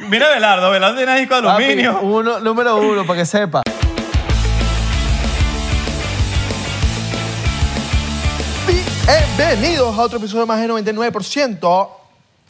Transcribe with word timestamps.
Mira 0.00 0.28
Belardo, 0.28 0.72
Belardo 0.72 0.96
tiene 0.96 1.16
disco 1.20 1.36
de 1.36 1.42
Papi, 1.42 1.62
aluminio. 1.64 2.00
uno, 2.02 2.40
número 2.40 2.76
uno, 2.78 3.06
para 3.06 3.20
que 3.20 3.24
sepa. 3.26 3.62
Bienvenidos 9.36 9.96
a 9.98 10.02
otro 10.02 10.18
episodio 10.18 10.46
más 10.46 10.60
de 10.60 10.68
99%. 10.68 11.88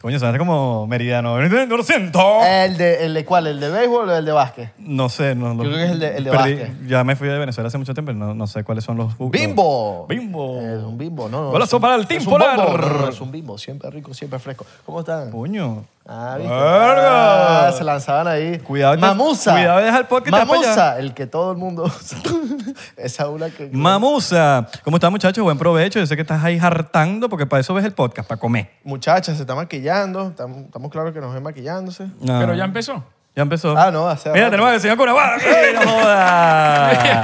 Coño, 0.00 0.18
suena 0.18 0.36
como 0.38 0.86
meridiano. 0.86 1.38
99%. 1.40 2.42
¿El 2.46 2.76
de, 2.76 3.06
¿El 3.06 3.14
de 3.14 3.24
cuál? 3.24 3.46
¿El 3.46 3.58
de 3.58 3.70
béisbol 3.70 4.08
o 4.10 4.14
el 4.16 4.24
de 4.24 4.32
básquet? 4.32 4.72
No 4.78 5.08
sé. 5.08 5.34
No, 5.34 5.54
Yo 5.54 5.60
creo 5.70 5.76
que 5.76 5.84
es 5.84 5.90
el 5.92 5.98
de- 6.00 6.16
el 6.18 6.24
de 6.24 6.30
perdí. 6.30 6.54
básquet. 6.54 6.86
Ya 6.86 7.04
me 7.04 7.16
fui 7.16 7.26
de 7.28 7.38
Venezuela 7.38 7.68
hace 7.68 7.78
mucho 7.78 7.94
tiempo 7.94 8.12
y 8.12 8.14
no, 8.14 8.34
no 8.34 8.46
sé 8.46 8.62
cuáles 8.64 8.84
son 8.84 8.98
los... 8.98 9.16
¡Bimbo! 9.18 10.06
Bimbo. 10.06 10.60
Es 10.60 10.82
un 10.82 10.98
bimbo, 10.98 11.28
no. 11.30 11.44
no, 11.44 11.50
Golazo 11.52 11.64
es 11.68 11.72
un- 11.74 11.80
para 11.80 11.94
el 11.94 12.02
es 12.02 12.08
Team 12.08 12.22
un 12.22 12.28
Polar. 12.28 12.56
bombo, 12.56 13.08
Es 13.08 13.20
un 13.20 13.32
bimbo, 13.32 13.56
siempre 13.56 13.90
rico, 13.90 14.12
siempre 14.12 14.38
fresco. 14.38 14.66
¿Cómo 14.84 15.00
están? 15.00 15.30
Coño. 15.30 15.84
Ah, 16.06 16.34
¿viste? 16.36 16.52
Verga. 16.52 17.68
Ah, 17.68 17.72
se 17.72 17.82
lanzaban 17.82 18.28
ahí. 18.28 18.58
Cuidado, 18.58 18.98
Mamusa. 18.98 19.52
cuidado 19.52 19.78
de 19.78 19.84
dejar 19.86 20.06
para 20.06 20.30
Mamusa, 20.30 20.98
el 20.98 21.14
que 21.14 21.26
todo 21.26 21.52
el 21.52 21.56
mundo 21.56 21.84
usa. 21.84 22.18
Esa 22.96 23.28
una 23.30 23.48
que... 23.48 23.70
Mamusa. 23.72 24.68
¿Cómo 24.82 24.98
estás, 24.98 25.10
muchachos? 25.10 25.42
Buen 25.42 25.56
provecho. 25.56 25.98
Yo 25.98 26.06
sé 26.06 26.14
que 26.14 26.22
estás 26.22 26.44
ahí 26.44 26.58
hartando 26.60 27.30
porque 27.30 27.46
para 27.46 27.60
eso 27.60 27.72
ves 27.72 27.86
el 27.86 27.92
podcast, 27.92 28.28
para 28.28 28.38
comer. 28.38 28.70
Muchacha, 28.84 29.34
se 29.34 29.40
está 29.40 29.54
maquillando. 29.54 30.28
Estamos, 30.28 30.64
estamos 30.64 30.90
claros 30.90 31.14
que 31.14 31.20
nos 31.20 31.32
ven 31.32 31.42
maquillándose. 31.42 32.04
No. 32.20 32.38
Pero 32.38 32.54
ya 32.54 32.64
empezó. 32.64 33.02
Ya 33.36 33.42
empezó. 33.42 33.76
Ah, 33.76 33.90
no, 33.90 34.08
hace 34.08 34.30
Mira, 34.30 34.48
tenemos 34.48 34.70
al 34.70 34.80
señor 34.80 34.96
Curaguara 34.96 35.34
aquí. 35.36 35.44
¡No 35.74 35.80
joda! 35.90 37.22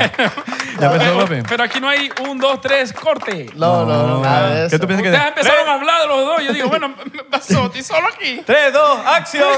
ya 0.81 0.87
empezó, 0.93 1.19
papi. 1.21 1.43
Pero 1.49 1.63
aquí 1.63 1.79
no 1.81 1.89
hay 1.89 2.11
un, 2.29 2.37
dos, 2.39 2.61
tres, 2.61 2.93
corte. 2.93 3.47
No, 3.55 3.85
no, 3.87 4.07
no, 4.09 4.21
nada 4.21 4.51
de 4.51 4.67
eso. 4.67 4.71
¿Qué 4.71 4.79
tú 4.81 4.87
piensas 4.89 5.03
que 5.05 5.09
Ustedes 5.11 5.23
de- 5.35 5.41
empezaron 5.41 5.69
a 5.69 5.75
hablar 5.75 6.01
de 6.03 6.09
los 6.09 6.27
dos. 6.27 6.43
Yo 6.45 6.53
digo, 6.53 6.69
bueno, 6.69 6.89
me 6.89 7.23
pasó, 7.31 7.67
estoy 7.67 7.83
solo 7.85 8.09
aquí. 8.09 8.43
3, 8.45 8.73
2, 8.73 8.99
acción. 9.07 9.49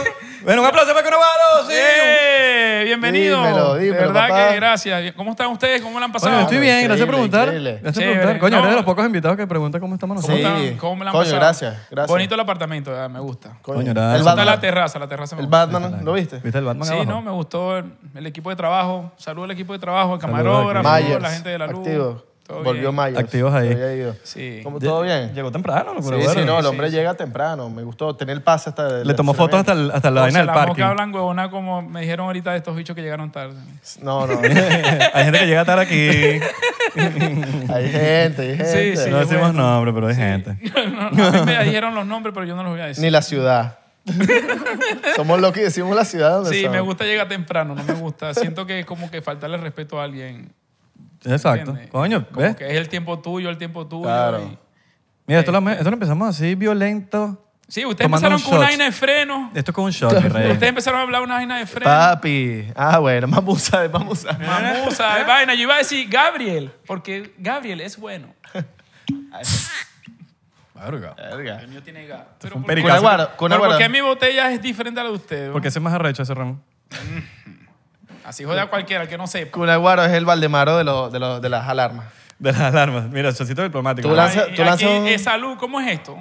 bueno, 0.42 0.60
un 0.60 0.66
aplauso 0.68 0.92
para 0.92 1.04
Curaguaro. 1.04 1.66
Sí. 1.68 1.72
¡Eh! 1.74 2.82
Bienvenido. 2.84 3.38
Dímelo, 3.38 3.74
dímelo, 3.76 3.94
de 3.94 4.06
verdad 4.08 4.28
papá. 4.28 4.48
que 4.50 4.56
gracias. 4.56 5.12
¿Cómo 5.16 5.30
están 5.30 5.46
ustedes? 5.46 5.80
¿Cómo 5.80 5.98
la 6.00 6.04
han 6.06 6.12
pasado? 6.12 6.32
Bueno, 6.32 6.42
estoy 6.42 6.58
bien, 6.58 6.84
gracias 6.84 7.06
por 7.06 7.14
increíble, 7.14 7.30
preguntar. 7.30 7.48
increíble. 7.48 7.70
Gracias 7.82 7.94
por 7.94 8.02
Chévere. 8.02 8.20
preguntar. 8.20 8.40
Coño, 8.40 8.56
No. 8.56 8.62
eres 8.64 8.70
de 8.72 8.76
los 8.76 8.84
pocos 8.84 9.06
invitados 9.06 9.36
que 9.38 9.46
preguntan 9.46 9.80
cómo 9.80 9.94
estamos 9.94 10.20
¿Cómo, 10.20 10.28
nosotros. 10.36 10.58
Sí. 10.58 10.64
están? 10.66 10.78
¿Cómo 10.78 10.96
me 10.96 11.04
la 11.06 11.10
han 11.12 11.16
Coño, 11.16 11.24
pasado? 11.24 11.40
gracias, 11.40 11.76
gracias. 11.90 12.08
Bonito 12.08 12.34
el 12.34 12.40
apartamento, 12.40 12.94
ah, 13.00 13.08
me 13.08 13.20
gusta. 13.20 13.52
Coño, 13.62 13.94
gracias. 13.94 14.26
el 14.36 14.44
la 14.46 14.60
terraza, 14.60 14.98
la 14.98 15.08
terraza 15.08 15.36
me 15.36 15.40
el 15.42 15.46
gusta. 15.46 15.66
Batman, 15.66 16.04
¿lo 16.04 16.12
viste? 16.12 16.41
¿Viste 16.42 16.58
el 16.58 16.64
Batman 16.64 16.86
Sí, 16.88 16.94
abajo? 16.94 17.10
no, 17.10 17.22
me 17.22 17.30
gustó 17.30 17.78
el, 17.78 17.84
el 18.14 18.26
equipo 18.26 18.50
de 18.50 18.56
trabajo. 18.56 19.12
Saludos 19.16 19.44
al 19.46 19.50
equipo 19.52 19.72
de 19.72 19.78
trabajo, 19.78 20.14
el 20.14 20.20
camarógrafo. 20.20 20.88
Myers, 20.90 21.22
la 21.22 21.30
gente 21.30 21.48
de 21.50 21.58
la 21.58 21.66
luz. 21.66 21.86
activo. 21.86 22.24
Todo 22.44 22.64
Volvió 22.64 22.90
bien. 22.90 23.04
Myers. 23.04 23.18
Activos 23.18 23.54
ahí. 23.54 24.12
Sí. 24.24 24.60
¿Cómo 24.64 24.80
todo 24.80 25.02
bien? 25.02 25.32
Llegó 25.32 25.52
temprano, 25.52 25.92
Sí, 26.02 26.08
sí, 26.34 26.40
no, 26.44 26.56
el 26.58 26.64
Sí, 26.64 26.68
hombre 26.68 26.90
sí. 26.90 26.96
llega 26.96 27.14
temprano. 27.14 27.70
Me 27.70 27.84
gustó 27.84 28.16
tener 28.16 28.34
el 28.36 28.42
pase 28.42 28.70
hasta... 28.70 29.04
Le 29.04 29.14
tomó 29.14 29.32
fotos 29.32 29.60
hasta, 29.60 29.72
el- 29.72 29.92
hasta 29.92 30.10
la 30.10 30.22
vaina 30.22 30.40
del 30.40 30.48
parking. 30.48 30.68
moscas 30.70 30.90
hablan 30.90 31.14
huevona 31.14 31.50
como 31.50 31.82
me 31.82 32.00
dijeron 32.00 32.26
ahorita 32.26 32.50
de 32.50 32.56
estos 32.58 32.74
bichos 32.74 32.96
que 32.96 33.00
llegaron 33.02 33.30
tarde. 33.30 33.54
No, 34.02 34.26
no. 34.26 34.40
hay 34.42 35.24
gente 35.24 35.38
que 35.38 35.46
llega 35.46 35.64
tarde 35.64 35.82
aquí. 35.82 36.44
hay 37.72 37.88
gente, 37.88 38.42
hay 38.42 38.56
gente. 38.56 38.96
Sí, 38.96 39.10
no 39.10 39.18
decimos 39.20 39.52
bueno. 39.52 39.62
nombre, 39.62 39.92
pero 39.92 40.08
hay 40.08 40.14
gente. 40.16 40.56
No, 41.12 41.26
a 41.26 41.30
mí 41.32 41.40
me 41.46 41.64
dijeron 41.64 41.94
los 41.94 42.06
nombres, 42.06 42.34
pero 42.34 42.44
yo 42.44 42.56
no 42.56 42.64
los 42.64 42.72
voy 42.72 42.80
a 42.80 42.86
decir. 42.86 43.04
Ni 43.04 43.10
la 43.10 43.22
ciudad. 43.22 43.78
Somos 45.16 45.40
los 45.40 45.52
que 45.52 45.60
decimos 45.60 45.94
la 45.94 46.04
ciudad 46.04 46.42
donde 46.42 46.58
Sí, 46.58 46.68
me 46.68 46.80
gusta 46.80 47.04
llegar 47.04 47.28
temprano, 47.28 47.74
no 47.74 47.84
me 47.84 47.94
gusta. 47.94 48.34
Siento 48.34 48.66
que 48.66 48.80
es 48.80 48.86
como 48.86 49.10
que 49.10 49.22
faltarle 49.22 49.56
respeto 49.58 50.00
a 50.00 50.04
alguien. 50.04 50.52
Exacto. 51.24 51.70
¿entiendes? 51.70 51.90
Coño, 51.90 52.26
Como 52.28 52.40
¿ves? 52.40 52.56
que 52.56 52.66
es 52.66 52.76
el 52.76 52.88
tiempo 52.88 53.20
tuyo, 53.20 53.48
el 53.48 53.58
tiempo 53.58 53.86
tuyo. 53.86 54.04
Claro. 54.04 54.40
y- 54.42 54.58
Mira, 55.26 55.40
esto 55.40 55.52
lo, 55.52 55.70
esto 55.70 55.84
lo 55.84 55.94
empezamos 55.94 56.28
así, 56.28 56.54
violento. 56.56 57.38
Sí, 57.68 57.86
ustedes 57.86 58.06
empezaron 58.06 58.34
un 58.36 58.42
con 58.42 58.54
una 58.58 58.66
vaina 58.66 58.84
de 58.84 58.92
freno. 58.92 59.50
Esto 59.54 59.70
es 59.70 59.74
como 59.74 59.86
un 59.86 59.92
shot. 59.92 60.12
Ustedes 60.12 60.62
empezaron 60.62 61.00
a 61.00 61.04
hablar 61.04 61.22
una 61.22 61.34
vaina 61.36 61.58
de 61.58 61.66
freno. 61.66 61.90
Papi. 61.90 62.66
Ah, 62.74 62.98
bueno, 62.98 63.28
mamusa, 63.28 63.88
mamusa. 63.90 64.32
Mamusa, 64.36 65.24
vaina. 65.24 65.54
Yo 65.54 65.62
iba 65.62 65.76
a 65.76 65.78
decir 65.78 66.06
Gabriel, 66.08 66.70
porque 66.86 67.32
Gabriel 67.38 67.80
es 67.80 67.96
bueno. 67.96 68.34
Verga. 70.90 71.14
Verga. 71.16 71.60
El 71.60 71.68
mío 71.68 71.82
tiene 71.82 72.06
gas. 72.06 72.22
Pero, 72.40 72.56
un 72.56 72.62
¿por- 72.62 72.68
pericazo. 72.68 72.96
Cunaguaro, 73.00 73.30
pero. 73.38 73.58
¿por 73.60 73.78
qué 73.78 73.88
mi 73.88 74.00
botella 74.00 74.50
es 74.52 74.60
diferente 74.62 75.00
a 75.00 75.04
la 75.04 75.10
de 75.10 75.16
ustedes? 75.16 75.50
Porque 75.50 75.68
ese 75.68 75.78
es 75.78 75.82
más 75.82 75.92
arrecho 75.94 76.22
ese 76.22 76.34
ron. 76.34 76.62
Así 78.24 78.44
jode 78.44 78.60
a 78.60 78.66
cualquiera, 78.68 79.02
el 79.02 79.08
que 79.08 79.18
no 79.18 79.26
sepa. 79.26 79.50
Cunaguaro 79.52 80.04
es 80.04 80.12
el 80.12 80.24
Valdemaro 80.24 80.76
de, 80.78 80.84
los 80.84 81.12
de, 81.12 81.48
las 81.48 81.68
alarmas. 81.68 82.06
De 82.38 82.52
las 82.52 82.60
alarmas. 82.60 83.08
Mira, 83.10 83.32
chocito 83.32 83.62
diplomático. 83.62 84.08
Tú 84.08 84.14
lanzas- 84.14 84.46
Ay, 84.48 84.54
tú 84.54 84.62
lanzas 84.62 84.88
aquí 84.88 84.98
un- 84.98 85.06
es 85.08 85.22
salud, 85.24 85.56
¿cómo 85.58 85.80
es 85.80 85.90
esto? 85.92 86.16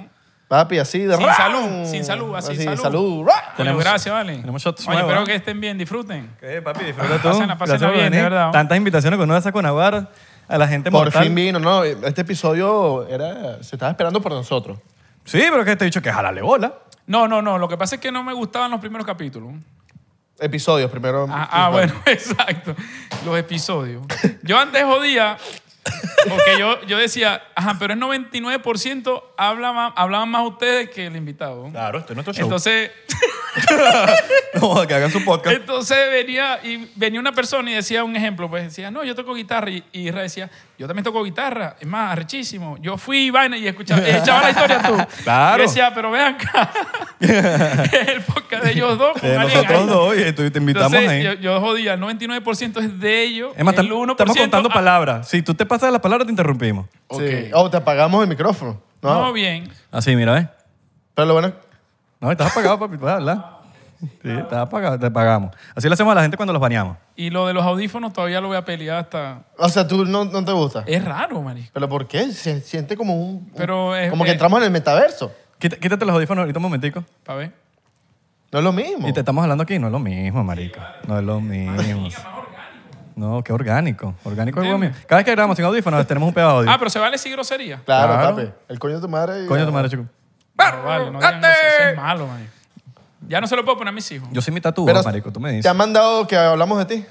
Papi, 0.48 0.78
así 0.78 0.98
de 0.98 1.16
Sin 1.16 1.26
salud, 1.32 1.84
sin 1.86 2.04
salud, 2.04 2.34
así, 2.36 2.56
salud. 2.76 3.24
Coño, 3.24 3.32
Tenemos- 3.56 3.82
gracias, 3.82 4.14
vale. 4.14 4.36
tenemos 4.36 4.62
shots 4.62 4.80
Oye, 4.86 4.88
nuevos, 4.96 5.10
espero 5.10 5.22
¿eh? 5.22 5.26
que 5.26 5.34
estén 5.36 5.60
bien, 5.60 5.78
disfruten. 5.78 6.30
¿Qué, 6.38 6.60
papi? 6.60 6.84
Disfruta 6.84 7.16
tú. 7.16 7.28
Pásenla, 7.28 7.56
pásenla 7.56 7.78
Gracias 7.78 7.80
por 7.90 7.92
bien, 7.92 8.04
de 8.12 8.18
venir. 8.18 8.30
verdad. 8.30 8.50
Tantas 8.50 8.76
invitaciones 8.76 9.16
que 9.18 9.24
uno 9.24 9.34
hace 9.34 9.50
con 9.50 9.62
Navarro 9.62 10.06
a 10.52 10.58
la 10.58 10.68
gente 10.68 10.90
Por 10.90 11.04
mortal. 11.04 11.24
fin 11.24 11.34
vino, 11.34 11.58
¿no? 11.58 11.82
Este 11.82 12.20
episodio 12.20 13.08
era, 13.08 13.62
se 13.62 13.76
estaba 13.76 13.90
esperando 13.90 14.20
por 14.20 14.32
nosotros. 14.32 14.78
Sí, 15.24 15.42
pero 15.50 15.64
que 15.64 15.76
te 15.76 15.84
he 15.84 15.86
dicho 15.86 16.02
que 16.02 16.12
jalale 16.12 16.42
bola. 16.42 16.74
No, 17.06 17.26
no, 17.26 17.40
no. 17.40 17.56
Lo 17.56 17.68
que 17.68 17.78
pasa 17.78 17.94
es 17.94 18.00
que 18.00 18.12
no 18.12 18.22
me 18.22 18.34
gustaban 18.34 18.70
los 18.70 18.78
primeros 18.78 19.06
capítulos. 19.06 19.54
Episodios, 20.38 20.90
primero. 20.90 21.26
Ah, 21.30 21.48
ah, 21.50 21.68
bueno, 21.70 21.94
exacto. 22.06 22.76
Los 23.24 23.38
episodios. 23.38 24.02
Yo 24.42 24.58
antes 24.58 24.84
jodía 24.84 25.38
porque 26.28 26.58
yo, 26.58 26.80
yo 26.82 26.98
decía, 26.98 27.42
ajá, 27.54 27.76
pero 27.78 27.94
es 27.94 28.00
99% 28.00 29.22
hablaban, 29.36 29.92
hablaban 29.96 30.28
más 30.28 30.46
ustedes 30.46 30.90
que 30.90 31.06
el 31.06 31.16
invitado. 31.16 31.68
Claro, 31.70 31.98
esto 31.98 32.12
es 32.12 32.16
nuestro 32.16 32.34
show. 32.34 32.44
Entonces, 32.44 32.90
no, 34.60 34.86
que 34.86 34.94
hagan 34.94 35.10
su 35.10 35.24
podcast. 35.24 35.56
entonces 35.56 35.96
venía, 36.10 36.58
y 36.62 36.88
venía 36.96 37.20
una 37.20 37.32
persona 37.32 37.70
y 37.70 37.74
decía 37.74 38.04
un 38.04 38.14
ejemplo, 38.16 38.48
pues 38.48 38.64
decía, 38.64 38.90
no, 38.90 39.04
yo 39.04 39.14
toco 39.14 39.34
guitarra. 39.34 39.70
Y, 39.70 39.84
y 39.92 40.08
Isra 40.08 40.22
decía, 40.22 40.50
yo 40.78 40.86
también 40.86 41.04
toco 41.04 41.22
guitarra. 41.24 41.76
Es 41.80 41.86
más, 41.86 42.12
arrechísimo. 42.12 42.76
Yo 42.80 42.96
fui 42.96 43.30
vaina 43.30 43.56
y 43.56 43.66
escuchaba, 43.68 44.06
y 44.06 44.10
echaba 44.10 44.42
la 44.42 44.50
historia 44.50 44.82
tú. 44.82 44.96
Claro. 45.24 45.62
Y 45.62 45.66
decía, 45.66 45.92
pero 45.94 46.10
vean 46.10 46.34
acá. 46.34 46.70
el 47.20 48.22
podcast 48.22 48.64
de 48.64 48.72
ellos 48.72 48.98
dos. 48.98 49.12
con 49.18 49.30
Eh, 49.30 49.38
nosotros 49.38 49.86
dos, 49.86 50.16
y 50.16 50.32
tú- 50.32 50.50
te 50.50 50.58
invitamos 50.58 50.92
Entonces, 50.92 51.08
ahí. 51.10 51.22
yo, 51.22 51.32
yo 51.34 51.60
jodía, 51.60 51.94
el 51.94 52.00
99% 52.00 52.80
es 52.80 53.00
de 53.00 53.22
ellos. 53.22 53.52
es 53.56 53.64
más, 53.64 53.76
el 53.78 53.88
tam- 53.88 53.92
1% 54.06 54.10
estamos 54.12 54.36
contando 54.36 54.68
palabras. 54.70 55.28
Si 55.28 55.42
tú 55.42 55.54
te 55.54 55.64
pasas 55.66 55.92
las 55.92 56.00
palabras, 56.00 56.26
te 56.26 56.32
interrumpimos. 56.32 56.86
Sí. 57.10 57.50
Oh, 57.52 57.70
te 57.70 57.76
apagamos 57.76 58.22
el 58.22 58.28
micrófono. 58.28 58.80
No. 59.02 59.14
No, 59.26 59.32
bien. 59.32 59.68
Así, 59.90 60.14
mira, 60.16 60.32
¿ves? 60.34 60.46
Pero 61.14 61.26
lo 61.26 61.32
bueno 61.34 61.48
es- 61.48 61.54
No, 62.22 62.30
estás 62.30 62.50
apagado, 62.52 62.78
papi, 62.78 62.96
puedes 62.96 63.16
hablar. 63.16 63.60
Sí, 64.00 64.30
estás 64.30 64.58
apagado, 64.60 64.98
te 64.98 65.10
pagamos. 65.10 65.54
Así 65.76 65.86
le 65.88 65.94
hacemos 65.94 66.10
a 66.12 66.14
la 66.14 66.22
gente 66.22 66.36
cuando 66.36 66.52
los 66.52 66.60
baneamos. 66.62 66.96
Y 67.14 67.30
lo 67.30 67.46
de 67.46 67.52
los 67.52 67.64
audífonos 67.64 68.12
todavía 68.12 68.40
lo 68.40 68.48
voy 68.48 68.56
a 68.56 68.64
pelear 68.64 68.98
hasta... 68.98 69.42
O 69.58 69.68
sea, 69.68 69.86
tú 69.86 70.04
no, 70.04 70.24
no 70.24 70.44
te 70.44 70.50
gusta. 70.52 70.82
Es 70.86 71.04
raro, 71.04 71.40
marico. 71.42 71.68
¿Pero 71.72 71.88
por 71.88 72.08
qué? 72.08 72.32
Se 72.32 72.60
siente 72.62 72.96
como 72.96 73.14
un... 73.14 73.28
un- 73.34 73.52
Pero 73.56 73.94
es- 73.94 74.10
como 74.10 74.24
que 74.24 74.30
es- 74.30 74.34
entramos 74.34 74.58
en 74.58 74.64
el 74.64 74.70
metaverso. 74.70 75.32
Quita- 75.58 75.76
Quítate 75.76 76.04
los 76.04 76.14
audífonos 76.16 76.42
ahorita 76.42 76.58
un 76.58 76.62
momentico. 76.64 77.04
Pa' 77.24 77.34
ver. 77.34 77.52
No 78.50 78.58
es 78.58 78.64
lo 78.64 78.72
mismo. 78.72 79.08
Y 79.08 79.12
te 79.12 79.20
estamos 79.20 79.42
hablando 79.42 79.62
aquí, 79.62 79.78
no 79.78 79.86
es 79.86 79.92
lo 79.92 79.98
mismo, 80.00 80.42
marico. 80.42 80.80
No 81.06 81.18
es 81.18 81.24
lo 81.24 81.40
mismo. 81.40 81.76
No, 83.14 83.42
qué 83.44 83.52
orgánico. 83.52 84.14
Orgánico 84.24 84.60
es 84.60 84.66
algo 84.66 84.78
mío. 84.78 84.90
Cada 85.06 85.18
vez 85.18 85.24
que 85.26 85.30
grabamos 85.32 85.56
sin 85.56 85.64
audífonos 85.66 86.06
tenemos 86.06 86.26
un 86.28 86.34
pedo 86.34 86.46
de 86.48 86.52
audio. 86.58 86.70
Ah, 86.70 86.76
pero 86.78 86.90
se 86.90 86.98
vale 86.98 87.12
decir 87.12 87.30
grosería. 87.32 87.80
Claro, 87.84 88.14
Claro. 88.14 88.36
papi. 88.36 88.48
El 88.68 88.78
coño 88.78 88.94
de 88.96 89.00
tu 89.00 89.08
madre. 89.08 89.44
y- 89.44 89.46
Coño, 89.46 89.64
tu 89.66 89.72
madre, 89.72 89.88
chico. 89.90 90.04
No, 90.58 90.82
vale, 90.84 91.10
no 91.10 91.18
digan 91.18 91.40
grosería, 91.40 91.50
eso 91.78 91.88
es 91.90 91.96
malo, 91.96 92.26
marico. 92.26 92.50
Ya 93.28 93.40
no 93.40 93.46
se 93.46 93.56
lo 93.56 93.64
puedo 93.64 93.78
poner 93.78 93.92
a 93.92 93.94
mis 93.94 94.10
hijos. 94.12 94.28
Yo 94.32 94.42
soy 94.42 94.52
mi 94.52 94.60
tatu, 94.60 94.84
Pero 94.84 95.02
marico, 95.02 95.32
tú 95.32 95.40
me 95.40 95.50
¿Te 95.50 95.56
dices. 95.56 95.70
han 95.70 95.76
mandado 95.76 96.26
que 96.26 96.36
hablamos 96.36 96.78
de 96.78 96.84
ti? 96.96 97.04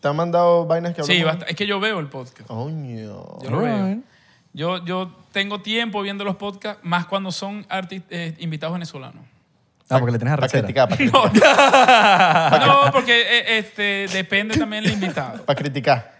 ¿Te 0.00 0.08
han 0.08 0.16
mandado 0.16 0.66
vainas 0.66 0.94
que 0.94 1.00
hablamos? 1.00 1.16
Sí, 1.18 1.24
basta- 1.24 1.46
es 1.46 1.56
que 1.56 1.66
yo 1.66 1.80
veo 1.80 1.98
el 2.00 2.08
podcast. 2.08 2.46
Coño. 2.48 3.38
Yo 3.42 3.50
lo 3.50 3.58
veo. 3.58 3.74
Alright. 3.76 4.04
Yo, 4.52 4.84
yo 4.84 5.10
tengo 5.32 5.60
tiempo 5.60 6.02
viendo 6.02 6.24
los 6.24 6.36
podcasts, 6.36 6.80
más 6.84 7.06
cuando 7.06 7.30
son 7.30 7.66
arti- 7.68 8.02
eh, 8.10 8.34
invitados 8.38 8.72
venezolanos. 8.74 9.22
Ah, 9.88 9.98
porque 10.00 10.12
le 10.12 10.18
tienes 10.18 10.34
Para 10.34 10.46
arrechera. 10.46 10.62
criticar, 10.64 10.88
para 10.88 11.30
criticar. 11.30 12.66
No, 12.66 12.92
porque 12.92 13.20
eh, 13.22 13.58
este, 13.58 14.08
depende 14.12 14.56
también 14.56 14.82
del 14.84 14.94
invitado. 14.94 15.44
Para 15.44 15.56
criticar. 15.56 16.16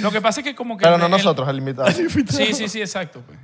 Lo 0.00 0.10
que 0.12 0.20
pasa 0.20 0.40
es 0.40 0.44
que 0.46 0.54
como 0.54 0.76
que... 0.76 0.84
Pero 0.84 0.98
no 0.98 1.06
el- 1.06 1.10
nosotros, 1.10 1.48
al 1.48 1.56
invitado. 1.58 1.90
Sí, 1.90 2.52
sí, 2.54 2.68
sí, 2.68 2.80
exacto. 2.80 3.22
pues. 3.26 3.38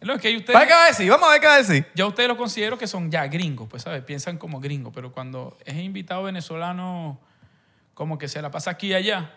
Es 0.00 0.08
lo 0.08 0.18
que 0.18 0.34
ustedes. 0.34 0.54
¿Para 0.54 0.66
qué 0.66 0.72
va 0.72 0.84
a 0.84 0.86
decir? 0.86 1.10
Vamos 1.10 1.28
a 1.28 1.32
ver 1.32 1.40
qué 1.40 1.46
va 1.46 1.54
a 1.54 1.58
decir. 1.58 1.86
Yo 1.94 2.06
a 2.06 2.08
ustedes 2.08 2.28
los 2.28 2.38
considero 2.38 2.78
que 2.78 2.86
son 2.86 3.10
ya 3.10 3.26
gringos, 3.26 3.68
pues, 3.68 3.82
¿sabes? 3.82 4.02
Piensan 4.02 4.38
como 4.38 4.60
gringos, 4.60 4.92
pero 4.94 5.12
cuando 5.12 5.58
es 5.64 5.76
invitado 5.76 6.22
venezolano, 6.22 7.20
como 7.92 8.16
que 8.16 8.26
se 8.28 8.40
la 8.40 8.50
pasa 8.50 8.70
aquí 8.70 8.88
y 8.88 8.94
allá, 8.94 9.34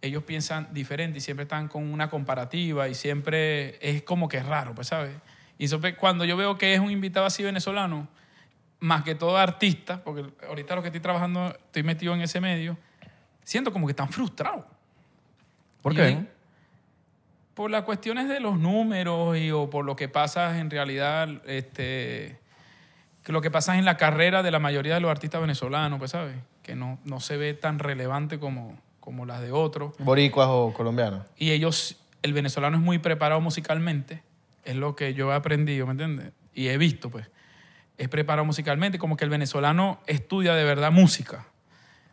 ellos 0.00 0.22
piensan 0.22 0.68
diferente 0.72 1.18
y 1.18 1.20
siempre 1.20 1.42
están 1.42 1.68
con 1.68 1.92
una 1.92 2.08
comparativa 2.08 2.88
y 2.88 2.94
siempre 2.94 3.78
es 3.86 4.02
como 4.02 4.28
que 4.28 4.38
es 4.38 4.46
raro, 4.46 4.74
pues, 4.74 4.88
¿sabes? 4.88 5.14
Y 5.58 5.68
pues, 5.68 5.96
cuando 5.96 6.24
yo 6.24 6.36
veo 6.36 6.56
que 6.56 6.72
es 6.72 6.80
un 6.80 6.90
invitado 6.90 7.26
así 7.26 7.42
venezolano, 7.42 8.08
más 8.80 9.02
que 9.02 9.14
todo 9.14 9.36
artista, 9.36 10.02
porque 10.02 10.24
ahorita 10.46 10.74
lo 10.74 10.82
que 10.82 10.88
estoy 10.88 11.00
trabajando, 11.00 11.48
estoy 11.48 11.82
metido 11.82 12.14
en 12.14 12.22
ese 12.22 12.40
medio, 12.40 12.78
siento 13.42 13.72
como 13.72 13.86
que 13.86 13.92
están 13.92 14.08
frustrados. 14.08 14.64
¿Por 15.82 15.92
Y 15.92 15.96
qué? 15.96 16.26
Por 17.56 17.70
las 17.70 17.84
cuestiones 17.84 18.28
de 18.28 18.38
los 18.38 18.58
números 18.58 19.38
y, 19.38 19.50
o 19.50 19.70
por 19.70 19.86
lo 19.86 19.96
que 19.96 20.10
pasa 20.10 20.58
en 20.58 20.68
realidad, 20.68 21.26
este, 21.46 22.38
que 23.22 23.32
lo 23.32 23.40
que 23.40 23.50
pasa 23.50 23.78
en 23.78 23.86
la 23.86 23.96
carrera 23.96 24.42
de 24.42 24.50
la 24.50 24.58
mayoría 24.58 24.92
de 24.92 25.00
los 25.00 25.10
artistas 25.10 25.40
venezolanos, 25.40 25.98
pues, 25.98 26.10
¿sabes? 26.10 26.36
Que 26.62 26.76
no, 26.76 26.98
no 27.04 27.18
se 27.18 27.38
ve 27.38 27.54
tan 27.54 27.78
relevante 27.78 28.38
como, 28.38 28.78
como 29.00 29.24
las 29.24 29.40
de 29.40 29.52
otros. 29.52 29.94
Boricuas 29.98 30.48
o 30.50 30.74
colombianos. 30.74 31.24
Y 31.34 31.52
ellos, 31.52 31.96
el 32.22 32.34
venezolano 32.34 32.76
es 32.76 32.82
muy 32.82 32.98
preparado 32.98 33.40
musicalmente, 33.40 34.22
es 34.62 34.76
lo 34.76 34.94
que 34.94 35.14
yo 35.14 35.32
he 35.32 35.34
aprendido, 35.34 35.86
¿me 35.86 35.92
entiendes? 35.92 36.32
Y 36.52 36.68
he 36.68 36.76
visto, 36.76 37.08
pues. 37.08 37.30
Es 37.96 38.10
preparado 38.10 38.44
musicalmente, 38.44 38.98
como 38.98 39.16
que 39.16 39.24
el 39.24 39.30
venezolano 39.30 40.00
estudia 40.06 40.54
de 40.54 40.64
verdad 40.64 40.92
música. 40.92 41.46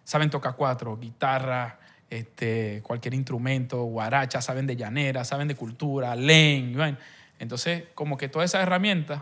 Saben 0.05 0.29
tocar 0.29 0.55
cuatro, 0.55 0.97
guitarra, 0.97 1.79
este, 2.17 2.81
cualquier 2.83 3.13
instrumento, 3.13 3.83
guaracha, 3.83 4.41
saben 4.41 4.67
de 4.67 4.75
llanera, 4.75 5.23
saben 5.23 5.47
de 5.47 5.55
cultura, 5.55 6.15
len, 6.15 6.71
y 6.71 6.75
vaina. 6.75 6.99
Entonces, 7.39 7.83
como 7.95 8.17
que 8.17 8.29
todas 8.29 8.49
esas 8.51 8.63
herramientas, 8.63 9.21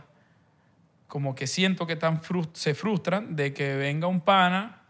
como 1.07 1.33
que 1.35 1.47
siento 1.47 1.87
que 1.87 1.95
tan 1.95 2.21
frus- 2.21 2.49
se 2.53 2.73
frustran 2.73 3.35
de 3.35 3.53
que 3.53 3.75
venga 3.75 4.07
un 4.07 4.21
pana 4.21 4.81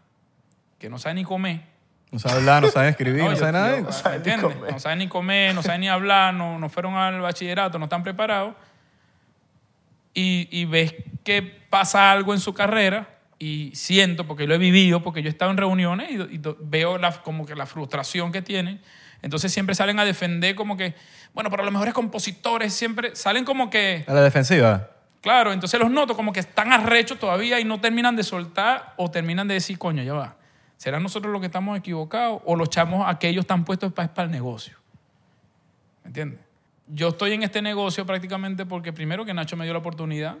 que 0.78 0.88
no 0.90 0.98
sabe 0.98 1.14
ni 1.16 1.24
comer, 1.24 1.60
No 2.10 2.18
sabe 2.18 2.34
hablar, 2.40 2.62
no 2.62 2.68
sabe 2.70 2.88
escribir, 2.90 3.22
no, 3.24 3.30
yo- 3.32 3.36
sabe 3.36 3.52
nada. 3.52 3.78
yo- 3.78 3.86
de- 3.86 3.92
sabe 3.92 4.10
ni 4.10 4.16
¿entiendes? 4.18 4.54
comer. 4.54 4.72
No 4.72 4.78
saben 4.80 4.98
ni 4.98 5.08
comer, 5.08 5.54
no 5.54 5.62
saben 5.62 5.80
ni 5.80 5.88
hablar, 5.88 6.34
no, 6.34 6.58
no 6.58 6.68
fueron 6.68 6.94
al 6.96 7.20
bachillerato, 7.20 7.78
no 7.78 7.84
están 7.84 8.02
preparados. 8.02 8.54
Y, 10.14 10.48
y 10.50 10.64
ves 10.66 10.94
que 11.24 11.40
pasa 11.42 12.12
algo 12.12 12.34
en 12.34 12.40
su 12.40 12.52
carrera 12.52 13.08
y 13.42 13.74
siento, 13.74 14.24
porque 14.24 14.46
lo 14.46 14.54
he 14.54 14.58
vivido, 14.58 15.02
porque 15.02 15.20
yo 15.20 15.26
he 15.26 15.32
estado 15.32 15.50
en 15.50 15.56
reuniones 15.56 16.12
y, 16.12 16.40
veo 16.60 16.96
la, 16.96 17.10
como 17.22 17.44
que 17.44 17.56
la 17.56 17.66
frustración 17.66 18.30
que 18.30 18.40
tienen. 18.40 18.80
Entonces 19.20 19.52
siempre 19.52 19.74
salen 19.74 19.98
a 19.98 20.04
defender 20.04 20.54
como 20.54 20.76
que, 20.76 20.94
bueno, 21.34 21.50
pero 21.50 21.64
los 21.64 21.72
mejores 21.72 21.92
compositores 21.92 22.72
siempre 22.72 23.16
salen 23.16 23.44
como 23.44 23.68
que, 23.68 24.04
A 24.06 24.14
la 24.14 24.22
defensiva. 24.22 24.90
claro, 25.20 25.52
entonces 25.52 25.80
los 25.80 25.90
noto 25.90 26.14
como 26.14 26.32
que 26.32 26.38
están 26.38 26.72
arrechos 26.72 27.18
todavía 27.18 27.58
y 27.58 27.64
no 27.64 27.80
terminan 27.80 28.14
de 28.14 28.22
soltar 28.22 28.94
o 28.96 29.10
terminan 29.10 29.48
de 29.48 29.54
decir, 29.54 29.76
coño, 29.76 30.04
ya 30.04 30.12
va. 30.12 30.36
¿Será 30.76 31.00
nosotros 31.00 31.32
los 31.32 31.40
que 31.40 31.46
estamos 31.46 31.76
equivocados 31.76 32.42
o 32.44 32.54
los 32.54 32.70
chamos 32.70 33.04
aquellos 33.08 33.42
están 33.42 33.64
puestos 33.64 33.92
para, 33.92 34.14
para 34.14 34.26
el 34.26 34.30
negocio? 34.30 34.76
¿Me 36.04 36.10
entiendes? 36.10 36.38
Yo 36.86 37.08
estoy 37.08 37.32
en 37.32 37.42
este 37.42 37.60
negocio 37.60 38.06
prácticamente 38.06 38.66
porque 38.66 38.92
primero 38.92 39.24
que 39.24 39.34
Nacho 39.34 39.56
me 39.56 39.64
dio 39.64 39.72
la 39.72 39.80
oportunidad 39.80 40.36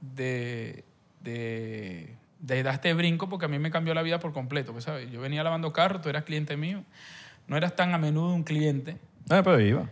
de, 0.00 0.84
de, 1.20 2.16
de 2.46 2.62
dar 2.62 2.74
este 2.74 2.92
brinco 2.94 3.28
porque 3.28 3.46
a 3.46 3.48
mí 3.48 3.58
me 3.58 3.70
cambió 3.70 3.94
la 3.94 4.02
vida 4.02 4.18
por 4.20 4.32
completo. 4.32 4.72
pues, 4.72 4.84
¿sabes? 4.84 5.10
Yo 5.10 5.20
venía 5.20 5.42
lavando 5.42 5.72
carros, 5.72 6.02
tú 6.02 6.08
eras 6.10 6.24
cliente 6.24 6.56
mío. 6.56 6.82
No 7.46 7.56
eras 7.56 7.74
tan 7.76 7.94
a 7.94 7.98
menudo 7.98 8.34
un 8.34 8.42
cliente. 8.44 8.96
No, 9.28 9.42
pero 9.42 9.60
iba. 9.60 9.84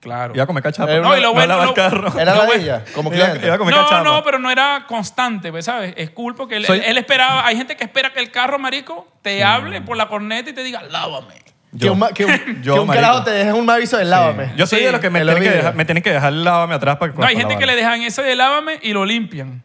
Claro. 0.00 0.32
Iba 0.34 0.44
a 0.44 0.46
comer 0.46 0.62
cachapa. 0.62 0.90
Era 0.90 1.02
No, 1.02 1.16
y 1.16 1.20
lo 1.20 1.28
no 1.28 1.34
bueno- 1.34 1.74
carro. 1.74 2.08
Era 2.18 2.34
la 2.34 2.44
bueno. 2.46 2.52
de 2.54 2.58
ella, 2.62 2.84
como 2.94 3.10
cliente. 3.10 3.44
iba 3.46 3.54
a 3.54 3.58
comer 3.58 3.74
no, 3.74 3.82
cachapa. 3.84 4.02
no, 4.02 4.24
pero 4.24 4.38
no 4.38 4.50
era 4.50 4.84
constante, 4.88 5.50
pues, 5.50 5.66
¿sabes? 5.66 5.92
Es 5.96 6.10
cool 6.10 6.34
porque 6.34 6.56
él, 6.56 6.64
Soy- 6.64 6.78
él- 6.78 6.84
él 6.86 6.98
esperaba, 6.98 7.46
hay 7.46 7.56
gente 7.56 7.76
que 7.76 7.84
espera 7.84 8.12
que 8.12 8.18
el 8.20 8.30
carro, 8.30 8.58
marico, 8.58 9.06
te 9.22 9.44
hable 9.44 9.80
por 9.82 9.96
la 9.96 10.08
corneta 10.08 10.50
y 10.50 10.52
te 10.54 10.62
diga, 10.62 10.82
lávame. 10.84 11.34
que 11.78 11.90
un, 11.90 12.00
que 12.14 12.24
un, 12.24 12.32
Yo, 12.62 12.74
que 12.74 12.80
un 12.80 12.88
carajo 12.88 13.22
te 13.24 13.30
deje 13.30 13.52
un 13.52 13.68
aviso 13.68 13.98
de 13.98 14.04
lávame. 14.06 14.52
Yo 14.56 14.66
soy 14.66 14.78
Sí, 14.80 14.84
de 14.86 14.92
los 14.92 15.00
que 15.00 15.10
me 15.10 15.20
tienen 15.20 15.42
que, 15.42 15.50
dejar, 15.50 15.74
me 15.74 15.84
tienen 15.84 16.02
que 16.02 16.10
dejar 16.12 16.32
el 16.32 16.44
lávame 16.44 16.74
atrás 16.74 16.96
para 16.96 17.12
No, 17.12 17.24
hay 17.24 17.36
gente 17.36 17.56
que 17.58 17.66
le 17.66 17.76
dejan 17.76 18.00
ese 18.02 18.22
de 18.22 18.34
lávame 18.34 18.78
y 18.82 18.92
lo 18.94 19.04
limpian. 19.04 19.62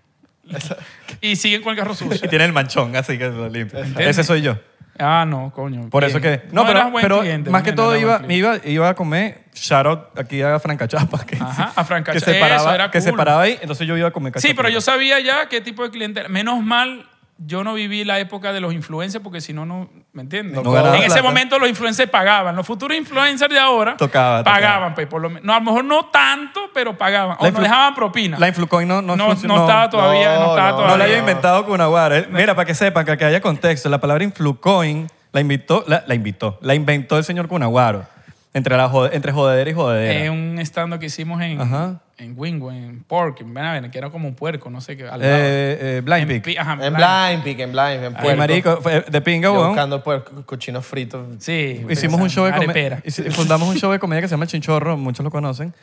Y 1.21 1.35
siguen 1.35 1.61
con 1.61 1.71
el 1.71 1.77
carro 1.79 1.93
Y 1.93 1.95
sucio. 1.95 2.29
tiene 2.29 2.45
el 2.45 2.53
manchón, 2.53 2.95
así 2.95 3.17
que 3.17 3.27
lo 3.29 3.49
limpia. 3.49 3.81
Ese 3.99 4.23
soy 4.23 4.41
yo. 4.41 4.57
Ah, 4.97 5.25
no, 5.27 5.51
coño. 5.53 5.89
Por 5.89 6.05
eso 6.05 6.21
que... 6.21 6.43
No, 6.53 6.61
eras 6.61 6.73
pero, 6.83 6.91
buen 6.91 7.01
pero 7.01 7.19
cliente, 7.19 7.49
más 7.49 7.63
que 7.63 7.71
no 7.71 7.75
todo 7.75 7.91
eras 7.91 8.01
iba, 8.01 8.17
buen 8.19 8.27
me 8.29 8.35
iba, 8.37 8.55
iba 8.63 8.87
a 8.89 8.93
comer 8.95 9.43
shout 9.53 9.85
out 9.85 9.99
aquí 10.17 10.41
a 10.41 10.57
Franca 10.57 10.87
Chapa. 10.87 11.25
Que, 11.25 11.35
Ajá, 11.35 11.73
a 11.75 11.83
Franca 11.83 12.13
que 12.13 12.19
Chapa. 12.21 12.31
se 12.31 12.37
Eso 12.37 12.47
paraba, 12.47 12.75
era 12.75 12.91
que 12.91 13.01
se 13.01 13.09
cool. 13.09 13.17
paraba 13.17 13.41
ahí, 13.41 13.57
entonces 13.61 13.85
yo 13.87 13.97
iba 13.97 14.07
a 14.07 14.11
comer 14.11 14.31
cachapa. 14.31 14.47
Sí, 14.47 14.53
pero 14.53 14.69
yo 14.69 14.79
sabía 14.79 15.19
ya 15.19 15.49
qué 15.49 15.59
tipo 15.59 15.83
de 15.83 15.89
cliente. 15.89 16.29
Menos 16.29 16.63
mal, 16.63 17.05
yo 17.37 17.63
no 17.65 17.73
viví 17.73 18.05
la 18.05 18.17
época 18.19 18.53
de 18.53 18.61
los 18.61 18.73
influencers 18.73 19.21
porque 19.23 19.41
si 19.41 19.51
no, 19.53 19.65
no. 19.65 19.89
¿Me 20.13 20.21
entiendes? 20.21 20.63
No 20.63 20.77
en 20.77 20.95
ese 21.01 21.07
plata. 21.07 21.23
momento 21.23 21.59
los 21.59 21.67
influencers 21.67 22.09
pagaban. 22.09 22.55
Los 22.55 22.65
futuros 22.65 22.97
influencers 22.97 23.51
de 23.53 23.59
ahora 23.59 23.97
Tocaba, 23.97 24.39
tocaba. 24.39 24.55
pagaban. 24.55 24.95
Pues, 24.95 25.07
por 25.07 25.21
lo 25.21 25.29
menos. 25.29 25.43
No, 25.43 25.53
a 25.53 25.59
lo 25.59 25.65
mejor 25.65 25.83
no 25.83 26.05
tanto, 26.05 26.69
pero 26.73 26.97
pagaban. 26.97 27.35
O 27.39 27.43
La 27.43 27.51
nos 27.51 27.59
influ- 27.59 27.63
dejaban 27.63 27.93
propina. 27.95 28.39
La 28.39 28.47
Influcoin 28.47 28.87
no, 28.87 29.01
no, 29.01 29.17
no, 29.17 29.27
no, 29.27 29.33
estaba 29.33 29.89
todavía. 29.89 30.35
No, 30.35 30.39
No, 30.45 30.49
estaba 30.51 30.69
no, 30.69 30.75
todavía. 30.77 30.91
No 30.93 30.97
la 30.97 31.03
había 31.03 31.17
inventado 31.17 31.65
Cunaguara. 31.65 32.19
Eh, 32.19 32.27
Mira, 32.31 32.55
para 32.55 32.65
que 32.65 32.73
sepan, 32.73 33.05
que, 33.05 33.17
que 33.17 33.25
haya 33.25 33.41
contexto, 33.41 33.89
la 33.89 33.99
palabra 33.99 34.23
Influcoin 34.23 35.07
la 35.33 35.41
invitó, 35.41 35.83
la, 35.87 36.05
la 36.07 36.15
invitó, 36.15 36.57
la 36.61 36.73
inventó 36.75 37.17
el 37.17 37.25
señor 37.25 37.49
Cunaguaro. 37.49 38.05
Entre, 38.55 38.75
la 38.77 38.89
jode- 38.89 39.09
entre 39.13 39.31
jodedera 39.31 39.69
y 39.69 39.73
jodedera. 39.73 40.25
En 40.25 40.31
un 40.31 40.59
stand 40.59 40.97
que 40.97 41.07
hicimos 41.07 41.41
en, 41.41 41.59
Ajá. 41.61 41.99
en 42.17 42.33
Wingo, 42.37 42.71
en 42.71 43.03
Pork, 43.03 43.41
en 43.41 43.91
que 43.91 43.97
era 43.97 44.09
como 44.09 44.27
un 44.29 44.33
puerco, 44.33 44.69
no 44.69 44.79
sé 44.81 44.95
qué. 44.95 45.03
al 45.03 45.19
lado. 45.19 45.23
eh, 45.23 45.77
eh, 45.97 46.01
Blind 46.03 46.21
En 46.21 46.27
Pig. 46.29 46.41
Pi- 46.41 46.57
ajá, 46.57 46.77
En 46.81 46.93
Blind. 46.93 47.43
pick, 47.43 47.59
en 47.59 47.71
blind, 47.73 48.03
en 48.05 48.15
Ay, 48.15 48.21
puerco. 48.23 48.37
marico, 48.37 48.77
fue 48.81 49.01
de 49.01 49.21
pinga, 49.21 49.49
Yo 49.49 49.53
weón. 49.55 49.67
buscando 49.67 50.01
puerco, 50.01 50.45
cochinos 50.45 50.85
fritos. 50.85 51.27
Sí. 51.39 51.85
Hicimos 51.89 52.19
un 52.21 52.29
show 52.29 52.45
de 52.45 52.53
arepera. 52.53 53.01
comedia. 53.01 53.31
Fundamos 53.31 53.67
un 53.67 53.75
show 53.75 53.91
de 53.91 53.99
comedia 53.99 54.21
que 54.21 54.27
se 54.29 54.33
llama 54.33 54.45
El 54.45 54.49
Chinchorro, 54.51 54.95
muchos 54.95 55.23
lo 55.23 55.29
conocen. 55.31 55.73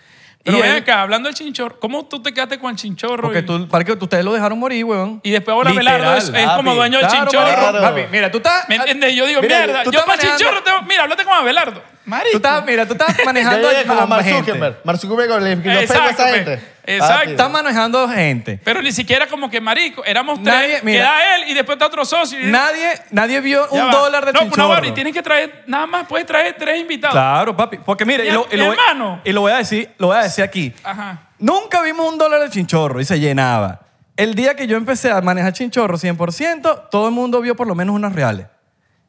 Pero 0.44 0.58
y 0.58 0.62
ven 0.62 0.70
él- 0.72 0.78
acá, 0.78 1.02
hablando 1.02 1.28
del 1.28 1.36
chinchorro, 1.36 1.78
¿cómo 1.78 2.04
tú 2.06 2.20
te 2.20 2.32
quedaste 2.34 2.58
con 2.58 2.70
el 2.70 2.76
chinchorro? 2.76 3.22
porque 3.22 3.38
y, 3.38 3.42
tú, 3.42 3.68
para 3.68 3.84
que 3.84 3.92
ustedes 3.92 4.24
lo 4.24 4.32
dejaron 4.32 4.58
morir, 4.58 4.84
weón. 4.84 5.20
y 5.22 5.30
después 5.30 5.54
ahora 5.54 5.70
Literal. 5.70 6.00
Belardo 6.00 6.16
es, 6.18 6.28
es 6.34 6.50
como 6.56 6.74
dueño 6.74 6.98
del 6.98 7.06
Claro, 7.06 7.30
chinchorro. 7.30 7.46
marico. 7.52 7.70
Claro. 7.70 7.94
Papi, 7.94 8.02
mira, 8.10 8.30
tú 8.32 8.38
estás... 8.38 8.68
¿Me 8.68 8.74
entiendes? 8.74 9.14
Yo 9.14 9.26
digo, 9.26 9.40
Mira, 9.40 9.58
mierda, 9.58 9.84
tú 9.84 9.92
yo 9.92 10.00
estás 10.00 10.04
para 10.16 10.16
manejando- 10.16 10.38
chinchorro 10.38 10.64
tengo... 10.64 10.82
Mira, 10.88 11.02
háblate 11.04 11.24
con 11.24 11.32
Abelardo. 11.34 11.82
Marico. 12.04 12.30
Tú 12.32 12.36
estás, 12.38 12.64
mira, 12.64 12.86
tú 12.86 12.92
estás 12.94 13.16
Ya 13.18 13.24
manejando 13.24 13.70
llegué 13.70 13.84
como 13.86 14.00
a 14.00 14.06
Mark 14.06 14.24
gente. 14.24 14.38
Zuckerberg. 14.40 14.76
Mark 14.84 14.98
Zuckerberg 14.98 15.40
le 15.42 15.70
a 15.70 15.80
esa 15.82 16.28
gente. 16.28 16.60
Exacto. 16.84 17.30
Estás 17.30 17.50
manejando 17.50 18.08
gente. 18.08 18.58
Pero 18.64 18.82
ni 18.82 18.90
siquiera 18.90 19.28
como 19.28 19.48
que 19.48 19.60
marico, 19.60 20.04
éramos 20.04 20.42
tres, 20.42 20.54
Nadie- 20.54 20.80
mira. 20.82 20.98
queda 21.04 21.36
él 21.36 21.44
y 21.48 21.54
después 21.54 21.76
está 21.76 21.86
otro 21.86 22.04
socio. 22.04 22.40
y- 22.40 22.50
Nadie, 22.50 22.88
nadie 23.12 23.40
vio 23.40 23.68
Ya 23.70 23.84
un 23.84 23.88
va. 23.88 23.92
dólar 23.98 24.26
de 24.26 24.32
No, 24.32 24.40
pues, 24.40 24.50
chinchorro. 24.50 24.68
Navarro, 24.68 24.86
y 24.88 24.92
tienes 24.92 25.12
que 25.12 25.22
traer, 25.22 25.62
nada 25.68 25.86
más 25.86 26.06
puedes 26.08 26.26
traer 26.26 26.56
tres 26.58 26.80
invitados. 26.80 27.14
Claro, 27.14 27.56
papi. 27.56 27.78
Porque 27.78 28.04
mire, 28.04 28.24
y 28.24 28.28
Mi- 28.28 28.34
lo, 28.34 28.46
y 28.50 28.54
mi 28.54 28.56
lo 28.58 28.66
voy- 28.66 28.76
hermano. 28.76 29.20
y 29.24 29.30
lo 29.32 29.40
voy 29.42 29.52
a 29.52 29.56
decir, 29.58 29.90
lo 29.98 30.08
voy 30.08 30.16
a 30.16 30.22
decir 30.22 30.42
aquí. 30.42 30.74
Ajá. 30.82 31.28
Nunca 31.38 31.82
vimos 31.82 32.10
un 32.12 32.18
dólar 32.18 32.40
de 32.40 32.50
chinchorro 32.50 33.00
y 33.00 33.04
se 33.04 33.20
llenaba. 33.20 33.80
El 34.16 34.34
día 34.34 34.56
que 34.56 34.66
yo 34.66 34.76
empecé 34.76 35.10
a 35.10 35.20
manejar 35.20 35.52
chinchorro 35.52 35.96
100%, 35.98 36.88
todo 36.90 37.06
el 37.08 37.14
mundo 37.14 37.40
vio 37.40 37.54
por 37.54 37.66
lo 37.68 37.74
menos 37.76 37.94
unos 37.94 38.12
reales. 38.12 38.46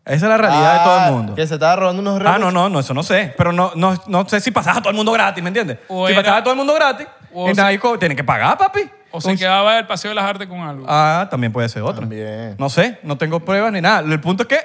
Esa 0.05 0.15
es 0.15 0.29
la 0.29 0.37
realidad 0.37 0.73
de 0.79 0.83
todo 0.83 0.99
Ah, 0.99 1.07
el 1.07 1.13
mundo. 1.13 1.35
Que 1.35 1.47
se 1.47 1.53
estaba 1.53 1.75
robando 1.77 2.01
unos 2.01 2.15
Ah, 2.17 2.19
reales. 2.19 2.39
no, 2.41 2.51
no, 2.51 2.69
no, 2.69 2.79
eso 2.79 2.93
no 2.93 3.03
sé. 3.03 3.33
Pero 3.37 3.53
no, 3.53 3.71
no, 3.75 3.95
no 4.07 4.27
sé 4.27 4.41
si 4.41 4.51
pasaba 4.51 4.79
a 4.79 4.81
todo 4.81 4.89
el 4.89 4.95
mundo 4.97 5.11
gratis, 5.13 5.41
¿me 5.41 5.47
entiendes? 5.49 5.77
O 5.87 6.07
si 6.07 6.13
era- 6.13 6.21
pasaba 6.21 6.37
a 6.39 6.43
todo 6.43 6.51
el 6.53 6.57
mundo 6.57 6.73
gratis, 6.73 7.07
o 7.33 7.49
y 7.49 7.55
se- 7.55 7.61
nadie 7.61 7.79
co- 7.79 7.97
tiene 7.97 8.15
que 8.15 8.23
pagar, 8.23 8.57
papi. 8.57 8.81
O 9.11 9.21
se 9.21 9.29
Un- 9.31 9.37
quedaba 9.37 9.77
el 9.79 9.87
paseo 9.87 10.09
de 10.09 10.15
las 10.15 10.25
artes 10.25 10.47
con 10.47 10.59
algo. 10.59 10.85
Ah, 10.89 11.27
también 11.31 11.53
puede 11.53 11.69
ser 11.69 11.83
otro. 11.83 12.01
También. 12.01 12.55
No 12.57 12.69
sé, 12.69 12.99
no 13.03 13.17
tengo 13.17 13.39
pruebas 13.39 13.71
ni 13.71 13.79
nada. 13.79 13.99
El 14.01 14.19
punto 14.19 14.43
es 14.43 14.49
que, 14.49 14.59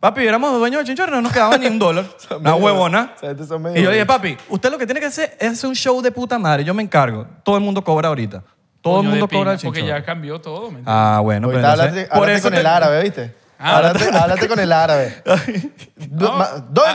papi, 0.00 0.26
éramos 0.26 0.52
dueños 0.58 0.80
de 0.80 0.86
chinchorro 0.86 1.12
no 1.16 1.20
nos 1.22 1.32
quedaba 1.32 1.58
ni 1.58 1.66
un 1.66 1.78
dólar. 1.78 2.06
Son 2.16 2.40
Una 2.40 2.52
medio- 2.52 2.64
huevona. 2.64 3.12
son 3.46 3.62
medio 3.62 3.78
Y 3.78 3.84
yo 3.84 3.90
dije, 3.90 4.06
papi, 4.06 4.38
usted 4.48 4.70
lo 4.70 4.78
que 4.78 4.86
tiene 4.86 5.00
que 5.00 5.06
hacer 5.06 5.36
es 5.38 5.52
hacer 5.52 5.68
un 5.68 5.74
show 5.76 6.00
de 6.00 6.10
puta 6.12 6.38
madre. 6.38 6.64
Yo 6.64 6.72
me 6.72 6.82
encargo. 6.82 7.26
Todo 7.42 7.56
el 7.58 7.62
mundo 7.62 7.84
cobra 7.84 8.08
ahorita. 8.08 8.42
Todo 8.80 8.98
Coño 8.98 9.08
el 9.10 9.14
de 9.16 9.20
mundo 9.20 9.36
cobra 9.36 9.52
el 9.52 9.58
Porque 9.58 9.80
chinchorro. 9.80 9.98
ya 9.98 10.04
cambió 10.04 10.40
todo, 10.40 10.60
¿me 10.70 10.78
entiendes? 10.78 10.86
Ah, 10.86 11.20
bueno, 11.22 11.48
pero 11.48 11.58
Ahorita 11.58 11.72
entonces, 11.84 12.04
háblate, 12.10 12.18
háblate 12.20 12.42
con 12.42 12.52
te- 12.52 12.60
el 12.60 12.66
árabe, 12.66 13.02
¿viste? 13.02 13.34
Ah, 13.58 13.76
háblate, 13.78 14.04
háblate 14.16 14.48
con 14.48 14.58
el 14.60 14.70
árabe. 14.72 15.22
Do- 15.96 16.32
ma- 16.32 16.48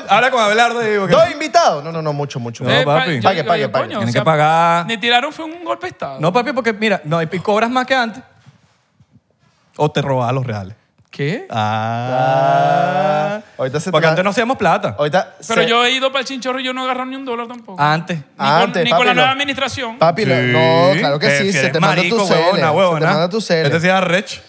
Habla 0.10 0.30
con 0.30 0.42
Abelardo 0.42 0.86
y 0.86 0.92
digo 0.92 1.08
que... 1.08 1.14
dos 1.14 1.32
invitados. 1.32 1.84
No, 1.84 1.92
no, 1.92 2.02
no, 2.02 2.14
mucho, 2.14 2.40
mucho. 2.40 2.64
No, 2.64 2.70
Eh, 2.72 2.84
pa- 2.86 3.00
papi. 3.00 3.16
yo 3.16 3.22
Pague, 3.24 3.36
digo, 3.42 3.48
pague, 3.48 3.70
pague. 3.70 3.86
coño, 3.86 3.98
Tienen 4.00 4.14
que 4.14 4.22
pagar. 4.22 4.86
Ni 4.86 4.98
tiraron 4.98 5.34
fue 5.34 5.46
un 5.46 5.64
golpe 5.64 5.88
de 5.88 5.92
estado. 5.92 6.20
No, 6.20 6.32
papi, 6.32 6.54
porque 6.54 6.72
mira, 6.74 7.02
no, 7.04 7.20
y 7.22 7.28
cobras 7.40 7.70
más 7.72 7.86
que 7.88 7.96
antes. 7.96 8.24
O 9.78 9.90
te 9.90 10.02
robas 10.04 10.32
los 10.34 10.46
reales. 10.46 10.76
¿Qué? 11.10 11.46
Ah. 11.50 13.42
Ahorita 13.58 13.80
se 13.80 13.92
Porque 13.92 14.08
antes 14.08 14.24
no 14.24 14.30
hacíamos 14.30 14.58
plata. 14.58 14.96
Ahorita 14.98 15.36
Pero 15.48 15.62
se- 15.64 15.68
yo 15.68 15.84
he 15.86 15.92
ido 15.92 16.10
para 16.12 16.22
el 16.22 16.26
chinchorro 16.28 16.60
y 16.60 16.64
yo 16.64 16.74
no 16.74 16.82
he 16.82 16.84
agarrado 16.86 17.08
ni 17.08 17.16
un 17.16 17.26
dólar 17.26 17.48
tampoco. 17.48 17.82
Antes. 17.82 18.18
Ni 18.18 18.24
con, 18.38 18.46
Antes, 18.48 18.84
ni 18.84 18.90
con 18.92 19.00
papi, 19.00 19.08
la 19.10 19.14
nueva 19.14 19.32
administración. 19.32 19.98
Papi, 19.98 20.26
no, 20.26 20.92
claro 21.00 21.20
que 21.20 21.28
Eh, 21.28 21.40
sí. 21.40 21.52
si 21.54 21.60
Se 21.60 21.70
te 21.70 21.80
manda 21.80 22.02
tu 22.04 22.16
huevona, 22.16 22.28
Se 22.56 22.62
te 22.62 22.70
huevona. 22.70 23.06
manda 23.08 23.30
tu 23.30 23.42
cele. 23.42 23.64
Este 23.68 23.80
sí 23.82 23.88
es 23.88 23.94
arrecho. 23.94 24.42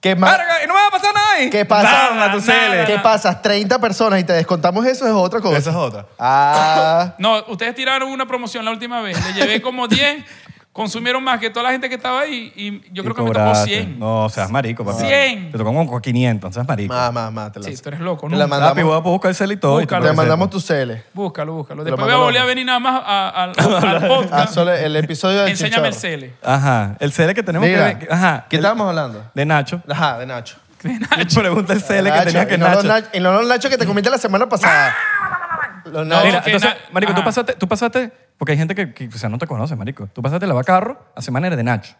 ¿Qué 0.00 0.16
más? 0.16 0.30
¡Verga! 0.36 0.64
¡Y 0.64 0.66
no 0.66 0.72
me 0.74 0.80
va 0.80 0.86
a 0.86 0.90
pasar 0.90 1.14
nada 1.14 1.26
ahí! 1.36 1.50
¿Qué 1.50 1.64
pasa? 1.66 2.32
Tu 2.32 2.40
cele. 2.40 2.84
¿Qué 2.86 2.98
pasas? 3.00 3.42
30 3.42 3.78
personas 3.78 4.18
y 4.20 4.24
te 4.24 4.32
descontamos 4.32 4.86
eso 4.86 5.06
es 5.06 5.12
otra 5.12 5.40
cosa. 5.40 5.58
Esa 5.58 5.70
es 5.70 5.76
otra. 5.76 6.06
Ah, 6.18 7.14
No, 7.18 7.44
ustedes 7.48 7.74
tiraron 7.74 8.10
una 8.10 8.26
promoción 8.26 8.64
la 8.64 8.70
última 8.70 9.02
vez. 9.02 9.22
Le 9.26 9.34
llevé 9.34 9.60
como 9.60 9.88
10, 9.88 10.24
consumieron 10.72 11.22
más 11.24 11.40
que 11.40 11.50
toda 11.50 11.64
la 11.64 11.70
gente 11.72 11.88
que 11.88 11.96
estaba 11.96 12.20
ahí 12.20 12.52
y 12.54 12.80
yo 12.92 13.02
creo 13.02 13.14
que 13.14 13.22
me 13.22 13.28
tocó 13.28 13.40
cobraste. 13.40 13.66
100. 13.70 13.98
No, 13.98 14.28
seas 14.28 14.50
marico, 14.50 14.84
papá. 14.84 14.98
100. 14.98 15.50
Te 15.50 15.58
tocó 15.58 15.72
como 15.74 16.00
500, 16.00 16.54
seas 16.54 16.66
marico. 16.68 16.94
más, 16.94 17.12
más, 17.12 17.32
más. 17.32 17.52
Te 17.52 17.58
la, 17.60 17.66
Sí, 17.66 17.76
tú 17.82 17.88
eres 17.88 18.00
loco, 18.00 18.26
te 18.28 18.32
¿no? 18.32 18.38
la 18.38 18.44
Papi, 18.46 18.60
mandamos, 18.60 18.84
voy 18.84 18.96
a 18.96 19.00
buscar 19.12 19.28
el 19.30 19.34
cel 19.34 19.52
y 19.52 19.56
todo. 19.56 19.80
Búscalo. 19.80 20.06
te 20.06 20.12
mandamos 20.12 20.48
tu 20.50 20.60
cele. 20.60 21.04
Búscalo, 21.12 21.54
búscalo. 21.54 21.78
Lo 21.78 21.84
Después 21.84 22.04
voy 22.06 22.14
a 22.14 22.18
volver 22.18 22.40
a 22.40 22.44
venir 22.44 22.64
nada 22.66 22.78
más 22.78 23.02
a- 23.04 23.28
al, 23.30 23.50
al 23.58 23.96
Ah, 24.04 24.06
podcast. 24.06 24.56
el 24.56 24.96
episodio 24.96 25.40
del 25.40 25.50
Enséñame 25.50 25.88
el 25.88 25.94
cele. 25.94 26.34
Ajá. 26.42 26.96
El 27.00 27.12
cele 27.12 27.34
que 27.34 27.42
tenemos 27.42 27.68
Mira, 27.68 27.98
que 27.98 28.06
ver. 28.06 28.12
Ajá. 28.14 28.46
¿qué 28.48 28.56
el- 28.56 28.60
estábamos 28.60 28.88
hablando? 28.88 29.24
De 29.34 29.44
Nacho. 29.44 29.82
Ajá, 29.88 30.18
de 30.18 30.26
Nacho. 30.26 30.56
Pregunta 31.34 31.72
el 31.72 31.80
cele 31.82 32.10
que 32.10 32.16
Nacho, 32.16 32.24
tenía 32.26 32.46
que 32.46 32.54
y 32.54 32.58
no 32.58 32.68
los 32.68 32.84
Nacho. 32.84 33.06
nach- 33.08 33.10
Y 33.16 33.20
no 33.20 33.32
los 33.32 33.46
nachos 33.46 33.70
que 33.70 33.76
te 33.76 33.86
comiste 33.86 34.08
la 34.08 34.18
semana 34.18 34.48
pasada. 34.48 34.94
Los 35.84 36.06
nachos. 36.06 36.24
Mira, 36.26 36.42
entonces, 36.46 36.70
marico, 36.92 37.12
tú 37.12 37.20
Ajá. 37.20 37.24
pasaste, 37.26 37.52
tú 37.54 37.66
pasaste, 37.66 38.12
porque 38.40 38.52
hay 38.52 38.58
gente 38.58 38.74
que, 38.74 38.94
que, 38.94 39.06
o 39.06 39.12
sea, 39.18 39.28
no 39.28 39.36
te 39.36 39.46
conoce, 39.46 39.76
marico. 39.76 40.06
Tú 40.06 40.22
pasaste 40.22 40.46
la 40.46 40.64
carro 40.64 40.98
a 41.14 41.20
semana 41.20 41.50
de 41.50 41.62
Nacho. 41.62 41.94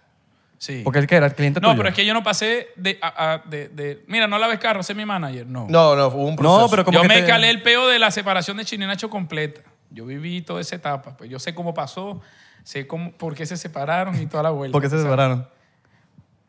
Sí. 0.57 0.81
Porque 0.83 0.99
él 0.99 1.07
que 1.07 1.15
era 1.17 1.27
el 1.27 1.35
cliente 1.35 1.61
No, 1.61 1.69
tuyo. 1.69 1.77
pero 1.77 1.89
es 1.91 1.95
que 1.95 2.07
yo 2.07 2.15
no 2.15 2.23
pasé 2.23 2.69
de, 2.77 2.99
a- 3.03 3.35
a- 3.35 3.39
de, 3.47 3.69
de- 3.69 4.05
mira, 4.09 4.27
no 4.27 4.39
laves 4.39 4.59
carro, 4.59 4.83
sé 4.83 4.95
mi 4.95 5.05
manager. 5.05 5.47
No. 5.47 5.67
No, 5.69 5.95
no, 5.95 6.07
hubo 6.09 6.25
un 6.27 6.37
proceso. 6.37 6.63
No, 6.63 6.69
pero 6.71 6.85
como 6.87 6.97
yo 6.97 7.03
que 7.03 7.09
me 7.09 7.21
te- 7.21 7.27
calé 7.27 7.51
el 7.51 7.63
peo 7.63 7.87
de 7.89 7.99
la 7.99 8.11
separación 8.11 8.57
de 8.57 8.65
Chino 8.65 8.85
y 8.85 8.87
Nacho 8.87 9.11
completa. 9.11 9.61
Yo 9.91 10.07
viví 10.07 10.41
toda 10.41 10.63
esa 10.63 10.77
etapa. 10.77 11.15
Pues 11.19 11.29
yo 11.29 11.39
sé 11.39 11.55
cómo 11.55 11.75
pasó, 11.75 12.23
sé 12.63 12.87
cómo, 12.87 13.13
por 13.13 13.35
qué 13.35 13.45
se 13.45 13.59
separaron 13.59 14.19
y 14.21 14.25
toda 14.25 14.43
la 14.45 14.51
vuelta. 14.51 14.73
¿Por 14.73 14.81
qué 14.81 14.89
se 14.89 14.97
¿sabes? 14.97 15.05
separaron? 15.05 15.47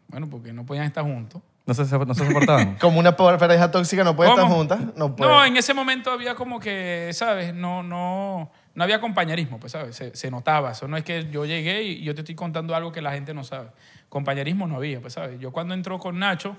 Bueno, 0.07 0.29
porque 0.29 0.53
no 0.53 0.65
podían 0.65 0.85
estar 0.85 1.03
juntos. 1.03 1.41
No 1.65 1.73
se, 1.73 1.83
no 1.83 2.13
se 2.13 2.25
soportaban. 2.25 2.75
Como 2.81 2.99
una 2.99 3.15
pareja 3.15 3.69
tóxica 3.71 4.03
no 4.03 4.15
puede 4.15 4.29
¿Cómo? 4.31 4.41
estar 4.41 4.57
juntas. 4.57 4.79
No 4.97 5.15
puede. 5.15 5.31
No, 5.31 5.45
en 5.45 5.55
ese 5.57 5.73
momento 5.73 6.11
había 6.11 6.35
como 6.35 6.59
que, 6.59 7.11
¿sabes? 7.13 7.53
No, 7.53 7.81
no, 7.83 8.51
no 8.73 8.83
había 8.83 9.01
compañerismo, 9.01 9.59
pues, 9.59 9.73
¿sabes? 9.73 10.01
Se, 10.13 10.31
notaba. 10.31 10.71
Eso 10.71 10.87
no 10.87 10.95
es 10.97 11.03
que 11.03 11.29
yo 11.29 11.45
llegué 11.45 11.83
y 11.83 12.03
yo 12.03 12.15
te 12.15 12.21
estoy 12.21 12.35
contando 12.35 12.73
algo 12.75 12.91
que 12.91 13.01
la 13.01 13.11
gente 13.11 13.33
no 13.33 13.43
sabe. 13.43 13.69
Compañerismo 14.09 14.67
no 14.67 14.77
había, 14.77 15.01
pues, 15.01 15.13
¿sabes? 15.13 15.39
Yo 15.39 15.51
cuando 15.51 15.73
entró 15.73 15.99
con 15.99 16.19
Nacho, 16.19 16.55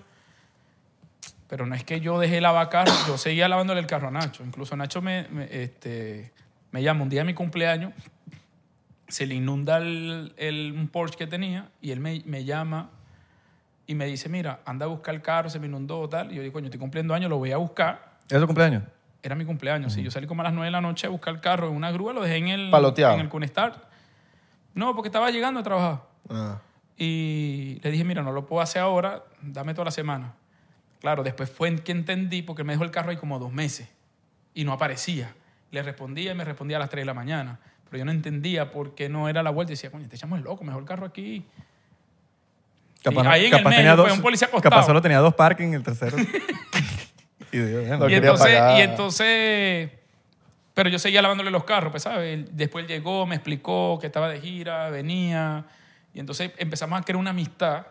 pero 1.48 1.66
no 1.66 1.74
es 1.74 1.84
que 1.84 2.00
yo 2.00 2.18
dejé 2.18 2.40
lavar 2.40 2.68
carro, 2.68 2.92
yo 3.06 3.18
seguía 3.18 3.48
lavándole 3.48 3.80
el 3.80 3.86
carro 3.86 4.08
a 4.08 4.10
Nacho. 4.10 4.42
Incluso 4.44 4.76
Nacho 4.76 5.02
me, 5.02 5.26
me, 5.30 5.48
este, 5.62 6.32
me 6.70 6.82
llama 6.82 7.02
un 7.02 7.08
día 7.08 7.20
de 7.20 7.26
mi 7.26 7.34
cumpleaños, 7.34 7.92
se 9.08 9.26
le 9.26 9.34
inunda 9.34 9.76
el, 9.78 10.32
el- 10.38 10.72
un 10.76 10.88
Porsche 10.88 11.18
que 11.18 11.26
tenía 11.26 11.68
y 11.82 11.90
él 11.90 12.00
me, 12.00 12.22
me 12.24 12.44
llama 12.44 12.90
y 13.86 13.94
me 13.94 14.06
dice, 14.06 14.28
mira, 14.30 14.60
anda 14.64 14.86
a 14.86 14.88
buscar 14.88 15.14
el 15.14 15.20
carro, 15.22 15.50
se 15.50 15.58
me 15.58 15.66
inundó 15.66 16.08
tal. 16.08 16.32
Y 16.32 16.36
yo 16.36 16.42
digo, 16.42 16.54
coño, 16.54 16.66
estoy 16.66 16.80
cumpliendo 16.80 17.12
años, 17.12 17.28
lo 17.28 17.36
voy 17.36 17.52
a 17.52 17.58
buscar. 17.58 18.12
¿Es 18.30 18.38
tu 18.40 18.46
cumpleaños? 18.46 18.84
Era 19.22 19.34
mi 19.36 19.44
cumpleaños, 19.44 19.92
sí. 19.92 20.02
Yo 20.02 20.10
salí 20.10 20.26
como 20.26 20.42
a 20.42 20.44
las 20.44 20.52
9 20.52 20.66
de 20.66 20.70
la 20.72 20.80
noche 20.80 21.06
a 21.06 21.10
buscar 21.10 21.34
el 21.34 21.40
carro 21.40 21.68
en 21.68 21.74
una 21.76 21.92
grúa, 21.92 22.12
lo 22.12 22.22
dejé 22.22 22.36
en 22.36 22.48
el, 22.48 22.70
Paloteado. 22.70 23.14
en 23.14 23.20
el 23.20 23.28
Cunestar. 23.28 23.88
No, 24.74 24.94
porque 24.94 25.08
estaba 25.08 25.30
llegando 25.30 25.60
a 25.60 25.62
trabajar. 25.62 26.02
Ah. 26.28 26.60
Y 26.96 27.78
le 27.82 27.90
dije, 27.90 28.04
mira, 28.04 28.22
no 28.22 28.32
lo 28.32 28.46
puedo 28.46 28.62
hacer 28.62 28.82
ahora, 28.82 29.22
dame 29.40 29.74
toda 29.74 29.86
la 29.86 29.90
semana. 29.90 30.34
Claro, 31.00 31.22
después 31.22 31.50
fue 31.50 31.68
en 31.68 31.78
que 31.78 31.92
entendí, 31.92 32.42
porque 32.42 32.64
me 32.64 32.72
dejó 32.72 32.84
el 32.84 32.90
carro 32.90 33.10
ahí 33.10 33.16
como 33.16 33.38
dos 33.38 33.52
meses 33.52 33.88
y 34.54 34.64
no 34.64 34.72
aparecía. 34.72 35.34
Le 35.70 35.82
respondía 35.82 36.32
y 36.32 36.34
me 36.34 36.44
respondía 36.44 36.76
a 36.76 36.80
las 36.80 36.90
3 36.90 37.02
de 37.02 37.06
la 37.06 37.14
mañana. 37.14 37.60
Pero 37.88 37.98
yo 37.98 38.04
no 38.04 38.10
entendía 38.10 38.70
por 38.70 38.94
qué 38.94 39.08
no 39.08 39.28
era 39.28 39.42
la 39.42 39.50
vuelta. 39.50 39.72
Y 39.72 39.74
decía, 39.74 39.90
coño, 39.90 40.04
este 40.04 40.16
chamo 40.16 40.36
es 40.36 40.42
loco, 40.42 40.64
mejor 40.64 40.82
el 40.82 40.88
carro 40.88 41.06
aquí. 41.06 41.44
Capaz, 43.02 43.26
ahí 43.26 43.46
en 43.46 43.54
el 43.54 43.64
medio, 43.64 43.76
tenía 43.76 43.96
dos, 43.96 44.12
un 44.12 44.22
policía 44.22 44.46
acostado. 44.46 44.70
capaz 44.70 44.86
solo 44.86 45.02
tenía 45.02 45.18
dos 45.18 45.34
parking, 45.34 45.72
el 45.72 45.82
tercero. 45.82 46.16
y 47.52 47.58
Dios, 47.58 47.84
entonces, 47.86 48.58
pagar. 48.58 48.78
y 48.78 48.82
entonces, 48.82 49.90
pero 50.74 50.88
yo 50.88 50.98
seguía 50.98 51.22
lavándole 51.22 51.50
los 51.50 51.64
carros, 51.64 51.90
pues, 51.90 52.02
¿sabes? 52.02 52.46
Después 52.50 52.84
él 52.84 52.88
llegó, 52.88 53.26
me 53.26 53.34
explicó 53.34 53.98
que 54.00 54.06
estaba 54.06 54.28
de 54.28 54.40
gira, 54.40 54.88
venía, 54.90 55.66
y 56.14 56.20
entonces 56.20 56.52
empezamos 56.58 56.98
a 56.98 57.02
crear 57.02 57.16
una 57.16 57.30
amistad. 57.30 57.86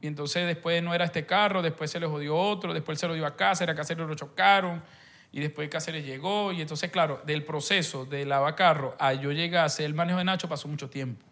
Y 0.00 0.08
entonces 0.08 0.46
después 0.46 0.82
no 0.82 0.92
era 0.94 1.04
este 1.04 1.24
carro, 1.24 1.62
después 1.62 1.90
se 1.90 2.00
le 2.00 2.06
jodió 2.06 2.36
otro, 2.36 2.74
después 2.74 2.98
se 2.98 3.06
lo 3.06 3.14
dio 3.14 3.24
a 3.24 3.36
Cáceres, 3.36 3.72
a 3.72 3.76
Cáceres 3.76 4.06
lo 4.06 4.14
chocaron, 4.16 4.82
y 5.30 5.40
después 5.40 5.68
Cáceres 5.68 6.04
llegó, 6.04 6.50
y 6.50 6.60
entonces, 6.60 6.90
claro, 6.90 7.22
del 7.24 7.44
proceso 7.44 8.04
de 8.04 8.26
lavacarro 8.26 8.96
a 8.98 9.12
yo 9.12 9.30
llegar 9.30 9.62
a 9.62 9.66
hacer 9.66 9.86
el 9.86 9.94
manejo 9.94 10.18
de 10.18 10.24
Nacho 10.24 10.48
pasó 10.48 10.66
mucho 10.66 10.90
tiempo. 10.90 11.24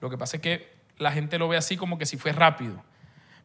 Lo 0.00 0.10
que 0.10 0.18
pasa 0.18 0.36
es 0.36 0.42
que 0.42 0.68
la 0.98 1.12
gente 1.12 1.38
lo 1.38 1.48
ve 1.48 1.56
así 1.56 1.78
como 1.78 1.96
que 1.96 2.04
si 2.04 2.18
fue 2.18 2.32
rápido. 2.32 2.82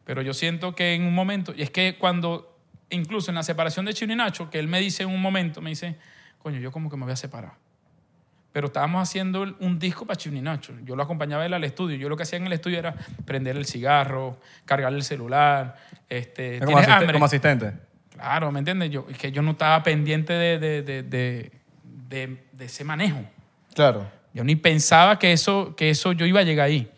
Pero 0.04 0.22
yo 0.22 0.34
siento 0.34 0.74
que 0.74 0.94
en 0.94 1.02
un 1.02 1.14
momento, 1.14 1.52
y 1.56 1.62
es 1.62 1.70
que 1.70 1.96
cuando, 1.98 2.55
incluso 2.90 3.30
en 3.30 3.34
la 3.36 3.42
separación 3.42 3.84
de 3.86 3.94
Chino 3.94 4.12
y 4.12 4.16
Nacho, 4.16 4.48
que 4.50 4.58
él 4.58 4.68
me 4.68 4.80
dice 4.80 5.02
en 5.02 5.08
un 5.10 5.20
momento, 5.20 5.60
me 5.60 5.70
dice, 5.70 5.96
coño, 6.38 6.58
yo 6.60 6.70
como 6.72 6.88
que 6.90 6.96
me 6.96 7.04
voy 7.04 7.12
a 7.12 7.16
separar. 7.16 7.52
Pero 8.52 8.68
estábamos 8.68 9.02
haciendo 9.02 9.42
un 9.60 9.78
disco 9.78 10.06
para 10.06 10.16
Chino 10.16 10.38
y 10.38 10.40
Nacho. 10.40 10.72
Yo 10.82 10.96
lo 10.96 11.02
acompañaba 11.02 11.44
él 11.44 11.52
al 11.52 11.64
estudio. 11.64 11.96
Yo 11.98 12.08
lo 12.08 12.16
que 12.16 12.22
hacía 12.22 12.38
en 12.38 12.46
el 12.46 12.52
estudio 12.54 12.78
era 12.78 12.94
prender 13.26 13.54
el 13.56 13.66
cigarro, 13.66 14.40
cargarle 14.64 14.98
el 14.98 15.04
celular. 15.04 15.76
Este, 16.08 16.56
Es 16.56 16.64
como, 16.64 16.78
asistente. 17.26 17.72
Claro, 18.14 18.50
¿me 18.50 18.60
entiendes? 18.60 18.90
Yo, 18.90 19.06
es 19.10 19.18
que 19.18 19.30
yo 19.30 19.42
no 19.42 19.50
estaba 19.50 19.82
pendiente 19.82 20.32
de, 20.32 20.58
de, 20.58 20.82
de, 21.02 21.52
de, 22.08 22.64
ese 22.64 22.82
manejo. 22.82 23.20
Claro. 23.74 24.10
Yo 24.32 24.42
ni 24.42 24.56
pensaba 24.56 25.18
que 25.18 25.32
eso, 25.32 25.74
que 25.76 25.90
eso 25.90 26.12
yo 26.12 26.24
iba 26.24 26.40
a 26.40 26.44
llegar 26.44 26.66
ahí. 26.66 26.90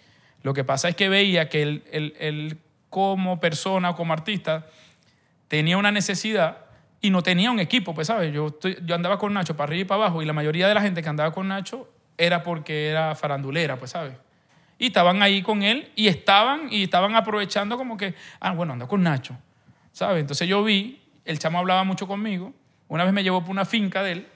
Lo 0.44 0.54
que 0.54 0.62
pasa 0.62 0.88
es 0.88 0.94
que 0.94 1.08
veía 1.08 1.48
que 1.48 1.62
él, 1.62 1.84
él- 1.90 2.14
él 2.20 2.58
como 2.88 3.40
persona 3.40 3.90
o 3.90 3.96
como 3.96 4.12
artista 4.12 4.66
tenía 5.48 5.76
una 5.78 5.90
necesidad 5.90 6.58
y 7.00 7.10
no 7.10 7.22
tenía 7.22 7.50
un 7.50 7.60
equipo, 7.60 7.94
pues, 7.94 8.06
¿sabes? 8.08 8.32
Yo, 8.32 8.48
estoy- 8.48 8.78
yo 8.84 8.94
andaba 8.94 9.18
con 9.18 9.32
Nacho 9.34 9.56
para 9.56 9.68
arriba 9.68 9.82
y 9.82 9.84
para 9.84 10.02
abajo 10.02 10.22
y 10.22 10.26
la 10.26 10.32
mayoría 10.32 10.68
de 10.68 10.74
la 10.74 10.80
gente 10.82 11.02
que 11.02 11.08
andaba 11.08 11.32
con 11.32 11.48
Nacho 11.48 11.88
era 12.16 12.42
porque 12.42 12.88
era 12.88 13.14
farandulera, 13.14 13.76
pues, 13.78 13.92
¿sabes? 13.92 14.14
Y 14.78 14.86
estaban 14.86 15.22
ahí 15.22 15.42
con 15.42 15.62
él 15.62 15.90
y 15.96 16.08
estaban, 16.08 16.72
y 16.72 16.84
estaban 16.84 17.14
aprovechando 17.14 17.76
como 17.76 17.96
que, 17.96 18.14
ah, 18.40 18.52
bueno, 18.52 18.72
ando 18.74 18.86
con 18.88 19.02
Nacho, 19.02 19.36
¿sabes? 19.92 20.20
Entonces 20.20 20.48
yo 20.48 20.62
vi, 20.64 21.00
el 21.24 21.38
chamo 21.38 21.58
hablaba 21.58 21.84
mucho 21.84 22.06
conmigo, 22.06 22.52
una 22.88 23.04
vez 23.04 23.12
me 23.12 23.22
llevó 23.22 23.40
por 23.42 23.50
una 23.50 23.64
finca 23.64 24.02
de 24.02 24.12
él 24.12 24.26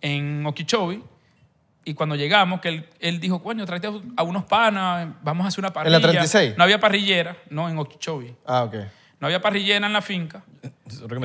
en 0.00 0.44
Okeechobee 0.46 1.02
y 1.84 1.94
cuando 1.94 2.16
llegamos, 2.16 2.60
que 2.60 2.68
él, 2.68 2.88
él 3.00 3.20
dijo, 3.20 3.42
coño, 3.42 3.64
tráete 3.64 3.88
a- 4.16 4.22
unos 4.22 4.44
panas, 4.44 5.08
vamos 5.22 5.44
a 5.44 5.48
hacer 5.48 5.60
una 5.60 5.68
¿En 5.68 5.72
parrilla. 5.74 5.98
la 5.98 6.08
36? 6.08 6.54
No 6.58 6.64
había 6.64 6.78
parrillera, 6.78 7.36
no, 7.50 7.68
en 7.68 7.78
Okeechobee. 7.78 8.34
Ah, 8.46 8.64
ok. 8.64 8.74
No 9.20 9.26
había 9.26 9.40
parrillera 9.40 9.86
en 9.86 9.92
la 9.92 10.02
finca. 10.02 10.44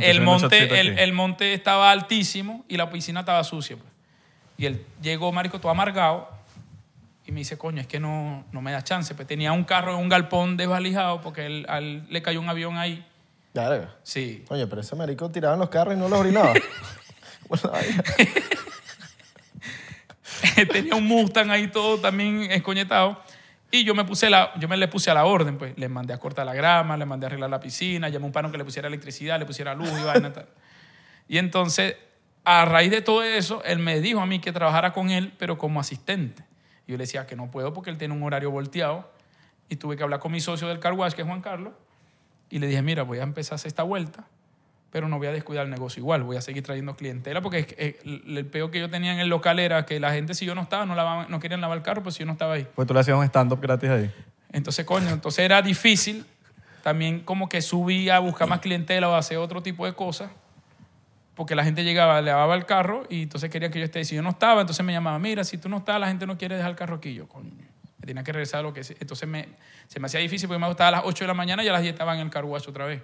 El 0.02 0.22
monte, 0.22 0.80
el, 0.80 0.98
el 1.00 1.14
monte 1.14 1.54
estaba 1.54 1.92
altísimo 1.92 2.66
y 2.68 2.78
la 2.78 2.90
piscina 2.90 3.22
estaba 3.22 3.44
sucia. 3.44 3.78
pues. 3.78 3.90
Y 4.58 4.66
él 4.66 4.86
llegó, 5.02 5.32
marico, 5.32 5.60
todo 5.60 5.72
amargado 5.72 6.30
y 7.26 7.32
me 7.32 7.40
dice, 7.40 7.58
coño, 7.58 7.80
es 7.82 7.88
que 7.88 8.00
no, 8.00 8.46
no 8.52 8.62
me 8.62 8.72
da 8.72 8.84
chance. 8.84 9.16
Pues 9.16 9.28
tenía 9.28 9.52
un 9.52 9.64
carro 9.64 9.94
en 9.94 10.00
un 10.00 10.10
galpón 10.10 10.58
desvalijado 10.58 11.22
porque 11.22 11.46
él, 11.46 11.66
a 11.70 11.78
él 11.78 12.06
le 12.10 12.22
cayó 12.22 12.42
un 12.42 12.50
avión 12.50 12.78
ahí. 12.78 13.06
Ya, 13.54 13.70
verga. 13.70 13.96
Sí. 14.04 14.44
Coño, 14.48 14.68
pero 14.68 14.82
ese 14.82 14.96
marico 14.96 15.30
tiraba 15.30 15.54
en 15.54 15.60
los 15.62 15.70
carros 15.70 15.96
y 15.96 15.98
no 15.98 16.10
los 16.10 16.20
orinaba. 16.20 16.54
Tenía 20.72 20.96
un 20.96 21.06
Mustang 21.06 21.52
ahí 21.52 21.68
todo 21.68 22.00
también 22.00 22.52
escoñetado. 22.52 23.22
Y 23.76 23.86
yo 23.86 23.96
me 23.96 24.06
puse 24.06 24.30
la, 24.30 24.54
yo 24.60 24.68
me 24.68 24.78
le 24.78 24.88
puse 24.88 25.10
a 25.10 25.16
la 25.16 25.26
orden, 25.26 25.58
pues. 25.58 25.76
Le 25.80 25.90
mandé 25.90 26.14
a 26.14 26.20
cortar 26.20 26.46
la 26.46 26.54
grama, 26.54 26.96
le 26.96 27.08
mandé 27.08 27.26
a 27.26 27.28
arreglar 27.28 27.50
la 27.50 27.60
piscina, 27.60 28.08
llamé 28.08 28.26
a 28.26 28.28
un 28.28 28.32
pano 28.32 28.52
que 28.52 28.58
le 28.60 28.64
pusiera 28.64 28.88
electricidad, 28.88 29.40
le 29.40 29.48
pusiera 29.48 29.74
luz 29.74 29.90
y 30.00 30.04
vaina 30.06 30.32
tal. 30.32 30.48
Y 31.28 31.40
entonces, 31.40 31.96
a 32.44 32.66
raíz 32.66 32.92
de 32.92 33.02
todo 33.02 33.24
eso, 33.24 33.64
él 33.66 33.80
me 33.80 34.00
dijo 34.00 34.22
a 34.22 34.28
mí 34.28 34.38
que 34.38 34.52
trabajara 34.52 34.94
con 34.94 35.10
él, 35.10 35.34
pero 35.40 35.58
como 35.58 35.80
asistente. 35.80 36.44
Y 36.86 36.92
yo 36.92 36.98
le 37.00 37.06
decía 37.06 37.26
que 37.26 37.36
no 37.36 37.50
puedo 37.50 37.74
porque 37.74 37.90
él 37.90 37.98
tiene 37.98 38.14
un 38.14 38.22
horario 38.22 38.52
volteado. 38.52 39.12
Y 39.70 39.78
tuve 39.78 39.98
que 39.98 40.04
hablar 40.04 40.20
con 40.20 40.32
mi 40.32 40.40
socio 40.40 40.68
del 40.68 40.78
car 40.78 40.94
wash, 40.94 41.14
que 41.14 41.24
es 41.24 41.28
Juan 41.28 41.42
Carlos. 41.42 41.74
Y 42.52 42.60
le 42.60 42.68
dije, 42.68 42.84
mira, 42.84 43.02
voy 43.02 43.18
a 43.18 43.24
empezar 43.24 43.54
a 43.54 43.56
hacer 43.56 43.70
esta 43.70 43.82
vuelta, 43.82 44.28
pero 44.94 45.10
no 45.10 45.18
voy 45.18 45.28
a 45.28 45.32
descuidar 45.34 45.66
el 45.66 45.72
negocio 45.72 46.00
igual. 46.00 46.24
Voy 46.24 46.38
a 46.38 46.42
seguir 46.42 46.64
trayendo 46.64 46.96
clientela 46.96 47.42
porque 47.42 47.66
eh, 47.78 48.00
el, 48.06 48.38
el 48.38 48.46
peo 48.46 48.70
que 48.72 48.80
yo 48.80 48.90
tenía 48.90 49.12
en 49.12 49.20
el 49.20 49.28
local 49.28 49.60
era 49.60 49.86
que 49.86 50.00
la 50.00 50.14
gente, 50.14 50.36
si 50.36 50.46
yo 50.46 50.54
no 50.56 50.62
estaba, 50.62 50.86
no, 50.86 50.94
lavaban- 50.96 51.28
no 51.30 51.40
querían 51.42 51.60
lavar 51.60 51.80
el 51.80 51.84
carro, 51.84 52.04
pues 52.04 52.16
si 52.16 52.20
yo 52.20 52.28
no 52.28 52.34
estaba 52.34 52.54
ahí. 52.54 52.68
Pues 52.76 52.88
tú 52.88 52.94
le 52.94 53.00
hacías 53.02 53.18
un 53.18 53.24
stand-up 53.26 53.60
gratis 53.60 53.90
ahí. 53.90 54.12
Entonces, 54.52 54.86
coño, 54.86 55.10
entonces 55.10 55.44
era 55.44 55.62
difícil 55.64 56.26
también 56.84 57.22
como 57.22 57.50
que 57.50 57.62
subir 57.62 58.12
a 58.12 58.20
buscar 58.20 58.48
más 58.48 58.60
clientela 58.60 59.10
o 59.10 59.16
hacer 59.16 59.38
otro 59.40 59.62
tipo 59.64 59.86
de 59.86 59.94
cosas. 59.94 60.30
Porque 61.36 61.56
la 61.56 61.64
gente 61.64 61.84
llegaba, 61.84 62.22
le 62.22 62.30
lavaba 62.30 62.54
el 62.54 62.66
carro 62.68 63.08
y 63.10 63.24
entonces 63.24 63.50
quería 63.50 63.72
que 63.72 63.80
yo 63.80 63.86
esté. 63.86 64.06
Si 64.06 64.14
yo 64.16 64.22
no 64.22 64.30
estaba, 64.30 64.62
entonces 64.62 64.86
me 64.86 64.94
llamaba, 64.94 65.18
mira, 65.18 65.44
si 65.44 65.58
tú 65.58 65.68
no 65.70 65.78
estás, 65.78 66.00
la 66.00 66.08
gente 66.08 66.28
no 66.28 66.38
quiere 66.38 66.56
dejar 66.56 66.70
el 66.70 66.78
carro 66.78 66.98
aquí. 66.98 67.16
Yo, 67.16 67.28
coño, 67.28 67.50
me 67.98 68.06
tenía 68.06 68.24
que 68.24 68.32
regresar 68.32 68.60
a 68.60 68.64
lo 68.64 68.72
que... 68.74 68.82
Entonces 69.00 69.28
me, 69.28 69.48
se 69.88 70.00
me 70.00 70.06
hacía 70.06 70.20
difícil 70.20 70.48
porque 70.48 70.60
me 70.60 70.68
gustaba 70.68 70.90
a 70.90 70.92
las 70.92 71.02
8 71.06 71.24
de 71.24 71.28
la 71.30 71.34
mañana 71.34 71.64
y 71.64 71.68
a 71.68 71.72
las 71.72 71.82
10 71.82 71.94
estaba 71.94 72.14
en 72.14 72.20
el 72.22 72.30
car 72.30 72.46
wash 72.46 72.70
otra 72.70 72.86
vez. 72.86 73.02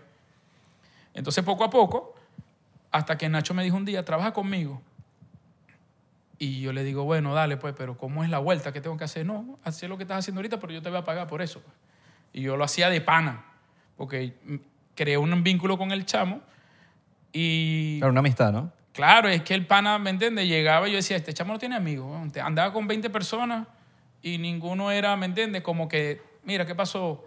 Entonces, 1.13 1.43
poco 1.43 1.63
a 1.63 1.69
poco, 1.69 2.15
hasta 2.91 3.17
que 3.17 3.29
Nacho 3.29 3.53
me 3.53 3.63
dijo 3.63 3.77
un 3.77 3.85
día, 3.85 4.03
trabaja 4.05 4.33
conmigo. 4.33 4.81
Y 6.37 6.61
yo 6.61 6.71
le 6.71 6.83
digo, 6.83 7.03
bueno, 7.03 7.33
dale, 7.33 7.57
pues, 7.57 7.75
pero 7.77 7.97
¿cómo 7.97 8.23
es 8.23 8.29
la 8.29 8.39
vuelta? 8.39 8.71
¿Qué 8.71 8.79
tengo 8.79 8.95
que 8.97 9.03
hacer? 9.03 9.25
No, 9.25 9.59
hacer 9.63 9.89
lo 9.89 9.97
que 9.97 10.03
estás 10.03 10.19
haciendo 10.19 10.39
ahorita, 10.39 10.59
pero 10.59 10.71
yo 10.71 10.81
te 10.81 10.89
voy 10.89 10.99
a 10.99 11.03
pagar 11.03 11.27
por 11.27 11.41
eso. 11.41 11.61
Y 12.31 12.41
yo 12.41 12.55
lo 12.55 12.63
hacía 12.63 12.89
de 12.89 13.01
pana. 13.01 13.45
porque 13.97 14.33
creé 14.95 15.17
un 15.17 15.43
vínculo 15.43 15.77
con 15.77 15.91
el 15.91 16.05
chamo 16.05 16.41
y 17.33 17.99
Claro, 17.99 18.11
una 18.11 18.19
amistad, 18.19 18.51
¿no? 18.51 18.71
Claro, 18.93 19.29
es 19.29 19.41
que 19.43 19.53
el 19.53 19.65
pana, 19.65 19.97
¿me 19.99 20.09
entiendes? 20.09 20.47
Llegaba 20.47 20.87
y 20.87 20.91
yo 20.91 20.97
decía, 20.97 21.17
este 21.17 21.33
chamo 21.33 21.53
no 21.53 21.59
tiene 21.59 21.75
amigos. 21.75 22.17
Andaba 22.41 22.73
con 22.73 22.87
20 22.87 23.09
personas 23.09 23.67
y 24.21 24.37
ninguno 24.37 24.91
era, 24.91 25.15
¿me 25.15 25.25
entiendes? 25.25 25.61
Como 25.61 25.87
que, 25.87 26.21
mira, 26.43 26.65
¿qué 26.65 26.75
pasó? 26.75 27.25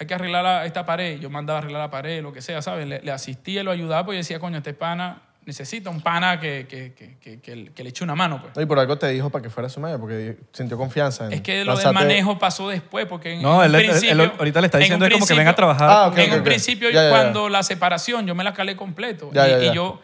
Hay 0.00 0.06
que 0.06 0.14
arreglar 0.14 0.42
la- 0.42 0.64
esta 0.64 0.86
pared. 0.86 1.20
Yo 1.20 1.28
mandaba 1.28 1.58
a 1.58 1.62
arreglar 1.62 1.82
la 1.82 1.90
pared, 1.90 2.22
lo 2.22 2.32
que 2.32 2.40
sea, 2.40 2.62
¿sabes? 2.62 2.86
Le, 2.88 3.02
le 3.02 3.12
asistía, 3.12 3.62
lo 3.62 3.70
ayudaba, 3.70 4.04
pues 4.06 4.16
yo 4.16 4.18
decía, 4.20 4.40
coño, 4.40 4.56
este 4.56 4.72
pana 4.72 5.20
necesita 5.44 5.90
un 5.90 6.00
pana 6.00 6.40
que, 6.40 6.66
que, 6.68 6.94
que, 6.94 7.18
que- 7.18 7.40
que- 7.40 7.70
que 7.74 7.82
le 7.84 7.90
eche 7.90 8.02
una 8.02 8.14
mano, 8.14 8.40
pues. 8.40 8.56
No, 8.56 8.62
y 8.62 8.66
por 8.66 8.78
algo 8.78 8.96
te 8.96 9.08
dijo 9.08 9.28
para 9.28 9.42
que 9.42 9.50
fuera 9.50 9.68
su 9.68 9.78
manager, 9.78 10.00
porque 10.00 10.38
sintió 10.52 10.78
confianza. 10.78 11.26
En 11.26 11.34
Es 11.34 11.40
que 11.42 11.64
lo 11.66 11.76
del 11.76 11.92
manejo 11.92 12.38
pasó 12.38 12.68
después, 12.70 13.04
porque 13.06 13.32
en, 13.34 13.42
No, 13.42 13.62
en 13.62 13.68
él, 13.68 13.74
él- 13.74 13.80
él 13.84 13.90
principio... 13.90 14.32
ahorita 14.38 14.60
le 14.62 14.66
está 14.68 14.78
diciendo 14.78 15.04
es 15.04 15.12
como 15.12 15.18
que 15.26 15.34
principio- 15.34 15.38
venga 15.38 15.50
a 15.50 15.54
trabajar. 15.56 15.90
Ah, 15.90 16.06
ok, 16.06 16.18
en 16.18 16.32
un 16.34 16.42
principio, 16.44 16.88
Ya, 16.88 16.94
ya, 16.94 17.02
ya. 17.04 17.10
cuando 17.10 17.48
la 17.50 17.62
separación, 17.62 18.26
yo 18.26 18.34
me 18.34 18.42
la 18.44 18.54
calé 18.54 18.76
completo. 18.76 19.30
Ya, 19.34 19.46
y, 19.48 19.50
ya, 19.50 19.64
y 19.72 19.74
yo, 19.74 20.00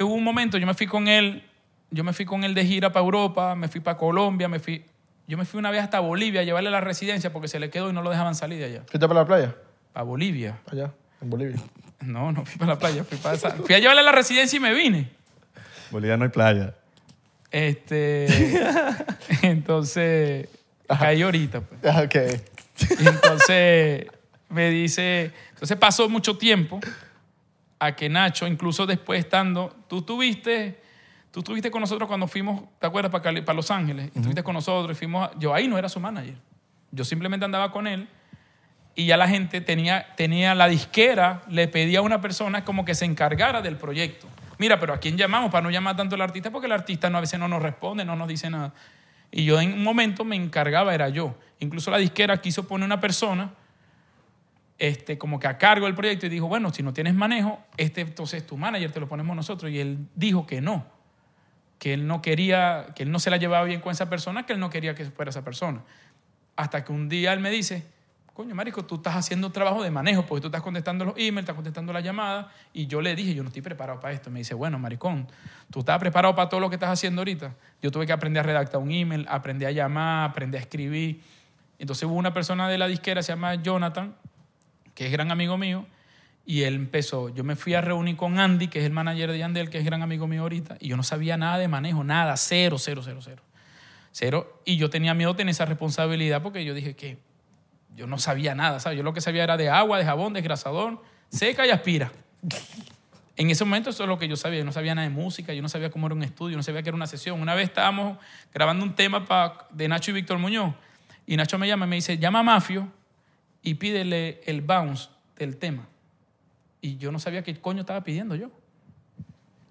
hubo 0.00 0.14
un 0.14 0.24
momento, 0.24 0.58
yo 0.58 0.66
me 0.66 0.74
fui 0.74 0.86
con 0.88 1.06
él, 1.06 1.44
yo 1.90 2.02
me 2.02 2.12
fui 2.12 2.24
con 2.24 2.42
él 2.42 2.54
de 2.54 2.64
gira 2.64 2.90
para 2.92 3.04
Europa, 3.04 3.54
me 3.54 3.68
fui 3.68 3.80
para 3.80 3.96
Colombia, 3.98 4.48
me 4.48 4.58
fui, 4.58 4.84
yo 5.26 5.38
me 5.38 5.44
fui 5.44 5.58
una 5.58 5.70
vez 5.70 5.82
hasta 5.82 6.00
Bolivia 6.00 6.40
a 6.40 6.44
llevarle 6.44 6.68
a 6.68 6.72
la 6.72 6.80
residencia 6.80 7.32
porque 7.32 7.48
se 7.48 7.58
le 7.60 7.70
quedó 7.70 7.90
y 7.90 7.92
no 7.92 8.02
lo 8.02 8.10
dejaban 8.10 8.34
salir 8.34 8.58
de 8.58 8.64
allá. 8.66 8.82
¿Fuiste 8.88 9.06
para 9.08 9.20
la 9.20 9.26
playa? 9.26 9.54
Para 9.92 10.04
Bolivia. 10.04 10.58
Allá, 10.70 10.92
en 11.20 11.30
Bolivia. 11.30 11.56
No, 12.00 12.32
no 12.32 12.44
fui 12.44 12.58
para 12.58 12.72
la 12.74 12.78
playa, 12.78 13.04
fui 13.04 13.16
para 13.18 13.34
esa- 13.36 13.50
Fui 13.50 13.74
a 13.74 13.78
llevarle 13.78 14.00
a 14.00 14.04
la 14.04 14.12
residencia 14.12 14.56
y 14.56 14.60
me 14.60 14.74
vine. 14.74 15.10
Bolivia 15.90 16.16
no 16.16 16.24
hay 16.24 16.30
playa. 16.30 16.74
Este, 17.50 18.26
entonces, 19.42 20.48
caí 20.98 21.22
ahorita, 21.22 21.60
pues. 21.60 21.80
Ah, 21.84 22.02
Ok. 22.04 22.14
Y 22.98 23.06
entonces 23.06 24.06
me 24.48 24.70
dice, 24.70 25.30
entonces 25.50 25.76
pasó 25.76 26.08
mucho 26.08 26.36
tiempo 26.36 26.80
a 27.78 27.94
que 27.94 28.08
Nacho, 28.08 28.46
incluso 28.46 28.86
después 28.86 29.20
estando, 29.20 29.76
tú 29.88 29.98
estuviste, 29.98 30.80
tú 31.32 31.40
estuviste 31.40 31.70
con 31.72 31.80
nosotros 31.80 32.06
cuando 32.06 32.28
fuimos, 32.28 32.62
¿te 32.78 32.86
acuerdas? 32.86 33.10
Para, 33.10 33.22
Cali- 33.22 33.42
para 33.42 33.56
Los 33.56 33.70
Ángeles, 33.72 34.06
y 34.14 34.18
estuviste 34.18 34.44
con 34.44 34.54
nosotros 34.54 34.96
y 34.96 34.98
fuimos, 34.98 35.28
a- 35.28 35.38
yo 35.38 35.52
ahí 35.52 35.66
no 35.66 35.76
era 35.78 35.88
su 35.88 35.98
manager, 35.98 36.36
yo 36.92 37.04
simplemente 37.04 37.44
andaba 37.44 37.72
con 37.72 37.86
él 37.88 38.08
y 38.94 39.06
ya 39.06 39.16
la 39.16 39.26
gente 39.26 39.60
tenía, 39.60 40.14
tenía 40.16 40.54
la 40.54 40.68
disquera, 40.68 41.42
le 41.48 41.66
pedía 41.66 41.98
a 41.98 42.02
una 42.02 42.20
persona 42.20 42.64
como 42.64 42.84
que 42.84 42.94
se 42.94 43.04
encargara 43.06 43.60
del 43.62 43.76
proyecto. 43.76 44.28
Mira, 44.58 44.78
pero 44.78 44.92
¿a 44.94 44.98
quién 44.98 45.16
llamamos 45.16 45.50
para 45.50 45.62
no 45.62 45.70
llamar 45.70 45.96
tanto 45.96 46.14
al 46.14 46.20
artista? 46.20 46.50
Porque 46.52 46.66
el 46.66 46.72
artista 46.72 47.08
no, 47.10 47.18
a 47.18 47.20
veces 47.22 47.40
no 47.40 47.48
nos 47.48 47.62
responde, 47.62 48.04
no 48.04 48.14
nos 48.14 48.28
dice 48.28 48.48
nada. 48.50 48.74
Y 49.30 49.44
yo 49.46 49.58
en 49.60 49.72
un 49.72 49.82
momento 49.82 50.24
me 50.24 50.36
encargaba, 50.36 50.94
era 50.94 51.08
yo. 51.08 51.34
Incluso 51.58 51.90
la 51.90 51.96
disquera 51.96 52.36
quiso 52.42 52.68
poner 52.68 52.84
una 52.84 53.00
persona 53.00 53.54
este, 54.78 55.16
como 55.16 55.38
que 55.38 55.46
a 55.46 55.58
cargo 55.58 55.86
del 55.86 55.94
proyecto 55.94 56.26
y 56.26 56.28
dijo, 56.28 56.48
bueno, 56.48 56.72
si 56.72 56.82
no 56.82 56.92
tienes 56.92 57.14
manejo, 57.14 57.60
este 57.76 58.00
entonces 58.02 58.46
tu 58.46 58.56
manager 58.56 58.90
te 58.92 59.00
lo 59.00 59.08
ponemos 59.08 59.34
nosotros. 59.34 59.70
Y 59.70 59.78
él 59.78 60.06
dijo 60.14 60.46
que 60.46 60.60
no, 60.60 60.84
que 61.82 61.92
él 61.92 62.06
no 62.06 62.22
quería, 62.22 62.86
que 62.94 63.02
él 63.02 63.10
no 63.10 63.18
se 63.18 63.28
la 63.28 63.38
llevaba 63.38 63.64
bien 63.64 63.80
con 63.80 63.90
esa 63.90 64.08
persona, 64.08 64.46
que 64.46 64.52
él 64.52 64.60
no 64.60 64.70
quería 64.70 64.94
que 64.94 65.04
fuera 65.06 65.30
esa 65.30 65.42
persona. 65.42 65.82
Hasta 66.54 66.84
que 66.84 66.92
un 66.92 67.08
día 67.08 67.32
él 67.32 67.40
me 67.40 67.50
dice, 67.50 67.84
coño, 68.34 68.54
marico, 68.54 68.84
tú 68.84 68.94
estás 68.94 69.16
haciendo 69.16 69.48
un 69.48 69.52
trabajo 69.52 69.82
de 69.82 69.90
manejo, 69.90 70.24
porque 70.24 70.42
tú 70.42 70.46
estás 70.46 70.62
contestando 70.62 71.04
los 71.04 71.14
emails, 71.16 71.40
estás 71.40 71.56
contestando 71.56 71.92
las 71.92 72.04
llamadas, 72.04 72.46
y 72.72 72.86
yo 72.86 73.00
le 73.00 73.16
dije, 73.16 73.34
yo 73.34 73.42
no 73.42 73.48
estoy 73.48 73.62
preparado 73.62 73.98
para 73.98 74.14
esto. 74.14 74.30
Me 74.30 74.38
dice, 74.38 74.54
bueno, 74.54 74.78
maricón, 74.78 75.26
tú 75.72 75.80
estás 75.80 75.98
preparado 75.98 76.36
para 76.36 76.48
todo 76.48 76.60
lo 76.60 76.70
que 76.70 76.76
estás 76.76 76.90
haciendo 76.90 77.22
ahorita. 77.22 77.52
Yo 77.82 77.90
tuve 77.90 78.06
que 78.06 78.12
aprender 78.12 78.44
a 78.44 78.46
redactar 78.46 78.80
un 78.80 78.92
email, 78.92 79.26
aprendí 79.28 79.64
a 79.64 79.72
llamar, 79.72 80.30
aprendí 80.30 80.58
a 80.58 80.60
escribir. 80.60 81.20
Entonces 81.80 82.04
hubo 82.04 82.14
una 82.14 82.32
persona 82.32 82.68
de 82.68 82.78
la 82.78 82.86
disquera, 82.86 83.24
se 83.24 83.32
llama 83.32 83.56
Jonathan, 83.56 84.14
que 84.94 85.06
es 85.06 85.10
gran 85.10 85.32
amigo 85.32 85.58
mío, 85.58 85.84
y 86.44 86.62
él 86.62 86.74
empezó, 86.74 87.28
yo 87.28 87.44
me 87.44 87.54
fui 87.56 87.74
a 87.74 87.80
reunir 87.80 88.16
con 88.16 88.38
Andy, 88.38 88.68
que 88.68 88.80
es 88.80 88.84
el 88.84 88.92
manager 88.92 89.30
de 89.30 89.38
Yandel, 89.38 89.70
que 89.70 89.78
es 89.78 89.84
gran 89.84 90.02
amigo 90.02 90.26
mío 90.26 90.42
ahorita, 90.42 90.76
y 90.80 90.88
yo 90.88 90.96
no 90.96 91.02
sabía 91.02 91.36
nada 91.36 91.58
de 91.58 91.68
manejo, 91.68 92.02
nada, 92.04 92.36
cero, 92.36 92.78
cero, 92.78 93.00
cero, 93.04 93.20
cero. 93.22 93.42
Cero. 94.14 94.60
Y 94.64 94.76
yo 94.76 94.90
tenía 94.90 95.14
miedo 95.14 95.32
de 95.32 95.38
tener 95.38 95.52
esa 95.52 95.64
responsabilidad 95.64 96.42
porque 96.42 96.64
yo 96.64 96.74
dije 96.74 96.94
que 96.94 97.16
yo 97.96 98.06
no 98.06 98.18
sabía 98.18 98.54
nada, 98.54 98.78
¿sabes? 98.80 98.98
Yo 98.98 99.02
lo 99.02 99.14
que 99.14 99.20
sabía 99.22 99.42
era 99.44 99.56
de 99.56 99.70
agua, 99.70 99.98
de 99.98 100.04
jabón, 100.04 100.32
desgrasador, 100.34 101.02
seca 101.30 101.66
y 101.66 101.70
aspira. 101.70 102.12
En 103.36 103.48
ese 103.48 103.64
momento 103.64 103.88
eso 103.90 104.02
es 104.02 104.08
lo 104.08 104.18
que 104.18 104.28
yo 104.28 104.36
sabía. 104.36 104.58
Yo 104.58 104.64
no 104.66 104.72
sabía 104.72 104.94
nada 104.94 105.08
de 105.08 105.14
música, 105.14 105.54
yo 105.54 105.62
no 105.62 105.68
sabía 105.70 105.90
cómo 105.90 106.06
era 106.06 106.14
un 106.14 106.22
estudio, 106.22 106.56
no 106.58 106.62
sabía 106.62 106.82
que 106.82 106.90
era 106.90 106.96
una 106.96 107.06
sesión. 107.06 107.40
Una 107.40 107.54
vez 107.54 107.68
estábamos 107.68 108.18
grabando 108.52 108.84
un 108.84 108.94
tema 108.94 109.24
pa- 109.24 109.66
de 109.70 109.88
Nacho 109.88 110.10
y 110.10 110.14
Víctor 110.14 110.38
Muñoz 110.38 110.74
y 111.26 111.36
Nacho 111.36 111.58
me 111.58 111.66
llama 111.66 111.86
y 111.86 111.88
me 111.88 111.96
dice, 111.96 112.18
llama 112.18 112.40
a 112.40 112.42
Mafio 112.42 112.88
y 113.62 113.74
pídele 113.74 114.42
el 114.44 114.60
bounce 114.60 115.08
del 115.36 115.56
tema. 115.56 115.86
Y 116.82 116.98
yo 116.98 117.10
no 117.10 117.18
sabía 117.18 117.42
qué 117.42 117.58
coño 117.58 117.80
estaba 117.80 118.02
pidiendo 118.04 118.34
yo. 118.34 118.50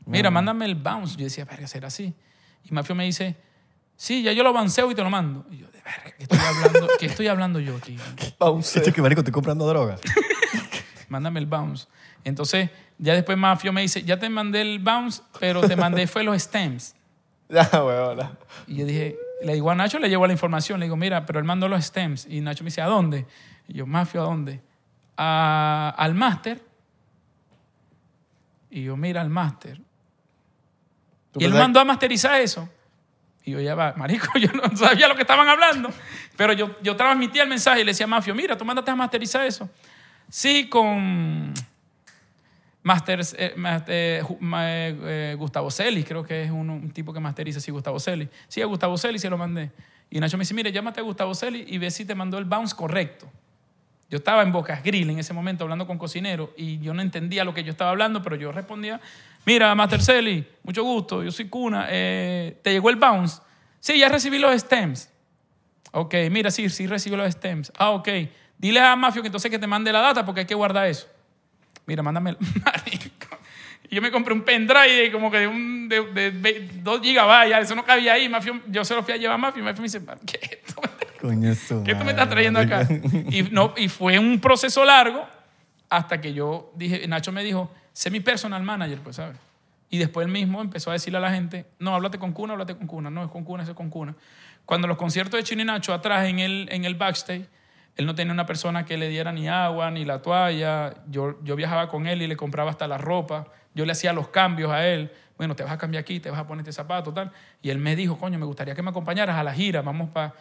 Mira, 0.07 0.31
mándame 0.31 0.65
el 0.65 0.73
bounce. 0.75 1.15
Yo 1.17 1.25
decía, 1.25 1.45
verga, 1.45 1.67
será 1.67 1.87
así. 1.89 2.13
Y 2.67 2.73
Mafio 2.73 2.95
me 2.95 3.03
dice, 3.05 3.35
sí, 3.95 4.23
ya 4.23 4.31
yo 4.33 4.41
lo 4.43 4.49
avanceo 4.49 4.89
y 4.89 4.95
te 4.95 5.03
lo 5.03 5.09
mando. 5.11 5.45
Y 5.51 5.57
yo, 5.57 5.67
de 5.67 5.81
verga, 5.81 6.11
¿qué 6.17 6.23
estoy 6.23 6.39
hablando, 6.39 6.87
¿qué 6.99 7.05
estoy 7.05 7.27
hablando 7.27 7.59
yo 7.59 7.75
aquí? 7.77 7.97
Bounce. 8.39 8.79
Esto 8.79 8.89
es 8.89 8.95
que, 8.95 9.01
marico, 9.01 9.21
estoy 9.21 9.31
comprando 9.33 9.67
droga. 9.67 9.97
Mándame 11.09 11.39
el 11.41 11.45
bounce. 11.45 11.87
Entonces, 12.23 12.69
ya 12.97 13.13
después 13.13 13.37
Mafio 13.37 13.73
me 13.73 13.81
dice, 13.81 14.01
ya 14.03 14.17
te 14.17 14.29
mandé 14.29 14.61
el 14.61 14.79
bounce, 14.79 15.21
pero 15.39 15.61
te 15.67 15.75
mandé 15.75 16.07
fue 16.07 16.23
los 16.23 16.41
stems. 16.41 16.95
Ya, 17.49 17.63
huevona. 17.83 18.31
Y 18.67 18.77
yo 18.77 18.85
dije, 18.85 19.17
le 19.43 19.53
digo 19.55 19.69
a 19.69 19.75
Nacho, 19.75 19.99
le 19.99 20.07
llevo 20.07 20.25
la 20.25 20.31
información, 20.33 20.79
le 20.79 20.85
digo, 20.85 20.95
mira, 20.95 21.25
pero 21.25 21.39
él 21.39 21.45
mandó 21.45 21.67
los 21.67 21.83
stems. 21.83 22.25
Y 22.29 22.39
Nacho 22.39 22.63
me 22.63 22.69
dice, 22.69 22.81
¿a 22.81 22.85
dónde? 22.85 23.25
Y 23.67 23.73
yo, 23.73 23.85
Mafio, 23.85 24.21
¿a 24.21 24.23
dónde? 24.25 24.61
"A- 25.17 25.93
al 25.97 26.15
máster. 26.15 26.61
Y 28.71 28.83
yo, 28.83 28.97
mira, 28.97 29.21
al 29.21 29.29
máster. 29.29 29.79
¿Tú 31.31 31.39
Y 31.39 31.43
él 31.43 31.53
mandó 31.53 31.79
a 31.79 31.85
masterizar 31.85 32.39
eso. 32.41 32.67
Y 33.43 33.51
yo 33.51 33.59
ya 33.59 33.75
va, 33.75 33.93
marico, 33.97 34.27
yo 34.39 34.49
no 34.53 34.75
sabía 34.75 35.07
lo 35.07 35.15
que 35.15 35.21
estaban 35.21 35.47
hablando. 35.47 35.89
Pero 36.37 36.53
yo, 36.53 36.77
yo 36.81 36.95
transmitía 36.95 37.43
el 37.43 37.49
mensaje 37.49 37.81
y 37.81 37.83
le 37.83 37.91
decía 37.91 38.05
a 38.05 38.07
Mafio, 38.07 38.33
mira, 38.33 38.57
tú 38.57 38.65
mandaste 38.65 38.91
a 38.91 38.95
masterizar 38.95 39.45
eso. 39.45 39.69
Sí, 40.29 40.69
con 40.69 41.53
Masters, 42.83 43.35
eh, 43.37 43.53
eh, 43.87 44.23
eh, 44.39 45.35
Gustavo 45.37 45.69
Celis, 45.69 46.05
creo 46.05 46.23
que 46.23 46.43
es 46.43 46.51
un 46.51 46.89
tipo 46.91 47.11
que 47.13 47.19
masteriza, 47.19 47.59
sí, 47.59 47.71
Gustavo 47.71 47.99
Celis. 47.99 48.29
Sí, 48.47 48.61
a 48.61 48.65
Gustavo 48.65 48.97
Celis 48.97 49.21
se 49.21 49.29
lo 49.29 49.37
mandé. 49.37 49.71
Y 50.09 50.19
Nacho 50.19 50.37
me 50.37 50.43
dice, 50.43 50.53
mire, 50.53 50.71
llámate 50.71 51.01
a 51.01 51.03
Gustavo 51.03 51.35
Celis 51.35 51.65
y 51.67 51.77
ve 51.77 51.91
si 51.91 52.05
te 52.05 52.15
mandó 52.15 52.37
el 52.37 52.45
bounce 52.45 52.75
correcto. 52.75 53.29
Yo 54.11 54.17
estaba 54.17 54.43
en 54.43 54.51
Bocas 54.51 54.83
Grill 54.83 55.09
en 55.09 55.17
ese 55.19 55.33
momento 55.33 55.63
hablando 55.63 55.87
con 55.87 55.97
cocinero 55.97 56.53
y 56.57 56.79
yo 56.79 56.93
no 56.93 57.01
entendía 57.01 57.43
lo 57.45 57.53
que 57.53 57.63
yo 57.63 57.71
estaba 57.71 57.91
hablando, 57.91 58.21
pero 58.21 58.35
yo 58.35 58.51
respondía, 58.51 58.99
mira, 59.45 59.73
Master 59.73 60.01
Celi, 60.01 60.45
mucho 60.63 60.83
gusto, 60.83 61.23
yo 61.23 61.31
soy 61.31 61.47
Cuna, 61.47 61.87
eh, 61.89 62.57
¿te 62.61 62.71
llegó 62.73 62.89
el 62.89 62.97
bounce? 62.97 63.41
Sí, 63.79 63.97
ya 63.97 64.09
recibí 64.09 64.37
los 64.37 64.53
stems. 64.61 65.09
Ok, 65.93 66.13
mira, 66.29 66.51
sí, 66.51 66.69
sí 66.69 66.87
recibí 66.87 67.15
los 67.15 67.31
stems. 67.33 67.71
Ah, 67.77 67.91
ok. 67.91 68.07
Dile 68.57 68.79
a 68.79 68.95
Mafio 68.95 69.21
que 69.21 69.29
entonces 69.29 69.49
que 69.49 69.57
te 69.57 69.65
mande 69.65 69.91
la 69.91 70.01
data 70.01 70.25
porque 70.25 70.41
hay 70.41 70.45
que 70.45 70.55
guardar 70.55 70.85
eso. 70.87 71.07
Mira, 71.85 72.03
mándame 72.03 72.31
el... 72.31 72.37
Yo 73.89 74.01
me 74.01 74.09
compré 74.09 74.33
un 74.33 74.43
pendrive 74.43 75.11
como 75.11 75.29
que 75.29 75.39
de, 75.39 75.47
un, 75.47 75.89
de, 75.89 76.01
de, 76.13 76.29
ve- 76.29 76.69
dos 76.75 77.01
gigabytes, 77.01 77.49
ya, 77.49 77.59
eso 77.59 77.75
no 77.75 77.83
cabía 77.83 78.13
ahí. 78.13 78.29
Mafio, 78.29 78.61
yo 78.67 78.85
se 78.85 78.95
lo 78.95 79.03
fui 79.03 79.13
a 79.13 79.17
llevar 79.17 79.35
a 79.35 79.37
Mafio 79.37 79.61
y 79.61 79.65
Mafio 79.65 79.81
me 79.81 79.87
dice, 79.87 80.01
¿qué? 80.25 80.60
Coño, 81.21 81.53
su 81.53 81.83
¿Qué 81.83 81.93
tú 81.93 82.03
me 82.03 82.11
estás 82.11 82.29
trayendo 82.29 82.59
acá? 82.59 82.87
Y, 83.29 83.43
no, 83.51 83.73
y 83.77 83.87
fue 83.89 84.17
un 84.17 84.39
proceso 84.39 84.83
largo 84.83 85.23
hasta 85.87 86.19
que 86.19 86.33
yo 86.33 86.71
dije, 86.75 87.07
Nacho 87.07 87.31
me 87.31 87.43
dijo, 87.43 87.71
sé 87.93 88.09
mi 88.09 88.19
personal 88.21 88.63
manager, 88.63 88.99
pues, 88.99 89.17
¿sabes? 89.17 89.37
Y 89.89 89.97
después 89.97 90.25
él 90.25 90.31
mismo 90.31 90.61
empezó 90.61 90.89
a 90.89 90.93
decirle 90.93 91.17
a 91.17 91.21
la 91.21 91.31
gente, 91.31 91.65
no, 91.77 91.93
háblate 91.93 92.17
con 92.17 92.31
Cuna, 92.31 92.53
háblate 92.53 92.75
con 92.75 92.87
Cuna, 92.87 93.09
no, 93.09 93.23
es 93.23 93.29
con 93.29 93.43
Cuna, 93.43 93.63
es 93.63 93.69
con 93.71 93.89
Cuna. 93.89 94.15
Cuando 94.65 94.87
los 94.87 94.97
conciertos 94.97 95.37
de 95.37 95.43
Chino 95.43 95.61
y 95.61 95.65
Nacho 95.65 95.93
atrás 95.93 96.27
en 96.27 96.39
el, 96.39 96.67
en 96.71 96.85
el 96.85 96.95
backstage, 96.95 97.45
él 97.97 98.05
no 98.05 98.15
tenía 98.15 98.33
una 98.33 98.45
persona 98.45 98.85
que 98.85 98.97
le 98.97 99.09
diera 99.09 99.31
ni 99.31 99.49
agua, 99.49 99.91
ni 99.91 100.05
la 100.05 100.21
toalla. 100.21 100.95
Yo, 101.09 101.43
yo 101.43 101.55
viajaba 101.55 101.89
con 101.89 102.07
él 102.07 102.21
y 102.21 102.27
le 102.27 102.37
compraba 102.37 102.71
hasta 102.71 102.87
la 102.87 102.97
ropa. 102.97 103.47
Yo 103.75 103.85
le 103.85 103.91
hacía 103.91 104.13
los 104.13 104.29
cambios 104.29 104.71
a 104.71 104.87
él. 104.87 105.11
Bueno, 105.37 105.55
te 105.55 105.63
vas 105.63 105.73
a 105.73 105.77
cambiar 105.77 106.01
aquí, 106.01 106.19
te 106.19 106.29
vas 106.29 106.39
a 106.39 106.47
poner 106.47 106.61
este 106.61 106.71
zapato, 106.71 107.13
tal. 107.13 107.31
Y 107.61 107.69
él 107.69 107.79
me 107.79 107.95
dijo, 107.95 108.17
coño, 108.17 108.39
me 108.39 108.45
gustaría 108.45 108.73
que 108.75 108.81
me 108.81 108.91
acompañaras 108.91 109.37
a 109.37 109.43
la 109.43 109.53
gira. 109.53 109.81
Vamos 109.81 110.09
para... 110.09 110.33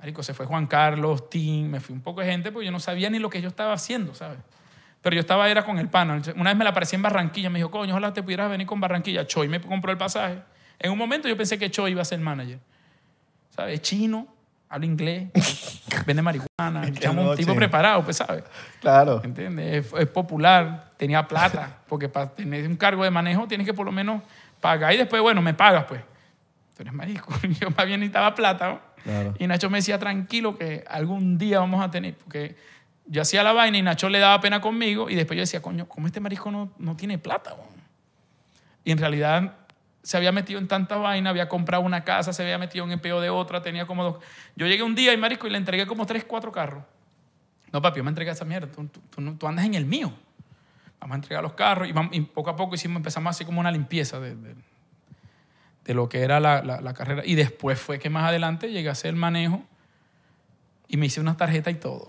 Marico, 0.00 0.22
se 0.22 0.32
fue 0.32 0.46
Juan 0.46 0.66
Carlos, 0.66 1.28
Tim, 1.28 1.68
me 1.68 1.78
fui 1.78 1.94
un 1.94 2.00
poco 2.00 2.22
de 2.22 2.26
gente 2.26 2.50
porque 2.50 2.64
yo 2.64 2.72
no 2.72 2.80
sabía 2.80 3.10
ni 3.10 3.18
lo 3.18 3.28
que 3.28 3.42
yo 3.42 3.48
estaba 3.48 3.74
haciendo, 3.74 4.14
¿sabes? 4.14 4.38
Pero 5.02 5.14
yo 5.14 5.20
estaba, 5.20 5.50
era 5.50 5.62
con 5.62 5.78
el 5.78 5.88
pana. 5.88 6.22
Una 6.36 6.50
vez 6.50 6.56
me 6.56 6.64
la 6.64 6.70
aparecí 6.70 6.96
en 6.96 7.02
Barranquilla, 7.02 7.50
me 7.50 7.58
dijo, 7.58 7.70
coño, 7.70 7.92
ojalá 7.92 8.10
te 8.14 8.22
pudieras 8.22 8.48
venir 8.48 8.66
con 8.66 8.80
Barranquilla. 8.80 9.26
Choi 9.26 9.46
me 9.46 9.60
compró 9.60 9.92
el 9.92 9.98
pasaje. 9.98 10.38
En 10.78 10.90
un 10.90 10.96
momento 10.96 11.28
yo 11.28 11.36
pensé 11.36 11.58
que 11.58 11.70
Choi 11.70 11.90
iba 11.90 12.00
a 12.00 12.06
ser 12.06 12.18
manager. 12.18 12.58
¿Sabes? 13.50 13.74
Es 13.74 13.82
chino, 13.82 14.26
habla 14.70 14.86
inglés, 14.86 15.28
vende 16.06 16.22
marihuana. 16.22 16.90
Chamo 16.92 17.32
un 17.32 17.36
tipo 17.36 17.54
preparado, 17.54 18.02
pues, 18.02 18.16
¿sabes? 18.16 18.44
Claro. 18.80 19.20
¿Entiendes? 19.22 19.86
Es, 19.86 20.00
es 20.00 20.08
popular, 20.08 20.92
tenía 20.96 21.28
plata, 21.28 21.78
porque 21.88 22.08
para 22.08 22.30
tener 22.30 22.66
un 22.66 22.76
cargo 22.76 23.04
de 23.04 23.10
manejo 23.10 23.46
tienes 23.46 23.66
que 23.66 23.74
por 23.74 23.84
lo 23.84 23.92
menos 23.92 24.22
pagar 24.62 24.94
y 24.94 24.96
después, 24.96 25.20
bueno, 25.20 25.42
me 25.42 25.52
pagas, 25.52 25.84
pues. 25.84 26.00
Tú 26.74 26.84
eres 26.84 26.94
marico. 26.94 27.34
Yo 27.60 27.68
más 27.70 27.84
bien 27.84 28.00
necesitaba 28.00 28.34
plata, 28.34 28.68
¿no? 28.70 28.89
Y 29.38 29.46
Nacho 29.46 29.70
me 29.70 29.78
decía, 29.78 29.98
tranquilo, 29.98 30.56
que 30.58 30.84
algún 30.88 31.38
día 31.38 31.60
vamos 31.60 31.82
a 31.82 31.90
tener, 31.90 32.14
porque 32.16 32.56
yo 33.06 33.22
hacía 33.22 33.42
la 33.42 33.52
vaina 33.52 33.78
y 33.78 33.82
Nacho 33.82 34.08
le 34.08 34.18
daba 34.18 34.40
pena 34.40 34.60
conmigo 34.60 35.08
y 35.10 35.14
después 35.14 35.36
yo 35.36 35.40
decía, 35.42 35.62
coño, 35.62 35.86
¿cómo 35.88 36.06
este 36.06 36.20
marisco 36.20 36.50
no, 36.50 36.70
no 36.78 36.96
tiene 36.96 37.18
plata? 37.18 37.54
weón?" 37.54 37.68
Y 38.84 38.92
en 38.92 38.98
realidad 38.98 39.54
se 40.02 40.16
había 40.16 40.32
metido 40.32 40.58
en 40.58 40.68
tanta 40.68 40.96
vaina, 40.96 41.30
había 41.30 41.48
comprado 41.48 41.82
una 41.82 42.04
casa, 42.04 42.32
se 42.32 42.42
había 42.42 42.56
metido 42.58 42.84
en 42.84 42.92
empleo 42.92 43.20
de 43.20 43.28
otra, 43.30 43.60
tenía 43.62 43.86
como 43.86 44.02
dos... 44.04 44.16
Yo 44.56 44.66
llegué 44.66 44.82
un 44.82 44.94
día 44.94 45.12
y 45.12 45.16
marisco 45.16 45.46
y 45.46 45.50
le 45.50 45.58
entregué 45.58 45.86
como 45.86 46.06
tres, 46.06 46.24
cuatro 46.24 46.50
carros. 46.52 46.84
No, 47.72 47.82
papi, 47.82 47.98
yo 47.98 48.04
me 48.04 48.08
entregué 48.10 48.30
esa 48.32 48.44
mierda, 48.44 48.68
tú, 48.72 48.88
tú- 49.38 49.46
andas 49.46 49.64
en 49.66 49.74
el 49.74 49.84
mío. 49.84 50.12
Vamos 50.98 51.14
a 51.14 51.16
entregar 51.16 51.42
los 51.42 51.52
carros 51.52 51.88
y, 51.88 51.92
vamos- 51.92 52.14
y 52.14 52.20
poco 52.22 52.50
a 52.50 52.56
poco 52.56 52.74
hicimos, 52.74 52.96
empezamos 52.96 53.30
así 53.36 53.44
como 53.44 53.60
una 53.60 53.70
limpieza 53.70 54.18
de- 54.20 54.34
de 55.90 55.94
lo 55.94 56.08
que 56.08 56.22
era 56.22 56.38
la, 56.38 56.62
la- 56.62 56.80
la 56.80 56.94
carrera. 56.94 57.22
Y 57.24 57.34
después 57.34 57.80
fue 57.80 57.98
que 57.98 58.10
más 58.10 58.28
adelante 58.28 58.70
llegué 58.70 58.88
a 58.88 58.92
hacer 58.92 59.08
el 59.10 59.16
manejo 59.16 59.64
y 60.86 60.96
me 60.96 61.06
hice 61.06 61.20
una 61.20 61.36
tarjeta 61.36 61.68
y 61.68 61.74
todo. 61.74 62.06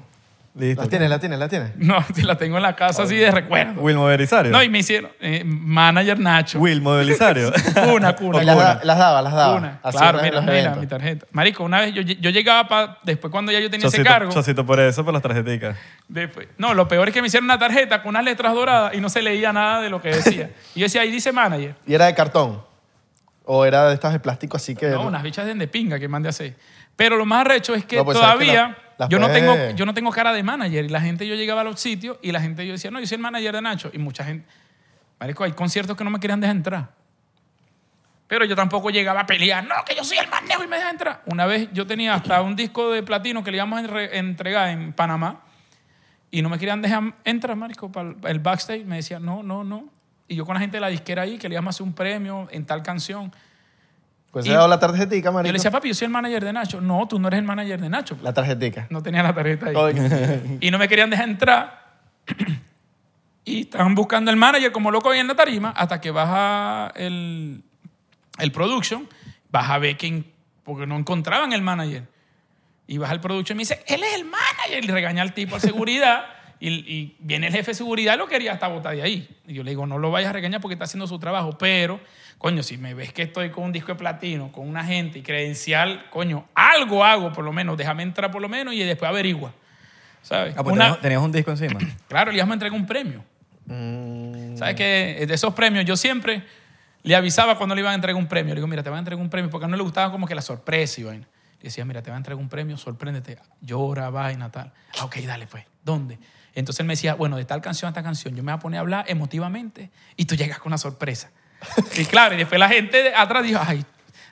Listo. 0.53 0.83
¿La 0.83 0.87
tienes, 0.89 1.09
la 1.09 1.17
tienes, 1.17 1.39
la 1.39 1.47
tienes? 1.49 1.71
No, 1.77 2.03
la 2.23 2.35
tengo 2.37 2.57
en 2.57 2.63
la 2.63 2.75
casa 2.75 3.01
así 3.03 3.15
de 3.15 3.31
recuerdo. 3.31 3.81
Wilmo 3.81 4.05
Belisario. 4.05 4.51
No, 4.51 4.61
y 4.61 4.69
me 4.69 4.79
hicieron 4.79 5.09
eh, 5.19 5.43
manager 5.45 6.19
Nacho. 6.19 6.59
Wilmo 6.59 6.93
Belisario. 6.93 7.51
Cuna, 7.73 8.15
cuna. 8.15 8.43
Las, 8.43 8.55
da- 8.57 8.81
las 8.83 8.97
daba, 8.99 9.21
las 9.23 9.33
daba. 9.33 9.55
Cuna. 9.55 9.79
Así 9.81 9.97
Claro, 9.97 10.19
mira, 10.21 10.41
mira, 10.41 10.53
eventos. 10.59 10.79
mi 10.81 10.87
tarjeta. 10.87 11.25
Marico, 11.31 11.63
una 11.63 11.79
vez 11.79 11.93
yo, 11.95 12.01
yo 12.03 12.29
llegaba 12.29 12.67
para... 12.67 12.97
Después 13.01 13.31
cuando 13.31 13.51
ya 13.51 13.59
yo 13.61 13.71
tenía 13.71 13.87
ese 13.87 14.03
cargo... 14.03 14.31
chocito 14.31 14.63
por 14.63 14.79
eso, 14.79 15.03
por 15.03 15.13
las 15.13 15.23
tarjeticas. 15.23 15.75
Después- 16.07 16.49
no, 16.59 16.75
lo 16.75 16.87
peor 16.87 17.07
es 17.07 17.13
que 17.15 17.21
me 17.21 17.27
hicieron 17.29 17.45
una 17.45 17.57
tarjeta 17.57 18.03
con 18.03 18.09
unas 18.09 18.25
letras 18.25 18.53
doradas 18.53 18.93
y 18.93 19.01
no 19.01 19.09
se 19.09 19.23
leía 19.23 19.51
nada 19.53 19.81
de 19.81 19.89
lo 19.89 19.99
que 20.01 20.09
decía. 20.09 20.51
Y 20.75 20.81
yo 20.81 20.85
decía, 20.85 21.01
ahí 21.01 21.11
dice 21.11 21.31
manager. 21.31 21.75
¿Y 21.87 21.93
era 21.95 22.05
de 22.07 22.13
cartón? 22.13 22.69
¿O 23.53 23.65
era 23.65 23.89
de 23.89 23.93
estas 23.95 24.13
de 24.13 24.19
plástico 24.21 24.55
así 24.55 24.75
que...? 24.75 24.87
No, 24.91 25.05
unas 25.07 25.21
bichas 25.23 25.45
de 25.45 25.67
pinga 25.67 25.99
que 25.99 26.07
mande 26.07 26.29
a 26.29 26.31
hacer. 26.31 26.55
Pero 26.95 27.17
lo 27.17 27.25
más 27.25 27.41
arrecho 27.41 27.75
es 27.75 27.83
que 27.83 27.97
No, 27.97 28.05
pues, 28.05 28.17
¿sabes 28.17 28.39
que 28.39 28.45
todavía 28.45 28.67
la- 28.69 28.77
las 28.97 29.09
yo, 29.09 29.19
no 29.19 29.27
puedes- 29.27 29.41
tengo, 29.41 29.75
yo 29.75 29.85
no 29.85 29.93
tengo 29.93 30.09
cara 30.11 30.31
de 30.31 30.41
manager. 30.41 30.85
Y 30.85 30.87
la 30.89 31.01
gente, 31.01 31.27
yo 31.27 31.35
llegaba 31.35 31.59
a 31.59 31.63
los 31.65 31.77
sitios 31.77 32.17
y 32.21 32.31
la 32.31 32.39
gente, 32.39 32.65
yo 32.65 32.71
decía, 32.71 32.91
no, 32.91 32.99
yo 33.01 33.05
soy 33.07 33.15
el 33.15 33.21
manager 33.21 33.53
de 33.55 33.61
Nacho. 33.61 33.89
Y 33.91 33.97
mucha 33.97 34.23
gente, 34.23 34.47
marico, 35.19 35.43
hay 35.43 35.51
conciertos 35.51 35.97
que 35.97 36.03
no 36.05 36.09
me 36.11 36.19
querían 36.21 36.39
dejar 36.39 36.55
entrar. 36.55 36.89
Pero 38.27 38.45
yo 38.45 38.55
tampoco 38.55 38.89
llegaba 38.89 39.19
a 39.19 39.25
pelear, 39.25 39.65
no, 39.67 39.75
que 39.85 39.95
yo 39.95 40.03
soy 40.05 40.17
el 40.19 40.29
manejo 40.29 40.63
y 40.63 40.67
me 40.67 40.77
dejan 40.77 40.91
entrar. 40.91 41.21
Una 41.25 41.45
vez 41.45 41.67
yo 41.73 41.85
tenía 41.85 42.13
hasta 42.13 42.41
un 42.41 42.55
disco 42.55 42.89
de 42.91 43.03
platino 43.03 43.43
que 43.43 43.51
le 43.51 43.57
íbamos 43.57 43.77
a 43.77 43.81
entre- 43.81 44.17
entregar 44.17 44.69
en 44.69 44.93
Panamá 44.93 45.41
y 46.29 46.41
no 46.41 46.47
me 46.47 46.57
querían 46.57 46.81
dejar 46.81 47.15
entrar, 47.25 47.57
marico, 47.57 47.91
para 47.91 48.11
el- 48.11 48.15
el 48.23 48.39
backstage. 48.39 48.85
Me 48.85 48.95
decían, 48.97 49.25
no, 49.25 49.43
no, 49.43 49.65
no. 49.65 49.89
Y 50.31 50.35
yo 50.35 50.45
con 50.45 50.53
la 50.53 50.61
gente 50.61 50.77
de 50.77 50.81
la 50.81 50.87
disquera 50.87 51.23
ahí, 51.23 51.37
que 51.37 51.49
le 51.49 51.55
íbamos 51.55 51.75
a 51.75 51.75
hacer 51.75 51.85
un 51.85 51.91
premio 51.91 52.47
en 52.51 52.65
tal 52.65 52.81
canción. 52.81 53.33
Pues 54.31 54.45
se 54.45 54.51
ha 54.51 54.55
dado 54.55 54.69
la 54.69 54.79
tarjetica, 54.79 55.29
marico. 55.29 55.47
Yo 55.47 55.51
le 55.51 55.57
decía, 55.57 55.71
papi, 55.71 55.89
yo 55.89 55.93
soy 55.93 56.05
el 56.05 56.11
manager 56.11 56.45
de 56.45 56.53
Nacho. 56.53 56.79
No, 56.79 57.05
tú 57.05 57.19
no 57.19 57.27
eres 57.27 57.39
el 57.39 57.43
manager 57.43 57.81
de 57.81 57.89
Nacho. 57.89 58.17
La 58.23 58.33
tarjetica. 58.33 58.87
No 58.89 59.03
tenía 59.03 59.23
la 59.23 59.35
tarjeta 59.35 59.65
ahí. 59.65 60.57
Y 60.61 60.71
no 60.71 60.77
me 60.79 60.87
querían 60.87 61.09
dejar 61.09 61.27
entrar. 61.27 61.99
Y 63.43 63.61
estaban 63.61 63.95
buscando 63.95 64.29
el 64.29 64.37
manager 64.37 64.71
como 64.71 64.91
loco 64.91 65.09
ahí 65.09 65.19
en 65.19 65.25
la 65.25 65.33
tarima 65.33 65.71
hasta 65.71 65.99
que 65.99 66.11
baja 66.11 66.91
el, 66.95 67.63
el 68.37 68.51
production. 68.51 69.09
Baja 69.49 69.79
Becking 69.79 70.31
porque 70.63 70.85
no 70.85 70.95
encontraban 70.95 71.51
el 71.51 71.63
manager. 71.63 72.07
Y 72.85 72.99
baja 72.99 73.13
el 73.13 73.19
production 73.19 73.55
y 73.55 73.57
me 73.57 73.61
dice, 73.63 73.83
él 73.87 74.03
es 74.03 74.13
el 74.13 74.25
manager. 74.25 74.85
Y 74.85 74.87
regaña 74.87 75.23
al 75.23 75.33
tipo 75.33 75.55
de 75.55 75.61
seguridad. 75.61 76.23
Y, 76.63 76.69
y 76.69 77.15
viene 77.19 77.47
el 77.47 77.53
jefe 77.53 77.71
de 77.71 77.75
seguridad, 77.75 78.17
lo 78.17 78.27
quería 78.27 78.53
hasta 78.53 78.67
botar 78.67 78.95
de 78.95 79.01
ahí. 79.01 79.27
Y 79.47 79.53
yo 79.55 79.63
le 79.63 79.71
digo, 79.71 79.85
no 79.87 79.97
lo 79.97 80.11
vayas 80.11 80.29
a 80.29 80.33
regañar 80.33 80.61
porque 80.61 80.73
está 80.75 80.85
haciendo 80.85 81.07
su 81.07 81.17
trabajo. 81.17 81.57
Pero, 81.57 81.99
coño, 82.37 82.61
si 82.61 82.77
me 82.77 82.93
ves 82.93 83.11
que 83.11 83.23
estoy 83.23 83.49
con 83.49 83.63
un 83.63 83.71
disco 83.71 83.87
de 83.93 83.95
platino, 83.95 84.51
con 84.51 84.69
una 84.69 84.83
gente 84.85 85.17
y 85.19 85.21
credencial, 85.23 86.05
coño, 86.11 86.45
algo 86.53 87.03
hago 87.03 87.33
por 87.33 87.43
lo 87.43 87.51
menos. 87.51 87.75
Déjame 87.77 88.03
entrar 88.03 88.29
por 88.31 88.41
lo 88.43 88.47
menos 88.47 88.75
y 88.75 88.79
después 88.83 89.09
averigua. 89.09 89.51
¿Sabes? 90.21 90.53
Ah, 90.55 90.61
pues 90.63 90.73
Una- 90.75 90.85
tenías, 90.85 91.01
tenías 91.01 91.21
un 91.23 91.31
disco 91.31 91.49
encima. 91.51 91.79
Claro, 92.07 92.29
Elías 92.29 92.47
me 92.47 92.53
entregó 92.53 92.75
un 92.75 92.85
premio. 92.85 93.23
Mm, 93.65 94.55
¿Sabes 94.57 94.75
qué? 94.75 95.25
De 95.27 95.33
esos 95.33 95.53
premios, 95.55 95.83
yo 95.85 95.97
siempre 95.97 96.43
le 97.03 97.15
avisaba 97.15 97.57
cuando 97.57 97.73
le 97.73 97.81
iban 97.81 97.93
a 97.93 97.95
entregar 97.95 98.21
un 98.21 98.27
premio. 98.27 98.53
Le 98.53 98.59
digo, 98.59 98.67
mira, 98.67 98.83
te 98.83 98.89
van 98.91 98.97
a 98.97 98.99
entregar 98.99 99.19
un 99.23 99.29
premio, 99.31 99.49
porque 99.49 99.65
a 99.65 99.67
él 99.67 99.71
no 99.71 99.77
le 99.77 99.83
gustaba 99.83 100.11
como 100.11 100.27
que 100.27 100.35
la 100.35 100.41
sorpresa 100.43 101.01
y 101.01 101.05
vaina. 101.05 101.27
Le 101.57 101.63
decía, 101.65 101.85
mira, 101.85 102.01
te 102.03 102.09
van 102.11 102.17
a 102.17 102.19
entregar 102.19 102.39
un 102.41 102.49
premio, 102.49 102.77
sorpréndete, 102.77 103.37
llora, 103.61 104.09
vaina, 104.11 104.51
tal. 104.51 104.71
Ah, 104.99 105.05
ok, 105.05 105.17
dale, 105.25 105.47
pues. 105.47 105.65
¿Dónde? 105.83 106.19
Entonces 106.53 106.81
él 106.81 106.85
me 106.87 106.93
decía, 106.93 107.13
bueno, 107.15 107.37
de 107.37 107.45
tal 107.45 107.61
canción 107.61 107.87
a 107.87 107.91
esta 107.91 108.03
canción, 108.03 108.35
yo 108.35 108.43
me 108.43 108.51
voy 108.51 108.57
a 108.57 108.59
poner 108.59 108.77
a 108.77 108.81
hablar 108.81 109.05
emotivamente 109.07 109.89
y 110.17 110.25
tú 110.25 110.35
llegas 110.35 110.59
con 110.59 110.69
una 110.71 110.77
sorpresa. 110.77 111.29
y 111.97 112.05
claro, 112.05 112.35
y 112.35 112.37
después 112.39 112.59
la 112.59 112.67
gente 112.69 113.03
de 113.03 113.15
atrás 113.15 113.43
dijo, 113.43 113.59
ay, 113.65 113.85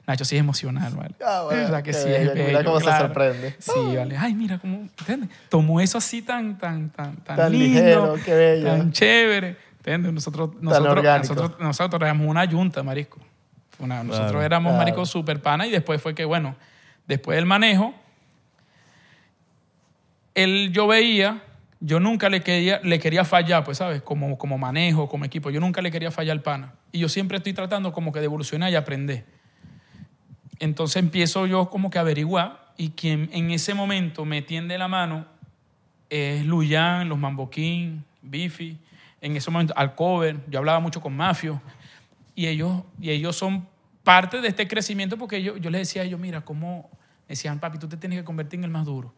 Nacho 0.08 0.26
sí 0.26 0.36
es 0.36 0.40
emocional, 0.40 0.92
¿vale? 0.96 1.14
Ah, 1.24 1.44
bueno, 1.46 1.62
¿Verdad 1.62 1.84
que 1.84 1.94
sí 1.94 2.10
bello, 2.10 2.32
es 2.34 2.46
mira 2.48 2.64
cómo 2.64 2.80
se 2.80 2.92
sorprende. 2.92 3.56
Sí, 3.60 3.96
vale. 3.96 4.18
Ay, 4.18 4.34
mira 4.34 4.58
cómo, 4.58 4.78
¿entiendes? 4.98 5.30
Tomó 5.50 5.80
eso 5.82 6.00
así 6.00 6.24
tan, 6.24 6.58
tan, 6.58 6.90
tan, 6.90 7.18
tan, 7.18 7.36
Tan 7.38 7.52
lindo, 7.52 7.66
ligero, 7.80 8.16
qué 8.26 8.34
bello. 8.34 8.66
tan 8.68 8.92
chévere. 8.92 9.56
¿Entiendes? 9.78 10.12
Nosotros, 10.12 10.50
nosotros, 10.62 10.92
orgánico. 10.98 11.34
nosotros, 11.36 11.60
nosotros 11.62 12.02
éramos 12.02 12.28
una 12.28 12.44
yunta, 12.46 12.82
marisco. 12.84 13.20
Una- 13.78 14.04
nosotros 14.04 14.44
éramos 14.44 14.72
Claro. 14.72 14.78
marico 14.86 15.06
super 15.06 15.40
pana 15.42 15.68
y 15.68 15.70
después 15.72 16.02
fue 16.02 16.14
que, 16.16 16.26
bueno, 16.26 16.56
después 17.08 17.36
del 17.36 17.46
manejo, 17.46 17.94
él, 20.36 20.72
yo 20.74 20.88
veía, 20.88 21.42
yo 21.80 22.00
nunca 22.00 22.30
le 22.30 22.42
quería, 22.42 22.82
le 22.84 23.00
quería 23.00 23.24
fallar, 23.24 23.64
pues, 23.64 23.78
¿sabes? 23.78 24.02
Como, 24.02 24.38
como 24.38 24.58
manejo, 24.58 25.08
como 25.08 25.26
equipo. 25.26 25.50
Yo 25.50 25.60
nunca 25.60 25.82
le 25.82 25.92
quería 25.92 26.12
fallar 26.12 26.38
al 26.38 26.44
pana. 26.44 26.74
Y 26.92 27.00
yo 27.00 27.10
siempre 27.10 27.38
estoy 27.38 27.54
tratando 27.54 27.94
como 27.94 28.12
que 28.12 28.20
de 28.20 28.26
evolucionar 28.26 28.72
y 28.72 28.76
aprender. 28.76 29.26
Entonces 30.60 30.98
empiezo 30.98 31.48
yo 31.48 31.70
como 31.70 31.90
que 31.90 31.98
a 31.98 32.02
averiguar 32.02 32.74
y 32.78 32.90
quien 32.90 33.30
en 33.32 33.52
ese 33.52 33.74
momento 33.74 34.26
me 34.26 34.42
tiende 34.42 34.78
la 34.78 34.88
mano 34.88 35.26
es 36.10 36.46
Luyan, 36.46 37.08
los 37.08 37.18
Mamboquín, 37.18 38.04
Bifi, 38.22 38.78
en 39.22 39.36
ese 39.36 39.52
momento 39.52 39.74
Alcover, 39.78 40.38
yo 40.48 40.60
hablaba 40.60 40.80
mucho 40.80 41.02
con 41.02 41.16
Mafio 41.16 41.62
y 42.36 42.48
ellos, 42.48 42.84
y 43.00 43.12
ellos 43.12 43.36
son 43.36 43.68
parte 44.04 44.42
de 44.42 44.48
este 44.48 44.68
crecimiento 44.68 45.18
porque 45.18 45.44
yo, 45.44 45.58
yo 45.58 45.70
les 45.70 45.82
decía 45.82 46.02
a 46.02 46.06
ellos, 46.06 46.20
mira, 46.20 46.42
cómo 46.42 46.90
me 47.28 47.34
decían, 47.34 47.60
papi, 47.60 47.78
tú 47.78 47.88
te 47.88 47.98
tienes 47.98 48.20
que 48.20 48.26
convertir 48.26 48.60
en 48.60 48.64
el 48.66 48.72
más 48.72 48.86
duro, 48.86 49.14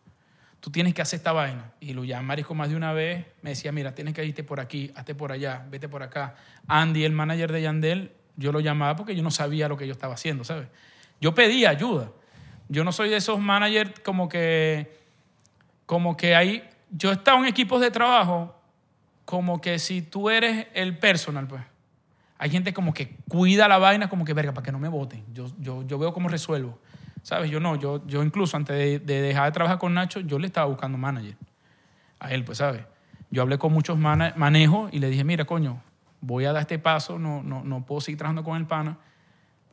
tú 0.61 0.71
tienes 0.71 0.93
que 0.93 1.01
hacer 1.01 1.17
esta 1.17 1.33
vaina. 1.33 1.73
Y 1.81 1.93
Luyan 1.93 2.23
Marisco 2.23 2.55
más 2.55 2.69
de 2.69 2.77
una 2.77 2.93
vez 2.93 3.25
me 3.41 3.49
decía, 3.49 3.71
mira, 3.73 3.93
tienes 3.93 4.13
que 4.13 4.23
irte 4.23 4.43
por 4.43 4.61
aquí, 4.61 4.91
hazte 4.95 5.13
por 5.13 5.31
allá, 5.33 5.65
vete 5.69 5.89
por 5.89 6.03
acá. 6.03 6.35
Andy, 6.67 7.03
el 7.03 7.11
manager 7.11 7.51
de 7.51 7.63
Yandel, 7.63 8.11
yo 8.37 8.51
lo 8.53 8.61
llamaba 8.61 8.95
porque 8.95 9.15
yo 9.15 9.23
no 9.23 9.31
sabía 9.31 9.67
lo 9.67 9.75
que 9.75 9.87
yo 9.87 9.91
estaba 9.91 10.13
haciendo, 10.13 10.43
¿sabes? 10.43 10.67
Yo 11.19 11.35
pedía 11.35 11.71
ayuda. 11.71 12.11
Yo 12.69 12.83
no 12.83 12.91
soy 12.91 13.09
de 13.09 13.17
esos 13.17 13.39
managers 13.39 13.99
como 13.99 14.29
que, 14.29 14.95
como 15.85 16.15
que 16.15 16.35
hay, 16.35 16.63
yo 16.91 17.09
he 17.09 17.13
estado 17.13 17.39
en 17.39 17.45
equipos 17.45 17.81
de 17.81 17.91
trabajo 17.91 18.55
como 19.25 19.59
que 19.59 19.79
si 19.79 20.01
tú 20.01 20.29
eres 20.29 20.67
el 20.73 20.97
personal, 20.97 21.47
pues. 21.47 21.63
Hay 22.37 22.49
gente 22.49 22.73
como 22.73 22.93
que 22.93 23.17
cuida 23.27 23.67
la 23.67 23.77
vaina 23.77 24.09
como 24.09 24.25
que, 24.25 24.33
verga, 24.33 24.51
para 24.51 24.65
que 24.65 24.71
no 24.71 24.79
me 24.79 24.87
voten. 24.87 25.23
Yo, 25.31 25.47
yo, 25.59 25.83
yo 25.83 25.99
veo 25.99 26.11
cómo 26.11 26.27
resuelvo. 26.27 26.79
¿Sabes? 27.23 27.51
Yo 27.51 27.59
no, 27.59 27.75
yo, 27.75 28.05
yo 28.07 28.23
incluso 28.23 28.57
antes 28.57 28.75
de, 28.75 28.99
de 28.99 29.21
dejar 29.21 29.45
de 29.45 29.51
trabajar 29.51 29.77
con 29.77 29.93
Nacho, 29.93 30.19
yo 30.21 30.39
le 30.39 30.47
estaba 30.47 30.67
buscando 30.67 30.97
manager. 30.97 31.37
A 32.19 32.31
él, 32.31 32.43
pues, 32.43 32.57
¿sabes? 32.59 32.83
Yo 33.31 33.41
hablé 33.41 33.57
con 33.57 33.71
muchos 33.71 33.97
manejos 33.97 34.93
y 34.93 34.99
le 34.99 35.09
dije, 35.09 35.23
mira, 35.23 35.45
coño, 35.45 35.81
voy 36.19 36.45
a 36.45 36.51
dar 36.51 36.61
este 36.61 36.79
paso, 36.79 37.17
no, 37.17 37.41
no, 37.41 37.63
no 37.63 37.85
puedo 37.85 38.01
seguir 38.01 38.17
trabajando 38.17 38.43
con 38.43 38.57
el 38.57 38.67
pana, 38.67 38.97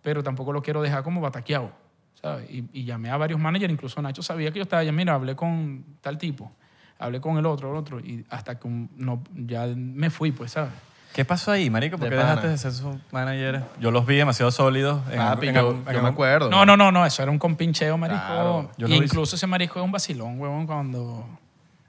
pero 0.00 0.22
tampoco 0.22 0.52
lo 0.52 0.62
quiero 0.62 0.80
dejar 0.80 1.02
como 1.02 1.20
bataqueado, 1.20 1.72
¿sabes? 2.14 2.48
Y, 2.50 2.84
llamé 2.84 3.10
a 3.10 3.16
varios 3.16 3.40
managers, 3.40 3.72
incluso 3.72 4.00
Nacho 4.00 4.22
sabía 4.22 4.52
que 4.52 4.58
yo 4.58 4.62
estaba 4.62 4.80
allá, 4.80 4.92
mira, 4.92 5.14
hablé 5.14 5.34
con 5.34 5.84
tal 6.00 6.18
tipo, 6.18 6.52
hablé 6.98 7.20
con 7.20 7.36
el 7.36 7.46
otro, 7.46 7.70
el 7.72 7.76
otro, 7.76 7.98
y 7.98 8.24
hasta 8.30 8.58
que 8.58 8.68
no, 8.68 9.22
ya 9.34 9.66
me 9.66 10.08
fui, 10.08 10.30
pues, 10.30 10.52
¿sabes? 10.52 10.72
¿Qué 11.12 11.24
pasó 11.24 11.50
ahí, 11.50 11.68
marico? 11.68 11.98
¿Por 11.98 12.04
De 12.08 12.10
qué 12.10 12.16
pana. 12.20 12.28
dejaste 12.36 12.48
de 12.50 12.58
ser 12.58 12.72
su 12.72 12.98
manager? 13.10 13.62
Yo 13.80 13.90
los 13.90 14.06
vi 14.06 14.16
demasiado 14.16 14.50
sólidos. 14.52 15.00
En, 15.10 15.18
Papi, 15.18 15.48
en- 15.48 15.54
yo, 15.56 15.70
en- 15.70 15.94
yo 15.94 16.02
me 16.02 16.08
acuerdo. 16.08 16.48
No, 16.48 16.64
no, 16.64 16.76
no, 16.76 16.92
no, 16.92 17.04
eso 17.04 17.22
era 17.22 17.30
un 17.32 17.38
compincheo, 17.38 17.98
marico. 17.98 18.20
Claro, 18.24 18.70
yo 18.76 18.86
lo 18.86 18.94
vi. 18.94 19.04
Incluso 19.04 19.34
ese 19.34 19.46
marico 19.48 19.80
es 19.80 19.84
un 19.84 19.90
vacilón, 19.92 20.38
huevón, 20.40 20.66
cuando... 20.66 21.26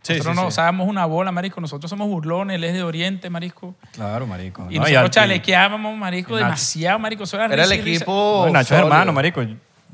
Sí, 0.01 0.13
nosotros 0.13 0.34
sí, 0.34 0.38
no 0.38 0.41
sí. 0.43 0.47
usábamos 0.47 0.88
una 0.88 1.05
bola, 1.05 1.32
marico. 1.32 1.60
Nosotros 1.62 1.89
somos 1.89 2.08
burlones, 2.08 2.55
él 2.55 2.63
es 2.63 2.73
de 2.73 2.82
Oriente, 2.82 3.29
marico. 3.29 3.75
Claro, 3.91 4.25
marico. 4.25 4.65
Y 4.69 4.75
No, 4.75 4.82
nosotros 4.82 5.03
al- 5.03 5.10
chalequeábamos, 5.12 5.95
marico, 5.97 6.32
y 6.32 6.36
Nacho. 6.36 6.45
demasiado, 6.45 6.99
marico. 6.99 7.23
Eso 7.25 7.36
era, 7.36 7.45
Era 7.53 7.63
el 7.65 7.69
risa 7.69 7.75
y 7.75 7.82
risa. 7.86 7.97
equipo. 8.05 8.43
No, 8.47 8.53
Nacho 8.53 8.62
es 8.62 8.67
sólido. 8.69 8.88
hermano, 8.88 9.13
marico. 9.13 9.41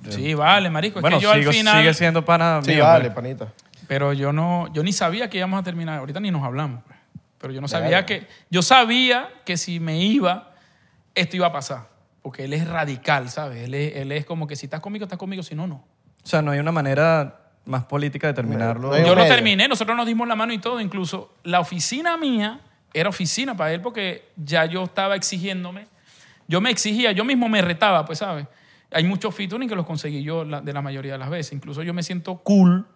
Sí, 0.09 0.33
vale, 0.35 0.69
marico. 0.69 0.99
Es 0.99 1.01
Bueno, 1.01 1.17
que 1.17 1.23
yo 1.23 1.33
sigo- 1.33 1.49
al 1.49 1.55
final... 1.55 1.77
sigue 1.79 1.93
siendo 1.95 2.23
pana 2.23 2.61
Sí, 2.63 2.71
mío, 2.71 2.83
vale, 2.83 3.05
pues. 3.05 3.15
panita. 3.15 3.47
Pero 3.88 4.13
yo 4.13 4.31
no, 4.31 4.71
yo 4.73 4.83
ni 4.83 4.93
sabía 4.93 5.29
que 5.29 5.38
íbamos 5.39 5.59
a 5.59 5.63
terminar. 5.63 5.99
Ahorita 5.99 6.19
ni 6.19 6.29
nos 6.31 6.43
hablamos. 6.43 6.81
Pero 7.45 7.53
yo 7.53 7.62
no 7.62 7.67
sabía 7.67 8.08
que, 8.08 8.25
yo 8.49 8.63
sabía 8.63 9.29
que 9.45 9.55
si 9.55 9.79
me 9.79 10.01
iba, 10.01 10.55
esto 11.13 11.36
iba 11.36 11.45
a 11.45 11.51
pasar. 11.51 11.89
Porque 12.23 12.45
él 12.45 12.53
es 12.53 12.67
radical, 12.67 13.29
¿sabes? 13.29 13.65
Él 13.65 13.75
es, 13.75 13.97
él 13.97 14.12
es 14.13 14.25
como 14.25 14.47
que 14.47 14.55
si 14.55 14.65
estás 14.65 14.79
conmigo, 14.79 15.03
estás 15.05 15.19
conmigo, 15.19 15.43
si 15.43 15.53
no, 15.53 15.67
no. 15.67 15.75
O 15.75 16.27
sea, 16.27 16.41
no 16.41 16.49
hay 16.49 16.58
una 16.58 16.71
manera 16.71 17.41
más 17.65 17.84
política 17.84 18.25
de 18.25 18.34
terminarlo. 18.34 18.89
No 18.89 18.95
hay 18.95 19.05
Yo 19.05 19.13
lo 19.13 19.27
terminé, 19.27 19.67
nosotros 19.67 19.95
nos 19.95 20.08
dimos 20.08 20.27
la 20.27 20.36
mano 20.36 20.53
y 20.53 20.58
todo. 20.58 20.81
Incluso 20.81 21.36
la 21.43 21.60
oficina 21.60 22.17
mía 22.17 22.62
era 22.95 23.10
oficina 23.10 23.55
para 23.55 23.71
él 23.73 23.81
porque 23.81 24.31
ya 24.38 24.65
yo 24.65 24.81
estaba 24.86 25.15
exigiéndome. 25.15 25.86
Yo 26.47 26.62
me 26.62 26.71
exigía, 26.71 27.12
yo 27.12 27.23
mismo 27.25 27.47
me 27.47 27.62
retaba, 27.62 28.05
pues, 28.05 28.17
¿sabes? 28.17 28.47
Hay 28.91 29.03
muchos 29.03 29.36
featuring 29.36 29.69
que 29.69 29.75
los 29.75 29.86
conseguí 29.86 30.23
yo 30.23 30.43
la- 30.43 30.62
de 30.62 30.73
la 30.73 30.81
mayoría 30.81 31.12
de 31.12 31.19
las 31.19 31.29
veces. 31.29 31.53
Incluso 31.53 31.84
yo 31.84 31.93
me 31.93 32.01
siento 32.01 32.38
cool 32.39 32.88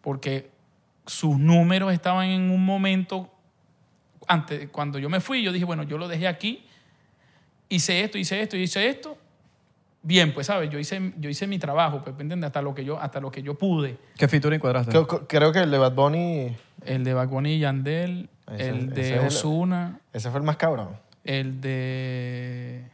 porque 0.00 0.50
sus 1.04 1.38
números 1.38 1.92
estaban 1.92 2.28
en 2.28 2.50
un 2.50 2.64
momento, 2.64 3.30
antes, 4.30 4.68
cuando 4.70 4.98
yo 4.98 5.08
me 5.08 5.20
fui, 5.20 5.42
yo 5.42 5.50
dije, 5.52 5.64
bueno, 5.64 5.82
yo 5.82 5.98
lo 5.98 6.06
dejé 6.08 6.28
aquí, 6.28 6.64
hice 7.68 8.04
esto, 8.04 8.16
hice 8.18 8.40
esto, 8.40 8.56
hice 8.56 8.88
esto. 8.88 9.16
Bien, 10.02 10.32
pues, 10.32 10.46
¿sabes? 10.46 10.70
Yo 10.70 10.78
hice, 10.78 11.12
yo 11.18 11.28
hice 11.28 11.46
mi 11.46 11.58
trabajo, 11.58 12.02
pues, 12.02 12.16
¿me 12.16 12.22
entiendes? 12.22 12.46
Hasta 12.46 12.62
lo 12.62 12.74
que 12.74 12.84
yo, 12.84 12.98
hasta 13.00 13.20
lo 13.20 13.30
que 13.30 13.42
yo 13.42 13.58
pude. 13.58 13.98
¿Qué 14.16 14.28
featuring 14.28 14.60
cuadraste? 14.60 14.90
Creo, 14.92 15.06
creo 15.26 15.52
que 15.52 15.58
el 15.58 15.70
de 15.70 15.78
Bad 15.78 15.92
Bunny, 15.94 16.56
El 16.86 17.04
de 17.04 17.12
Bad 17.12 17.28
Bunny 17.28 17.54
y 17.54 17.58
Yandel, 17.58 18.28
Ese- 18.50 18.68
el 18.70 18.92
ese 18.92 19.00
de 19.00 19.26
es 19.26 19.34
Osuna, 19.36 19.98
ese 20.12 20.30
fue 20.30 20.38
el 20.40 20.46
más 20.46 20.56
cabrón. 20.56 20.96
el 21.24 21.60
de... 21.60 22.84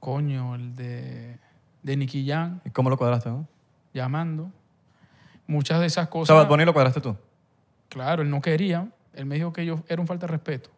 Coño, 0.00 0.54
el 0.54 0.74
de, 0.74 1.38
de 1.82 1.96
Nicky 1.96 2.26
Jam, 2.26 2.60
¿Y 2.64 2.70
cómo 2.70 2.88
lo 2.90 2.96
cuadraste? 2.96 3.28
no? 3.28 3.46
llamando. 3.94 4.50
Muchas 5.46 5.80
de 5.80 5.86
esas 5.86 6.06
O 6.06 6.10
cosas... 6.10 6.34
sea, 6.34 6.42
Bad 6.42 6.48
Bunny 6.48 6.64
lo 6.64 6.72
cuadraste 6.72 7.00
tú, 7.00 7.14
Claro, 7.88 8.22
él 8.22 8.30
no 8.30 8.40
quería. 8.40 8.88
Él 9.14 9.26
me 9.26 9.34
dijo 9.36 9.52
que 9.52 9.64
yo 9.66 9.82
era 9.88 10.00
un 10.00 10.06
falta 10.06 10.26
de 10.26 10.32
respeto. 10.32 10.70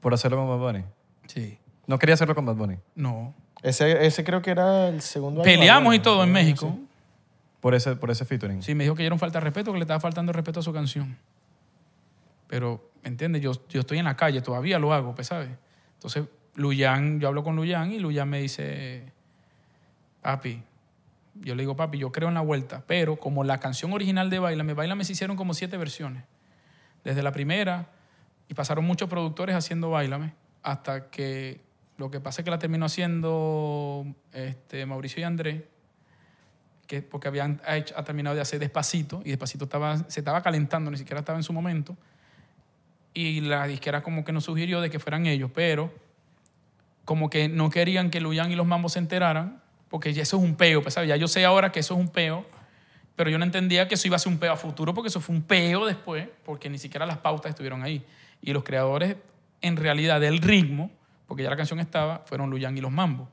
por 0.00 0.14
hacerlo 0.14 0.36
con 0.38 0.48
Bad 0.48 0.58
Bunny. 0.58 0.84
Sí. 1.26 1.58
No 1.86 1.98
quería 1.98 2.14
hacerlo 2.14 2.34
con 2.34 2.46
Bad 2.46 2.54
Bunny. 2.54 2.76
No. 2.94 3.34
Ese, 3.62 4.06
ese 4.06 4.22
creo 4.22 4.40
que 4.42 4.50
era 4.52 4.88
el 4.88 5.00
segundo 5.00 5.40
año. 5.40 5.44
Peleamos 5.44 5.94
y 5.94 5.98
todo 5.98 6.22
en 6.22 6.28
Sí. 6.28 6.32
México. 6.32 6.78
Por 7.60 7.74
ese, 7.74 7.96
por 7.96 8.10
ese 8.10 8.24
featuring. 8.24 8.62
Sí, 8.62 8.74
me 8.76 8.84
dijo 8.84 8.94
que 8.94 9.02
yo 9.02 9.06
era 9.06 9.14
un 9.14 9.18
falta 9.18 9.40
de 9.40 9.44
respeto, 9.44 9.72
que 9.72 9.78
le 9.78 9.82
estaba 9.84 9.98
faltando 9.98 10.30
el 10.30 10.34
respeto 10.34 10.60
a 10.60 10.62
su 10.62 10.72
canción. 10.72 11.16
Pero, 12.46 12.88
¿me 13.02 13.08
entiendes? 13.08 13.42
Yo, 13.42 13.52
yo 13.68 13.80
estoy 13.80 13.98
en 13.98 14.04
la 14.04 14.16
calle, 14.16 14.40
todavía 14.42 14.78
lo 14.78 14.92
hago, 14.92 15.14
pues, 15.16 15.26
¿sabes? 15.26 15.48
Entonces, 15.94 16.24
Luyan, 16.54 17.18
yo 17.18 17.26
hablo 17.28 17.42
con 17.42 17.56
Luyan 17.56 17.90
y 17.92 17.98
Luyan 17.98 18.28
me 18.28 18.40
dice, 18.40 19.10
papi, 20.22 20.62
yo 21.40 21.54
le 21.56 21.62
digo, 21.62 21.74
papi, 21.74 21.98
yo 21.98 22.12
creo 22.12 22.28
en 22.28 22.34
la 22.34 22.40
vuelta, 22.42 22.84
pero 22.86 23.16
como 23.16 23.42
la 23.42 23.58
canción 23.58 23.92
original 23.92 24.30
de 24.30 24.38
Bailame, 24.38 24.74
Bailame 24.74 25.04
se 25.04 25.12
hicieron 25.12 25.36
como 25.36 25.52
siete 25.54 25.76
versiones. 25.76 26.22
Desde 27.06 27.22
la 27.22 27.30
primera, 27.30 27.86
y 28.48 28.54
pasaron 28.54 28.84
muchos 28.84 29.08
productores 29.08 29.54
haciendo 29.54 29.90
Bailame, 29.90 30.34
hasta 30.64 31.08
que 31.08 31.60
lo 31.98 32.10
que 32.10 32.18
pasa 32.18 32.40
es 32.40 32.44
que 32.44 32.50
la 32.50 32.58
terminó 32.58 32.86
haciendo 32.86 34.04
este, 34.32 34.84
Mauricio 34.86 35.20
y 35.20 35.22
Andrés, 35.22 35.62
que 36.88 37.02
porque 37.02 37.28
habían 37.28 37.62
ha 37.64 38.02
terminado 38.02 38.34
de 38.34 38.42
hacer 38.42 38.58
Despacito 38.58 39.22
y 39.24 39.28
Despacito 39.28 39.66
estaba, 39.66 39.98
se 40.08 40.18
estaba 40.18 40.42
calentando, 40.42 40.90
ni 40.90 40.96
siquiera 40.96 41.20
estaba 41.20 41.38
en 41.38 41.44
su 41.44 41.52
momento. 41.52 41.96
Y 43.14 43.40
la 43.40 43.68
disquera 43.68 44.02
como 44.02 44.24
que 44.24 44.32
nos 44.32 44.42
sugirió 44.42 44.80
de 44.80 44.90
que 44.90 44.98
fueran 44.98 45.26
ellos, 45.26 45.52
pero 45.54 45.94
como 47.04 47.30
que 47.30 47.48
no 47.48 47.70
querían 47.70 48.10
que 48.10 48.20
Luyan 48.20 48.50
y 48.50 48.56
los 48.56 48.66
Mambos 48.66 48.94
se 48.94 48.98
enteraran, 48.98 49.62
porque 49.90 50.12
ya 50.12 50.22
eso 50.22 50.38
es 50.38 50.42
un 50.42 50.56
peo, 50.56 50.82
pues, 50.82 50.94
¿sabes? 50.94 51.08
Ya 51.08 51.14
yo 51.14 51.28
sé 51.28 51.44
ahora 51.44 51.70
que 51.70 51.78
eso 51.78 51.94
es 51.94 52.00
un 52.00 52.08
peo, 52.08 52.44
pero 53.16 53.30
yo 53.30 53.38
no 53.38 53.44
entendía 53.44 53.88
que 53.88 53.94
eso 53.94 54.06
iba 54.06 54.16
a 54.16 54.18
ser 54.18 54.30
un 54.32 54.38
peo 54.38 54.52
a 54.52 54.56
futuro, 54.56 54.94
porque 54.94 55.08
eso 55.08 55.20
fue 55.20 55.34
un 55.34 55.42
peo 55.42 55.86
después, 55.86 56.28
porque 56.44 56.68
ni 56.68 56.78
siquiera 56.78 57.06
las 57.06 57.18
pautas 57.18 57.50
estuvieron 57.50 57.82
ahí. 57.82 58.04
Y 58.42 58.52
los 58.52 58.62
creadores, 58.62 59.16
en 59.62 59.76
realidad, 59.76 60.20
del 60.20 60.38
ritmo, 60.38 60.90
porque 61.26 61.42
ya 61.42 61.50
la 61.50 61.56
canción 61.56 61.80
estaba, 61.80 62.22
fueron 62.26 62.50
Luyan 62.50 62.76
y 62.76 62.80
los 62.80 62.92
Mambos. 62.92 63.28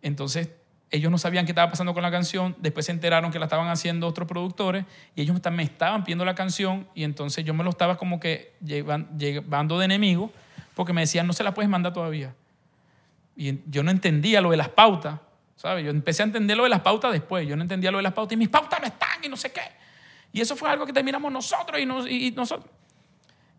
Entonces, 0.00 0.50
ellos 0.90 1.10
no 1.10 1.18
sabían 1.18 1.44
qué 1.44 1.50
estaba 1.50 1.70
pasando 1.70 1.92
con 1.92 2.02
la 2.04 2.10
canción, 2.10 2.54
después 2.60 2.86
se 2.86 2.92
enteraron 2.92 3.32
que 3.32 3.40
la 3.40 3.46
estaban 3.46 3.68
haciendo 3.68 4.06
otros 4.06 4.28
productores 4.28 4.84
y 5.16 5.22
ellos 5.22 5.36
me 5.50 5.62
estaban 5.64 6.04
pidiendo 6.04 6.24
la 6.24 6.36
canción 6.36 6.86
y 6.94 7.02
entonces 7.02 7.44
yo 7.44 7.52
me 7.52 7.64
lo 7.64 7.70
estaba 7.70 7.96
como 7.98 8.20
que 8.20 8.54
llevan- 8.64 9.08
llevando 9.18 9.78
de 9.78 9.86
enemigo 9.86 10.30
porque 10.74 10.92
me 10.92 11.00
decían, 11.00 11.26
no 11.26 11.32
se 11.32 11.42
la 11.42 11.52
puedes 11.52 11.68
mandar 11.68 11.92
todavía. 11.92 12.34
Y 13.36 13.58
yo 13.68 13.82
no 13.82 13.90
entendía 13.90 14.40
lo 14.40 14.52
de 14.52 14.56
las 14.56 14.68
pautas, 14.68 15.18
¿sabes? 15.56 15.84
Yo 15.84 15.90
empecé 15.90 16.22
a 16.22 16.26
entender 16.26 16.56
lo 16.56 16.64
de 16.64 16.68
las 16.70 16.80
pautas 16.80 17.12
después, 17.12 17.46
yo 17.46 17.56
no 17.56 17.62
entendía 17.62 17.90
lo 17.90 17.98
de 17.98 18.02
las 18.02 18.12
pautas 18.12 18.32
y 18.34 18.36
mis 18.36 18.48
pautas 18.48 18.80
no 18.80 18.86
están 18.86 19.22
y 19.24 19.28
no 19.28 19.36
sé 19.36 19.52
qué. 19.52 19.62
Y 20.32 20.40
eso 20.40 20.56
fue 20.56 20.68
algo 20.68 20.84
que 20.86 20.92
terminamos 20.92 21.30
nosotros 21.32 21.80
y, 21.80 21.86
nos- 21.86 22.08
y- 22.08 22.26
y 22.28 22.30
nosotros. 22.32 22.70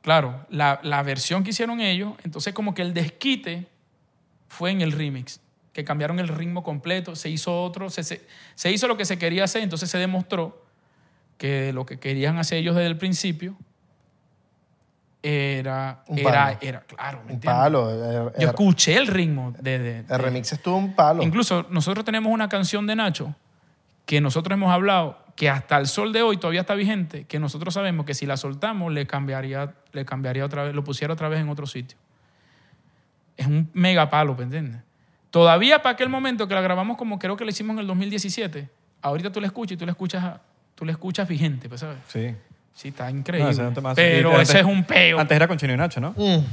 Claro, 0.02 0.46
la, 0.50 0.80
la 0.84 1.02
versión 1.04 1.44
que 1.44 1.50
hicieron 1.52 1.80
ellos, 1.82 2.14
entonces 2.24 2.54
como 2.54 2.74
que 2.74 2.82
el 2.82 2.94
desquite 2.94 3.68
fue 4.48 4.72
en 4.72 4.82
el 4.82 4.92
remix, 4.92 5.40
que 5.74 5.84
cambiaron 5.84 6.20
el 6.20 6.28
ritmo 6.28 6.64
completo, 6.64 7.16
se 7.16 7.30
hizo 7.30 7.64
otro, 7.64 7.90
se, 7.90 8.04
se- 8.04 8.26
se 8.56 8.72
hizo 8.72 8.88
lo 8.88 8.98
que 8.98 9.06
se 9.06 9.18
quería 9.18 9.46
hacer, 9.46 9.64
entonces 9.64 9.90
se 9.90 9.98
demostró 9.98 10.64
que 11.38 11.74
lo 11.74 11.86
que 11.86 12.00
querían 12.00 12.38
hacer 12.38 12.60
ellos 12.60 12.76
desde 12.76 12.88
el 12.88 12.98
principio 12.98 13.58
era, 15.28 16.04
Un 16.08 16.20
era, 16.20 16.58
era 16.62 16.82
claro, 16.82 17.20
¿me 17.20 17.26
Un 17.26 17.32
entiendes? 17.32 17.60
palo. 17.60 17.90
El, 17.90 18.24
Yo 18.26 18.32
el- 18.38 18.48
escuché 18.50 18.96
el 18.96 19.08
ritmo 19.08 19.54
de, 19.60 19.80
de- 19.80 20.04
de- 20.04 20.14
el 20.14 20.20
remix 20.22 20.54
estuvo 20.54 20.78
un 20.78 20.94
palo. 20.94 21.24
Incluso 21.24 21.66
nosotros 21.72 22.06
tenemos 22.06 22.32
una 22.32 22.48
canción 22.48 22.86
de 22.86 22.96
Nacho 22.96 23.34
que 24.06 24.22
nosotros 24.22 24.56
hemos 24.56 24.72
hablado 24.72 25.18
que 25.36 25.50
hasta 25.50 25.78
el 25.78 25.88
sol 25.88 26.14
de 26.14 26.22
hoy 26.22 26.38
todavía 26.38 26.62
está 26.62 26.76
vigente, 26.76 27.26
que 27.26 27.40
nosotros 27.40 27.74
sabemos 27.74 28.06
que 28.06 28.14
si 28.14 28.26
la 28.28 28.38
soltamos 28.38 28.94
le 28.94 29.08
cambiaría, 29.08 29.74
le 29.94 30.06
cambiaría 30.06 30.46
otra 30.46 30.64
vez, 30.64 30.76
lo 30.76 30.84
pusiera 30.84 31.14
otra 31.14 31.28
vez 31.28 31.40
en 31.42 31.50
otro 31.50 31.66
sitio. 31.66 31.98
Es 33.36 33.48
un 33.48 33.70
mega 33.74 34.10
palo, 34.10 34.36
¿me 34.36 34.44
entiendes? 34.44 34.82
Todavía 35.32 35.82
para 35.82 35.94
aquel 35.94 36.08
momento 36.08 36.48
que 36.48 36.54
la 36.54 36.62
grabamos 36.62 36.98
como 36.98 37.20
creo 37.20 37.36
que 37.36 37.44
la 37.44 37.52
hicimos 37.52 37.74
en 37.74 37.80
el 37.80 37.88
2017, 37.88 38.70
ahorita 39.02 39.32
tú 39.32 39.42
la 39.42 39.48
escuchas 39.48 39.74
y 39.74 39.78
tú 39.78 39.86
la 39.86 39.92
escuchas, 39.92 40.40
tú 40.76 40.86
la 40.86 40.92
escuchas 40.94 41.28
vigente, 41.28 41.68
pues, 41.68 41.82
¿sabes? 41.82 41.98
Sí. 42.08 42.34
Sí, 42.76 42.90
está 42.90 43.06
No, 43.12 43.18
increíble. 43.18 43.52
ese 43.52 43.62
es 43.62 43.68
un 43.68 43.74
temazo. 43.74 43.96
pero 43.96 44.32
antes- 44.32 44.50
ese 44.50 44.60
es 44.60 44.66
un 44.66 44.84
peo. 44.84 45.20
Antes 45.20 45.36
era 45.36 45.48
con 45.48 45.58
Chino 45.58 45.74
y 45.74 45.78
Nacho, 45.78 46.00
¿no? 46.02 46.12
Mm. 46.12 46.44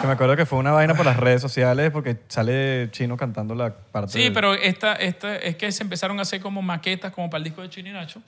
Que 0.00 0.06
me 0.08 0.14
acuerdo 0.14 0.34
que 0.34 0.44
fue 0.44 0.58
una 0.58 0.72
vaina 0.72 0.94
por 0.94 1.06
las 1.06 1.16
redes 1.16 1.40
sociales 1.40 1.90
porque 1.92 2.18
sale 2.26 2.88
Chino 2.90 3.16
cantando 3.16 3.54
la 3.54 3.72
parte 3.72 4.12
Sí, 4.12 4.24
de- 4.24 4.30
pero 4.32 4.54
esta, 4.54 4.94
esta, 4.94 5.36
es 5.36 5.54
que 5.56 5.70
se 5.70 5.84
empezaron 5.84 6.18
a 6.18 6.22
hacer 6.22 6.40
como 6.40 6.62
maquetas 6.62 7.12
como 7.12 7.30
para 7.30 7.38
el 7.38 7.44
disco 7.44 7.62
de 7.62 7.68
Chino 7.68 7.90
y 7.90 7.92
Nacho. 7.92 8.20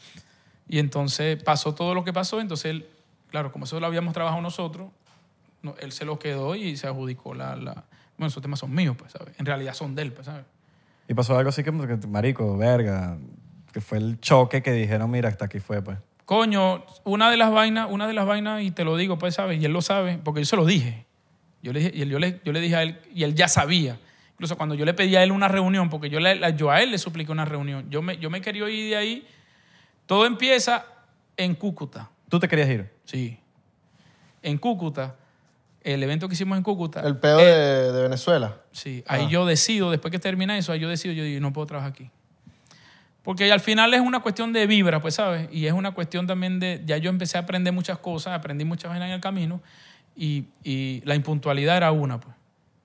Y 0.69 0.79
entonces 0.79 1.43
pasó 1.43 1.75
todo 1.75 1.93
lo 1.95 2.05
que 2.05 2.13
pasó. 2.13 2.41
Entonces, 2.41 2.67
él, 2.67 2.87
claro, 3.31 3.51
como 3.51 3.65
eso 3.65 3.81
lo 3.81 3.87
habíamos 3.87 4.15
trabajado 4.15 4.41
nosotros, 4.43 4.91
no, 5.63 5.75
él 5.81 5.91
se 5.91 6.05
lo 6.05 6.19
quedó 6.21 6.55
y 6.55 6.77
se 6.77 6.87
adjudicó 6.87 7.35
la, 7.35 7.57
la... 7.57 7.85
Bueno, 8.17 8.29
esos 8.29 8.43
temas 8.43 8.61
son 8.61 8.73
míos, 8.73 8.95
pues, 8.99 9.11
¿sabes? 9.13 9.35
En 9.39 9.47
realidad 9.47 9.75
son 9.75 9.95
de 9.97 10.03
él, 10.03 10.13
pues, 10.13 10.27
¿sabes? 10.27 10.45
Y 11.09 11.15
pasó 11.15 11.37
algo 11.37 11.49
así 11.49 11.65
como 11.65 11.87
que, 11.87 11.97
marico, 12.07 12.57
verga, 12.57 13.17
que 13.73 13.81
fue 13.81 13.99
el 13.99 14.21
choque 14.21 14.63
que 14.63 14.71
dijeron, 14.73 15.11
mira, 15.11 15.29
hasta 15.29 15.47
aquí 15.47 15.59
fue, 15.61 15.83
pues. 15.83 15.99
Coño, 16.27 16.85
una 17.05 17.31
de 17.31 17.37
las 17.39 17.51
vainas, 17.53 17.89
una 17.91 18.07
de 18.07 18.13
las 18.13 18.27
vainas, 18.27 18.61
y 18.63 18.71
te 18.73 18.85
lo 18.85 18.97
digo, 18.97 19.17
pues, 19.17 19.35
¿sabes? 19.35 19.61
Y 19.61 19.65
él 19.65 19.73
lo 19.73 19.81
sabe, 19.81 20.19
porque 20.23 20.41
yo 20.41 20.45
se 20.47 20.57
lo 20.57 20.67
dije. 20.67 21.07
Yo 21.63 21.73
le, 21.73 21.81
dije- 21.81 21.93
y 21.95 22.03
él- 22.03 22.11
yo, 22.11 22.19
le, 22.19 22.41
yo 22.45 22.53
le 22.53 22.61
dije 22.61 22.77
a 22.77 22.83
él, 22.83 23.01
y 23.15 23.23
él 23.23 23.35
ya 23.35 23.49
sabía. 23.49 23.99
Incluso 24.33 24.57
cuando 24.57 24.75
yo 24.75 24.85
le 24.85 24.93
pedí 24.93 25.17
a 25.17 25.23
él 25.23 25.33
una 25.33 25.49
reunión, 25.49 25.89
porque 25.89 26.11
yo, 26.11 26.21
le- 26.21 26.35
la- 26.35 26.51
yo 26.51 26.71
a 26.71 26.83
él 26.83 26.91
le 26.91 26.99
supliqué 26.99 27.31
una 27.33 27.45
reunión, 27.45 27.89
yo 27.91 28.03
me, 28.03 28.19
yo 28.19 28.29
me 28.29 28.41
quería 28.41 28.69
ir 28.69 28.91
de 28.91 28.97
ahí. 28.97 29.27
Todo 30.05 30.27
empieza 30.27 30.85
en 31.37 31.55
Cúcuta, 31.55 32.11
¿Tú 32.29 32.39
te 32.41 32.49
querías 32.49 32.69
ir? 32.69 32.91
sí. 33.05 33.39
En 34.43 34.59
Cúcuta, 34.59 35.17
el 35.83 36.01
evento 36.03 36.29
que 36.29 36.35
hicimos 36.35 36.57
en 36.57 36.63
Cúcuta. 36.63 37.01
El 37.01 37.17
peo 37.17 37.39
eh, 37.41 37.45
de, 37.45 37.93
de 37.93 38.03
Venezuela. 38.03 38.57
Sí, 38.73 39.03
ahí 39.09 39.29
yo 39.29 39.45
decido, 39.47 39.91
después 39.91 40.13
que 40.13 40.19
termina 40.21 40.57
eso, 40.59 40.71
ahí 40.73 40.79
yo 40.81 40.89
decido, 40.89 41.15
yo 41.15 41.25
digo, 41.25 41.41
no 41.41 41.53
puedo 41.53 41.67
trabajar 41.67 41.91
aquí. 41.93 42.11
Porque 43.27 43.51
al 43.51 43.59
final 43.59 43.93
es 43.93 44.01
una 44.01 44.21
cuestión 44.21 44.53
de 44.53 44.69
vibra, 44.69 45.01
pues, 45.01 45.17
¿sabes? 45.17 45.49
Y 45.51 45.67
es 45.67 45.73
una 45.73 45.91
cuestión 45.91 46.29
también 46.29 46.61
de, 46.61 46.81
ya 46.87 46.97
yo 46.97 47.11
empecé 47.11 47.37
a 47.37 47.41
aprender 47.41 47.73
muchas 47.73 47.99
cosas, 47.99 48.35
aprendí 48.35 48.65
muchas 48.65 48.89
vainas 48.89 49.09
en 49.09 49.15
el 49.15 49.21
camino 49.21 49.61
y, 50.15 50.45
la 51.05 51.17
impuntualidad 51.17 51.77
era 51.77 51.91
una, 51.91 52.21
pues. 52.21 52.37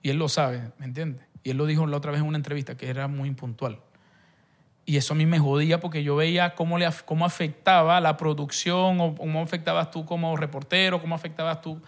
Y 0.02 0.10
él 0.10 0.16
lo 0.16 0.28
sabe, 0.28 0.72
¿me 0.78 0.86
entiendes? 0.86 1.22
Y 1.44 1.50
él 1.50 1.58
lo 1.58 1.64
dijo 1.64 1.86
la 1.86 1.96
otra 1.96 2.10
vez 2.10 2.22
en 2.22 2.26
una 2.26 2.38
entrevista, 2.38 2.76
que 2.76 2.90
era 2.90 3.06
muy 3.06 3.28
impuntual. 3.28 3.78
Y 4.84 4.96
eso 4.96 5.14
a 5.14 5.16
mí 5.16 5.26
me 5.26 5.38
jodía 5.38 5.78
porque 5.78 6.02
yo 6.02 6.16
veía 6.16 6.56
cómo, 6.56 6.76
le, 6.76 6.88
cómo 7.04 7.24
afectaba 7.24 8.00
la 8.00 8.16
producción 8.16 9.00
o 9.00 9.14
cómo 9.14 9.42
afectabas 9.42 9.92
tú 9.92 10.04
como 10.04 10.36
reportero, 10.36 11.00
cómo 11.00 11.14
afectabas 11.14 11.60
tú 11.60 11.80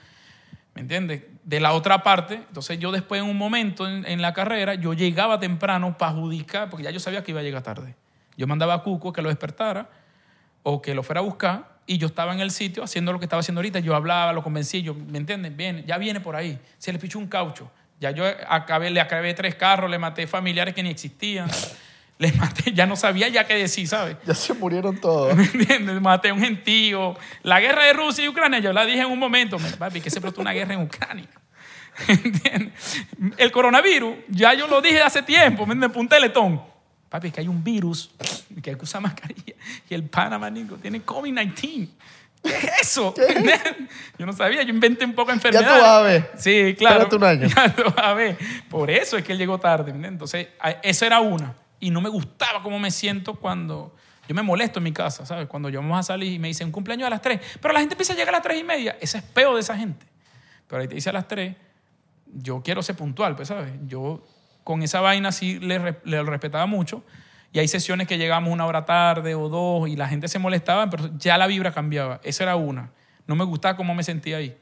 ¿Me 0.76 0.82
entiendes? 0.82 1.24
De 1.42 1.58
la 1.58 1.72
otra 1.72 2.04
parte, 2.04 2.34
entonces 2.34 2.78
yo 2.78 2.92
después 2.92 3.20
en 3.20 3.28
un 3.28 3.36
momento 3.36 3.88
en, 3.88 4.04
en 4.06 4.22
la 4.22 4.32
carrera, 4.32 4.74
yo 4.74 4.92
llegaba 4.92 5.40
temprano 5.40 5.98
para 5.98 6.12
adjudicar, 6.12 6.70
porque 6.70 6.84
ya 6.84 6.90
yo 6.90 7.00
sabía 7.00 7.24
que 7.24 7.32
iba 7.32 7.40
a 7.40 7.44
llegar 7.44 7.62
tarde. 7.62 7.96
Yo 8.36 8.46
mandaba 8.46 8.74
a 8.74 8.82
Cuco 8.82 9.12
que 9.12 9.22
lo 9.22 9.28
despertara 9.28 9.88
o 10.62 10.80
que 10.82 10.94
lo 10.94 11.02
fuera 11.02 11.20
a 11.20 11.22
buscar 11.24 11.74
y 11.86 11.98
yo 11.98 12.06
estaba 12.06 12.32
en 12.32 12.40
el 12.40 12.50
sitio 12.50 12.82
haciendo 12.82 13.12
lo 13.12 13.18
que 13.18 13.26
estaba 13.26 13.40
haciendo 13.40 13.60
ahorita. 13.60 13.78
Yo 13.80 13.94
hablaba, 13.94 14.32
lo 14.32 14.42
convencí, 14.42 14.82
yo, 14.82 14.94
¿me 14.94 15.18
entienden? 15.18 15.56
Viene, 15.56 15.84
ya 15.86 15.98
viene 15.98 16.20
por 16.20 16.34
ahí. 16.36 16.58
Se 16.78 16.92
le 16.92 16.98
pichó 16.98 17.18
un 17.18 17.26
caucho. 17.28 17.70
Ya 18.00 18.10
yo 18.10 18.24
acabé, 18.48 18.90
le 18.90 19.00
acabé 19.00 19.34
tres 19.34 19.54
carros, 19.54 19.90
le 19.90 19.98
maté 19.98 20.26
familiares 20.26 20.74
que 20.74 20.82
ni 20.82 20.90
existían. 20.90 21.48
Le 22.16 22.30
maté, 22.34 22.72
ya 22.72 22.86
no 22.86 22.94
sabía 22.94 23.26
ya 23.26 23.44
qué 23.44 23.54
decir, 23.56 23.88
¿sabes? 23.88 24.16
Ya 24.24 24.34
se 24.36 24.54
murieron 24.54 25.00
todos. 25.00 25.34
¿Me 25.34 25.42
entiendes? 25.46 26.00
Maté 26.00 26.28
a 26.28 26.34
un 26.34 26.38
gentío. 26.40 27.16
La 27.42 27.58
guerra 27.58 27.86
de 27.86 27.92
Rusia 27.92 28.24
y 28.24 28.28
Ucrania, 28.28 28.60
yo 28.60 28.72
la 28.72 28.86
dije 28.86 29.00
en 29.00 29.10
un 29.10 29.18
momento, 29.18 29.58
me- 29.58 29.68
papi, 29.70 30.00
que 30.00 30.10
se 30.10 30.20
explotó 30.20 30.40
una 30.40 30.52
guerra 30.52 30.74
en 30.74 30.82
Ucrania. 30.82 31.26
¿Entiendes? 32.08 32.72
El 33.36 33.50
coronavirus, 33.50 34.14
ya 34.28 34.54
yo 34.54 34.68
lo 34.68 34.80
dije 34.80 35.02
hace 35.02 35.22
tiempo, 35.22 35.66
¿me? 35.66 35.88
Por 35.88 35.98
un 35.98 36.08
teletón. 36.08 36.62
Papi, 37.14 37.29
es 37.29 37.33
que 37.33 37.40
hay 37.42 37.46
un 37.46 37.62
virus 37.62 38.11
que 38.61 38.70
hay 38.70 38.77
que 38.77 38.83
usar 38.83 39.00
mascarilla 39.00 39.55
y 39.88 39.94
el 39.94 40.03
Panamá 40.03 40.50
Nico 40.50 40.74
tiene 40.79 41.07
COVID-19. 41.07 41.88
¿Qué 42.42 42.48
es 42.50 42.81
eso? 42.83 43.14
Yo 44.18 44.27
no 44.27 44.33
sabía, 44.33 44.64
yo 44.64 44.70
inventé 44.70 45.05
un 45.05 45.12
poco 45.12 45.29
de 45.29 45.35
enfermedad. 45.35 45.77
tú 45.77 45.81
vas 45.81 45.90
a 45.90 46.03
ver. 46.03 46.33
Sí, 46.37 46.74
claro. 46.77 47.05
Espérate 47.05 47.14
un 47.14 47.24
año. 47.24 47.48
Ya 47.55 47.72
tú 47.72 47.85
vas 47.85 48.05
a 48.05 48.14
ver. 48.14 48.37
Por 48.68 48.90
eso 48.90 49.16
es 49.16 49.22
que 49.22 49.31
él 49.31 49.38
llegó 49.38 49.61
tarde. 49.61 49.92
Entonces, 49.92 50.48
esa 50.83 51.07
era 51.07 51.20
una. 51.20 51.55
Y 51.79 51.90
no 51.90 52.00
me 52.00 52.09
gustaba 52.09 52.64
cómo 52.64 52.81
me 52.81 52.90
siento 52.90 53.37
cuando 53.37 53.94
Yo 54.27 54.35
me 54.35 54.42
molesto 54.42 54.81
en 54.81 54.83
mi 54.83 54.92
casa, 54.92 55.24
¿sabes? 55.24 55.46
Cuando 55.46 55.68
yo 55.68 55.81
vamos 55.81 56.00
a 56.00 56.03
salir 56.03 56.33
y 56.33 56.40
me 56.40 56.48
dicen 56.48 56.66
un 56.66 56.72
cumpleaños 56.72 57.07
a 57.07 57.11
las 57.11 57.22
3, 57.22 57.40
pero 57.61 57.72
la 57.72 57.79
gente 57.79 57.94
empieza 57.94 58.14
a 58.14 58.16
llegar 58.16 58.35
a 58.35 58.38
las 58.38 58.42
3 58.42 58.61
y 58.61 58.64
media. 58.64 58.98
Ese 59.00 59.18
es 59.18 59.22
peo 59.22 59.55
de 59.55 59.61
esa 59.61 59.77
gente. 59.77 60.05
Pero 60.66 60.83
ahí 60.83 60.88
te 60.88 60.96
dice 60.96 61.11
a 61.11 61.12
las 61.12 61.29
3, 61.29 61.55
yo 62.27 62.61
quiero 62.61 62.83
ser 62.83 62.96
puntual, 62.96 63.37
pues, 63.37 63.46
¿sabes? 63.46 63.70
Yo 63.87 64.20
con 64.64 64.83
esa 64.83 65.00
vaina 65.00 65.31
sí 65.31 65.61
le, 65.61 65.98
le 66.05 66.22
respetaba 66.22 66.66
mucho. 66.66 67.05
Y 67.53 67.61
hay 67.61 67.68
sesiones 67.68 68.09
que 68.09 68.18
llegamos 68.18 68.53
una 68.53 68.66
hora 68.66 68.85
tarde 68.85 69.37
o 69.37 69.48
dos 69.48 69.88
y 69.88 69.94
la 69.94 70.09
gente 70.09 70.27
se 70.27 70.40
molestaba, 70.40 70.90
pero 70.90 71.09
ya 71.16 71.38
la 71.38 71.46
vibra 71.46 71.72
cambiaba. 71.72 72.20
Esa 72.24 72.42
era 72.42 72.57
una. 72.57 72.90
No 73.29 73.37
me 73.37 73.44
gustaba 73.44 73.77
cómo 73.77 73.94
me 73.94 74.03
sentía 74.03 74.38
ahí. 74.38 74.57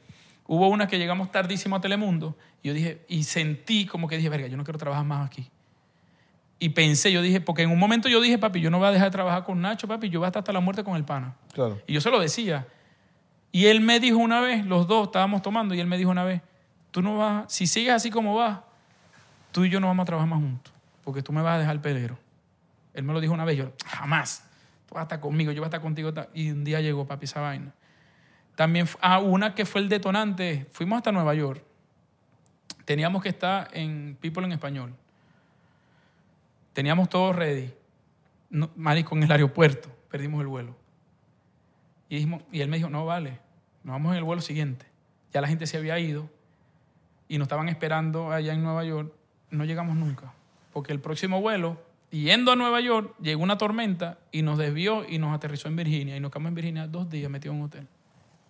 Hubo 0.45 0.67
una 0.67 0.87
que 0.87 0.99
llegamos 0.99 1.31
tardísimo 1.31 1.75
a 1.75 1.81
Telemundo 1.81 2.37
y 2.61 2.67
yo 2.67 2.73
dije, 2.73 3.03
y 3.07 3.23
sentí 3.23 3.87
como 3.87 4.07
que 4.07 4.17
dije, 4.17 4.29
verga, 4.29 4.47
yo 4.47 4.57
no 4.57 4.63
quiero 4.63 4.77
trabajar 4.77 5.05
más 5.05 5.25
aquí. 5.25 5.49
Y 6.59 6.69
pensé, 6.69 7.11
yo 7.11 7.21
dije, 7.21 7.41
porque 7.41 7.63
en 7.63 7.71
un 7.71 7.79
momento 7.79 8.09
yo 8.09 8.21
dije, 8.21 8.37
papi, 8.37 8.61
yo 8.61 8.69
no 8.69 8.77
voy 8.77 8.87
a 8.87 8.91
dejar 8.91 9.07
de 9.07 9.11
trabajar 9.11 9.43
con 9.43 9.59
Nacho, 9.59 9.87
papi, 9.87 10.09
yo 10.09 10.19
voy 10.19 10.27
a 10.27 10.29
estar 10.29 10.41
hasta 10.41 10.53
la 10.53 10.59
muerte 10.59 10.83
con 10.83 10.95
el 10.95 11.03
pana. 11.03 11.35
Claro. 11.53 11.81
Y 11.87 11.93
yo 11.93 11.99
se 11.99 12.11
lo 12.11 12.19
decía. 12.19 12.67
Y 13.51 13.65
él 13.65 13.81
me 13.81 13.99
dijo 13.99 14.17
una 14.17 14.39
vez, 14.39 14.65
los 14.65 14.87
dos 14.87 15.07
estábamos 15.07 15.41
tomando, 15.41 15.75
y 15.75 15.79
él 15.79 15.87
me 15.87 15.97
dijo 15.97 16.09
una 16.09 16.23
vez, 16.23 16.41
tú 16.91 17.01
no 17.01 17.17
vas, 17.17 17.51
si 17.51 17.67
sigues 17.67 17.93
así 17.93 18.09
como 18.11 18.35
vas, 18.35 18.59
tú 19.53 19.63
y 19.63 19.69
yo 19.69 19.79
no 19.79 19.87
vamos 19.87 20.03
a 20.03 20.07
trabajar 20.07 20.29
más 20.29 20.39
juntos, 20.39 20.73
porque 21.03 21.21
tú 21.21 21.31
me 21.31 21.41
vas 21.41 21.55
a 21.55 21.59
dejar 21.59 21.75
el 21.75 21.81
pelero. 21.81 22.17
Él 22.93 23.03
me 23.03 23.13
lo 23.13 23.21
dijo 23.21 23.33
una 23.33 23.45
vez, 23.45 23.57
yo, 23.57 23.71
jamás, 23.85 24.45
tú 24.87 24.95
vas 24.95 25.01
a 25.01 25.03
estar 25.03 25.19
conmigo, 25.21 25.51
yo 25.51 25.61
voy 25.61 25.65
a 25.65 25.67
estar 25.67 25.81
contigo. 25.81 26.11
Y 26.33 26.51
un 26.51 26.63
día 26.63 26.81
llegó, 26.81 27.07
papi, 27.07 27.25
esa 27.25 27.39
vaina. 27.39 27.71
También, 28.55 28.87
ah, 28.99 29.19
una 29.19 29.55
que 29.55 29.65
fue 29.65 29.81
el 29.81 29.89
detonante, 29.89 30.67
fuimos 30.71 30.97
hasta 30.97 31.11
Nueva 31.11 31.33
York. 31.33 31.63
Teníamos 32.85 33.23
que 33.23 33.29
estar 33.29 33.69
en 33.71 34.17
People 34.19 34.45
en 34.45 34.51
Español. 34.51 34.93
Teníamos 36.73 37.09
todo 37.09 37.31
ready. 37.31 37.73
No, 38.49 38.69
marico, 38.75 39.15
en 39.15 39.23
el 39.23 39.31
aeropuerto, 39.31 39.89
perdimos 40.09 40.41
el 40.41 40.47
vuelo. 40.47 40.75
Y, 42.09 42.27
y 42.51 42.61
él 42.61 42.69
me 42.69 42.77
dijo, 42.77 42.89
no, 42.89 43.05
vale, 43.05 43.39
nos 43.83 43.93
vamos 43.93 44.11
en 44.11 44.17
el 44.17 44.23
vuelo 44.23 44.41
siguiente. 44.41 44.85
Ya 45.31 45.41
la 45.41 45.47
gente 45.47 45.65
se 45.65 45.77
había 45.77 45.97
ido 45.97 46.29
y 47.27 47.37
nos 47.37 47.45
estaban 47.45 47.69
esperando 47.69 48.31
allá 48.31 48.53
en 48.53 48.63
Nueva 48.63 48.83
York. 48.83 49.13
No 49.53 49.65
llegamos 49.65 49.95
nunca, 49.95 50.33
porque 50.73 50.91
el 50.93 50.99
próximo 50.99 51.39
vuelo, 51.39 51.79
yendo 52.09 52.51
a 52.51 52.55
Nueva 52.55 52.81
York, 52.81 53.13
llegó 53.21 53.43
una 53.43 53.59
tormenta 53.59 54.17
y 54.31 54.41
nos 54.41 54.57
desvió 54.57 55.07
y 55.07 55.19
nos 55.19 55.31
aterrizó 55.31 55.67
en 55.67 55.75
Virginia. 55.75 56.17
Y 56.17 56.19
nos 56.19 56.31
quedamos 56.31 56.49
en 56.49 56.55
Virginia 56.55 56.87
dos 56.87 57.07
días 57.07 57.29
metidos 57.29 57.53
en 57.53 57.61
un 57.61 57.67
hotel. 57.67 57.87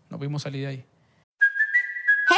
No 0.09 0.17
pudimos 0.17 0.43
salir 0.43 0.61
de 0.61 0.67
ahí. 0.67 0.85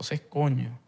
Entonces, 0.00 0.22
coño. 0.30 0.78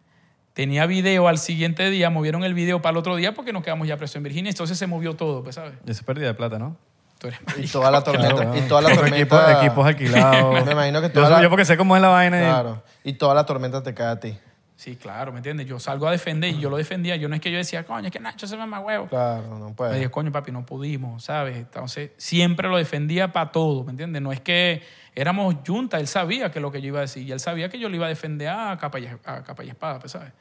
Tenía 0.55 0.87
video 0.87 1.29
al 1.29 1.37
siguiente 1.37 1.90
día, 1.90 2.09
movieron 2.09 2.44
el 2.44 2.55
video 2.55 2.81
para 2.81 2.92
el 2.92 2.96
otro 2.96 3.14
día 3.16 3.35
porque 3.35 3.53
nos 3.53 3.62
quedamos 3.62 3.87
ya 3.87 3.98
presos 3.98 4.16
en 4.16 4.22
Virginia. 4.22 4.48
Entonces 4.48 4.79
se 4.79 4.87
movió 4.87 5.14
todo, 5.14 5.42
pues, 5.42 5.55
¿sabes? 5.57 5.75
Y 5.87 5.90
eso 5.90 6.01
es 6.01 6.07
pérdida 6.07 6.29
de 6.29 6.35
plata, 6.35 6.59
¿no? 6.59 6.77
Tú 7.18 7.29
eres 7.29 7.38
Y 7.59 7.66
toda 7.70 7.90
la 7.90 8.03
tormenta. 8.03 8.35
Claro, 8.37 8.57
y 8.57 8.61
toda 8.62 8.81
la 8.81 8.88
Equipos- 8.90 9.01
tormenta. 9.29 9.61
equipos 9.64 9.87
alquilados. 9.87 10.64
Me 10.66 10.72
imagino 10.72 11.01
que 11.03 11.09
yo, 11.09 11.12
toda 11.12 11.29
la- 11.31 11.42
yo 11.42 11.51
porque 11.51 11.66
sé 11.66 11.77
cómo 11.77 11.94
es 11.94 12.01
la 12.03 12.09
vaina. 12.09 12.38
y- 12.38 12.44
Claro. 12.44 12.83
Y 13.05 13.12
toda 13.12 13.35
la 13.35 13.44
tormenta 13.44 13.83
te 13.83 13.92
cae 13.92 14.07
a 14.09 14.18
ti. 14.20 14.38
Sí, 14.83 14.97
claro, 14.97 15.31
¿me 15.31 15.38
entiendes? 15.38 15.68
Yo 15.68 15.79
salgo 15.79 16.09
a 16.09 16.11
defender 16.11 16.51
y 16.51 16.59
yo 16.59 16.68
lo 16.68 16.77
defendía. 16.77 17.14
Yo 17.14 17.29
no 17.29 17.37
es 17.37 17.40
que 17.40 17.53
yo 17.53 17.57
decía, 17.57 17.85
coño, 17.85 18.07
es 18.07 18.12
que 18.12 18.18
Nacho 18.18 18.49
se 18.49 18.57
llama 18.57 18.81
huevo. 18.81 19.07
Claro, 19.07 19.57
no 19.57 19.68
Me 19.68 19.75
puedes. 19.77 19.95
dije, 19.95 20.11
coño, 20.11 20.33
papi, 20.33 20.51
no 20.51 20.66
pudimos, 20.66 21.23
¿sabes? 21.23 21.57
Entonces, 21.57 22.11
siempre 22.16 22.68
lo 22.68 22.77
defendía 22.77 23.31
para 23.31 23.53
todo, 23.53 23.85
¿me 23.85 23.92
entiendes? 23.92 24.21
No 24.21 24.33
es 24.33 24.40
que 24.40 24.83
éramos 25.14 25.55
junta, 25.64 26.01
él 26.01 26.09
sabía 26.09 26.51
que 26.51 26.59
lo 26.59 26.73
que 26.73 26.81
yo 26.81 26.88
iba 26.88 26.99
a 26.99 27.03
decir 27.03 27.23
y 27.25 27.31
él 27.31 27.38
sabía 27.38 27.68
que 27.68 27.79
yo 27.79 27.88
lo 27.88 27.95
iba 27.95 28.07
a 28.07 28.09
defender 28.09 28.49
a 28.49 28.77
capa 28.77 28.99
y, 28.99 29.07
a 29.07 29.18
capa 29.45 29.62
y 29.62 29.68
espada, 29.68 30.01
pues, 30.01 30.11
¿sabes? 30.11 30.33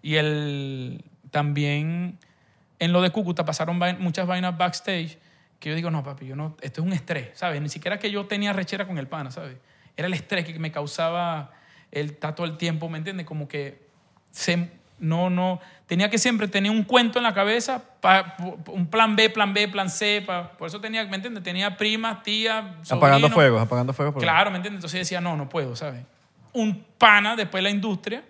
Y 0.00 0.14
él 0.14 1.04
también, 1.32 2.20
en 2.78 2.92
lo 2.92 3.02
de 3.02 3.10
Cúcuta, 3.10 3.44
pasaron 3.44 3.80
muchas 3.98 4.28
vainas 4.28 4.56
backstage 4.56 5.18
que 5.58 5.70
yo 5.70 5.74
digo, 5.74 5.90
no, 5.90 6.04
papi, 6.04 6.24
yo 6.24 6.36
no, 6.36 6.56
esto 6.60 6.82
es 6.82 6.86
un 6.86 6.92
estrés, 6.92 7.30
¿sabes? 7.36 7.60
Ni 7.60 7.68
siquiera 7.68 7.98
que 7.98 8.12
yo 8.12 8.26
tenía 8.26 8.52
rechera 8.52 8.86
con 8.86 8.96
el 8.96 9.08
pana, 9.08 9.32
¿sabes? 9.32 9.56
Era 9.96 10.06
el 10.06 10.14
estrés 10.14 10.44
que 10.44 10.56
me 10.60 10.70
causaba 10.70 11.50
el 11.90 12.10
estar 12.10 12.36
todo 12.36 12.46
el 12.46 12.56
tiempo, 12.56 12.88
¿me 12.88 12.98
entiendes? 12.98 13.26
Como 13.26 13.48
que 13.48 13.87
se- 14.30 14.70
no, 15.00 15.30
no, 15.30 15.60
tenía 15.86 16.10
que 16.10 16.18
siempre 16.18 16.48
tener 16.48 16.72
un 16.72 16.82
cuento 16.82 17.18
en 17.18 17.22
la 17.22 17.32
cabeza, 17.34 17.82
pa- 18.00 18.36
un 18.66 18.86
plan 18.88 19.14
B, 19.16 19.30
plan 19.30 19.54
B, 19.54 19.68
plan 19.68 19.88
C, 19.90 20.22
pa- 20.26 20.50
por 20.52 20.66
eso 20.68 20.80
tenía, 20.80 21.04
¿me 21.06 21.16
entiendes? 21.16 21.42
Tenía 21.44 21.76
primas, 21.76 22.22
tías, 22.22 22.64
Apagando 22.90 23.30
fuegos, 23.30 23.62
apagando 23.62 23.92
fuegos. 23.92 24.14
por- 24.14 24.22
Claro, 24.22 24.50
¿me 24.50 24.56
entiendes? 24.56 24.78
Entonces 24.78 25.00
decía, 25.00 25.20
no, 25.20 25.36
no 25.36 25.48
puedo, 25.48 25.76
¿sabes? 25.76 26.02
Un 26.52 26.84
pana 26.98 27.36
después 27.36 27.58
de 27.58 27.62
la 27.62 27.70
industria, 27.70 28.24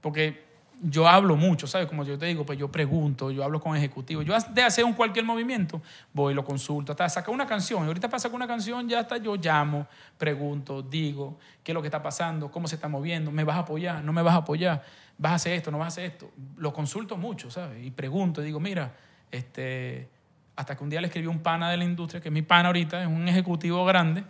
porque 0.00 0.44
yo 0.82 1.08
hablo 1.08 1.36
mucho, 1.36 1.66
¿sabes? 1.66 1.86
Como 1.86 2.04
yo 2.04 2.18
te 2.18 2.26
digo, 2.26 2.44
pues 2.44 2.58
yo 2.58 2.70
pregunto, 2.70 3.30
yo 3.30 3.42
hablo 3.42 3.58
con 3.60 3.74
ejecutivos. 3.74 4.24
Yo 4.26 4.34
de 4.50 4.62
hacer 4.62 4.84
un 4.84 4.92
cualquier 4.92 5.24
movimiento, 5.24 5.80
voy, 6.12 6.34
lo 6.34 6.44
consulto, 6.44 6.92
hasta 6.92 7.08
sacar 7.08 7.32
una 7.34 7.46
canción. 7.46 7.84
Y 7.84 7.86
ahorita 7.86 8.08
para 8.08 8.18
sacar 8.18 8.34
una 8.36 8.46
canción, 8.46 8.86
ya 8.88 9.00
hasta 9.00 9.16
yo 9.16 9.36
llamo, 9.36 9.86
pregunto, 10.18 10.82
digo, 10.82 11.38
qué 11.62 11.72
es 11.72 11.74
lo 11.74 11.80
que 11.80 11.88
está 11.88 12.02
pasando, 12.02 12.50
cómo 12.50 12.68
se 12.68 12.74
está 12.74 12.88
moviendo, 12.88 13.30
me 13.30 13.44
vas 13.44 13.56
a 13.56 13.60
apoyar, 13.60 14.04
no 14.04 14.12
me 14.12 14.20
vas 14.20 14.34
a 14.34 14.38
apoyar, 14.38 14.84
vas 15.18 15.32
a 15.32 15.34
hacer 15.36 15.52
esto, 15.54 15.70
no 15.70 15.78
vas 15.78 15.86
a 15.86 15.88
hacer 15.88 16.04
esto. 16.04 16.30
Lo 16.56 16.72
consulto 16.72 17.16
mucho, 17.16 17.50
¿sabes? 17.50 17.84
Y 17.84 17.90
pregunto, 17.90 18.42
y 18.42 18.46
digo, 18.46 18.60
mira, 18.60 18.94
este, 19.30 20.08
hasta 20.56 20.76
que 20.76 20.84
un 20.84 20.90
día 20.90 21.00
le 21.00 21.08
escribí 21.08 21.26
un 21.26 21.40
pana 21.40 21.70
de 21.70 21.76
la 21.76 21.84
industria, 21.84 22.20
que 22.20 22.28
es 22.28 22.32
mi 22.32 22.42
pana 22.42 22.68
ahorita, 22.68 23.02
es 23.02 23.08
un 23.08 23.28
ejecutivo 23.28 23.84
grande, 23.84 24.24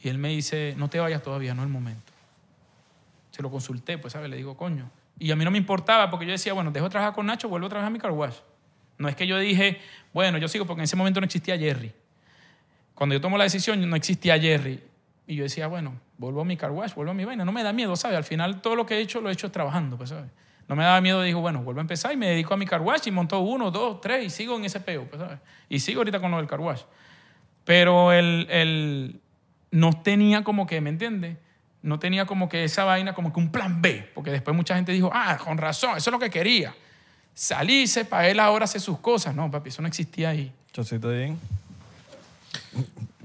y 0.00 0.08
él 0.08 0.18
me 0.18 0.28
dice, 0.28 0.74
no 0.76 0.88
te 0.88 1.00
vayas 1.00 1.22
todavía, 1.22 1.54
no 1.54 1.62
es 1.62 1.66
el 1.66 1.72
momento. 1.72 2.12
Se 3.30 3.42
lo 3.42 3.50
consulté, 3.50 3.98
pues, 3.98 4.12
¿sabes? 4.12 4.30
Le 4.30 4.36
digo, 4.36 4.56
coño. 4.56 4.90
Y 5.18 5.30
a 5.32 5.36
mí 5.36 5.44
no 5.44 5.50
me 5.50 5.58
importaba 5.58 6.10
porque 6.10 6.26
yo 6.26 6.32
decía, 6.32 6.52
bueno, 6.52 6.70
dejo 6.70 6.86
de 6.86 6.90
trabajar 6.90 7.14
con 7.14 7.26
Nacho, 7.26 7.48
vuelvo 7.48 7.66
a 7.66 7.70
trabajar 7.70 7.88
en 7.88 7.92
mi 7.92 7.98
car 7.98 8.12
wash. 8.12 8.36
No 8.98 9.08
es 9.08 9.16
que 9.16 9.26
yo 9.26 9.38
dije, 9.38 9.80
bueno, 10.12 10.38
yo 10.38 10.48
sigo 10.48 10.66
porque 10.66 10.80
en 10.80 10.84
ese 10.84 10.96
momento 10.96 11.20
no 11.20 11.24
existía 11.24 11.58
Jerry. 11.58 11.92
Cuando 12.94 13.14
yo 13.14 13.20
tomo 13.20 13.38
la 13.38 13.44
decisión 13.44 13.88
no 13.88 13.96
existía 13.96 14.38
Jerry. 14.38 14.82
Y 15.28 15.36
yo 15.36 15.42
decía, 15.44 15.66
bueno, 15.68 15.92
vuelvo 16.16 16.40
a 16.40 16.44
mi 16.44 16.56
car 16.56 16.70
wash, 16.72 16.94
vuelvo 16.94 17.12
a 17.12 17.14
mi 17.14 17.24
vaina. 17.24 17.44
No 17.44 17.52
me 17.52 17.62
da 17.62 17.72
miedo, 17.72 17.94
¿sabes? 17.96 18.16
Al 18.16 18.24
final 18.24 18.60
todo 18.62 18.74
lo 18.74 18.86
que 18.86 18.96
he 18.96 19.00
hecho 19.00 19.20
lo 19.20 19.28
he 19.28 19.32
hecho 19.32 19.50
trabajando, 19.52 19.96
pues, 19.98 20.08
¿sabes? 20.08 20.30
No 20.66 20.74
me 20.74 20.82
daba 20.84 21.00
miedo, 21.02 21.22
digo, 21.22 21.40
bueno, 21.42 21.62
vuelvo 21.62 21.80
a 21.80 21.82
empezar 21.82 22.12
y 22.12 22.16
me 22.16 22.28
dedico 22.30 22.54
a 22.54 22.56
mi 22.56 22.64
car 22.66 22.80
wash 22.80 23.02
y 23.06 23.10
monto 23.10 23.38
uno, 23.40 23.70
dos, 23.70 24.00
tres 24.00 24.24
y 24.24 24.30
sigo 24.30 24.56
en 24.56 24.64
ese 24.64 24.80
peo, 24.80 25.04
pues, 25.08 25.20
¿sabes? 25.20 25.38
Y 25.68 25.80
sigo 25.80 26.00
ahorita 26.00 26.18
con 26.18 26.30
lo 26.30 26.38
del 26.38 26.46
car 26.46 26.60
wash. 26.60 26.80
Pero 27.64 28.10
el, 28.12 28.46
el- 28.50 29.20
no 29.70 30.02
tenía 30.02 30.42
como 30.44 30.66
que, 30.66 30.80
¿me 30.80 30.88
entiendes? 30.90 31.36
No 31.82 31.98
tenía 31.98 32.24
como 32.24 32.48
que 32.48 32.64
esa 32.64 32.84
vaina, 32.84 33.12
como 33.14 33.30
que 33.32 33.38
un 33.38 33.52
plan 33.52 33.82
B, 33.82 34.10
porque 34.14 34.30
después 34.30 34.56
mucha 34.56 34.74
gente 34.76 34.92
dijo, 34.92 35.10
ah, 35.12 35.36
con 35.44 35.58
razón, 35.58 35.90
eso 35.98 36.08
es 36.08 36.12
lo 36.12 36.18
que 36.18 36.30
quería. 36.30 36.74
Salirse 37.34 38.04
para 38.06 38.28
él 38.28 38.40
ahora 38.40 38.64
hacer 38.64 38.80
sus 38.80 38.98
cosas. 38.98 39.34
No, 39.34 39.50
papi, 39.50 39.68
eso 39.68 39.82
no 39.82 39.88
existía 39.88 40.30
ahí. 40.30 40.50
Chocito 40.72 41.10
bien. 41.10 41.38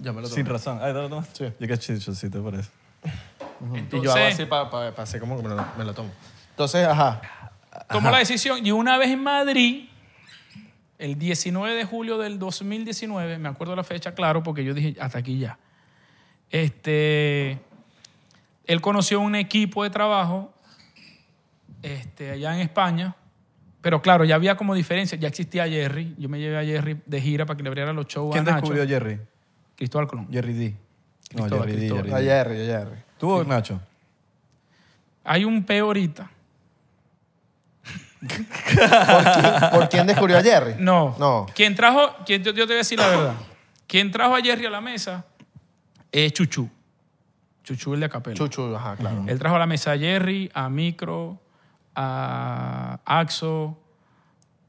Ya 0.04 0.12
me 0.12 0.22
lo 0.22 0.28
Sin 0.28 0.44
tomé. 0.44 0.50
razón. 0.50 0.80
Ay, 0.82 0.94
¿te 0.94 1.00
lo 1.02 1.10
tomas? 1.10 1.30
Sí. 1.34 1.46
Yo 1.60 1.68
que 1.68 1.78
chocito 1.78 2.44
por 2.44 2.56
eso. 2.56 2.70
Y 3.04 3.08
yo 3.10 3.66
hago 3.66 3.78
Entonces- 3.78 4.34
así 4.34 4.46
para 4.46 4.90
hacer 4.98 5.20
como 5.22 5.38
que 5.38 5.44
me 5.44 5.50
lo, 5.56 5.66
me 5.78 5.86
lo 5.86 5.94
tomo. 5.94 6.12
Entonces, 6.52 6.86
ajá. 6.86 7.22
tomó 7.90 8.12
la 8.12 8.18
decisión 8.20 8.66
y 8.66 8.72
una 8.72 8.98
vez 8.98 9.10
en 9.10 9.24
Madrid, 9.24 9.86
el 11.00 11.18
19 11.18 11.74
de 11.74 11.86
julio 11.86 12.18
del 12.18 12.38
2019, 12.38 13.38
me 13.40 13.50
acuerdo 13.50 13.76
la 13.76 13.84
fecha, 13.84 14.14
claro, 14.14 14.44
porque 14.44 14.64
yo 14.64 14.74
dije, 14.74 14.96
hasta 15.00 15.20
aquí 15.20 15.40
ya. 15.40 15.58
Este, 16.52 17.60
él 18.66 18.82
conoció 18.82 19.20
un 19.22 19.36
equipo 19.36 19.84
de 19.84 19.90
trabajo 19.90 20.54
este, 21.82 22.32
allá 22.32 22.54
en 22.56 22.62
España, 22.62 23.16
pero 23.82 24.02
claro, 24.02 24.24
ya 24.24 24.36
había 24.36 24.56
como 24.56 24.76
diferencia, 24.76 25.18
ya 25.18 25.28
existía 25.30 25.68
Jerry, 25.68 26.14
yo 26.18 26.30
me 26.30 26.40
llevé 26.40 26.58
a 26.60 26.64
Jerry 26.64 27.02
de 27.06 27.22
gira 27.22 27.46
para 27.46 27.58
que 27.58 27.64
le 27.64 27.70
abriera 27.70 27.92
los 27.92 28.06
shows 28.08 28.32
¿Quién 28.34 28.48
a 28.48 28.52
Nacho. 28.52 28.62
descubrió 28.62 28.84
a 28.84 28.88
Jerry? 28.88 29.20
Cristóbal 29.76 30.08
Colón. 30.08 30.28
Jerry 30.32 30.54
D. 30.54 30.76
No, 31.34 31.42
Cristóbal, 31.42 31.68
Jerry 31.68 31.82
D. 31.82 31.88
Cristóbal. 31.88 32.06
Jerry 32.06 32.14
A 32.14 32.20
D. 32.20 32.26
Jerry, 32.26 32.62
a 32.62 32.66
Jerry. 32.66 32.98
¿Tú 33.18 33.32
o 33.32 33.44
Nacho? 33.44 33.82
Hay 35.24 35.46
un 35.46 35.64
peo 35.64 35.86
ahorita. 35.86 36.30
¿Por 38.20 38.30
quién, 38.30 39.72
por 39.72 39.90
quién 39.90 40.08
descubrió 40.08 40.38
a 40.38 40.42
Jerry? 40.42 40.76
No. 40.80 41.16
No. 41.20 41.46
Quien 41.54 41.76
trajo, 41.76 42.16
quien, 42.26 42.44
yo, 42.44 42.52
yo 42.52 42.64
te 42.66 42.68
voy 42.68 42.76
a 42.76 42.78
decir 42.78 43.00
la 43.00 43.08
verdad. 43.08 43.36
Quien 43.88 44.12
trajo 44.12 44.36
a 44.36 44.42
Jerry 44.42 44.66
a 44.66 44.70
la 44.70 44.82
mesa 44.82 45.26
es 46.12 46.32
Chuchu. 46.34 46.70
Chuchu 47.64 47.94
el 47.94 48.00
de 48.02 48.06
Acapella. 48.06 48.36
Chuchu, 48.36 48.76
ajá, 48.76 48.96
claro. 48.96 49.24
Él 49.28 49.40
trajo 49.40 49.56
a 49.56 49.60
la 49.60 49.66
mesa 49.66 49.94
a 49.94 49.98
Jerry, 49.98 50.50
a 50.54 50.70
Micro, 50.70 51.40
a 51.96 53.00
Axo, 53.06 53.78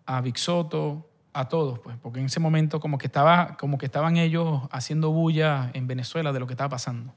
a 0.07 0.21
Vic 0.21 0.37
Soto, 0.37 1.09
a 1.35 1.49
todos, 1.49 1.81
pues, 1.81 1.97
porque 2.01 2.21
en 2.21 2.27
ese 2.27 2.39
momento 2.39 2.79
como 2.81 2.97
que, 2.97 3.07
estaba, 3.07 3.57
como 3.59 3.77
que 3.77 3.87
estaban 3.87 4.17
ellos 4.17 4.63
haciendo 4.71 5.11
bulla 5.11 5.71
en 5.75 5.89
Venezuela 5.89 6.33
de 6.33 6.39
lo 6.39 6.47
que 6.47 6.53
estaba 6.53 6.71
pasando. 6.71 7.13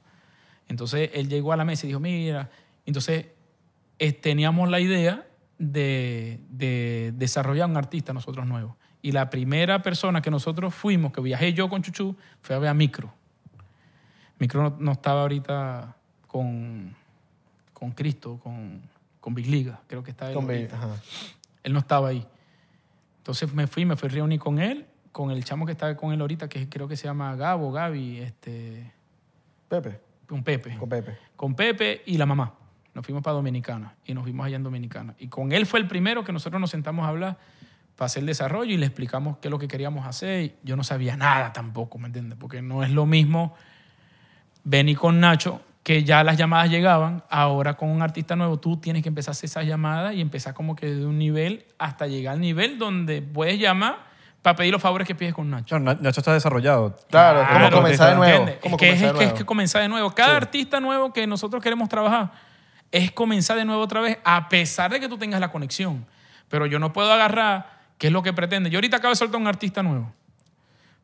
Entonces 0.68 1.12
él 1.14 1.30
llegó 1.30 1.54
a 1.54 1.58
la 1.58 1.64
mesa 1.64 1.86
y 1.86 1.90
dijo, 1.90 2.00
mira, 2.00 2.50
entonces 2.86 3.28
eh, 4.00 4.12
teníamos 4.12 4.70
la 4.70 4.80
idea 4.80 5.28
de, 5.60 6.42
de 6.50 7.14
desarrollar 7.16 7.70
un 7.70 7.78
artista 7.78 8.12
nosotros 8.12 8.48
nuevos. 8.48 8.76
Y 9.04 9.12
la 9.12 9.30
primera 9.30 9.84
persona 9.84 10.22
que 10.22 10.32
nosotros 10.32 10.74
fuimos, 10.74 11.14
que 11.14 11.22
viajé 11.22 11.54
yo 11.54 11.70
con 11.70 11.84
Chuchu, 11.84 12.16
fue 12.42 12.56
a 12.56 12.60
ver 12.60 12.70
a 12.70 12.74
Micro. 12.74 13.14
Micro 14.40 14.64
no, 14.64 14.76
no 14.80 14.92
estaba 14.94 15.22
ahorita 15.22 15.96
con, 16.26 16.96
con 17.72 17.92
Cristo, 17.92 18.40
con, 18.42 18.82
con 19.20 19.36
Big 19.36 19.48
Liga, 19.48 19.80
creo 19.88 20.04
que 20.04 20.12
está 20.12 20.30
él 20.30 20.36
Con 20.36 20.46
ahorita. 20.46 20.78
Él 21.64 21.74
no 21.74 21.80
estaba 21.80 22.10
ahí. 22.10 22.26
Entonces 23.28 23.54
me 23.54 23.68
fui, 23.68 23.84
me 23.84 23.98
fui 23.98 24.08
a 24.08 24.12
reunir 24.14 24.40
con 24.40 24.58
él, 24.58 24.86
con 25.12 25.32
el 25.32 25.44
chamo 25.44 25.66
que 25.66 25.74
está 25.74 25.98
con 25.98 26.14
él 26.14 26.22
ahorita, 26.22 26.48
que 26.48 26.70
creo 26.70 26.88
que 26.88 26.96
se 26.96 27.08
llama 27.10 27.36
Gabo, 27.36 27.74
Gaby, 27.74 28.20
este, 28.20 28.90
Pepe, 29.68 30.00
un 30.30 30.46
Pepe. 30.46 30.78
con 30.78 30.88
Pepe. 30.88 31.18
Con 31.36 31.54
Pepe 31.54 32.04
y 32.06 32.18
la 32.18 32.26
mamá. 32.26 32.54
Nos 32.94 33.06
fuimos 33.06 33.22
para 33.22 33.34
Dominicana 33.34 33.96
y 34.06 34.14
nos 34.14 34.24
vimos 34.24 34.46
allá 34.46 34.56
en 34.56 34.64
Dominicana. 34.64 35.14
Y 35.20 35.28
con 35.28 35.52
él 35.52 35.66
fue 35.66 35.82
el 35.82 35.90
primero 35.90 36.24
que 36.24 36.32
nosotros 36.32 36.62
nos 36.62 36.70
sentamos 36.70 37.06
a 37.06 37.10
hablar 37.10 37.38
para 37.98 38.06
hacer 38.06 38.22
el 38.22 38.28
desarrollo 38.28 38.74
y 38.74 38.78
le 38.78 38.86
explicamos 38.86 39.40
qué 39.40 39.50
es 39.50 39.52
lo 39.52 39.60
que 39.60 39.68
queríamos 39.68 40.08
hacer. 40.08 40.44
Y 40.44 40.56
yo 40.64 40.78
no 40.78 40.86
sabía 40.86 41.18
nada 41.18 41.52
tampoco, 41.52 42.00
¿me 42.00 42.08
entiendes? 42.08 42.38
Porque 42.40 42.62
no 42.62 42.82
es 42.82 42.92
lo 42.92 43.06
mismo 43.06 43.56
venir 44.64 44.98
con 44.98 45.20
Nacho, 45.20 45.60
que 45.88 46.04
ya 46.04 46.22
las 46.22 46.36
llamadas 46.36 46.70
llegaban, 46.70 47.24
ahora 47.30 47.76
con 47.76 47.88
un 47.88 48.02
artista 48.02 48.36
nuevo 48.36 48.60
tú 48.60 48.76
tienes 48.76 49.04
que 49.04 49.08
empezar 49.08 49.30
a 49.30 49.32
hacer 49.32 49.46
esas 49.46 49.66
llamadas 49.66 50.14
y 50.16 50.20
empezar 50.20 50.54
como 50.54 50.76
que 50.76 50.88
de 50.88 51.06
un 51.06 51.18
nivel 51.18 51.66
hasta 51.78 52.08
llegar 52.08 52.34
al 52.34 52.42
nivel 52.42 52.78
donde 52.78 53.22
puedes 53.22 53.58
llamar 53.58 54.00
para 54.42 54.58
pedir 54.58 54.74
los 54.74 54.82
favores 54.82 55.08
que 55.08 55.16
pides 55.16 55.34
con 55.34 55.50
Nacho. 55.50 55.80
Nacho, 55.80 56.02
Nacho 56.02 56.20
está 56.20 56.34
desarrollado. 56.34 56.98
Claro, 57.10 57.42
es 57.42 57.48
como 57.48 57.60
Claro, 57.60 57.78
comenzar 57.78 58.10
de 58.10 58.16
nuevo. 58.18 58.46
Como 58.60 58.76
es, 58.76 58.80
que 58.82 58.90
es, 58.90 58.96
comenzar 58.96 58.96
es 58.96 59.00
de 59.00 59.00
que 59.00 59.08
es 59.08 59.14
nuevo. 59.14 59.38
que 59.38 59.46
comenzar 59.46 59.82
de 59.82 59.88
nuevo. 59.88 60.12
Cada 60.12 60.36
artista 60.36 60.82
nuevo 60.82 61.14
que 61.14 61.26
nosotros 61.26 61.64
queremos 61.64 61.88
trabajar 61.88 62.34
es 62.92 63.10
comenzar 63.14 63.56
de 63.56 63.64
nuevo 63.64 63.82
otra 63.82 64.02
vez, 64.02 64.18
a 64.26 64.50
pesar 64.50 64.92
de 64.92 65.00
que 65.00 65.08
tú 65.08 65.18
tengas 65.18 65.40
la 65.40 65.54
conexión. 65.54 66.06
Pero 66.50 66.66
yo 66.66 66.80
no 66.80 66.92
puedo 66.92 67.14
agarrar 67.14 67.80
qué 67.98 68.08
es 68.08 68.14
lo 68.14 68.24
que 68.24 68.34
pretende. 68.34 68.70
Yo 68.70 68.80
ahorita 68.80 68.98
acabo 68.98 69.14
de 69.14 69.16
soltar 69.16 69.40
un 69.40 69.48
artista 69.48 69.82
nuevo, 69.84 70.12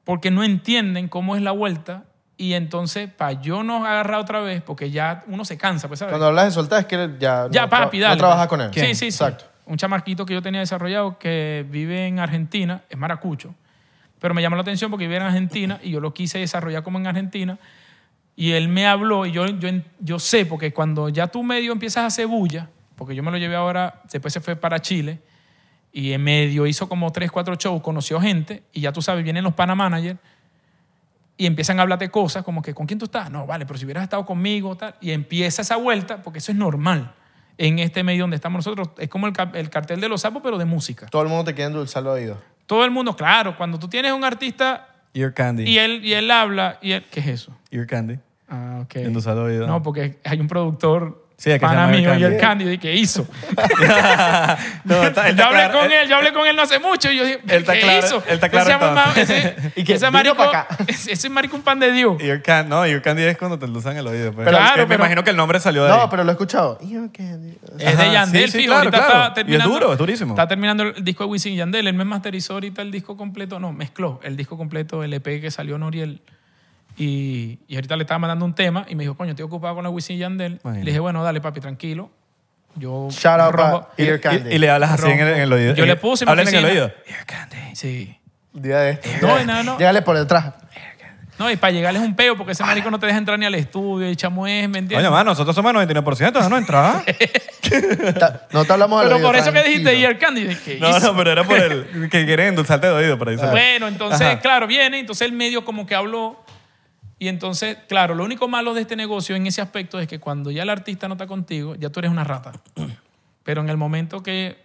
porque 0.04 0.30
no 0.30 0.44
entienden 0.44 1.08
cómo 1.08 1.38
es 1.38 1.42
la 1.42 1.52
vuelta. 1.52 2.04
Y 2.44 2.56
entonces, 2.56 3.10
para 3.10 3.42
yo 3.42 3.64
no 3.64 3.86
agarrar 3.86 4.20
otra 4.20 4.42
vez, 4.42 4.62
porque 4.62 4.92
ya 4.92 5.24
uno 5.28 5.46
se 5.46 5.58
cansa, 5.58 5.88
pues, 5.88 6.00
¿sabes? 6.02 6.12
Cuando 6.12 6.28
hablas 6.28 6.44
de 6.44 6.52
soltar 6.52 6.82
es 6.82 6.86
que 6.88 7.16
ya, 7.18 7.48
Ya, 7.50 7.62
no, 7.62 7.70
papi, 7.70 8.00
dale. 8.00 8.16
no 8.16 8.18
trabajas 8.18 8.48
pues. 8.50 8.60
con 8.60 8.62
él. 8.68 8.74
Sí, 8.74 8.82
sí, 8.88 8.96
sí. 8.96 9.06
Exacto. 9.06 9.46
Un 9.66 9.78
chamaquito 9.78 10.26
que 10.26 10.34
yo 10.34 10.42
tenía 10.42 10.60
desarrollado 10.60 11.18
que 11.18 11.66
vive 11.70 12.06
en 12.06 12.20
Argentina, 12.20 12.82
es 12.90 12.98
maracucho, 12.98 13.56
pero 14.20 14.34
me 14.34 14.42
llamó 14.42 14.58
la 14.58 14.62
atención 14.62 14.92
porque 14.92 15.06
vive 15.06 15.16
en 15.16 15.24
Argentina 15.24 15.80
y 15.82 15.92
yo 15.92 16.02
lo 16.02 16.14
quise 16.14 16.40
desarrollar 16.40 16.84
como 16.84 17.00
en 17.00 17.08
Argentina. 17.08 17.58
Y 18.36 18.52
él 18.52 18.68
me 18.68 18.88
habló 18.88 19.26
y 19.26 19.32
yo, 19.32 19.48
yo, 19.48 19.70
yo 20.02 20.20
sé, 20.20 20.46
porque 20.46 20.74
cuando 20.74 21.08
ya 21.08 21.28
tú 21.28 21.44
medio 21.44 21.72
empiezas 21.72 22.04
a 22.04 22.08
hacer 22.08 22.28
bulla, 22.28 22.68
porque 22.98 23.16
yo 23.16 23.24
me 23.24 23.32
lo 23.32 23.38
llevé 23.38 23.56
ahora, 23.56 24.02
después 24.12 24.34
se 24.34 24.42
fue 24.42 24.58
para 24.58 24.82
Chile 24.82 25.22
y 25.94 26.12
en 26.12 26.22
medio 26.22 26.68
hizo 26.68 26.90
como 26.90 27.10
tres, 27.14 27.32
cuatro 27.32 27.56
shows, 27.56 27.82
conoció 27.82 28.20
gente 28.20 28.64
y 28.74 28.82
ya 28.82 28.92
tú 28.92 29.02
sabes, 29.02 29.24
vienen 29.24 29.46
los 29.46 29.54
pana 29.54 29.76
managers 29.76 30.20
y 31.38 31.46
empiezan 31.46 31.80
a 31.80 31.84
hablarte 31.84 32.10
cosas 32.10 32.44
como 32.44 32.62
que, 32.62 32.74
¿con 32.74 32.86
quién 32.86 33.00
tú 33.00 33.06
estás? 33.06 33.32
No, 33.32 33.46
vale, 33.46 33.66
pero 33.66 33.78
si 33.80 33.86
hubieras 33.86 34.04
estado 34.04 34.26
conmigo, 34.26 34.76
tal. 34.76 34.96
Y 35.02 35.12
empieza 35.12 35.62
esa 35.62 35.78
vuelta, 35.78 36.22
porque 36.22 36.40
eso 36.40 36.52
es 36.52 36.58
normal 36.58 37.14
en 37.58 37.80
este 37.80 38.04
medio 38.04 38.24
donde 38.24 38.36
estamos 38.36 38.66
nosotros. 38.66 38.90
Es 38.98 39.10
como 39.10 39.28
el, 39.28 39.34
el 39.54 39.70
cartel 39.70 40.00
de 40.00 40.10
los 40.10 40.22
sapos, 40.22 40.42
pero 40.44 40.58
de 40.58 40.66
música. 40.66 41.08
Todo 41.08 41.24
el 41.24 41.30
mundo 41.30 41.46
te 41.46 41.54
quiere 41.54 41.68
endulzar 41.68 42.04
el 42.04 42.10
oído. 42.10 42.42
Todo 42.66 42.86
el 42.86 42.92
mundo, 42.92 43.16
claro, 43.16 43.58
cuando 43.58 43.78
tú 43.80 43.88
tienes 43.88 44.12
un 44.14 44.24
artista 44.24 44.88
Ear 45.14 45.34
Candy. 45.34 45.64
y 45.64 45.78
él, 45.78 46.04
y 46.04 46.14
él 46.14 46.32
habla, 46.32 46.80
y 46.82 46.94
él, 46.94 47.06
¿qué 47.12 47.20
es 47.20 47.28
eso? 47.28 47.58
Ear 47.72 47.88
Candy. 47.88 48.20
Ah, 48.48 48.82
ok. 48.84 48.96
Endulzar 48.98 49.36
el 49.38 49.44
oído. 49.44 49.68
No, 49.68 49.82
porque 49.82 50.20
hay 50.24 50.40
un 50.40 50.48
productor 50.48 51.23
Sí, 51.36 51.50
es 51.52 51.60
que 51.60 51.66
se 51.66 51.74
pana 51.74 51.82
Ear 51.90 51.90
mío, 52.00 52.10
y 52.20 52.24
el 52.24 52.38
Candy. 52.38 52.40
Candy, 52.40 52.66
de 52.66 52.78
que 52.80 52.96
hizo. 52.96 53.28
No, 54.86 55.04
está- 55.04 55.28
él 55.30 55.36
yo 55.36 55.46
hablé 55.46 55.58
claro- 55.60 55.80
con 55.80 55.86
él- 55.86 55.92
él, 56.04 56.10
yo 56.10 56.16
hablé 56.16 56.34
con 56.34 56.48
él 56.48 56.56
no 56.56 56.62
hace 56.62 56.80
mucho 56.80 57.12
y 57.12 57.18
yo 57.18 57.24
dije, 57.26 57.40
Él 57.48 57.62
está 57.62 57.74
¿qué 57.74 57.82
claro- 57.82 58.06
hizo? 58.08 58.24
él 58.28 58.34
está 58.36 58.50
claro 58.50 58.70
Ese, 58.70 58.86
entonces. 58.86 59.30
ese, 59.58 59.72
Y 59.76 59.84
que 59.84 59.94
ese 59.94 60.06
vino 60.06 60.12
marico, 60.12 60.36
pa' 60.38 60.46
acá. 60.50 60.68
ese, 60.88 61.12
ese 61.14 61.30
marico 61.30 61.56
un 61.56 61.62
pan 61.64 61.80
de 61.80 61.92
Dios. 61.92 62.22
Ear 62.22 62.42
Candy. 62.42 62.70
No, 62.70 63.02
Candy 63.02 63.24
es 63.24 63.38
cuando 63.38 63.58
te 63.60 63.66
endulzan 63.66 63.98
el 63.98 64.08
oído. 64.08 64.32
pues. 64.32 64.46
Pero- 64.46 64.58
Es 64.58 64.64
que 64.64 64.74
Claro, 64.74 64.88
me 64.88 64.96
imagino 64.96 65.24
que 65.24 65.30
el 65.32 65.36
nombre 65.36 65.60
salió 65.60 65.84
de 65.86 65.92
ahí. 65.92 65.98
No, 66.00 66.10
pero 66.10 66.24
lo 66.24 66.30
he 66.30 66.34
escuchado. 66.34 66.78
Candy. 66.78 67.58
Es 67.80 67.98
de 67.98 68.12
Yandel, 68.12 68.46
sí, 68.46 68.52
sí, 68.52 68.58
fijo. 68.60 68.68
claro, 68.74 68.80
ahorita 68.86 68.98
claro. 68.98 69.14
está 69.14 69.26
Y 69.26 69.28
es 69.30 69.34
terminando. 69.36 69.74
duro, 69.74 69.92
es 69.94 69.98
durísimo. 69.98 70.34
Está 70.34 70.48
terminando 70.48 70.84
el 70.84 71.04
disco 71.04 71.24
de 71.26 71.30
Wisin 71.32 71.54
y 71.54 71.56
Yandel. 71.58 71.88
Él 71.88 71.94
me 71.94 72.06
masterizó 72.06 72.54
ahorita 72.54 72.82
el 72.82 72.92
disco 72.92 73.18
completo. 73.18 73.60
No, 73.60 73.72
mezcló 73.74 74.20
el 74.24 74.38
disco 74.38 74.58
completo, 74.58 75.04
el 75.04 75.14
EP 75.14 75.42
que 75.42 75.52
salió 75.52 75.78
Noriel. 75.78 76.22
Y, 76.98 77.60
y 77.68 77.76
ahorita 77.76 77.96
le 77.96 78.04
estaba 78.04 78.20
mandando 78.20 78.46
un 78.46 78.54
tema 78.54 78.86
y 78.88 78.96
me 78.96 79.04
dijo, 79.04 79.16
coño, 79.16 79.32
estoy 79.32 79.44
ocupado 79.46 79.76
con 79.76 79.84
la 79.84 79.90
Wisin 79.90 80.16
y 80.16 80.20
Yandel. 80.20 80.54
Imagínate. 80.64 80.80
Le 80.86 80.92
dije, 80.92 81.00
bueno, 81.00 81.24
dale, 81.24 81.42
papi, 81.42 81.60
tranquilo. 81.60 82.12
Yo 82.76 83.08
Shout 83.12 83.40
out 83.40 83.88
Ear 83.98 84.20
Candy. 84.20 84.50
Y, 84.50 84.56
y 84.56 84.58
le 84.58 84.70
hablas 84.70 84.92
así 84.92 85.08
en 85.10 85.20
el, 85.20 85.28
en 85.30 85.42
el 85.42 85.54
oído. 85.54 85.76
Yo 85.76 85.86
le 85.86 85.96
puse 85.96 86.24
en 86.24 86.28
mi 86.28 86.32
Hablen 86.32 86.48
en 86.48 86.56
el 86.56 86.66
oído. 86.66 86.92
Ear 87.08 87.26
Candy. 87.26 87.76
Sí. 87.76 88.18
Día 88.52 88.80
de 88.80 88.92
esto. 88.92 89.10
No, 89.22 89.44
no, 89.46 89.64
no. 89.64 89.78
Llégale 89.78 90.02
por 90.02 90.18
detrás. 90.18 90.54
No, 91.40 91.50
y 91.50 91.56
para 91.56 91.72
llegarles 91.72 92.04
un 92.04 92.16
peo 92.16 92.38
porque 92.38 92.52
ese 92.52 92.64
marico 92.64 92.92
no 92.92 93.00
te 93.00 93.08
deja 93.08 93.18
entrar 93.18 93.40
ni 93.40 93.46
al 93.48 93.56
estudio. 93.56 94.08
Y 94.10 94.16
chamo 94.16 94.46
es, 94.46 94.70
¿me 94.70 94.78
entiendes? 94.78 95.00
Oye, 95.00 95.10
mano, 95.10 95.32
nosotros 95.32 95.56
somos 95.56 95.74
el 95.74 95.80
99%, 95.90 96.32
déjanos 96.32 96.60
entrar. 96.60 97.04
Ta- 98.20 98.48
No 98.52 98.64
te 98.66 98.74
hablamos 98.74 99.00
al 99.02 99.06
Pero 99.08 99.16
oído, 99.18 99.28
por 99.28 99.36
eso 99.36 99.52
que 99.52 99.64
dijiste 99.64 99.84
tranquilo. 99.86 100.08
Ear 100.10 100.20
Candy. 100.20 100.44
de 100.44 100.60
que 100.60 100.80
No, 100.80 100.90
hizo. 100.90 101.00
no, 101.12 101.18
pero 101.18 101.32
era 101.32 101.44
por 101.44 101.58
el 101.58 102.08
que 102.12 102.26
quieren 102.26 102.50
endulzarte 102.50 102.86
el 102.88 102.94
oído, 102.94 103.18
por 103.18 103.30
ahí. 103.30 103.36
Bueno, 103.52 103.88
entonces, 103.88 104.22
Ajá. 104.22 104.40
claro, 104.42 104.68
viene, 104.68 105.00
entonces 105.00 105.26
el 105.28 105.34
medio 105.34 105.66
como 105.66 105.88
que 105.88 105.96
habló. 105.96 106.43
Y 107.20 107.28
entonces, 107.28 107.78
claro, 107.88 108.16
lo 108.16 108.24
único 108.24 108.48
malo 108.48 108.74
de 108.74 108.82
este 108.82 108.96
negocio 108.96 109.36
en 109.36 109.48
ese 109.48 109.62
aspecto 109.62 110.00
es 110.00 110.08
que 110.08 110.20
cuando 110.20 110.52
ya 110.52 110.64
el 110.64 110.70
artista 110.70 111.08
no 111.08 111.14
está 111.14 111.28
contigo, 111.28 111.76
ya 111.76 111.90
tú 111.90 112.00
eres 112.00 112.12
una 112.12 112.24
rata. 112.24 112.54
Pero 113.44 113.62
en 113.62 113.70
el 113.70 113.78
momento 113.78 114.24
que 114.24 114.58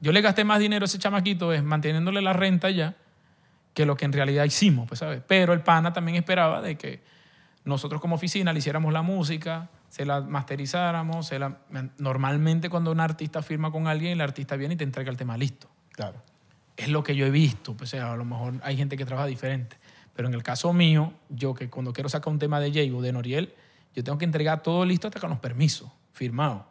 yo 0.00 0.12
le 0.12 0.20
gasté 0.20 0.44
más 0.44 0.58
dinero 0.58 0.84
a 0.84 0.86
ese 0.86 0.98
chamaquito 0.98 1.52
es 1.52 1.62
manteniéndole 1.62 2.22
la 2.22 2.32
renta 2.32 2.70
ya 2.70 2.94
que 3.72 3.86
lo 3.86 3.96
que 3.96 4.04
en 4.04 4.12
realidad 4.12 4.44
hicimos, 4.44 4.86
pues, 4.88 5.00
¿sabes? 5.00 5.20
Pero 5.26 5.52
el 5.52 5.60
pana 5.60 5.92
también 5.92 6.16
esperaba 6.16 6.62
de 6.62 6.76
que 6.76 7.02
nosotros 7.64 8.00
como 8.00 8.14
oficina 8.14 8.52
le 8.52 8.60
hiciéramos 8.60 8.92
la 8.92 9.02
música, 9.02 9.68
se 9.88 10.04
la 10.04 10.20
masterizáramos, 10.20 11.26
se 11.26 11.38
la... 11.38 11.58
Normalmente 11.98 12.68
cuando 12.68 12.92
un 12.92 13.00
artista 13.00 13.42
firma 13.42 13.70
con 13.72 13.86
alguien, 13.86 14.12
el 14.12 14.20
artista 14.20 14.56
viene 14.56 14.74
y 14.74 14.76
te 14.76 14.84
entrega 14.84 15.10
el 15.10 15.16
tema 15.16 15.36
listo 15.36 15.68
Claro. 15.92 16.20
es 16.76 16.88
lo 16.88 17.02
que 17.02 17.16
yo 17.16 17.26
he 17.26 17.30
visto. 17.30 17.76
Pues, 17.76 17.90
o 17.90 17.96
sea, 17.96 18.12
a 18.12 18.16
lo 18.16 18.24
mejor 18.24 18.54
hay 18.62 18.76
gente 18.76 18.96
que 18.96 19.04
trabaja 19.04 19.26
diferente. 19.26 19.76
Pero 20.14 20.28
en 20.28 20.34
el 20.34 20.42
caso 20.42 20.72
mío, 20.72 21.12
yo 21.28 21.54
que 21.54 21.68
cuando 21.68 21.92
quiero 21.92 22.08
sacar 22.08 22.32
un 22.32 22.38
tema 22.38 22.60
de 22.60 22.72
Jay 22.72 22.90
o 22.90 23.02
de 23.02 23.12
Noriel, 23.12 23.54
yo 23.94 24.04
tengo 24.04 24.18
que 24.18 24.24
entregar 24.24 24.62
todo 24.62 24.84
listo 24.84 25.08
hasta 25.08 25.20
con 25.20 25.30
los 25.30 25.38
permisos, 25.38 25.88
firmados. 26.12 26.62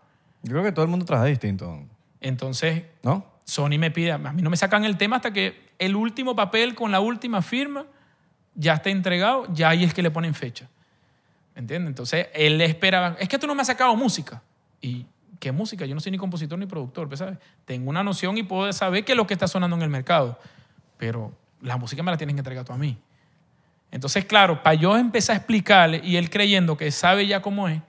Yo 0.43 0.51
creo 0.51 0.63
que 0.63 0.71
todo 0.71 0.83
el 0.83 0.91
mundo 0.91 1.05
trabaja 1.05 1.27
distinto, 1.27 1.83
Entonces, 2.19 2.83
¿no? 3.01 3.25
Sony 3.45 3.77
me 3.77 3.91
pide, 3.91 4.11
a 4.11 4.17
mí 4.17 4.41
no 4.41 4.49
me 4.49 4.57
sacan 4.57 4.85
el 4.85 4.97
tema 4.97 5.17
hasta 5.17 5.31
que 5.33 5.71
el 5.79 5.95
último 5.95 6.35
papel 6.35 6.75
con 6.75 6.91
la 6.91 7.01
última 7.01 7.41
firma 7.41 7.85
ya 8.55 8.73
esté 8.75 8.91
entregado, 8.91 9.47
ya 9.53 9.69
ahí 9.69 9.83
es 9.83 9.93
que 9.93 10.01
le 10.01 10.11
ponen 10.11 10.33
fecha. 10.33 10.69
¿Me 11.55 11.61
entiendes? 11.61 11.89
Entonces, 11.89 12.27
él 12.33 12.59
esperaba, 12.61 13.15
es 13.19 13.27
que 13.27 13.37
tú 13.37 13.47
no 13.47 13.55
me 13.55 13.61
has 13.61 13.67
sacado 13.67 13.95
música. 13.95 14.41
¿Y 14.81 15.05
qué 15.39 15.51
música? 15.51 15.85
Yo 15.85 15.93
no 15.93 16.01
soy 16.01 16.11
ni 16.11 16.17
compositor 16.17 16.57
ni 16.57 16.65
productor, 16.65 17.15
¿sabes? 17.17 17.37
Tengo 17.65 17.89
una 17.89 18.03
noción 18.03 18.37
y 18.37 18.43
puedo 18.43 18.71
saber 18.73 19.05
qué 19.05 19.11
es 19.11 19.17
lo 19.17 19.27
que 19.27 19.33
está 19.33 19.47
sonando 19.47 19.75
en 19.75 19.81
el 19.81 19.89
mercado. 19.89 20.39
Pero 20.97 21.31
la 21.61 21.77
música 21.77 22.01
me 22.01 22.11
la 22.11 22.17
tienes 22.17 22.35
que 22.35 22.39
entregar 22.39 22.65
tú 22.65 22.73
a 22.73 22.77
mí. 22.77 22.97
Entonces, 23.93 24.25
claro, 24.25 24.63
para 24.63 24.73
yo 24.73 24.97
empezar 24.97 25.35
a 25.35 25.37
explicarle 25.37 26.01
y 26.03 26.17
él 26.17 26.31
creyendo 26.31 26.75
que 26.75 26.89
sabe 26.89 27.27
ya 27.27 27.43
cómo 27.43 27.67
es, 27.67 27.79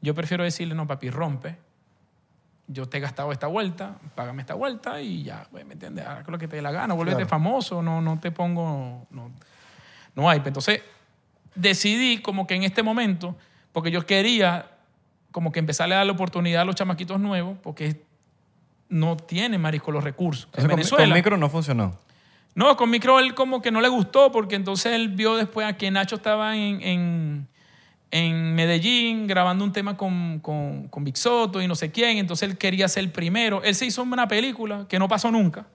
yo 0.00 0.14
prefiero 0.14 0.42
decirle, 0.42 0.74
no, 0.74 0.86
papi, 0.86 1.10
rompe. 1.10 1.58
Yo 2.66 2.88
te 2.88 2.96
he 2.96 3.00
gastado 3.00 3.30
esta 3.30 3.46
vuelta, 3.46 3.98
págame 4.14 4.40
esta 4.40 4.54
vuelta 4.54 5.02
y 5.02 5.22
ya, 5.22 5.46
pues, 5.50 5.66
¿me 5.66 5.74
entiendes? 5.74 6.06
Haz 6.06 6.26
lo 6.26 6.38
que 6.38 6.48
te 6.48 6.56
dé 6.56 6.62
la 6.62 6.72
gana, 6.72 6.94
vuélvete 6.94 7.16
Claro. 7.16 7.28
famoso, 7.28 7.82
no, 7.82 8.00
no 8.00 8.18
te 8.18 8.30
pongo... 8.30 9.06
No, 9.10 9.30
no 10.14 10.30
hay. 10.30 10.40
Entonces, 10.42 10.80
decidí 11.54 12.22
como 12.22 12.46
que 12.46 12.54
en 12.54 12.62
este 12.62 12.82
momento, 12.82 13.36
porque 13.72 13.90
yo 13.90 14.06
quería 14.06 14.70
como 15.30 15.52
que 15.52 15.58
empezarle 15.58 15.94
a 15.94 15.98
dar 15.98 16.06
la 16.06 16.12
oportunidad 16.12 16.62
a 16.62 16.64
los 16.64 16.74
chamaquitos 16.74 17.20
nuevos, 17.20 17.58
porque 17.62 18.02
no 18.88 19.18
tienen, 19.18 19.60
marisco, 19.60 19.92
los 19.92 20.02
recursos. 20.04 20.44
En 20.54 20.62
Entonces, 20.62 20.68
con, 20.70 20.76
Venezuela... 20.76 21.04
con 21.04 21.14
micro 21.14 21.36
no 21.36 21.50
funcionó. 21.50 21.98
No, 22.54 22.76
con 22.76 22.90
micro 22.90 23.18
él 23.20 23.34
como 23.34 23.62
que 23.62 23.70
no 23.70 23.80
le 23.80 23.88
gustó 23.88 24.32
porque 24.32 24.56
entonces 24.56 24.92
él 24.92 25.08
vio 25.08 25.36
después 25.36 25.66
a 25.66 25.76
que 25.76 25.90
Nacho 25.90 26.16
estaba 26.16 26.56
en, 26.56 26.82
en, 26.82 27.48
en 28.10 28.54
Medellín 28.54 29.26
grabando 29.26 29.64
un 29.64 29.72
tema 29.72 29.96
con, 29.96 30.40
con, 30.40 30.88
con 30.88 31.04
Big 31.04 31.16
Soto 31.16 31.62
y 31.62 31.68
no 31.68 31.74
sé 31.74 31.92
quién, 31.92 32.18
entonces 32.18 32.50
él 32.50 32.58
quería 32.58 32.88
ser 32.88 33.04
el 33.04 33.10
primero. 33.10 33.62
Él 33.62 33.74
se 33.74 33.86
hizo 33.86 34.02
una 34.02 34.26
película 34.26 34.86
que 34.88 34.98
no 34.98 35.06
pasó 35.06 35.30
nunca, 35.30 35.66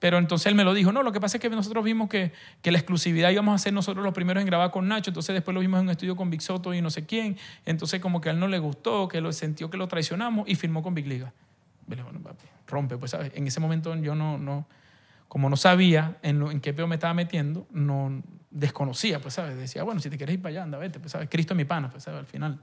pero 0.00 0.18
entonces 0.18 0.46
él 0.46 0.56
me 0.56 0.64
lo 0.64 0.74
dijo, 0.74 0.90
no, 0.90 1.04
lo 1.04 1.12
que 1.12 1.20
pasa 1.20 1.36
es 1.36 1.40
que 1.40 1.48
nosotros 1.48 1.84
vimos 1.84 2.08
que, 2.08 2.32
que 2.62 2.72
la 2.72 2.78
exclusividad 2.78 3.30
íbamos 3.30 3.54
a 3.54 3.58
ser 3.58 3.72
nosotros 3.72 4.04
los 4.04 4.12
primeros 4.12 4.40
en 4.40 4.46
grabar 4.46 4.72
con 4.72 4.88
Nacho, 4.88 5.10
entonces 5.10 5.34
después 5.34 5.54
lo 5.54 5.60
vimos 5.60 5.78
en 5.78 5.86
un 5.86 5.90
estudio 5.90 6.16
con 6.16 6.30
Big 6.30 6.42
Soto 6.42 6.74
y 6.74 6.82
no 6.82 6.90
sé 6.90 7.06
quién, 7.06 7.36
entonces 7.64 8.00
como 8.00 8.20
que 8.20 8.28
a 8.28 8.32
él 8.32 8.40
no 8.40 8.48
le 8.48 8.58
gustó, 8.58 9.06
que 9.06 9.20
lo 9.20 9.32
sintió 9.32 9.70
que 9.70 9.76
lo 9.76 9.86
traicionamos 9.86 10.48
y 10.48 10.56
firmó 10.56 10.82
con 10.82 10.94
Big 10.94 11.06
Liga. 11.06 11.32
Rompe, 12.66 12.96
pues. 12.98 13.14
En 13.14 13.46
ese 13.46 13.60
momento 13.60 13.94
yo 13.96 14.14
no, 14.14 14.38
no, 14.38 14.66
como 15.28 15.48
no 15.50 15.56
sabía 15.56 16.16
en, 16.22 16.38
lo- 16.38 16.50
en 16.50 16.60
qué 16.60 16.72
peo 16.72 16.86
me 16.86 16.94
estaba 16.96 17.14
metiendo, 17.14 17.66
no 17.70 18.22
desconocía, 18.50 19.20
pues, 19.20 19.34
¿sabes? 19.34 19.56
Decía, 19.56 19.82
bueno, 19.82 20.00
si 20.00 20.08
te 20.10 20.16
quieres 20.16 20.34
ir 20.34 20.42
para 20.42 20.50
allá, 20.50 20.62
anda, 20.62 20.78
vete, 20.78 20.98
pues, 21.00 21.12
¿sabes? 21.12 21.28
Cristo 21.30 21.52
es 21.54 21.56
mi 21.56 21.64
pana, 21.64 21.90
pues, 21.90 22.04
¿sabes? 22.04 22.20
Al 22.20 22.26
final. 22.26 22.58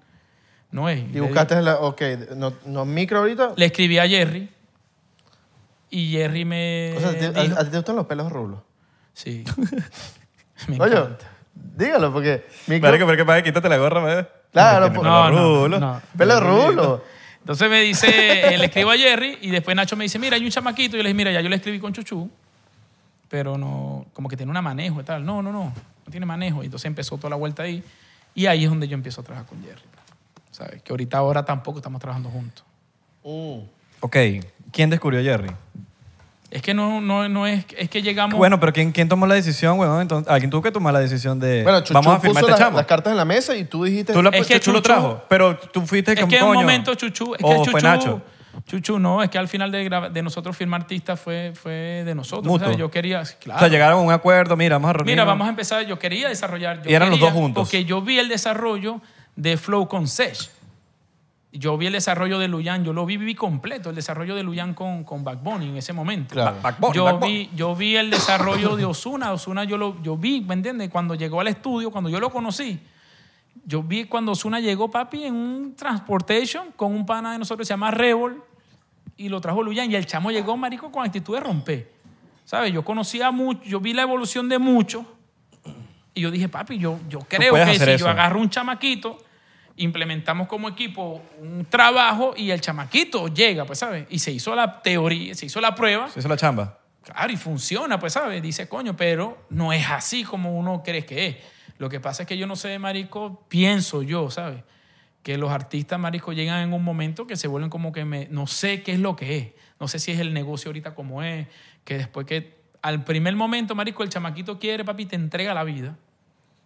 No 0.72 0.89
es. 0.89 1.03
Y 1.14 1.20
buscaste 1.20 1.61
la. 1.61 1.76
Ok, 1.78 2.01
no, 2.36 2.53
no 2.66 2.84
micro 2.86 3.20
ahorita. 3.20 3.53
le 3.55 3.66
escribí 3.66 3.99
a 3.99 4.07
Jerry 4.07 4.49
y 5.89 6.11
Jerry 6.11 6.45
me 6.45 6.95
O 6.97 6.99
sea, 6.99 7.11
¿te- 7.11 7.32
dijo- 7.32 7.59
a, 7.59 7.64
ti 7.64 7.70
te 7.70 7.78
gustan 7.78 7.95
los 7.95 8.05
pelos 8.07 8.32
rulos? 8.32 8.59
Sí. 9.14 9.43
me 10.68 10.80
Oye, 10.80 10.93
encanta. 10.97 11.28
dígalo, 11.53 12.11
porque. 12.11 12.45
Micro, 12.68 12.88
Marico, 12.89 13.05
pero 13.05 13.18
que 13.18 13.26
pasa, 13.26 13.43
quítate 13.43 13.70
la 13.70 13.78
gorra. 13.78 14.28
Claro, 14.51 14.86
Tiene 14.91 14.95
pues- 14.99 14.99
pelo 14.99 15.03
No, 15.03 15.30
no, 15.32 15.61
rulo. 15.61 15.80
no. 15.80 16.01
pelo 16.18 16.39
rulo. 16.39 17.03
Entonces 17.39 17.70
me 17.70 17.82
dice, 17.82 18.53
eh, 18.53 18.57
le 18.57 18.66
escribo 18.66 18.89
a 18.91 18.97
Jerry 18.97 19.38
y 19.41 19.49
después 19.51 19.76
Nacho 19.76 19.95
me 19.97 20.05
dice, 20.05 20.18
mira, 20.18 20.38
hay 20.38 20.45
un 20.45 20.49
chamaquito. 20.49 20.95
Y 20.95 20.99
yo 20.99 21.03
le 21.03 21.09
dije, 21.09 21.18
mira, 21.18 21.32
ya 21.32 21.41
yo 21.41 21.49
le 21.49 21.57
escribí 21.57 21.78
con 21.80 21.91
Chuchu, 21.93 22.30
pero 23.34 23.57
no, 23.57 24.05
como 24.13 24.29
que 24.29 24.38
tiene 24.38 24.51
una 24.51 24.61
manejo 24.61 25.01
y 25.01 25.03
tal. 25.03 25.25
No, 25.25 25.41
no, 25.41 25.51
no, 25.51 25.63
no 25.63 26.11
tiene 26.11 26.23
manejo. 26.23 26.61
Y 26.61 26.65
entonces 26.65 26.86
empezó 26.86 27.17
toda 27.17 27.31
la 27.31 27.36
vuelta 27.36 27.63
ahí. 27.63 27.84
Y 28.36 28.45
ahí 28.45 28.63
es 28.63 28.69
donde 28.69 28.88
yo 28.88 28.93
empiezo 28.93 29.21
a 29.21 29.23
trabajar 29.23 29.49
con 29.49 29.59
Jerry. 29.63 29.81
¿Sabes? 30.51 30.84
Que 30.84 30.93
ahorita 30.93 31.17
ahora 31.17 31.43
tampoco 31.43 31.79
estamos 31.79 31.99
trabajando 31.99 32.29
juntos. 32.29 32.63
Mm. 33.23 33.61
Ok, 34.01 34.17
¿quién 34.71 34.91
descubrió 34.91 35.19
a 35.19 35.23
Jerry? 35.23 35.49
Es 36.51 36.61
que 36.61 36.75
no, 36.75 37.01
no, 37.01 37.27
no 37.27 37.47
es, 37.47 37.65
es 37.75 37.89
que 37.89 38.03
llegamos... 38.03 38.38
Bueno, 38.38 38.59
pero 38.59 38.71
¿quién, 38.71 38.91
quién 38.91 39.09
tomó 39.09 39.25
la 39.25 39.34
decisión, 39.34 39.79
weón? 39.79 40.01
Entonces, 40.03 40.31
alguien 40.31 40.51
tuvo 40.51 40.61
que 40.61 40.71
tomar 40.71 40.93
la 40.93 40.99
decisión 40.99 41.39
de 41.39 41.63
Bueno, 41.63 41.81
Chuchu 41.81 41.95
vamos 41.95 42.15
a 42.15 42.19
firmar 42.19 42.43
puso 42.43 42.51
este 42.51 42.51
las, 42.51 42.59
chamo. 42.59 42.77
las 42.77 42.86
cartas 42.86 43.09
en 43.09 43.17
la 43.17 43.25
mesa 43.25 43.55
y 43.55 43.65
tú 43.65 43.84
dijiste. 43.84 44.13
Tú, 44.13 44.21
la, 44.21 44.29
Es 44.29 44.45
que 44.45 44.59
Chuchu 44.59 44.73
lo 44.73 44.84
trajo, 44.84 45.23
pero 45.27 45.57
tú 45.57 45.88
fuiste 45.88 46.11
Es 46.11 46.23
que 46.23 46.38
en 46.38 46.43
un 46.43 46.53
momento 46.53 46.93
Chuchu, 46.93 47.34
es 47.34 47.39
que 47.39 47.45
o 47.45 47.57
Chuchu, 47.57 47.71
fue 47.71 47.81
Nacho. 47.81 48.21
Chuchu 48.66 48.99
no, 48.99 49.24
es 49.24 49.30
que 49.30 49.38
al 49.38 49.47
final 49.47 49.72
de, 49.72 49.89
de 50.12 50.22
nosotros 50.22 50.56
firmar 50.56 50.82
artistas 50.82 51.20
fue, 51.20 51.54
fue 51.56 52.04
de 52.06 52.16
nosotros. 52.16 52.78
Yo 52.78 52.89
quería, 52.91 53.24
claro. 53.39 53.58
O 53.58 53.60
sea, 53.60 53.68
llegaron 53.68 53.99
a 53.99 54.01
un 54.01 54.12
acuerdo, 54.12 54.56
mira, 54.56 54.76
vamos 54.76 54.89
a 54.89 54.93
reunirnos. 54.93 55.24
Mira, 55.24 55.26
vamos 55.26 55.47
a 55.47 55.49
empezar. 55.49 55.86
Yo 55.86 55.97
quería 55.99 56.30
desarrollar. 56.30 56.84
yo 56.84 56.89
Y 56.89 56.93
eran 56.93 57.10
los 57.10 57.20
dos 57.20 57.32
juntos. 57.32 57.64
Porque 57.64 57.86
yo 57.86 58.01
vi 58.01 58.20
el 58.20 58.30
desarrollo 58.30 59.01
de 59.36 59.58
Flow 59.58 59.88
con 59.88 60.08
Sesh. 60.08 60.49
Yo 61.56 61.78
vi 61.78 61.86
el 61.86 61.93
desarrollo 61.93 62.39
de 62.39 62.47
Luyan, 62.47 62.84
yo 62.84 62.93
lo 62.93 63.06
vi, 63.06 63.18
viví 63.18 63.36
completo, 63.36 63.91
el 63.91 63.95
desarrollo 63.95 64.34
de 64.34 64.41
Luyan 64.41 64.74
con, 64.74 65.04
con 65.04 65.24
Back 65.24 65.43
Bunny 65.43 65.70
en 65.70 65.78
ese 65.78 65.93
momento. 65.93 66.34
Claro. 66.34 66.58
Back 66.64 66.80
Bunny, 66.80 66.95
yo, 66.95 67.20
vi, 67.20 67.49
yo 67.56 67.76
vi 67.76 67.95
el 67.95 68.10
desarrollo 68.10 68.76
de 68.76 68.86
Osuna. 68.86 69.32
Osuna 69.32 69.64
yo 69.64 69.78
lo 69.78 70.01
yo 70.01 70.18
vi, 70.18 70.41
¿me 70.41 70.56
entiendes? 70.56 70.89
Cuando 70.89 71.14
llegó 71.14 71.41
al 71.41 71.47
estudio, 71.47 71.91
cuando 71.91 72.10
yo 72.10 72.20
lo 72.20 72.32
conocí, 72.32 72.80
yo 73.66 73.84
vi 73.84 74.06
cuando 74.06 74.34
Osuna 74.34 74.60
llegó, 74.60 74.89
papi, 74.89 75.24
en 75.24 75.36
un 75.36 75.76
transportation 75.76 76.72
con 76.76 76.91
un 76.93 77.06
pana 77.06 77.34
de 77.34 77.39
nosotros 77.39 77.66
que 77.66 77.68
se 77.68 77.74
llama 77.74 77.91
Revol 77.91 78.43
y 79.18 79.30
lo 79.30 79.39
trajo 79.41 79.64
Luyan. 79.64 79.91
Y 79.91 79.95
el 79.95 80.06
chamo 80.06 80.32
llegó, 80.32 80.58
marico, 80.58 80.91
con 80.91 81.06
actitud 81.06 81.36
de 81.36 81.39
romper. 81.39 81.91
¿Sabes? 82.45 82.74
Yo 82.74 82.84
conocía 82.84 83.32
mucho, 83.32 83.64
yo 83.64 83.80
vi 83.80 83.93
la 83.93 84.01
evolución 84.01 84.49
de 84.49 84.60
muchos 84.60 85.06
y 86.14 86.22
yo 86.22 86.32
dije, 86.32 86.49
papi, 86.49 86.78
yo, 86.78 86.99
yo 87.10 87.20
creo 87.20 87.54
que 87.54 87.76
si 87.78 87.84
eso. 87.84 88.06
yo 88.06 88.10
agarro 88.10 88.39
un 88.39 88.49
chamaquito, 88.49 89.18
implementamos 89.78 90.47
como 90.47 90.70
equipo 90.70 91.22
un 91.41 91.66
trabajo 91.66 92.34
y 92.36 92.51
el 92.51 92.62
chamaquito 92.62 93.30
llega, 93.30 93.66
pues, 93.66 93.80
¿sabes? 93.80 94.06
Y 94.10 94.20
se 94.20 94.32
hizo 94.32 94.54
la 94.56 94.82
teoría, 94.82 95.34
se 95.34 95.45
hizo 95.45 95.60
la 95.60 95.74
prueba. 95.74 96.10
Se 96.10 96.20
hizo 96.20 96.30
la 96.30 96.38
chamba. 96.38 96.80
Claro, 97.01 97.34
y 97.34 97.38
funciona, 97.38 97.99
pues, 97.99 98.14
¿sabes? 98.14 98.41
Dice, 98.41 98.70
coño, 98.70 98.95
pero 98.95 99.45
no 99.49 99.74
es 99.74 99.89
así 99.89 100.24
como 100.24 100.58
uno 100.58 100.84
cree 100.84 101.06
que 101.06 101.28
es. 101.28 101.36
Lo 101.84 101.89
que 101.89 101.99
pasa 101.99 102.23
es 102.23 102.29
que 102.29 102.38
yo 102.38 102.47
no 102.47 102.55
sé, 102.55 102.79
marico, 102.79 103.43
pienso 103.49 104.03
yo, 104.03 104.31
¿sabes? 104.31 104.63
Que 105.21 105.38
los 105.38 105.51
artistas, 105.51 105.99
marico, 105.99 106.31
llegan 106.31 106.61
en 106.61 106.71
un 106.71 106.81
momento 106.81 107.27
que 107.27 107.36
se 107.36 107.49
vuelven 107.49 107.69
como 107.69 107.91
que 107.91 108.05
me... 108.05 108.29
No 108.31 108.47
sé 108.47 108.84
qué 108.84 108.93
es 108.93 108.99
lo 108.99 109.17
que 109.17 109.38
es. 109.38 109.47
No 109.81 109.89
sé 109.89 109.99
si 109.99 110.13
es 110.13 110.19
el 110.21 110.34
negocio 110.34 110.69
ahorita 110.69 110.95
como 110.95 111.23
es. 111.23 111.45
Que 111.84 111.97
después 111.97 112.25
que... 112.25 112.63
Al 112.81 113.03
primer 113.03 113.36
momento, 113.36 113.75
marico, 113.75 114.01
el 114.01 114.07
chamaquito 114.07 114.59
quiere, 114.59 114.86
papi, 114.86 115.07
te 115.07 115.17
entrega 115.17 115.53
la 115.53 115.65
vida. 115.65 115.97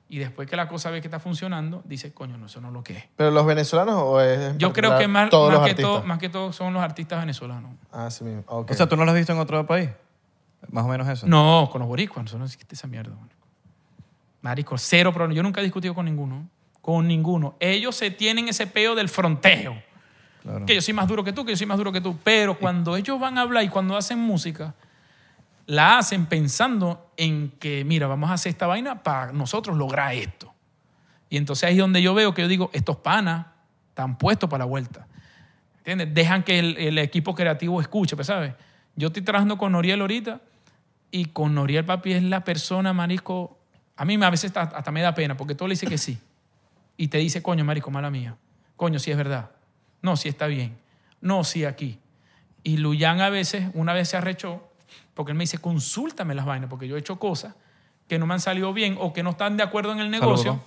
Y 0.07 0.19
después 0.19 0.47
que 0.47 0.55
la 0.55 0.67
cosa 0.67 0.91
ve 0.91 1.01
que 1.01 1.07
está 1.07 1.19
funcionando, 1.19 1.81
dice, 1.85 2.13
coño, 2.13 2.37
no, 2.37 2.45
eso 2.45 2.61
no 2.61 2.67
es 2.67 2.73
lo 2.75 2.83
que 2.83 2.97
es. 2.97 3.03
¿Pero 3.15 3.31
los 3.31 3.43
venezolanos 3.43 3.95
o 3.97 4.21
es.? 4.21 4.51
en 4.51 4.59
Yo 4.59 4.71
creo 4.71 4.99
que 4.99 5.07
más, 5.07 5.31
todos 5.31 5.47
más 5.47 5.55
los 5.55 5.65
que 5.65 5.71
artistas? 5.71 5.91
todo, 5.91 6.03
más 6.03 6.19
que 6.19 6.29
todo 6.29 6.53
son 6.53 6.73
los 6.75 6.83
artistas 6.83 7.19
venezolanos. 7.21 7.71
Ah, 7.91 8.11
sí 8.11 8.23
mismo. 8.23 8.43
ok. 8.45 8.69
O 8.69 8.73
sea, 8.75 8.87
¿tú 8.87 8.95
no 8.95 9.03
lo 9.03 9.09
has 9.09 9.17
visto 9.17 9.33
en 9.33 9.39
otro 9.39 9.65
país? 9.65 9.89
Más 10.69 10.85
o 10.85 10.87
menos 10.87 11.07
eso. 11.07 11.25
No, 11.25 11.69
con 11.71 11.79
los 11.79 11.87
boricuas, 11.87 12.27
eso 12.27 12.37
no 12.37 12.45
existe 12.45 12.75
esa 12.75 12.85
mierda. 12.85 13.15
Marico, 13.15 13.36
Marico, 14.41 14.77
cero 14.77 15.11
problema. 15.13 15.35
Yo 15.35 15.43
nunca 15.43 15.61
he 15.61 15.63
discutido 15.63 15.93
con 15.93 16.05
ninguno. 16.05 16.47
Con 16.81 17.07
ninguno. 17.07 17.55
Ellos 17.59 17.95
se 17.95 18.11
tienen 18.11 18.47
ese 18.47 18.67
peo 18.67 18.95
del 18.95 19.09
fronteo. 19.09 19.81
Claro. 20.43 20.65
Que 20.65 20.75
yo 20.75 20.81
soy 20.81 20.93
más 20.93 21.07
duro 21.07 21.23
que 21.23 21.33
tú, 21.33 21.43
que 21.43 21.51
yo 21.51 21.57
soy 21.57 21.67
más 21.67 21.77
duro 21.77 21.91
que 21.91 22.01
tú. 22.01 22.17
Pero 22.23 22.57
cuando 22.57 22.95
ellos 22.95 23.19
van 23.19 23.37
a 23.37 23.41
hablar 23.41 23.63
y 23.63 23.69
cuando 23.69 23.97
hacen 23.97 24.19
música, 24.19 24.73
la 25.65 25.97
hacen 25.97 26.25
pensando 26.25 27.11
en 27.17 27.51
que, 27.59 27.83
mira, 27.83 28.07
vamos 28.07 28.29
a 28.29 28.33
hacer 28.33 28.51
esta 28.51 28.67
vaina 28.67 29.03
para 29.03 29.33
nosotros 29.33 29.75
lograr 29.75 30.13
esto. 30.13 30.53
Y 31.29 31.37
entonces 31.37 31.65
ahí 31.65 31.73
es 31.73 31.79
donde 31.79 32.01
yo 32.01 32.13
veo 32.13 32.33
que 32.33 32.41
yo 32.41 32.47
digo, 32.47 32.69
estos 32.73 32.97
panas 32.97 33.47
están 33.89 34.17
puestos 34.17 34.49
para 34.49 34.63
la 34.63 34.69
vuelta. 34.69 35.07
¿Entiendes? 35.79 36.13
Dejan 36.13 36.43
que 36.43 36.59
el, 36.59 36.77
el 36.77 36.97
equipo 36.99 37.35
creativo 37.35 37.81
escuche, 37.81 38.15
pues, 38.15 38.27
¿sabes? 38.27 38.53
Yo 38.95 39.07
estoy 39.07 39.23
trabajando 39.23 39.57
con 39.57 39.73
Noriel 39.73 40.01
ahorita 40.01 40.41
y 41.11 41.25
con 41.25 41.53
Noriel, 41.53 41.85
papi, 41.85 42.13
es 42.13 42.23
la 42.23 42.43
persona, 42.43 42.93
marico. 42.93 43.57
A 43.97 44.05
mí 44.05 44.17
a 44.21 44.29
veces 44.29 44.55
hasta, 44.55 44.91
me 44.91 45.01
da 45.01 45.13
pena 45.13 45.35
porque 45.35 45.55
todo 45.55 45.67
le 45.67 45.73
dice 45.73 45.87
que 45.87 45.97
sí. 45.97 46.19
Y 46.95 47.07
te 47.09 47.17
dice, 47.17 47.41
coño, 47.41 47.65
marico, 47.65 47.91
mala 47.91 48.09
mía. 48.09 48.35
Coño, 48.75 48.99
sí 48.99 49.11
es 49.11 49.17
verdad. 49.17 49.49
No, 50.01 50.15
sí 50.15 50.29
está 50.29 50.47
bien. 50.47 50.77
No, 51.19 51.43
sí 51.43 51.65
aquí. 51.65 51.99
Y 52.63 52.77
Luyan 52.77 53.21
a 53.21 53.29
veces, 53.29 53.69
una 53.73 53.93
vez 53.93 54.09
se 54.09 54.17
arrechó, 54.17 54.67
porque 55.13 55.31
él 55.31 55.37
me 55.37 55.43
dice, 55.43 55.57
consúltame 55.57 56.35
las 56.35 56.45
vainas, 56.45 56.69
porque 56.69 56.87
yo 56.87 56.95
he 56.95 56.99
hecho 56.99 57.17
cosas 57.17 57.55
que 58.07 58.19
no 58.19 58.25
me 58.25 58.35
han 58.35 58.39
salido 58.39 58.71
bien 58.73 58.97
o 58.99 59.13
que 59.13 59.23
no 59.23 59.31
están 59.31 59.57
de 59.57 59.63
acuerdo 59.63 59.91
en 59.91 59.99
el 59.99 60.09
negocio. 60.09 60.61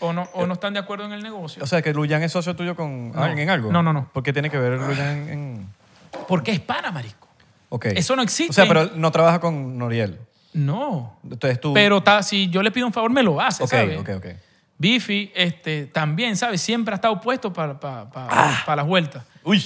O 0.00 0.12
no, 0.12 0.22
o 0.32 0.46
no 0.46 0.54
están 0.54 0.72
de 0.72 0.80
acuerdo 0.80 1.04
en 1.04 1.12
el 1.12 1.22
negocio. 1.22 1.62
O 1.62 1.66
sea, 1.66 1.82
que 1.82 1.92
Luyan 1.92 2.22
es 2.22 2.32
socio 2.32 2.56
tuyo 2.56 2.74
con 2.74 3.12
No. 3.12 3.22
alguien 3.22 3.40
en 3.40 3.50
algo. 3.50 3.70
No, 3.70 3.82
no, 3.82 3.92
no. 3.92 4.08
¿Por 4.12 4.22
qué 4.22 4.32
tiene 4.32 4.48
que 4.48 4.58
ver 4.58 4.80
Luyan 4.80 5.28
en...? 5.28 5.68
Porque 6.26 6.52
es 6.52 6.60
pana, 6.60 6.90
marico. 6.90 7.28
Eso 7.82 8.16
no 8.16 8.22
existe. 8.22 8.50
O 8.50 8.54
sea, 8.54 8.66
pero 8.66 8.90
no 8.96 9.10
trabaja 9.10 9.40
con 9.40 9.78
Noriel. 9.78 10.18
No. 10.52 11.16
Entonces 11.24 11.60
tú... 11.60 11.72
Pero 11.74 12.02
ta- 12.02 12.22
si 12.22 12.48
yo 12.48 12.62
le 12.62 12.70
pido 12.70 12.86
un 12.86 12.92
favor, 12.92 13.10
me 13.10 13.22
lo 13.22 13.40
hace, 13.40 13.62
Ok, 13.64 13.70
¿sabes? 13.70 13.98
ok, 14.00 14.08
ok. 14.16 14.26
Bifi 14.78 15.30
este, 15.34 15.86
también, 15.86 16.36
¿sabes? 16.36 16.60
Siempre 16.60 16.92
ha 16.92 16.96
estado 16.96 17.20
puesto 17.20 17.52
para 17.52 17.78
Ah. 18.14 18.74
las 18.76 18.86
vueltas. 18.86 19.24
Uy, 19.44 19.60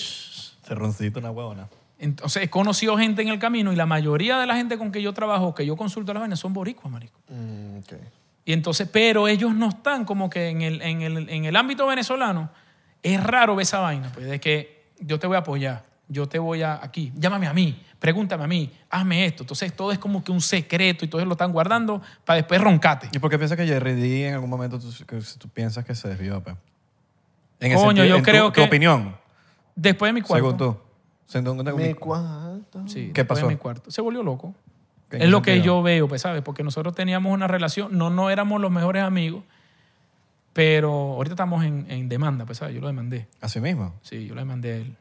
cerroncito, 0.64 1.18
una 1.20 1.30
huevona. 1.30 1.68
Entonces, 1.98 2.42
he 2.42 2.50
conocido 2.50 2.96
gente 2.98 3.22
en 3.22 3.28
el 3.28 3.38
camino 3.38 3.72
y 3.72 3.76
la 3.76 3.86
mayoría 3.86 4.38
de 4.38 4.46
la 4.46 4.54
gente 4.54 4.76
con 4.76 4.92
que 4.92 5.00
yo 5.00 5.14
trabajo, 5.14 5.54
que 5.54 5.64
yo 5.64 5.76
consulto 5.76 6.12
las 6.12 6.20
vainas, 6.20 6.38
son 6.38 6.52
boricuas, 6.52 6.92
marico. 6.92 7.18
Mm, 7.30 7.78
ok. 7.78 7.92
Y 8.44 8.52
entonces, 8.52 8.88
pero 8.92 9.26
ellos 9.28 9.54
no 9.54 9.70
están 9.70 10.04
como 10.04 10.28
que 10.28 10.48
en 10.50 10.60
el, 10.62 10.82
en 10.82 11.00
el, 11.02 11.28
en 11.30 11.44
el 11.46 11.56
ámbito 11.56 11.86
venezolano. 11.86 12.50
Es 13.02 13.22
raro 13.24 13.56
ver 13.56 13.62
esa 13.62 13.78
vaina, 13.80 14.10
pues, 14.12 14.26
de 14.26 14.38
que 14.38 14.84
yo 15.00 15.18
te 15.18 15.26
voy 15.26 15.36
a 15.36 15.40
apoyar, 15.40 15.84
yo 16.08 16.28
te 16.28 16.38
voy 16.38 16.62
a 16.62 16.82
aquí, 16.82 17.12
llámame 17.16 17.46
a 17.46 17.52
mí, 17.52 17.82
pregúntame 17.98 18.44
a 18.44 18.46
mí, 18.46 18.72
hazme 18.90 19.26
esto. 19.26 19.42
Entonces, 19.42 19.72
todo 19.74 19.90
es 19.92 19.98
como 19.98 20.22
que 20.22 20.30
un 20.32 20.40
secreto 20.40 21.04
y 21.04 21.08
todos 21.08 21.24
lo 21.26 21.32
están 21.32 21.52
guardando 21.52 22.00
para 22.24 22.36
después 22.36 22.60
roncate. 22.60 23.08
¿Y 23.12 23.18
por 23.18 23.30
qué 23.30 23.38
piensas 23.38 23.56
que 23.56 23.66
Jerry 23.66 23.94
D 23.94 24.28
en 24.28 24.34
algún 24.34 24.50
momento 24.50 24.78
tú, 24.78 24.88
que 25.06 25.18
tú 25.38 25.48
piensas 25.48 25.84
que 25.84 25.94
se 25.94 26.08
desvió? 26.08 26.42
pe? 26.42 26.54
En 27.60 27.72
el 27.72 27.76
Coño, 27.78 27.86
sentido- 27.88 28.06
yo 28.06 28.16
en 28.16 28.22
tu- 28.22 28.30
creo 28.30 28.46
tu 28.48 28.52
que- 28.52 28.62
opinión, 28.62 29.16
Después 29.74 30.08
de 30.08 30.12
mi 30.14 30.20
cuarto. 30.22 30.46
según 30.46 30.56
tú. 30.58 30.76
Según 31.26 31.64
tú. 31.64 31.76
Mi 31.76 31.94
cuarto. 31.94 32.86
Sí, 32.88 33.06
¿Qué 33.12 33.22
después 33.22 33.26
pasó? 33.40 33.48
de 33.48 33.54
mi 33.54 33.58
cuarto. 33.58 33.90
Se 33.90 34.00
volvió 34.00 34.22
loco. 34.22 34.54
¿En 35.10 35.22
Es 35.22 35.28
lo 35.28 35.40
que 35.42 35.60
yo 35.62 35.82
veo, 35.82 36.08
pues, 36.08 36.22
¿sabes? 36.22 36.42
Porque 36.42 36.62
nosotros 36.62 36.94
teníamos 36.94 37.32
una 37.32 37.46
relación, 37.46 37.96
no, 37.96 38.10
no 38.10 38.28
éramos 38.30 38.60
los 38.60 38.70
mejores 38.72 39.02
amigos, 39.02 39.42
pero 40.52 40.90
ahorita 41.14 41.34
estamos 41.34 41.64
en, 41.64 41.86
en 41.90 42.08
demanda, 42.08 42.44
pues, 42.46 42.58
¿sabes? 42.58 42.74
Yo 42.74 42.80
lo 42.80 42.86
demandé. 42.86 43.26
Así 43.40 43.60
mismo. 43.60 43.94
Sí, 44.02 44.26
yo 44.26 44.34
lo 44.34 44.40
demandé 44.40 44.72
a 44.72 44.76
él. 44.76 44.96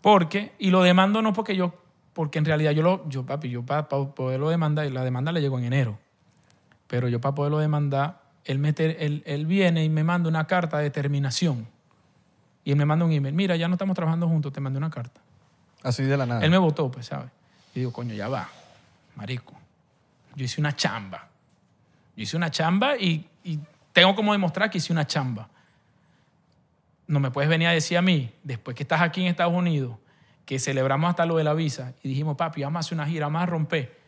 Porque, 0.00 0.52
y 0.58 0.70
lo 0.70 0.82
demando 0.82 1.22
no 1.22 1.32
porque 1.32 1.56
yo, 1.56 1.74
porque 2.12 2.38
en 2.38 2.44
realidad 2.44 2.72
yo 2.72 2.82
lo, 2.82 3.08
yo, 3.08 3.26
papi, 3.26 3.48
yo 3.48 3.64
para 3.64 3.88
poderlo 3.88 4.48
demandar, 4.50 4.86
y 4.86 4.90
la 4.90 5.04
demanda 5.04 5.32
le 5.32 5.40
llegó 5.40 5.58
en 5.58 5.64
enero, 5.64 5.98
pero 6.86 7.08
yo 7.08 7.20
para 7.20 7.34
poderlo 7.34 7.58
demandar, 7.58 8.22
él, 8.44 8.58
me 8.58 8.74
él, 8.78 9.22
él 9.26 9.46
viene 9.46 9.84
y 9.84 9.88
me 9.88 10.04
manda 10.04 10.28
una 10.28 10.46
carta 10.46 10.78
de 10.78 10.90
terminación. 10.90 11.66
Y 12.64 12.72
él 12.72 12.76
me 12.76 12.84
manda 12.84 13.04
un 13.04 13.12
email, 13.12 13.34
mira, 13.34 13.56
ya 13.56 13.68
no 13.68 13.74
estamos 13.74 13.94
trabajando 13.94 14.28
juntos, 14.28 14.52
te 14.52 14.60
mandé 14.60 14.78
una 14.78 14.90
carta. 14.90 15.20
Así 15.82 16.02
de 16.02 16.16
la 16.16 16.26
nada. 16.26 16.44
Él 16.44 16.50
me 16.50 16.58
votó, 16.58 16.90
pues, 16.90 17.06
¿sabes? 17.06 17.30
Y 17.74 17.80
digo, 17.80 17.92
coño, 17.92 18.14
ya 18.14 18.28
va, 18.28 18.48
marico. 19.16 19.54
Yo 20.34 20.44
hice 20.44 20.60
una 20.60 20.74
chamba. 20.74 21.28
Yo 22.16 22.22
hice 22.22 22.36
una 22.36 22.50
chamba 22.50 22.96
y, 22.96 23.26
y 23.44 23.58
tengo 23.92 24.14
como 24.14 24.32
demostrar 24.32 24.70
que 24.70 24.78
hice 24.78 24.92
una 24.92 25.06
chamba. 25.06 25.48
No 27.08 27.18
me 27.18 27.32
puedes 27.32 27.50
venir 27.50 27.66
a 27.66 27.72
decir 27.72 27.98
a 27.98 28.02
mí, 28.02 28.30
después 28.44 28.76
que 28.76 28.84
estás 28.84 29.00
aquí 29.00 29.22
en 29.22 29.26
Estados 29.26 29.52
Unidos, 29.52 29.96
que 30.44 30.58
celebramos 30.58 31.10
hasta 31.10 31.26
lo 31.26 31.36
de 31.36 31.44
la 31.44 31.54
visa 31.54 31.94
y 32.02 32.08
dijimos, 32.08 32.36
papi, 32.36 32.62
vamos 32.62 32.76
a 32.76 32.80
hacer 32.80 32.94
una 32.96 33.06
gira, 33.06 33.26
vamos 33.26 33.42
a 33.42 33.46
romper. 33.46 33.98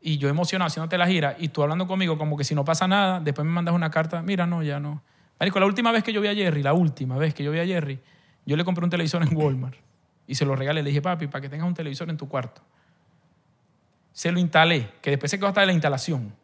Y 0.00 0.18
yo 0.18 0.28
emocionado 0.28 0.66
haciéndote 0.66 0.98
la 0.98 1.06
gira 1.06 1.36
y 1.38 1.48
tú 1.48 1.62
hablando 1.62 1.86
conmigo 1.86 2.18
como 2.18 2.36
que 2.36 2.44
si 2.44 2.54
no 2.54 2.64
pasa 2.64 2.88
nada, 2.88 3.20
después 3.20 3.46
me 3.46 3.52
mandas 3.52 3.74
una 3.74 3.90
carta, 3.90 4.22
mira, 4.22 4.46
no, 4.46 4.62
ya 4.62 4.80
no. 4.80 5.02
Marico, 5.38 5.60
la 5.60 5.66
última 5.66 5.92
vez 5.92 6.02
que 6.02 6.12
yo 6.12 6.20
vi 6.20 6.28
a 6.28 6.34
Jerry, 6.34 6.62
la 6.62 6.72
última 6.72 7.16
vez 7.16 7.32
que 7.34 7.44
yo 7.44 7.50
vi 7.50 7.60
a 7.60 7.66
Jerry, 7.66 8.00
yo 8.44 8.56
le 8.56 8.64
compré 8.64 8.84
un 8.84 8.90
televisor 8.90 9.22
en 9.22 9.36
Walmart 9.36 9.76
y 10.26 10.34
se 10.34 10.44
lo 10.44 10.56
regalé. 10.56 10.82
Le 10.82 10.90
dije, 10.90 11.02
papi, 11.02 11.26
para 11.28 11.42
que 11.42 11.48
tengas 11.48 11.66
un 11.66 11.74
televisor 11.74 12.08
en 12.10 12.16
tu 12.16 12.28
cuarto. 12.28 12.62
se 14.12 14.32
lo 14.32 14.38
instalé, 14.40 14.90
que 15.00 15.10
después 15.10 15.30
se 15.30 15.38
quedó 15.38 15.48
hasta 15.48 15.60
de 15.60 15.66
la 15.66 15.72
instalación. 15.72 16.34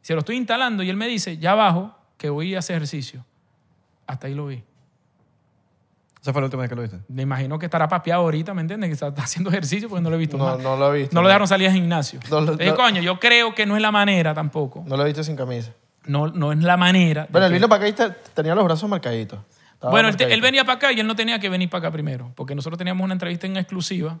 Se 0.00 0.12
lo 0.14 0.20
estoy 0.20 0.36
instalando 0.36 0.82
y 0.82 0.90
él 0.90 0.96
me 0.96 1.06
dice, 1.06 1.38
ya 1.38 1.52
abajo, 1.52 1.96
que 2.18 2.30
voy 2.30 2.54
a 2.54 2.58
hacer 2.60 2.76
ejercicio. 2.76 3.24
Hasta 4.06 4.26
ahí 4.26 4.34
lo 4.34 4.46
vi. 4.46 4.62
Esa 6.24 6.32
fue 6.32 6.40
la 6.40 6.46
última 6.46 6.62
vez 6.62 6.70
que 6.70 6.74
lo 6.74 6.80
viste. 6.80 6.96
Me 7.08 7.20
imagino 7.20 7.58
que 7.58 7.66
estará 7.66 7.86
papeado 7.86 8.22
ahorita, 8.22 8.54
¿me 8.54 8.62
entiendes? 8.62 8.88
Que 8.88 8.94
está, 8.94 9.08
está 9.08 9.24
haciendo 9.24 9.50
ejercicio 9.50 9.90
porque 9.90 10.00
no 10.02 10.08
lo 10.08 10.16
he 10.16 10.18
visto 10.18 10.38
No, 10.38 10.46
más. 10.46 10.58
no 10.58 10.74
lo 10.74 10.94
he 10.94 11.00
visto. 11.00 11.14
No 11.14 11.20
lo 11.20 11.28
dejaron 11.28 11.46
salir 11.46 11.68
al 11.68 11.74
gimnasio. 11.74 12.18
No 12.30 12.40
no- 12.40 12.56
coño, 12.76 13.02
yo 13.02 13.20
creo 13.20 13.54
que 13.54 13.66
no 13.66 13.76
es 13.76 13.82
la 13.82 13.92
manera 13.92 14.32
tampoco. 14.32 14.82
No 14.86 14.96
lo 14.96 15.02
he 15.02 15.06
visto 15.06 15.22
sin 15.22 15.36
camisa. 15.36 15.72
No, 16.06 16.28
no 16.28 16.52
es 16.52 16.58
la 16.62 16.78
manera. 16.78 17.26
Bueno, 17.28 17.46
él 17.48 17.52
vino 17.52 17.68
para 17.68 17.86
acá 17.86 17.88
y 17.88 17.92
te- 17.92 18.16
tenía 18.32 18.54
los 18.54 18.64
brazos 18.64 18.88
marcaditos. 18.88 19.38
Estaba 19.74 19.90
Bueno, 19.90 20.08
él, 20.08 20.16
te- 20.16 20.24
marcadito. 20.24 20.34
él 20.34 20.40
venía 20.40 20.64
para 20.64 20.76
acá 20.76 20.92
y 20.92 21.00
él 21.00 21.06
no 21.06 21.14
tenía 21.14 21.38
que 21.38 21.50
venir 21.50 21.68
para 21.68 21.80
acá 21.88 21.90
primero, 21.92 22.32
porque 22.34 22.54
nosotros 22.54 22.78
teníamos 22.78 23.04
una 23.04 23.12
entrevista 23.12 23.46
en 23.46 23.58
exclusiva, 23.58 24.18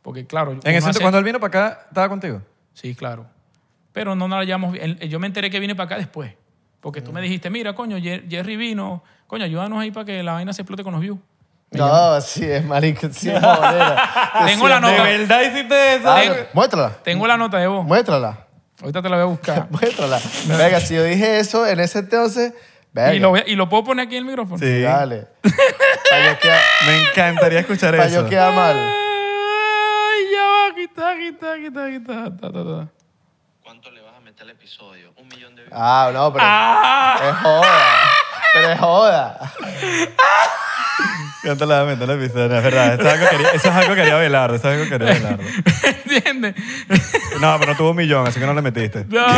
porque 0.00 0.26
claro... 0.26 0.52
En 0.52 0.60
ese, 0.74 0.88
hace- 0.88 1.00
cuando 1.00 1.18
él 1.18 1.24
vino 1.24 1.38
para 1.40 1.48
acá, 1.68 1.80
¿estaba 1.88 2.08
contigo? 2.08 2.40
Sí, 2.72 2.94
claro. 2.94 3.26
Pero 3.92 4.14
no 4.14 4.28
nos 4.28 4.46
la. 4.46 4.70
Él- 4.80 4.98
Yo 5.10 5.18
me 5.18 5.26
enteré 5.26 5.50
que 5.50 5.58
viene 5.58 5.74
para 5.74 5.84
acá 5.86 5.96
después, 5.98 6.32
porque 6.80 7.02
Mm. 7.02 7.04
tú 7.04 7.12
me 7.12 7.20
dijiste, 7.20 7.50
mira, 7.50 7.74
coño, 7.74 7.98
Jer- 7.98 8.24
Jerry 8.30 8.56
vino, 8.56 9.02
coño, 9.28 9.44
ayúdanos 9.44 9.78
ahí 9.80 9.92
para 9.92 10.04
que 10.06 10.22
la 10.24 10.32
vaina 10.32 10.52
se 10.52 10.62
explote 10.62 10.82
con 10.82 10.92
los 10.92 11.00
views. 11.00 11.18
No, 11.70 12.20
sí, 12.22 12.44
es 12.50 12.64
marico. 12.64 13.08
Sí, 13.12 13.28
es. 13.30 13.40
Tengo 14.46 14.68
la 14.68 14.80
nota. 14.80 15.04
¿De 15.04 15.18
verdad 15.18 15.42
hiciste 15.42 15.94
eso? 15.96 16.10
Ah, 16.10 16.20
Tengo- 16.22 16.36
muéstrala. 16.54 16.90
Tengo 17.04 17.26
la 17.26 17.36
nota 17.36 17.58
de 17.58 17.66
voz. 17.68 17.84
Muéstrala. 17.84 18.46
Ahorita 18.80 19.02
te 19.02 19.08
la 19.08 19.16
voy 19.16 19.22
a 19.22 19.26
buscar. 19.26 19.66
Muéstrala. 19.70 20.18
Venga, 20.46 20.80
si 20.80 20.94
yo 20.94 21.04
dije 21.04 21.38
eso 21.40 21.66
en 21.66 21.80
ese 21.80 21.98
entonces, 21.98 22.54
venga. 22.92 23.14
y, 23.14 23.18
lo, 23.18 23.30
voy 23.30 23.40
a- 23.40 23.44
y 23.48 23.54
lo 23.54 23.68
puedo 23.68 23.84
poner 23.84 24.06
aquí 24.06 24.16
en 24.16 24.20
el 24.24 24.30
micrófono. 24.30 24.58
Sí. 24.58 24.80
Dale. 24.80 25.26
Para 26.10 26.32
yo 26.32 26.38
quedar, 26.38 26.60
Me 26.86 26.98
encantaría 27.10 27.60
escuchar 27.60 27.96
pa' 27.96 28.04
eso. 28.06 28.22
yo 28.22 28.28
quedar 28.30 28.54
mal. 28.54 28.76
Ay, 28.78 30.24
ya 30.32 30.42
va, 30.48 30.66
aquí 30.72 30.82
está, 30.84 31.10
aquí 31.10 31.26
está, 31.26 31.52
aquí 31.52 31.66
está, 31.66 31.84
aquí 31.84 31.96
está. 31.96 32.24
Ta, 32.36 32.52
ta, 32.52 32.64
ta. 32.64 32.88
¿Cuánto 33.62 33.90
le 33.90 34.00
vas 34.00 34.14
a 34.16 34.20
meter 34.20 34.42
al 34.44 34.50
episodio? 34.50 35.12
Un 35.16 35.28
millón 35.28 35.54
de 35.54 35.62
views. 35.64 35.74
Ah, 35.76 36.10
no, 36.14 36.32
pero 36.32 36.44
Ah. 36.48 37.18
es 37.20 37.36
joda. 37.42 37.78
Pero 38.52 38.68
es 38.72 38.78
joda. 38.80 39.38
¿Cuánto 41.44 41.66
le 41.66 41.74
vas 41.74 41.82
a 41.82 41.86
meter 41.86 42.10
al 42.10 42.20
episodio? 42.22 42.56
Es 42.56 42.62
verdad. 42.64 42.94
Eso 42.94 43.08
es 43.08 43.14
algo 43.14 43.28
que 43.28 43.34
haría, 43.36 43.48
eso 43.50 43.68
es 43.68 43.74
algo 43.74 43.94
que 43.94 44.00
haría 44.02 44.16
Belardo. 44.16 44.56
Eso 44.56 44.68
es 44.70 44.74
algo 44.78 44.88
que 44.88 44.94
haría 44.96 45.14
Belardo. 45.14 45.42
¿Entiendes? 46.04 46.54
No, 47.40 47.56
pero 47.60 47.72
no 47.72 47.76
tuvo 47.78 47.90
un 47.90 47.96
millón, 47.96 48.26
así 48.26 48.40
que 48.40 48.46
no 48.46 48.54
le 48.54 48.62
metiste. 48.62 49.04
No. 49.08 49.24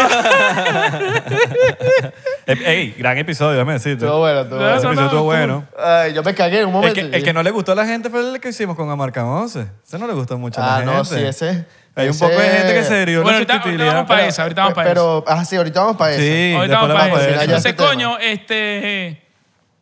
Ey, 2.47 2.95
gran 2.99 3.17
episodio, 3.19 3.53
déjame 3.53 3.75
decirte. 3.75 4.05
Estuvo 4.05 4.21
bueno, 4.21 4.41
estuvo 4.41 4.59
No, 4.59 4.69
Ese 4.75 4.79
bueno. 4.79 4.83
no, 4.83 4.91
episodio 4.91 5.07
estuvo 5.07 5.23
bueno. 5.25 5.65
Ay, 5.79 6.13
yo 6.15 6.23
me 6.23 6.35
cagué 6.35 6.61
en 6.61 6.65
un 6.69 6.71
El 6.71 6.75
momento. 6.75 6.95
que, 6.95 7.17
el 7.17 7.23
que 7.23 7.33
no 7.33 7.43
le 7.43 7.51
gustó 7.51 7.73
a 7.73 7.75
la 7.75 7.87
gente 7.87 8.11
fue 8.11 8.21
el 8.21 8.41
que 8.41 8.49
hicimos 8.49 8.77
con 8.77 8.91
Amarca 8.91 9.25
11. 9.25 9.67
Ese 9.87 9.99
no 9.99 10.07
le 10.07 10.15
gustó 10.15 10.39
mucho 10.39 10.61
a 10.61 10.67
la 10.67 10.73
Ah, 10.75 10.79
gente. 10.79 10.93
no, 10.95 11.05
sí, 11.05 11.17
ese. 11.23 11.67
Hay 11.97 12.07
un 12.07 12.11
ese- 12.11 12.24
poco 12.24 12.41
de 12.41 12.49
gente 12.49 12.74
que 12.74 12.84
se 12.84 13.07
dio 13.07 13.22
Bueno, 13.22 13.38
ahorita, 13.38 13.57
ahorita 13.62 13.84
vamos 13.84 14.07
para 14.09 14.26
esa, 14.26 14.43
ahorita 14.43 14.61
vamos 14.62 14.74
para 14.74 14.88
Pero, 14.88 15.24
ah, 15.26 15.45
sí, 15.45 15.57
ahorita 15.57 15.80
vamos 15.80 15.97
para 15.97 16.12
eso. 16.12 16.20
Sí, 16.22 16.53
Ahorita 16.55 16.61
después 16.61 16.80
vamos 16.80 16.88
para 16.95 17.05
vamos 17.05 17.18
eso. 17.20 17.30
eso. 17.30 17.41
Entonces, 17.43 17.66
ese 17.66 17.72
tema. 17.76 17.88
coño, 17.88 18.18
este. 18.18 19.22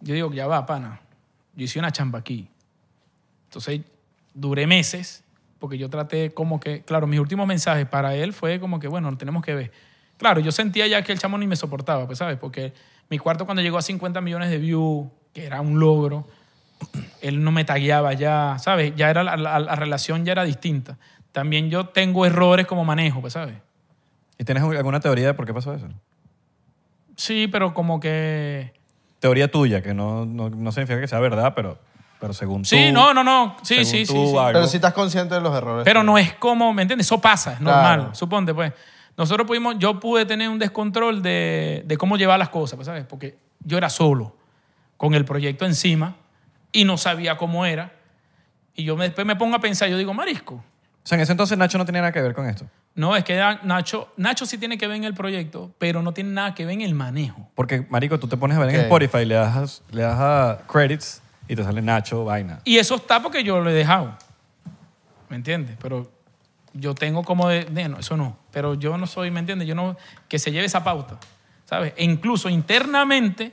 Yo 0.00 0.14
digo, 0.14 0.32
ya 0.32 0.46
va, 0.46 0.64
pana. 0.66 1.00
Yo 1.54 1.64
hice 1.64 1.78
una 1.78 1.90
chamba 1.92 2.18
aquí. 2.20 2.48
Entonces, 3.48 3.80
duré 4.34 4.66
meses, 4.66 5.24
porque 5.58 5.76
yo 5.78 5.88
traté 5.90 6.32
como 6.32 6.60
que. 6.60 6.82
Claro, 6.82 7.06
mis 7.06 7.20
últimos 7.20 7.46
mensajes 7.46 7.86
para 7.86 8.14
él 8.14 8.32
fue 8.32 8.60
como 8.60 8.78
que, 8.80 8.88
bueno, 8.88 9.16
tenemos 9.16 9.44
que 9.44 9.54
ver. 9.54 9.72
Claro, 10.16 10.40
yo 10.40 10.50
sentía 10.52 10.86
ya 10.86 11.02
que 11.02 11.12
el 11.12 11.18
chamo 11.18 11.36
ni 11.38 11.46
me 11.46 11.56
soportaba, 11.56 12.06
pues, 12.06 12.18
¿sabes? 12.18 12.38
Porque 12.38 12.72
mi 13.10 13.18
cuarto, 13.18 13.44
cuando 13.44 13.62
llegó 13.62 13.78
a 13.78 13.82
50 13.82 14.20
millones 14.20 14.50
de 14.50 14.58
views, 14.58 15.06
que 15.32 15.44
era 15.46 15.60
un 15.60 15.78
logro, 15.78 16.26
él 17.20 17.42
no 17.42 17.52
me 17.52 17.64
tagueaba 17.64 18.12
ya, 18.14 18.56
¿sabes? 18.58 18.92
Ya 18.96 19.10
era 19.10 19.22
la, 19.22 19.36
la- 19.36 19.58
la 19.60 19.74
relación 19.76 20.24
ya 20.24 20.32
era 20.32 20.44
distinta. 20.44 20.96
También 21.32 21.70
yo 21.70 21.86
tengo 21.88 22.24
errores 22.26 22.66
como 22.66 22.84
manejo, 22.84 23.20
pues, 23.20 23.32
¿sabes? 23.34 23.54
¿Y 24.38 24.44
tienes 24.44 24.62
alguna 24.62 25.00
teoría 25.00 25.26
de 25.26 25.34
por 25.34 25.46
qué 25.46 25.54
pasó 25.54 25.74
eso? 25.74 25.86
Sí, 27.16 27.48
pero 27.48 27.74
como 27.74 28.00
que. 28.00 28.72
Teoría 29.18 29.50
tuya, 29.50 29.82
que 29.82 29.94
no, 29.94 30.24
no, 30.24 30.48
no 30.50 30.72
significa 30.72 31.00
que 31.00 31.08
sea 31.08 31.18
verdad, 31.18 31.52
pero, 31.56 31.78
pero 32.20 32.32
según 32.32 32.62
tú. 32.62 32.68
Sí, 32.68 32.92
no, 32.92 33.12
no, 33.12 33.24
no. 33.24 33.56
Sí, 33.62 33.84
según 33.84 33.84
sí, 33.86 34.06
sí. 34.06 34.14
tú, 34.14 34.26
sí. 34.30 34.36
algo. 34.36 34.52
Pero 34.52 34.66
si 34.68 34.76
estás 34.76 34.92
consciente 34.92 35.34
de 35.34 35.40
los 35.40 35.54
errores. 35.54 35.84
Pero 35.84 36.02
no 36.04 36.16
es 36.18 36.34
como, 36.34 36.72
¿me 36.72 36.82
entiendes? 36.82 37.06
Eso 37.08 37.20
pasa, 37.20 37.54
es 37.54 37.60
normal. 37.60 37.98
Claro. 38.00 38.14
Suponte, 38.14 38.54
pues. 38.54 38.72
Nosotros 39.16 39.48
pudimos, 39.48 39.74
yo 39.80 39.98
pude 39.98 40.24
tener 40.26 40.48
un 40.48 40.60
descontrol 40.60 41.20
de, 41.22 41.82
de 41.84 41.96
cómo 41.98 42.16
llevar 42.16 42.38
las 42.38 42.50
cosas, 42.50 42.76
pues, 42.76 42.86
¿sabes? 42.86 43.04
Porque 43.04 43.36
yo 43.64 43.76
era 43.76 43.90
solo, 43.90 44.36
con 44.96 45.14
el 45.14 45.24
proyecto 45.24 45.66
encima, 45.66 46.14
y 46.70 46.84
no 46.84 46.96
sabía 46.96 47.36
cómo 47.36 47.66
era. 47.66 47.92
Y 48.76 48.84
yo 48.84 48.96
me- 48.96 49.06
después 49.06 49.26
me 49.26 49.34
pongo 49.34 49.56
a 49.56 49.60
pensar, 49.60 49.88
yo 49.88 49.98
digo, 49.98 50.14
Marisco, 50.14 50.62
sea, 51.08 51.16
en 51.16 51.22
ese 51.22 51.32
entonces 51.32 51.56
Nacho 51.58 51.78
no 51.78 51.84
tenía 51.86 52.00
nada 52.02 52.12
que 52.12 52.20
ver 52.20 52.34
con 52.34 52.46
esto. 52.46 52.66
no, 52.94 53.16
es 53.16 53.24
que 53.24 53.36
Nacho, 53.62 54.12
Nacho 54.16 54.44
sí 54.46 54.58
tiene 54.58 54.76
que 54.78 54.86
ver 54.86 54.96
en 54.96 55.04
el 55.04 55.14
proyecto, 55.14 55.72
pero 55.78 56.02
no 56.02 56.12
tiene 56.12 56.30
nada 56.30 56.54
que 56.54 56.64
ver 56.66 56.74
en 56.74 56.82
el 56.82 56.94
manejo. 56.94 57.48
Porque, 57.54 57.86
marico, 57.88 58.18
tú 58.18 58.28
te 58.28 58.36
pones 58.36 58.56
a 58.56 58.60
ver 58.60 58.70
en 58.70 58.76
Ok. 58.76 58.82
Spotify, 58.82 59.24
le 59.24 59.34
das, 59.36 59.82
le 59.90 60.02
das 60.02 60.18
a 60.18 60.58
credits 60.70 61.22
y 61.48 61.56
te 61.56 61.64
sale 61.64 61.80
Nacho, 61.82 62.24
vaina. 62.24 62.60
Y 62.64 62.78
eso 62.78 62.96
está 62.96 63.22
porque 63.22 63.42
yo 63.42 63.60
lo 63.60 63.70
he 63.70 63.72
dejado. 63.72 64.16
¿Me 65.28 65.36
entiendes? 65.36 65.76
Pero 65.80 66.10
yo 66.74 66.94
tengo 66.94 67.22
como 67.22 67.48
de, 67.48 67.64
de, 67.64 67.88
no, 67.88 67.98
eso 67.98 68.16
no. 68.16 68.36
Pero 68.50 68.74
yo 68.74 68.96
no 68.98 69.06
soy, 69.06 69.30
¿me 69.30 69.40
entiendes? 69.40 69.66
Yo 69.68 69.74
no, 69.74 69.96
que 70.28 70.38
se 70.38 70.50
lleve 70.52 70.66
esa 70.66 70.82
pauta, 70.84 71.18
¿sabes? 71.64 71.92
E 71.96 72.04
incluso 72.04 72.48
internamente, 72.48 73.52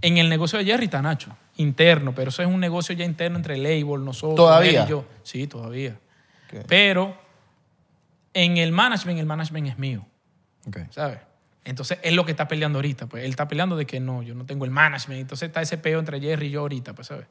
en 0.00 0.18
el 0.18 0.28
negocio 0.28 0.58
de 0.58 0.64
Jerry 0.64 0.86
está 0.86 1.02
Nacho. 1.02 1.30
Interno, 1.56 2.14
pero 2.14 2.30
eso 2.30 2.40
es 2.42 2.48
un 2.48 2.58
negocio 2.60 2.94
ya 2.94 3.04
interno 3.04 3.36
entre 3.36 3.56
label, 3.58 4.04
nosotros, 4.04 4.36
¿Todavía? 4.36 4.80
él 4.82 4.86
y 4.86 4.90
yo. 4.90 5.04
Sí, 5.22 5.46
todavía. 5.46 5.96
Ok. 6.52 6.64
Pero 6.68 7.16
en 8.34 8.56
el 8.56 8.72
management, 8.72 9.18
el 9.18 9.26
management 9.26 9.68
es 9.68 9.78
mío. 9.78 10.06
Ok. 10.66 10.78
¿sabes? 10.90 11.18
Entonces, 11.64 11.98
él 12.02 12.16
lo 12.16 12.24
que 12.24 12.32
está 12.32 12.48
peleando 12.48 12.78
ahorita, 12.78 13.06
pues 13.06 13.24
él 13.24 13.30
está 13.30 13.46
peleando 13.46 13.76
de 13.76 13.86
que 13.86 14.00
no, 14.00 14.22
yo 14.22 14.34
no 14.34 14.44
tengo 14.44 14.64
el 14.64 14.70
management. 14.70 15.20
Entonces 15.20 15.48
está 15.48 15.62
ese 15.62 15.78
peo 15.78 15.98
entre 16.00 16.20
Jerry 16.20 16.46
y 16.46 16.50
yo 16.50 16.60
ahorita, 16.60 16.92
pues, 16.94 17.08
¿sabes? 17.08 17.26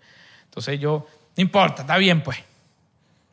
Entonces 0.45 0.79
yo, 0.79 1.05
no 1.35 1.41
importa, 1.41 1.81
está 1.81 1.97
bien, 1.97 2.23
pues. 2.23 2.37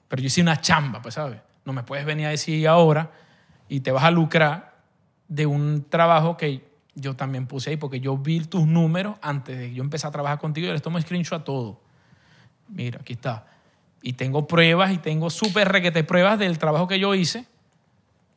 Pero 0.08 0.22
yo 0.22 0.26
hice 0.26 0.40
una 0.40 0.60
chamba, 0.60 1.00
pues, 1.00 1.14
¿sabes? 1.14 1.40
No 1.64 1.72
me 1.72 1.82
puedes 1.84 2.04
venir 2.04 2.26
a 2.26 2.30
decir 2.30 2.66
ahora 2.66 3.10
y 3.68 3.80
te 3.80 3.92
vas 3.92 4.04
a 4.04 4.10
lucrar 4.10 4.76
de 5.28 5.46
un 5.46 5.86
trabajo 5.88 6.36
que 6.36 6.66
yo 6.94 7.14
también 7.14 7.46
puse 7.46 7.70
ahí, 7.70 7.76
porque 7.76 8.00
yo 8.00 8.16
vi 8.16 8.40
tus 8.40 8.66
números 8.66 9.16
antes 9.22 9.56
de 9.56 9.68
que 9.68 9.74
yo 9.74 9.82
empecé 9.84 10.06
a 10.06 10.10
trabajar 10.10 10.38
contigo 10.38 10.68
y 10.68 10.72
les 10.72 10.82
tomo 10.82 11.00
screenshot 11.00 11.42
a 11.42 11.44
todo. 11.44 11.80
Mira, 12.68 13.00
aquí 13.00 13.12
está. 13.12 13.46
Y 14.08 14.14
tengo 14.14 14.46
pruebas 14.48 14.90
y 14.90 14.96
tengo 14.96 15.28
súper 15.28 15.68
requete 15.68 16.02
pruebas 16.02 16.38
del 16.38 16.56
trabajo 16.58 16.88
que 16.88 16.98
yo 16.98 17.14
hice. 17.14 17.44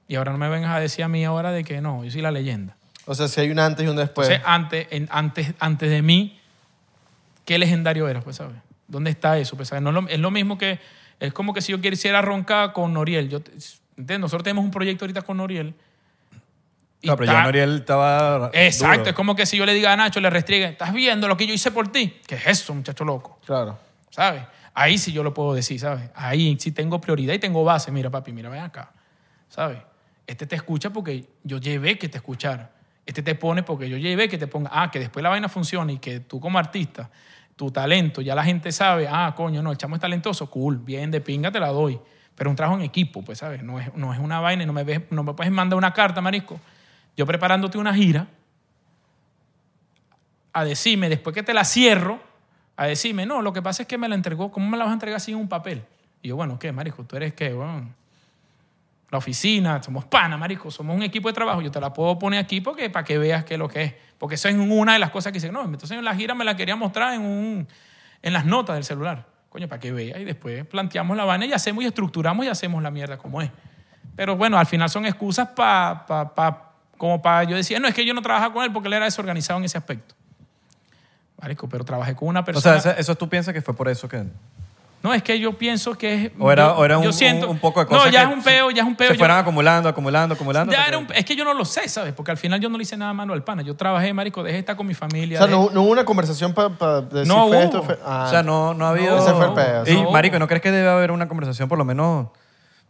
Y 0.09 0.15
ahora 0.15 0.33
no 0.33 0.37
me 0.37 0.49
vengas 0.49 0.75
a 0.75 0.81
decir 0.81 1.01
a 1.05 1.07
mí 1.07 1.23
ahora 1.23 1.53
de 1.53 1.63
que 1.63 1.79
no, 1.79 2.03
yo 2.03 2.11
soy 2.11 2.21
la 2.21 2.29
leyenda. 2.29 2.75
O 3.05 3.15
sea, 3.15 3.29
si 3.29 3.39
hay 3.39 3.51
un 3.51 3.57
antes 3.59 3.85
y 3.85 3.87
un 3.87 3.95
después. 3.95 4.27
Entonces, 4.27 4.45
antes, 4.45 4.87
en- 4.91 5.07
antes, 5.09 5.53
antes 5.59 5.89
de 5.89 6.01
mí, 6.01 6.37
¿qué 7.45 7.57
legendario 7.57 8.09
eras? 8.09 8.21
Pues, 8.21 8.35
¿sabes? 8.35 8.57
¿Dónde 8.85 9.11
está 9.11 9.37
eso? 9.37 9.55
Pues, 9.55 9.69
¿sabes? 9.69 9.81
No 9.81 9.91
es, 9.91 9.95
lo, 9.95 10.07
es 10.09 10.19
lo 10.19 10.29
mismo 10.29 10.57
que, 10.57 10.77
es 11.21 11.31
como 11.31 11.53
que 11.53 11.61
si 11.61 11.71
yo 11.71 11.79
quisiera 11.79 12.21
roncar 12.21 12.73
con 12.73 12.93
Noriel. 12.93 13.29
Yo, 13.29 13.39
te- 13.39 13.51
¿entiendes? 13.95 14.19
Nosotros 14.19 14.43
tenemos 14.43 14.65
un 14.65 14.71
proyecto 14.71 15.05
ahorita 15.05 15.21
con 15.21 15.37
Noriel. 15.37 15.73
y 17.01 17.07
No, 17.07 17.15
pero 17.15 17.31
está- 17.31 17.39
ya 17.39 17.45
Noriel 17.45 17.75
estaba. 17.77 18.51
Exacto, 18.53 18.97
duro. 18.97 19.09
es 19.11 19.15
como 19.15 19.37
que 19.37 19.45
si 19.45 19.55
yo 19.55 19.65
le 19.65 19.73
diga 19.73 19.93
a 19.93 19.95
Nacho, 19.95 20.19
le 20.19 20.29
restriegue, 20.29 20.65
¿estás 20.65 20.91
viendo 20.91 21.29
lo 21.29 21.37
que 21.37 21.47
yo 21.47 21.53
hice 21.53 21.71
por 21.71 21.87
ti? 21.89 22.19
¿Qué 22.27 22.35
es 22.35 22.45
eso, 22.47 22.73
muchacho 22.73 23.05
loco? 23.05 23.39
Claro. 23.45 23.79
¿Sabes? 24.09 24.43
Ahí 24.73 24.97
sí 24.97 25.11
yo 25.11 25.23
lo 25.23 25.33
puedo 25.33 25.53
decir, 25.53 25.79
¿sabes? 25.79 26.09
Ahí 26.15 26.57
sí 26.59 26.71
tengo 26.71 27.01
prioridad 27.01 27.33
y 27.33 27.39
tengo 27.39 27.63
base. 27.63 27.91
Mira, 27.91 28.09
papi, 28.09 28.31
mira, 28.31 28.49
ven 28.49 28.63
acá. 28.63 28.91
¿Sabes? 29.49 29.79
Este 30.25 30.45
te 30.45 30.55
escucha 30.55 30.91
porque 30.91 31.27
yo 31.43 31.57
llevé 31.57 31.97
que 31.97 32.07
te 32.07 32.17
escuchara. 32.17 32.71
Este 33.05 33.21
te 33.21 33.35
pone 33.35 33.63
porque 33.63 33.89
yo 33.89 33.97
llevé 33.97 34.29
que 34.29 34.37
te 34.37 34.47
ponga. 34.47 34.69
Ah, 34.73 34.89
que 34.89 34.99
después 34.99 35.21
la 35.21 35.29
vaina 35.29 35.49
funcione 35.49 35.93
y 35.93 35.97
que 35.97 36.21
tú 36.21 36.39
como 36.39 36.57
artista, 36.57 37.09
tu 37.55 37.69
talento, 37.71 38.21
ya 38.21 38.33
la 38.33 38.43
gente 38.43 38.71
sabe, 38.71 39.07
ah, 39.09 39.33
coño, 39.35 39.61
no, 39.61 39.71
el 39.71 39.77
chamo 39.77 39.95
es 39.95 40.01
talentoso, 40.01 40.49
cool, 40.49 40.77
bien, 40.77 41.11
de 41.11 41.19
pinga 41.19 41.51
te 41.51 41.59
la 41.59 41.67
doy. 41.67 41.99
Pero 42.35 42.49
un 42.49 42.55
trabajo 42.55 42.79
en 42.79 42.85
equipo, 42.85 43.21
pues, 43.23 43.39
¿sabes? 43.39 43.61
No 43.61 43.79
es, 43.79 43.93
no 43.95 44.13
es 44.13 44.19
una 44.19 44.39
vaina 44.39 44.63
y 44.63 44.65
no 44.65 44.73
me, 44.73 44.83
ves, 44.83 45.01
no 45.09 45.23
me 45.23 45.33
puedes 45.33 45.51
mandar 45.51 45.77
una 45.77 45.91
carta, 45.91 46.21
marisco. 46.21 46.59
Yo 47.17 47.25
preparándote 47.25 47.77
una 47.77 47.93
gira, 47.93 48.27
a 50.53 50.63
decirme, 50.63 51.09
después 51.09 51.33
que 51.33 51.43
te 51.43 51.53
la 51.53 51.65
cierro, 51.65 52.19
a 52.83 52.87
decirme, 52.87 53.25
no, 53.25 53.41
lo 53.41 53.53
que 53.53 53.61
pasa 53.61 53.83
es 53.83 53.87
que 53.87 53.97
me 53.97 54.07
la 54.09 54.15
entregó, 54.15 54.51
¿cómo 54.51 54.69
me 54.69 54.77
la 54.77 54.85
vas 54.85 54.91
a 54.91 54.93
entregar 54.93 55.19
sin 55.19 55.35
un 55.35 55.47
papel? 55.47 55.83
Y 56.21 56.29
yo, 56.29 56.35
bueno, 56.35 56.57
¿qué, 56.59 56.71
marico? 56.71 57.03
¿Tú 57.03 57.15
eres 57.15 57.33
qué? 57.33 57.55
La 59.09 59.17
oficina, 59.17 59.83
somos 59.83 60.05
pana, 60.05 60.37
marico, 60.37 60.71
somos 60.71 60.95
un 60.95 61.03
equipo 61.03 61.27
de 61.27 61.33
trabajo, 61.33 61.61
yo 61.61 61.69
te 61.69 61.81
la 61.81 61.91
puedo 61.93 62.17
poner 62.17 62.39
aquí 62.39 62.61
porque 62.61 62.89
para 62.89 63.03
que 63.03 63.17
veas 63.17 63.43
qué 63.43 63.55
es 63.55 63.59
lo 63.59 63.67
que 63.67 63.83
es. 63.83 63.93
Porque 64.17 64.35
eso 64.35 64.47
es 64.47 64.55
una 64.55 64.93
de 64.93 64.99
las 64.99 65.09
cosas 65.11 65.31
que 65.33 65.37
dice, 65.37 65.51
no, 65.51 65.63
entonces 65.65 65.91
en 65.97 66.05
la 66.05 66.15
gira 66.15 66.33
me 66.33 66.45
la 66.45 66.55
quería 66.55 66.75
mostrar 66.75 67.13
en, 67.13 67.21
un, 67.21 67.67
en 68.21 68.33
las 68.33 68.45
notas 68.45 68.75
del 68.75 68.85
celular. 68.85 69.25
Coño, 69.49 69.67
para 69.67 69.81
que 69.81 69.91
veas 69.91 70.17
y 70.21 70.23
después 70.23 70.65
planteamos 70.65 71.17
la 71.17 71.25
vaina 71.25 71.45
y 71.45 71.51
hacemos 71.51 71.83
y 71.83 71.87
estructuramos 71.87 72.45
y 72.45 72.49
hacemos 72.49 72.81
la 72.81 72.89
mierda 72.89 73.17
como 73.17 73.41
es. 73.41 73.51
Pero 74.15 74.37
bueno, 74.37 74.57
al 74.57 74.65
final 74.65 74.89
son 74.89 75.05
excusas 75.05 75.49
para, 75.49 76.05
pa, 76.05 76.33
pa- 76.33 76.71
como 76.97 77.21
para 77.21 77.43
yo 77.43 77.55
decía, 77.57 77.79
no, 77.79 77.87
es 77.89 77.93
que 77.93 78.05
yo 78.05 78.13
no 78.13 78.21
trabajaba 78.21 78.53
con 78.53 78.63
él 78.63 78.71
porque 78.71 78.87
él 78.87 78.93
era 78.93 79.05
desorganizado 79.05 79.59
en 79.59 79.65
ese 79.65 79.77
aspecto. 79.77 80.15
Marico, 81.41 81.67
pero 81.67 81.83
trabajé 81.83 82.15
con 82.15 82.27
una 82.27 82.41
O 82.41 82.45
persona. 82.45 82.79
sea, 82.79 82.91
eso, 82.91 82.99
eso 83.01 83.15
tú 83.15 83.27
piensas 83.27 83.53
que 83.53 83.61
fue 83.61 83.73
por 83.75 83.89
eso 83.89 84.07
que. 84.07 84.23
No, 85.03 85.11
es 85.15 85.23
que 85.23 85.39
yo 85.39 85.57
pienso 85.57 85.95
que 85.97 86.25
es... 86.25 86.31
O 86.37 86.51
era, 86.51 86.65
yo- 86.67 86.75
o 86.77 86.85
era 86.85 86.99
un, 86.99 87.03
yo 87.03 87.11
siento- 87.11 87.47
un- 87.47 87.53
un 87.53 87.59
poco 87.59 87.79
de 87.79 87.87
cosas 87.87 88.05
No, 88.05 88.11
ya 88.11 88.19
que 88.27 88.29
es 88.31 88.37
un 88.37 88.43
peo, 88.43 88.69
ya 88.69 88.83
es 88.83 88.87
un 88.87 88.95
peo. 88.95 89.07
Se 89.07 89.13
yo- 89.15 89.17
fueron 89.17 89.35
acumulando, 89.37 89.89
acumulando, 89.89 90.35
acumulando. 90.35 90.71
ya 90.71 90.85
era 90.85 90.99
un- 90.99 91.07
es 91.15 91.25
que 91.25 91.35
yo 91.35 91.43
no 91.43 91.55
lo 91.55 91.65
sé, 91.65 91.89
¿sabes? 91.89 92.13
Porque 92.13 92.29
al 92.29 92.37
final 92.37 92.59
yo 92.59 92.69
no 92.69 92.77
le 92.77 92.83
hice 92.83 92.95
nada 92.95 93.11
malo 93.11 93.33
al 93.33 93.43
pana. 93.43 93.63
Yo 93.63 93.75
trabajé, 93.75 94.13
marico, 94.13 94.43
dejé 94.43 94.59
estar 94.59 94.75
con 94.75 94.85
mi 94.85 94.93
O 94.93 94.95
familia. 94.95 95.39
sea, 95.39 95.47
dejé- 95.47 95.57
no, 95.57 95.71
no 95.71 95.81
hubo 95.81 95.91
una 95.91 96.05
conversación 96.05 96.53
para 96.53 97.01
decir 97.01 97.25
No 97.27 97.47
fue 97.47 97.57
hubo. 97.57 97.63
esto, 97.63 97.81
fue- 97.81 97.97
ah, 98.05 98.25
O 98.27 98.29
sea, 98.29 98.43
no, 98.43 98.75
no 98.75 98.85
ha 98.85 98.89
habido... 98.89 99.17
Ese 99.17 99.33
fue 99.33 99.47
el 99.47 99.53
peo, 99.53 99.83
Y, 99.87 100.03
no. 100.03 100.11
marico, 100.11 100.37
¿no 100.37 100.47
crees 100.47 100.61
que 100.61 100.69
debe 100.71 100.87
haber 100.89 101.09
una 101.09 101.27
conversación 101.27 101.67
por 101.67 101.79
lo 101.79 101.83
menos 101.85 102.27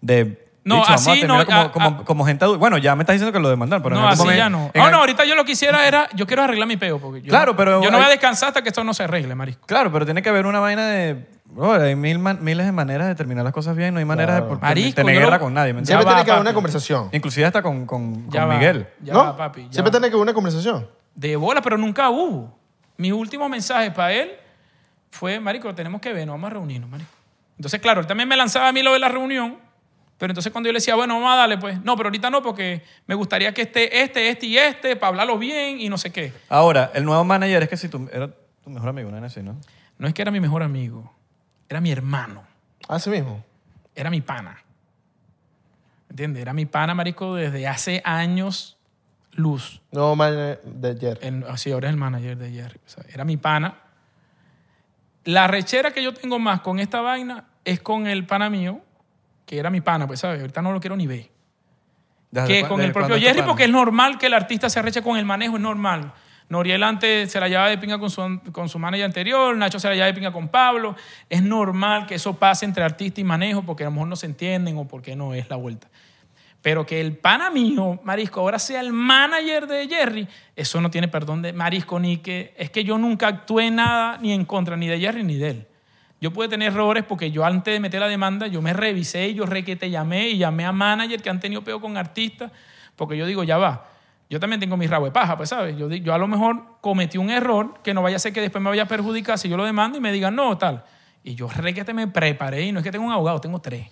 de... 0.01 0.50
No, 0.63 0.75
"Bicho, 0.75 0.87
vamos 0.91 1.07
a 1.07 1.11
así 1.11 1.23
no, 1.23 1.45
como, 1.45 1.59
a- 1.59 1.71
como, 1.71 1.87
a- 1.87 2.05
como 2.05 2.25
gente 2.25 2.45
adulta. 2.45 2.59
Bueno, 2.59 2.77
ya 2.77 2.95
me 2.95 3.01
estás 3.03 3.15
diciendo 3.15 3.33
que 3.33 3.39
lo 3.39 3.49
demandaron, 3.49 3.81
pero 3.81 3.95
en 3.95 4.01
no, 4.01 4.07
algún 4.07 4.13
así 4.13 4.23
momento- 4.23 4.37
ya 4.37 4.49
no. 4.49 4.71
No, 4.85 4.91
no, 4.91 4.97
ahorita 4.97 5.25
yo 5.25 5.35
lo 5.35 5.43
que 5.43 5.53
quisiera 5.53 5.87
era... 5.87 6.07
Yo 6.13 6.27
quiero 6.27 6.43
arreglar 6.43 6.67
mi 6.67 6.77
peo. 6.77 6.99
Porque 6.99 7.21
yo, 7.21 7.29
Claro, 7.29 7.55
pero 7.55 7.81
Yo 7.83 7.89
no 7.89 7.97
voy 7.97 8.05
a 8.05 8.09
descansar 8.09 8.49
hasta 8.49 8.61
que 8.61 8.69
esto 8.69 8.83
no 8.83 8.93
se 8.93 9.03
arregle, 9.03 9.33
marisco. 9.33 9.65
Claro, 9.65 9.91
pero 9.91 10.05
tiene 10.05 10.21
que 10.21 10.29
haber 10.29 10.45
una 10.45 10.59
vaina 10.59 10.85
de... 10.87 11.27
bro, 11.45 11.73
hay 11.73 11.95
mil 11.95 12.19
man- 12.19 12.37
miles 12.41 12.65
de 12.67 12.71
maneras 12.71 13.07
de 13.07 13.15
terminar 13.15 13.43
las 13.43 13.53
cosas 13.53 13.75
bien. 13.75 13.93
No 13.95 13.99
hay 13.99 14.05
manera 14.05 14.35
de, 14.35 14.41
por- 14.43 14.61
Marisco, 14.61 14.95
tener 15.01 15.19
guerra 15.19 15.39
con 15.39 15.51
nadie. 15.53 15.73
¿me? 15.73 15.83
Siempre 15.83 16.05
va, 16.05 16.11
tiene 16.11 16.25
que 16.25 16.31
haber 16.31 16.41
una 16.41 16.53
conversación. 16.53 17.09
Inclusive 17.11 17.45
hasta 17.47 17.63
con, 17.63 17.85
con, 17.87 18.29
Ya 18.29 18.41
con 18.41 18.49
va, 18.51 18.53
Miguel. 18.55 18.87
Ya 19.01 19.13
¿No? 19.13 19.19
va, 19.25 19.37
papi. 19.37 19.63
ya 19.65 19.71
Siempre 19.73 19.89
va. 19.89 19.91
tiene 19.99 20.09
que 20.09 20.13
haber 20.15 20.21
una 20.23 20.33
conversación. 20.33 20.87
De 21.15 21.35
bola, 21.37 21.61
pero 21.63 21.77
nunca 21.77 22.09
hubo. 22.11 22.55
Mi 22.97 23.11
último 23.11 23.49
mensaje 23.49 23.89
para 23.89 24.13
él 24.13 24.31
fue, 25.09 25.39
marico, 25.39 25.73
tenemos 25.73 25.99
que 26.01 26.13
ver, 26.13 26.27
nos 26.27 26.35
vamos 26.35 26.51
a 26.51 26.53
reunirnos, 26.53 26.87
marico. 26.89 27.09
Entonces, 27.57 27.81
claro, 27.81 28.01
él 28.01 28.07
también 28.07 28.29
me 28.29 28.37
lanzaba 28.37 28.67
a 28.67 28.71
mí 28.71 28.81
lo 28.83 28.93
de 28.93 28.99
la 28.99 29.09
reunión, 29.09 29.57
pero 30.21 30.33
entonces 30.33 30.51
cuando 30.51 30.67
yo 30.67 30.71
le 30.73 30.77
decía, 30.77 30.93
bueno, 30.93 31.15
vamos 31.15 31.31
a 31.33 31.35
darle, 31.35 31.57
pues, 31.57 31.83
no, 31.83 31.97
pero 31.97 32.09
ahorita 32.09 32.29
no, 32.29 32.43
porque 32.43 32.83
me 33.07 33.15
gustaría 33.15 33.51
que 33.55 33.63
esté 33.63 34.03
este, 34.03 34.29
este 34.29 34.45
y 34.45 34.55
este, 34.55 34.95
para 34.95 35.07
hablarlo 35.07 35.39
bien 35.39 35.79
y 35.81 35.89
no 35.89 35.97
sé 35.97 36.11
qué. 36.11 36.31
Ahora, 36.47 36.91
el 36.93 37.03
nuevo 37.05 37.23
manager 37.23 37.63
es 37.63 37.69
que 37.69 37.75
si 37.75 37.89
tú... 37.89 38.07
Era 38.13 38.29
tu 38.63 38.69
mejor 38.69 38.89
amigo, 38.89 39.09
¿no? 39.09 39.25
Así, 39.25 39.41
¿no? 39.41 39.57
No 39.97 40.07
es 40.07 40.13
que 40.13 40.21
era 40.21 40.29
mi 40.29 40.39
mejor 40.39 40.61
amigo, 40.61 41.11
era 41.67 41.81
mi 41.81 41.91
hermano, 41.91 42.43
Así 42.87 43.09
mismo. 43.09 43.43
era 43.95 44.11
mi 44.11 44.21
pana. 44.21 44.61
¿Entiendes? 46.11 46.41
Era 46.43 46.53
mi 46.53 46.67
pana, 46.67 46.93
marico, 46.93 47.33
desde 47.33 47.67
hace 47.67 48.03
años 48.05 48.77
luz. 49.31 49.81
No, 49.91 50.15
man, 50.15 50.33
eh, 50.37 50.59
de 50.63 50.89
ayer. 50.89 51.17
El- 51.23 51.45
así, 51.45 51.71
ahora 51.71 51.87
es 51.87 51.93
el 51.93 51.99
manager 51.99 52.37
de 52.37 52.51
Jerry. 52.51 52.79
o 52.85 52.89
sea, 52.89 53.03
era 53.11 53.25
mi 53.25 53.37
pana. 53.37 53.75
La 55.23 55.47
rechera 55.47 55.89
que 55.91 56.03
yo 56.03 56.13
tengo 56.13 56.37
más 56.37 56.61
con 56.61 56.77
esta 56.79 57.01
vaina 57.01 57.45
es 57.65 57.79
con 57.79 58.05
el 58.05 58.25
pana 58.27 58.49
mío, 58.51 58.81
que 59.51 59.59
era 59.59 59.69
mi 59.69 59.81
pana, 59.81 60.07
pues, 60.07 60.21
¿sabes? 60.21 60.39
Ahorita 60.39 60.61
no 60.61 60.71
lo 60.71 60.79
quiero 60.79 60.95
ni 60.95 61.07
ver. 61.07 61.29
¿Desde 62.31 62.47
Que 62.47 62.67
con 62.69 62.79
el 62.79 62.93
propio 62.93 63.19
Jerry, 63.19 63.41
porque 63.41 63.65
es 63.65 63.69
normal 63.69 64.17
que 64.17 64.27
el 64.27 64.33
artista 64.33 64.69
se 64.69 64.79
arreche 64.79 65.01
con 65.01 65.17
el 65.17 65.25
manejo, 65.25 65.57
es 65.57 65.61
normal. 65.61 66.13
Noriel 66.47 66.81
antes 66.83 67.29
se 67.29 67.37
la 67.37 67.49
llevaba 67.49 67.67
de 67.67 67.77
pinga 67.77 67.99
con 67.99 68.09
su, 68.09 68.39
con 68.53 68.69
su 68.69 68.79
manager 68.79 69.05
anterior, 69.05 69.57
Nacho 69.57 69.77
se 69.77 69.89
la 69.89 69.95
llevaba 69.95 70.07
de 70.07 70.13
pinga 70.13 70.31
con 70.31 70.47
Pablo. 70.47 70.95
Es 71.29 71.43
normal 71.43 72.05
que 72.07 72.15
eso 72.15 72.33
pase 72.33 72.63
entre 72.63 72.81
artista 72.81 73.19
y 73.19 73.25
manejo 73.25 73.63
porque 73.63 73.83
a 73.83 73.87
lo 73.87 73.91
mejor 73.91 74.07
no 74.07 74.15
se 74.15 74.25
entienden 74.25 74.77
o 74.77 74.87
porque 74.87 75.17
no 75.17 75.33
es 75.33 75.49
la 75.49 75.57
vuelta. 75.57 75.89
Pero 76.61 76.85
que 76.85 77.01
el 77.01 77.17
pana 77.17 77.49
mío, 77.49 77.99
Marisco, 78.05 78.39
ahora 78.39 78.57
sea 78.57 78.79
el 78.79 78.93
manager 78.93 79.67
de 79.67 79.85
Jerry, 79.89 80.29
eso 80.55 80.79
no 80.79 80.89
tiene 80.89 81.09
perdón 81.09 81.41
de 81.41 81.51
Marisco 81.51 81.99
ni 81.99 82.19
que... 82.19 82.53
Es 82.55 82.69
que 82.69 82.85
yo 82.85 82.97
nunca 82.97 83.27
actué 83.27 83.69
nada 83.69 84.17
ni 84.21 84.31
en 84.31 84.45
contra 84.45 84.77
ni 84.77 84.87
de 84.87 84.97
Jerry 84.97 85.23
ni 85.23 85.35
de 85.35 85.49
él. 85.49 85.67
Yo 86.21 86.31
pude 86.31 86.47
tener 86.47 86.71
errores 86.71 87.03
porque 87.03 87.31
yo 87.31 87.43
antes 87.43 87.73
de 87.73 87.79
meter 87.79 87.99
la 87.99 88.07
demanda, 88.07 88.45
yo 88.45 88.61
me 88.61 88.73
revisé 88.73 89.29
y 89.29 89.33
yo 89.33 89.47
re 89.47 89.65
que 89.65 89.75
te 89.75 89.89
llamé 89.89 90.29
y 90.29 90.37
llamé 90.37 90.65
a 90.65 90.71
manager 90.71 91.19
que 91.19 91.31
han 91.31 91.39
tenido 91.39 91.63
peo 91.63 91.81
con 91.81 91.97
artistas, 91.97 92.51
porque 92.95 93.17
yo 93.17 93.25
digo, 93.25 93.43
ya 93.43 93.57
va. 93.57 93.87
Yo 94.29 94.39
también 94.39 94.59
tengo 94.59 94.77
mi 94.77 94.85
rabo 94.85 95.05
de 95.05 95.11
paja, 95.11 95.35
pues, 95.35 95.49
¿sabes? 95.49 95.75
Yo, 95.75 95.89
yo 95.89 96.13
a 96.13 96.19
lo 96.19 96.27
mejor 96.27 96.77
cometí 96.79 97.17
un 97.17 97.31
error 97.31 97.73
que 97.83 97.95
no 97.95 98.03
vaya 98.03 98.17
a 98.17 98.19
ser 98.19 98.31
que 98.33 98.39
después 98.39 98.63
me 98.63 98.69
vaya 98.69 98.83
a 98.83 98.87
perjudicar 98.87 99.39
si 99.39 99.49
yo 99.49 99.57
lo 99.57 99.65
demando 99.65 99.97
y 99.97 100.01
me 100.01 100.11
digan 100.11 100.35
no, 100.35 100.57
tal. 100.59 100.83
Y 101.23 101.33
yo 101.33 101.47
re 101.49 101.73
que 101.73 101.83
te 101.83 101.93
me 101.93 102.07
preparé 102.07 102.65
y 102.65 102.71
no 102.71 102.79
es 102.79 102.83
que 102.83 102.91
tengo 102.91 103.05
un 103.05 103.11
abogado, 103.11 103.41
tengo 103.41 103.59
tres. 103.59 103.87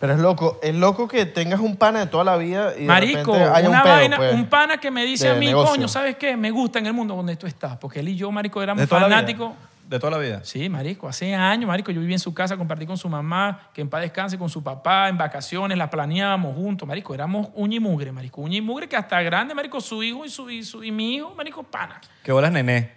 Pero 0.00 0.14
es 0.14 0.20
loco. 0.20 0.58
Es 0.62 0.74
loco 0.74 1.06
que 1.06 1.26
tengas 1.26 1.60
un 1.60 1.76
pana 1.76 2.00
de 2.00 2.06
toda 2.06 2.24
la 2.24 2.36
vida 2.38 2.72
y 2.76 2.82
de 2.82 2.86
Marico, 2.86 3.32
repente 3.32 3.56
haya 3.56 3.68
una 3.68 3.78
un 3.78 3.84
pedo, 3.84 3.94
vaina, 3.94 4.16
pues. 4.16 4.34
un 4.34 4.46
pana 4.46 4.78
que 4.78 4.90
me 4.90 5.04
dice 5.04 5.28
a 5.28 5.34
mí, 5.34 5.46
negocio. 5.46 5.74
coño, 5.74 5.88
¿sabes 5.88 6.16
qué? 6.16 6.36
Me 6.36 6.50
gusta 6.50 6.78
en 6.78 6.86
el 6.86 6.94
mundo 6.94 7.14
donde 7.14 7.36
tú 7.36 7.46
estás. 7.46 7.76
Porque 7.76 8.00
él 8.00 8.08
y 8.08 8.16
yo, 8.16 8.32
Marico, 8.32 8.62
éramos 8.62 8.86
fanáticos. 8.86 9.52
De 9.88 9.98
toda 9.98 10.10
la 10.10 10.18
vida. 10.18 10.44
Sí, 10.44 10.68
Marico, 10.68 11.08
hace 11.08 11.34
años, 11.34 11.66
Marico, 11.66 11.90
yo 11.90 12.00
viví 12.02 12.12
en 12.12 12.18
su 12.18 12.34
casa, 12.34 12.58
compartí 12.58 12.84
con 12.84 12.98
su 12.98 13.08
mamá, 13.08 13.70
que 13.72 13.80
en 13.80 13.88
paz 13.88 14.02
descanse, 14.02 14.36
con 14.36 14.50
su 14.50 14.62
papá, 14.62 15.08
en 15.08 15.16
vacaciones, 15.16 15.78
la 15.78 15.88
planeábamos 15.88 16.54
juntos, 16.54 16.86
Marico, 16.86 17.14
éramos 17.14 17.48
uña 17.54 17.76
y 17.76 17.80
mugre, 17.80 18.12
Marico, 18.12 18.42
uña 18.42 18.58
y 18.58 18.60
mugre 18.60 18.86
que 18.86 18.96
hasta 18.96 19.22
grande, 19.22 19.54
Marico, 19.54 19.80
su 19.80 20.02
hijo 20.02 20.26
y, 20.26 20.28
su, 20.28 20.50
y, 20.50 20.62
su- 20.62 20.84
y 20.84 20.92
mi 20.92 21.14
hijo, 21.16 21.34
Marico, 21.34 21.62
pana. 21.62 22.00
¿Qué 22.22 22.32
bolas, 22.32 22.52
nené? 22.52 22.92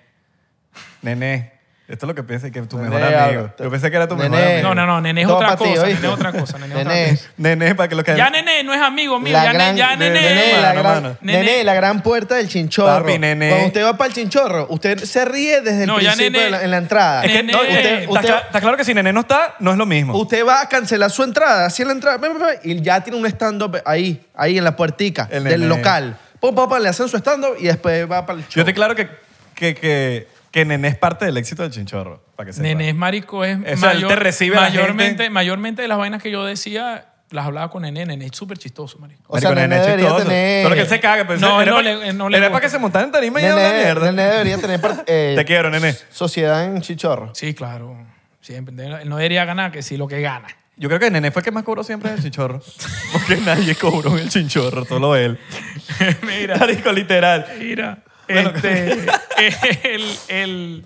Nené. 1.01 1.60
Esto 1.91 2.05
es 2.05 2.07
lo 2.07 2.15
que 2.15 2.23
pensé 2.23 2.51
que 2.51 2.59
es 2.59 2.69
tu 2.69 2.77
mejor 2.77 3.03
amigo. 3.03 3.49
Yo 3.59 3.69
pensé 3.69 3.91
que 3.91 3.97
era 3.97 4.07
tu 4.07 4.15
mejor 4.15 4.37
amigo. 4.41 4.61
No, 4.69 4.73
no, 4.75 4.85
no, 4.85 5.01
Nené 5.01 5.21
es 5.21 5.27
Todo 5.27 5.37
otra 5.37 5.57
ti, 5.57 5.63
cosa, 5.65 5.83
¿oíste? 5.83 5.93
Nené 6.01 6.07
es 6.07 6.13
otra 6.13 6.31
cosa, 6.31 6.57
Nené 6.57 6.73
es 6.75 6.81
otra 6.81 7.09
cosa. 7.11 7.29
Nené, 7.37 7.75
para 7.75 7.89
que 7.89 7.95
lo 7.95 8.03
que... 8.03 8.15
Ya 8.15 8.29
Nené 8.29 8.63
no 8.63 8.73
es 8.73 8.79
amigo 8.81 9.19
mío, 9.19 9.33
La 9.33 9.43
ya, 9.45 9.53
gran, 9.53 9.75
ne- 9.75 9.79
ya 9.79 9.95
Nené. 9.97 10.21
Nené, 10.21 10.51
la 10.53 10.67
Mano, 10.69 10.79
gran, 10.81 11.03
mano. 11.03 11.17
Nené. 11.21 11.63
la 11.65 11.73
gran 11.73 12.01
puerta 12.01 12.35
del 12.35 12.47
chinchorro. 12.47 13.01
Papi, 13.05 13.19
Nené. 13.19 13.49
Cuando 13.49 13.67
usted 13.67 13.83
va 13.83 13.97
para 13.97 14.07
el 14.07 14.13
chinchorro, 14.13 14.67
usted 14.69 15.03
se 15.03 15.25
ríe 15.25 15.59
desde 15.61 15.81
el 15.81 15.87
No, 15.87 15.99
ya 15.99 16.13
principio 16.13 16.31
Nené. 16.39 16.43
de 16.45 16.49
la- 16.51 16.63
en 16.63 16.71
la 16.71 16.77
entrada. 16.77 17.25
Es 17.25 17.31
que 17.31 17.43
No, 17.43 17.61
Nené. 17.63 17.75
usted- 17.75 17.75
Usted- 17.81 17.99
está, 18.03 18.11
usted- 18.13 18.29
cla- 18.29 18.45
está 18.45 18.61
claro 18.61 18.77
que 18.77 18.83
si 18.85 18.93
Nené 18.93 19.11
no 19.13 19.19
está, 19.19 19.55
no 19.59 19.71
es 19.71 19.77
lo 19.77 19.85
mismo. 19.85 20.17
Usted 20.17 20.45
va 20.47 20.61
a 20.61 20.69
cancelar 20.69 21.11
su 21.11 21.23
entrada, 21.23 21.65
así 21.65 21.81
en 21.81 21.89
la 21.89 21.93
entrada, 21.93 22.19
y 22.63 22.81
ya 22.81 23.01
tiene 23.03 23.19
un 23.19 23.25
stand-up 23.25 23.81
ahí, 23.85 24.21
ahí 24.35 24.57
en 24.57 24.63
la 24.63 24.75
puertica 24.77 25.27
El 25.29 25.43
del 25.43 25.67
local. 25.67 26.17
Pum, 26.39 26.55
pum, 26.55 26.69
pum, 26.69 26.79
le 26.79 26.89
hacen 26.89 27.07
su 27.09 27.17
stand-up 27.17 27.55
y 27.59 27.65
después 27.65 28.09
va 28.09 28.25
para 28.25 28.39
el 28.39 28.45
show. 28.45 28.53
Yo 28.55 28.61
estoy 28.61 28.73
claro 28.73 28.95
que, 28.95 29.07
que, 29.53 29.75
que, 29.75 30.27
que 30.51 30.65
Nené 30.65 30.89
es 30.89 30.97
parte 30.97 31.25
del 31.25 31.37
éxito 31.37 31.63
del 31.63 31.71
chinchorro, 31.71 32.23
para 32.35 32.47
que 32.47 32.53
sepa. 32.53 32.63
Nené 32.67 32.89
es 32.89 32.95
marico, 32.95 33.43
es 33.45 33.57
O 33.57 33.77
sea, 33.77 33.91
él 33.93 34.05
te 34.05 34.15
recibe 34.15 34.57
a 34.57 34.61
la 34.61 34.67
mayormente, 34.69 35.05
gente. 35.23 35.29
mayormente 35.29 35.81
de 35.81 35.87
las 35.87 35.97
vainas 35.97 36.21
que 36.21 36.29
yo 36.29 36.43
decía, 36.45 37.05
las 37.29 37.45
hablaba 37.45 37.69
con 37.69 37.83
Nené. 37.83 38.05
Nené 38.05 38.25
es 38.25 38.31
súper 38.35 38.57
chistoso, 38.57 38.99
marico. 38.99 39.23
O 39.27 39.39
sea, 39.39 39.49
Marico, 39.51 39.61
Nené 39.69 39.79
es 39.81 39.85
debería 39.87 40.05
chistoso. 40.07 40.27
tener- 40.27 40.63
Solo 40.63 40.75
que 40.75 40.81
él 40.81 40.87
se 40.89 40.99
caga. 40.99 41.25
Pero 41.25 41.39
No, 41.39 41.61
era 41.61 41.71
no 41.71 41.77
pa- 41.77 41.81
le- 41.83 42.13
no 42.13 42.27
le 42.29 42.37
era 42.37 42.47
gusta. 42.47 42.51
para 42.57 42.61
que 42.65 42.69
se 42.69 42.79
montara 42.79 43.05
en 43.05 43.11
tarima 43.13 43.39
y 43.41 43.45
era 43.45 43.55
una 43.55 43.63
Nené, 43.63 43.77
mierda. 43.83 44.11
Nené 44.11 44.23
debería 44.29 44.57
tener 44.57 44.81
par- 44.81 45.03
eh, 45.07 45.33
Te 45.37 45.45
quiero, 45.45 45.69
Nené. 45.69 45.95
sociedad 46.11 46.65
en 46.65 46.81
Chichorro. 46.81 47.33
Sí, 47.33 47.53
claro. 47.53 47.95
Siempre. 48.41 48.75
Él 48.85 49.07
no 49.07 49.15
debería 49.17 49.45
ganar 49.45 49.71
que 49.71 49.81
sí 49.83 49.95
lo 49.95 50.07
que 50.09 50.19
gana. 50.19 50.47
Yo 50.75 50.89
creo 50.89 50.99
que 50.99 51.11
Nené 51.11 51.31
fue 51.31 51.41
el 51.41 51.43
que 51.45 51.51
más 51.51 51.63
cobró 51.63 51.83
siempre 51.85 52.09
en 52.09 52.17
el 52.17 52.23
chinchorro. 52.23 52.59
Porque 53.13 53.37
nadie 53.37 53.75
cobró 53.75 54.11
en 54.17 54.23
el 54.23 54.29
chinchorro, 54.29 54.83
solo 54.83 55.15
él. 55.15 55.39
Mira. 56.27 56.57
Marico, 56.57 56.91
literal. 56.91 57.45
Mira. 57.59 57.99
Este, 58.39 59.05
el, 59.95 60.05
el- 60.29 60.85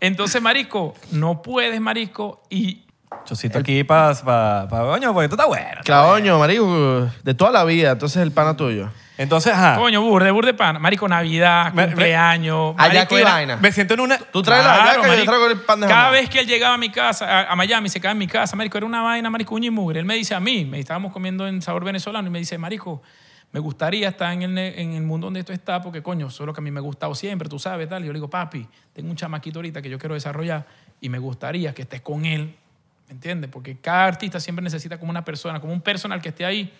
entonces, 0.00 0.40
marico, 0.42 0.94
no 1.12 1.40
puedes, 1.42 1.80
marico, 1.80 2.42
y 2.50 2.80
Chocito 3.24 3.58
aquí 3.60 3.84
para... 3.84 4.12
Pa, 4.14 4.66
pa, 4.68 4.80
coño, 4.80 5.12
porque 5.14 5.24
esto 5.26 5.36
está 5.36 5.46
bueno. 5.46 5.80
Claoño, 5.84 6.38
marico, 6.38 7.08
de 7.22 7.32
toda 7.34 7.50
la 7.52 7.64
vida, 7.64 7.92
entonces 7.92 8.20
el 8.22 8.32
pana 8.32 8.54
tuyo. 8.56 8.90
Entonces, 9.16 9.52
ajá. 9.54 9.76
coño, 9.76 10.02
burde, 10.02 10.30
burde 10.32 10.52
pana. 10.52 10.78
Marico, 10.80 11.06
Navidad, 11.08 11.72
Me- 11.72 11.86
cumpleaños. 11.86 12.74
Allá 12.76 12.94
marico, 13.00 13.16
era- 13.16 13.30
vaina. 13.30 13.56
Me 13.56 13.70
siento 13.72 13.94
en 13.94 14.00
una... 14.00 14.18
Tú 14.18 14.42
traes 14.42 14.64
la 14.64 14.74
Claro, 14.74 14.86
yaca 14.88 14.98
y 14.98 15.02
yo 15.04 15.08
marico. 15.08 15.30
traigo 15.32 15.46
el 15.46 15.60
pan 15.60 15.80
de 15.80 15.86
Cada 15.86 16.00
jamón. 16.00 16.12
vez 16.14 16.28
que 16.28 16.40
él 16.40 16.46
llegaba 16.48 16.74
a 16.74 16.78
mi 16.78 16.90
casa, 16.90 17.24
a, 17.24 17.52
a 17.52 17.56
Miami, 17.56 17.88
se 17.88 18.00
quedaba 18.00 18.12
en 18.12 18.18
mi 18.18 18.26
casa, 18.26 18.56
marico, 18.56 18.76
era 18.76 18.86
una 18.86 19.00
vaina, 19.02 19.30
marico, 19.30 19.54
uña 19.54 19.68
y 19.68 19.70
mugre. 19.70 20.00
Él 20.00 20.04
me 20.06 20.16
dice 20.16 20.34
a 20.34 20.40
mí, 20.40 20.64
me 20.64 20.80
estábamos 20.80 21.12
comiendo 21.12 21.46
en 21.46 21.62
sabor 21.62 21.84
venezolano 21.84 22.26
y 22.28 22.30
me 22.32 22.40
dice, 22.40 22.58
marico, 22.58 23.00
me 23.54 23.60
gustaría 23.60 24.08
estar 24.08 24.32
en 24.32 24.42
el, 24.42 24.58
en 24.58 24.92
el 24.94 25.02
mundo 25.04 25.28
donde 25.28 25.44
tú 25.44 25.52
estás 25.52 25.80
porque, 25.80 26.02
coño, 26.02 26.26
eso 26.26 26.42
es 26.42 26.46
lo 26.46 26.52
que 26.52 26.60
a 26.60 26.62
mí 26.62 26.72
me 26.72 26.80
ha 26.80 26.82
gustado 26.82 27.14
siempre, 27.14 27.48
tú 27.48 27.58
sabes, 27.60 27.88
tal. 27.88 28.02
Y 28.02 28.06
yo 28.08 28.12
le 28.12 28.16
digo, 28.18 28.28
papi, 28.28 28.66
tengo 28.92 29.08
un 29.08 29.16
chamaquito 29.16 29.60
ahorita 29.60 29.80
que 29.80 29.88
yo 29.88 29.96
quiero 29.98 30.14
desarrollar 30.14 30.66
y 31.00 31.08
me 31.08 31.18
gustaría 31.20 31.72
que 31.72 31.82
estés 31.82 32.00
con 32.00 32.24
él, 32.24 32.52
¿me 33.06 33.12
entiendes? 33.14 33.48
Porque 33.50 33.76
cada 33.76 34.06
artista 34.06 34.40
siempre 34.40 34.62
necesita 34.64 34.98
como 34.98 35.10
una 35.10 35.24
persona, 35.24 35.60
como 35.60 35.72
un 35.72 35.80
personal 35.80 36.20
que 36.20 36.30
esté 36.30 36.44
ahí, 36.44 36.72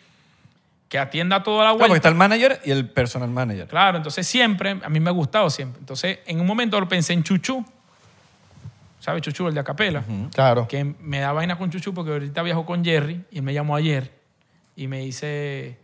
que 0.88 0.98
atienda 0.98 1.42
toda 1.44 1.58
la 1.58 1.62
Claro, 1.70 1.78
porque 1.78 1.88
vuelta. 1.90 1.96
está 1.96 2.08
el 2.08 2.14
manager 2.16 2.60
y 2.64 2.70
el 2.72 2.88
personal 2.90 3.30
manager. 3.30 3.68
Claro, 3.68 3.96
entonces 3.98 4.26
siempre, 4.26 4.78
a 4.82 4.88
mí 4.88 4.98
me 4.98 5.10
ha 5.10 5.12
gustado 5.12 5.48
siempre. 5.50 5.78
Entonces, 5.78 6.18
en 6.26 6.40
un 6.40 6.46
momento 6.46 6.78
lo 6.80 6.88
pensé 6.88 7.12
en 7.12 7.22
Chuchu, 7.22 7.64
¿sabes? 8.98 9.22
Chuchu, 9.22 9.46
el 9.46 9.54
de 9.54 9.60
Acapela, 9.60 10.02
Claro. 10.34 10.66
que 10.66 10.82
me 10.84 11.20
da 11.20 11.32
vaina 11.32 11.56
con 11.56 11.70
Chuchu 11.70 11.94
porque 11.94 12.10
ahorita 12.10 12.42
viajó 12.42 12.66
con 12.66 12.84
Jerry 12.84 13.24
y 13.30 13.38
él 13.38 13.42
me 13.44 13.54
llamó 13.54 13.76
ayer 13.76 14.10
y 14.76 14.88
me 14.88 14.98
dice, 15.00 15.78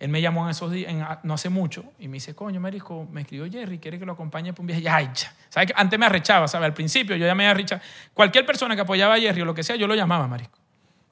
él 0.00 0.08
me 0.10 0.20
llamó 0.20 0.44
en 0.44 0.50
esos 0.50 0.70
días, 0.70 0.90
en- 0.92 1.04
no 1.24 1.34
hace 1.34 1.48
mucho, 1.48 1.84
y 1.98 2.08
me 2.08 2.14
dice, 2.14 2.34
coño, 2.34 2.60
Marisco, 2.60 3.06
me 3.10 3.22
escribió 3.22 3.50
Jerry, 3.50 3.78
quiere 3.78 3.98
que 3.98 4.06
lo 4.06 4.12
acompañe 4.12 4.52
por 4.52 4.60
un 4.60 4.68
viaje. 4.68 4.82
Y, 4.82 4.86
Ay, 4.86 5.10
ya. 5.14 5.32
¿Sabes? 5.48 5.68
que 5.68 5.74
Antes 5.76 5.98
me 5.98 6.06
arrechaba, 6.06 6.46
¿sabes? 6.46 6.66
Al 6.66 6.74
principio 6.74 7.16
yo 7.16 7.26
ya 7.26 7.34
me 7.34 7.46
arrechaba. 7.48 7.80
Cualquier 8.14 8.46
persona 8.46 8.74
que 8.76 8.82
apoyaba 8.82 9.14
a 9.14 9.18
Jerry 9.18 9.40
o 9.42 9.44
lo 9.44 9.54
que 9.54 9.62
sea, 9.62 9.76
yo 9.76 9.86
lo 9.86 9.94
llamaba, 9.94 10.26
Marisco. 10.28 10.58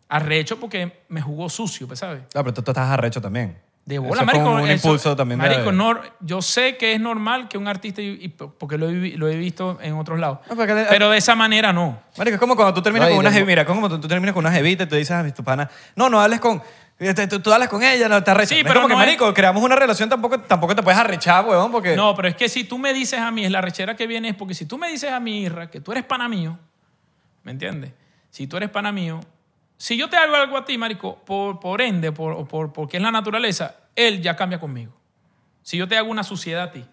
Arrecho 0.09 0.61
porque 0.61 1.03
me 1.09 1.20
jugó 1.20 1.49
sucio, 1.49 1.87
pues, 1.89 1.99
¿sabes? 1.99 2.20
Claro, 2.30 2.45
pero 2.45 2.55
tú, 2.55 2.62
tú 2.62 2.70
estás 2.70 2.89
arrecho 2.91 3.20
también. 3.20 3.59
De 3.84 3.95
Eso 3.97 4.03
bola, 4.03 4.24
fue 4.24 4.26
marico. 4.34 4.51
un, 4.51 4.61
un 4.62 4.68
eso- 4.68 4.89
impulso 4.89 5.14
también 5.16 5.39
de... 5.41 5.49
marico, 5.49 5.70
no- 5.72 6.01
yo 6.20 6.43
sé 6.43 6.76
que 6.76 6.93
es 6.95 7.01
normal 7.01 7.47
que 7.49 7.57
un 7.57 7.68
artista, 7.68 8.03
y- 8.03 8.18
y 8.20 8.28
porque 8.28 8.78
lo 8.78 8.89
he, 8.89 8.93
vi- 8.95 9.12
lo 9.12 9.28
he 9.28 9.37
visto 9.37 9.78
en 9.80 9.95
otros 9.95 10.18
lados, 10.18 10.39
No, 10.49 10.57
porque 10.57 10.87
pero 10.89 11.11
de 11.11 11.18
esa 11.18 11.37
manera 11.37 11.72
no. 11.72 12.01
Marico, 12.18 12.34
es 12.34 12.41
como 12.41 12.57
cuando 12.57 12.74
tú 12.74 12.82
terminas 12.82 13.09
No, 13.09 13.14
con 13.14 13.20
una 13.24 13.30
jevita. 13.32 13.47
Mira, 13.47 13.64
como 13.64 13.78
cuando 13.80 14.01
tú 14.01 14.09
terminas 14.09 14.32
con 14.34 14.45
una 14.45 14.53
jevita 14.53 14.82
y 14.84 14.87
tú 14.87 14.97
dices 14.97 15.12
a 15.12 15.32
tu 15.34 15.45
pana, 15.45 15.68
no, 15.95 16.09
no 16.09 16.20
hables 16.20 16.41
con. 16.41 16.61
Tú, 17.28 17.40
tú 17.40 17.53
hablas 17.53 17.68
con 17.68 17.82
ella, 17.82 18.09
no 18.09 18.22
te 18.24 18.30
arrechas. 18.30 18.57
Sí, 18.57 18.62
pero 18.62 18.76
como 18.76 18.88
que, 18.88 18.94
no 18.94 19.01
es- 19.01 19.07
marico, 19.07 19.34
creamos 19.34 19.62
una 19.62 19.76
relación, 19.76 20.09
tampoco, 20.09 20.40
tampoco 20.40 20.74
te 20.74 20.82
puedes 20.82 20.99
arrechar, 20.99 21.44
huevón, 21.44 21.70
porque. 21.70 21.94
No, 21.94 22.14
pero 22.14 22.28
es 22.28 22.34
que 22.36 22.49
si 22.49 22.64
tú 22.64 22.78
me 22.78 22.94
dices 22.94 23.20
a 23.20 23.30
mí, 23.30 23.44
es 23.44 23.51
la 23.51 23.61
rechera 23.61 23.94
que 23.97 24.07
viene, 24.07 24.30
es 24.30 24.34
porque 24.34 24.55
si 24.55 24.64
tú 24.64 24.78
me 24.78 24.88
dices 24.88 25.12
a 25.12 25.20
mí, 25.20 25.42
Isra, 25.42 25.70
que 25.70 25.80
tú 25.80 25.92
eres 25.92 26.05
pana 26.05 26.26
mío, 26.28 26.59
¿me 27.42 27.53
entiendes? 27.53 27.92
si 28.30 28.47
tú 28.47 28.57
eres 28.59 28.68
pana 28.70 28.92
mío, 28.92 29.20
si 29.78 29.97
yo 29.97 30.09
te 30.11 30.16
hago 30.16 30.34
algo 30.36 30.57
a 30.59 30.64
ti, 30.64 30.76
marico, 30.78 31.16
por, 31.24 31.59
por 31.61 31.80
ende, 31.82 32.12
por, 32.12 32.32
o 32.32 32.44
por, 32.47 32.72
porque 32.72 32.97
es 32.99 33.03
la 33.03 33.11
naturaleza, 33.11 33.76
él 33.94 34.20
ya 34.22 34.36
cambia 34.36 34.59
conmigo. 34.61 34.92
Si 35.62 35.76
yo 35.78 35.86
te 35.88 35.97
hago 35.99 36.11
una 36.11 36.22
suciedad 36.22 36.64
a 36.64 36.70
ti, 36.72 36.84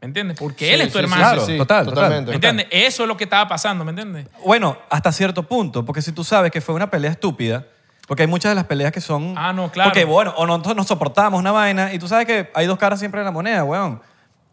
¿me 0.00 0.06
entiendes? 0.06 0.36
Porque 0.38 0.72
él 0.74 0.80
Sí, 0.80 0.86
es 0.86 0.92
tu 0.92 0.98
sí, 0.98 1.04
hermano. 1.04 1.22
Claro, 1.22 1.40
total, 1.46 1.56
total. 1.56 1.84
totalmente. 1.94 2.30
¿Me 2.30 2.34
entiendes? 2.36 2.66
Eso 2.70 3.02
es 3.04 3.08
lo 3.08 3.16
que 3.16 3.24
estaba 3.24 3.46
pasando, 3.48 3.84
¿me 3.84 3.90
entiendes? 3.90 4.26
Bueno, 4.44 4.76
hasta 4.90 5.10
cierto 5.12 5.44
punto, 5.44 5.84
porque 5.84 6.02
si 6.02 6.10
tú 6.12 6.22
sabes 6.24 6.50
que 6.52 6.60
fue 6.60 6.74
una 6.74 6.90
pelea 6.90 7.10
estúpida, 7.12 7.64
porque 8.06 8.22
hay 8.22 8.28
muchas 8.28 8.50
de 8.52 8.54
las 8.56 8.64
peleas 8.64 8.92
que 8.92 9.00
son... 9.00 9.34
Ah, 9.36 9.52
no, 9.52 9.70
claro. 9.70 9.90
Porque, 9.90 10.04
bueno, 10.04 10.32
o 10.36 10.46
nosotros 10.46 10.76
nos 10.76 10.86
soportamos 10.86 11.38
una 11.40 11.52
vaina 11.52 11.92
y 11.92 11.98
tú 11.98 12.08
sabes 12.08 12.26
que 12.26 12.50
hay 12.54 12.66
dos 12.66 12.78
caras 12.78 12.98
siempre 12.98 13.20
en 13.20 13.24
la 13.26 13.32
moneda, 13.32 13.64
weón. 13.64 14.00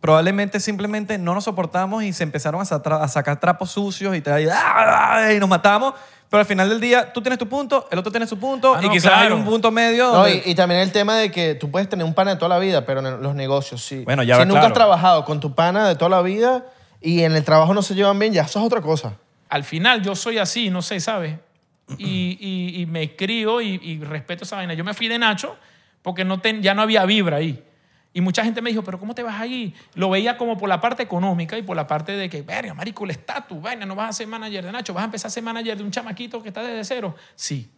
Probablemente 0.01 0.59
simplemente 0.59 1.17
no 1.17 1.33
nos 1.33 1.45
soportamos 1.45 2.03
y 2.03 2.11
se 2.11 2.23
empezaron 2.23 2.59
a, 2.59 2.65
sa- 2.65 2.81
a 3.01 3.07
sacar 3.07 3.39
trapos 3.39 3.71
sucios 3.71 4.13
y, 4.17 4.21
te, 4.21 4.41
y, 4.43 4.47
¡ah! 4.51 5.29
y 5.33 5.39
nos 5.39 5.47
matamos. 5.47 5.93
Pero 6.29 6.41
al 6.41 6.45
final 6.47 6.67
del 6.67 6.81
día, 6.81 7.13
tú 7.13 7.21
tienes 7.21 7.37
tu 7.39 7.47
punto, 7.47 7.87
el 7.91 7.99
otro 7.99 8.11
tiene 8.11 8.25
su 8.27 8.37
punto 8.39 8.73
Ah, 8.75 8.79
y 8.81 8.87
no, 8.87 8.91
quizás 8.91 9.13
hay 9.13 9.31
un 9.31 9.45
punto 9.45 9.69
medio 9.71 10.05
No, 10.07 10.13
donde- 10.23 10.41
y, 10.45 10.51
y 10.51 10.55
también 10.55 10.81
el 10.81 10.91
tema 10.91 11.15
de 11.15 11.31
que 11.31 11.53
tú 11.55 11.69
puedes 11.71 11.87
tener 11.87 12.05
un 12.05 12.13
pana 12.15 12.31
de 12.31 12.37
toda 12.37 12.49
la 12.49 12.57
vida, 12.59 12.85
pero 12.85 12.99
en 13.07 13.21
los 13.21 13.35
negocios 13.35 13.81
sí. 13.85 14.03
Bueno, 14.03 14.23
ya 14.23 14.35
si 14.35 14.39
va, 14.39 14.45
nunca 14.45 14.59
claro. 14.61 14.67
has 14.67 14.73
trabajado 14.73 15.25
con 15.25 15.39
tu 15.39 15.53
pana 15.53 15.87
de 15.87 15.95
toda 15.95 16.09
la 16.09 16.21
vida 16.23 16.65
y 16.99 17.21
en 17.21 17.35
el 17.35 17.43
trabajo 17.45 17.73
no 17.75 17.81
se 17.83 17.93
llevan 17.93 18.17
bien, 18.19 18.33
ya 18.33 18.41
eso 18.41 18.59
es 18.59 18.65
otra 18.65 18.81
cosa. 18.81 19.13
Al 19.47 19.63
final 19.63 20.01
yo 20.01 20.15
soy 20.15 20.39
así, 20.39 20.69
no 20.71 20.81
sé, 20.81 20.99
¿sabes? 20.99 21.35
Y, 21.97 22.37
y- 22.39 22.81
y 22.81 22.85
me 22.85 23.15
crío 23.15 23.61
y, 23.61 23.79
y 23.83 23.99
respeto 23.99 24.43
esa 24.45 24.55
vaina. 24.55 24.73
Yo 24.73 24.83
me 24.83 24.93
fui 24.93 25.07
de 25.07 25.19
Nacho 25.19 25.57
porque 26.01 26.23
no 26.25 26.39
ten- 26.39 26.61
ya 26.61 26.73
no 26.73 26.81
había 26.81 27.05
vibra 27.05 27.37
ahí. 27.37 27.63
Y 28.15 28.21
mucha 28.21 28.43
gente 28.43 28.61
me 28.61 28.69
dijo, 28.69 28.83
pero 28.83 28.99
¿cómo 28.99 29.15
te 29.15 29.23
vas 29.23 29.41
ahí? 29.41 29.73
Lo 29.95 30.09
veía 30.11 30.37
como 30.37 30.55
por 30.57 30.69
la 30.69 30.79
parte 30.79 31.01
económica 31.03 31.57
y 31.57 31.63
por 31.63 31.75
la 31.75 31.87
parte 31.87 32.11
de 32.11 32.29
que, 32.29 32.41
verga, 32.43 32.73
marico, 32.75 33.05
el 33.05 33.09
estatus, 33.11 33.59
vaina, 33.61 33.85
no 33.87 33.95
vas 33.95 34.09
a 34.11 34.13
ser 34.13 34.27
manager 34.27 34.63
de 34.65 34.71
Nacho, 34.71 34.93
vas 34.93 35.01
a 35.01 35.05
empezar 35.05 35.27
a 35.27 35.31
ser 35.31 35.41
manager 35.43 35.75
de 35.77 35.83
un 35.83 35.89
chamaquito 35.91 36.41
que 36.41 36.49
está 36.49 36.61
desde 36.61 36.83
cero. 36.83 37.15
Sí, 37.35 37.69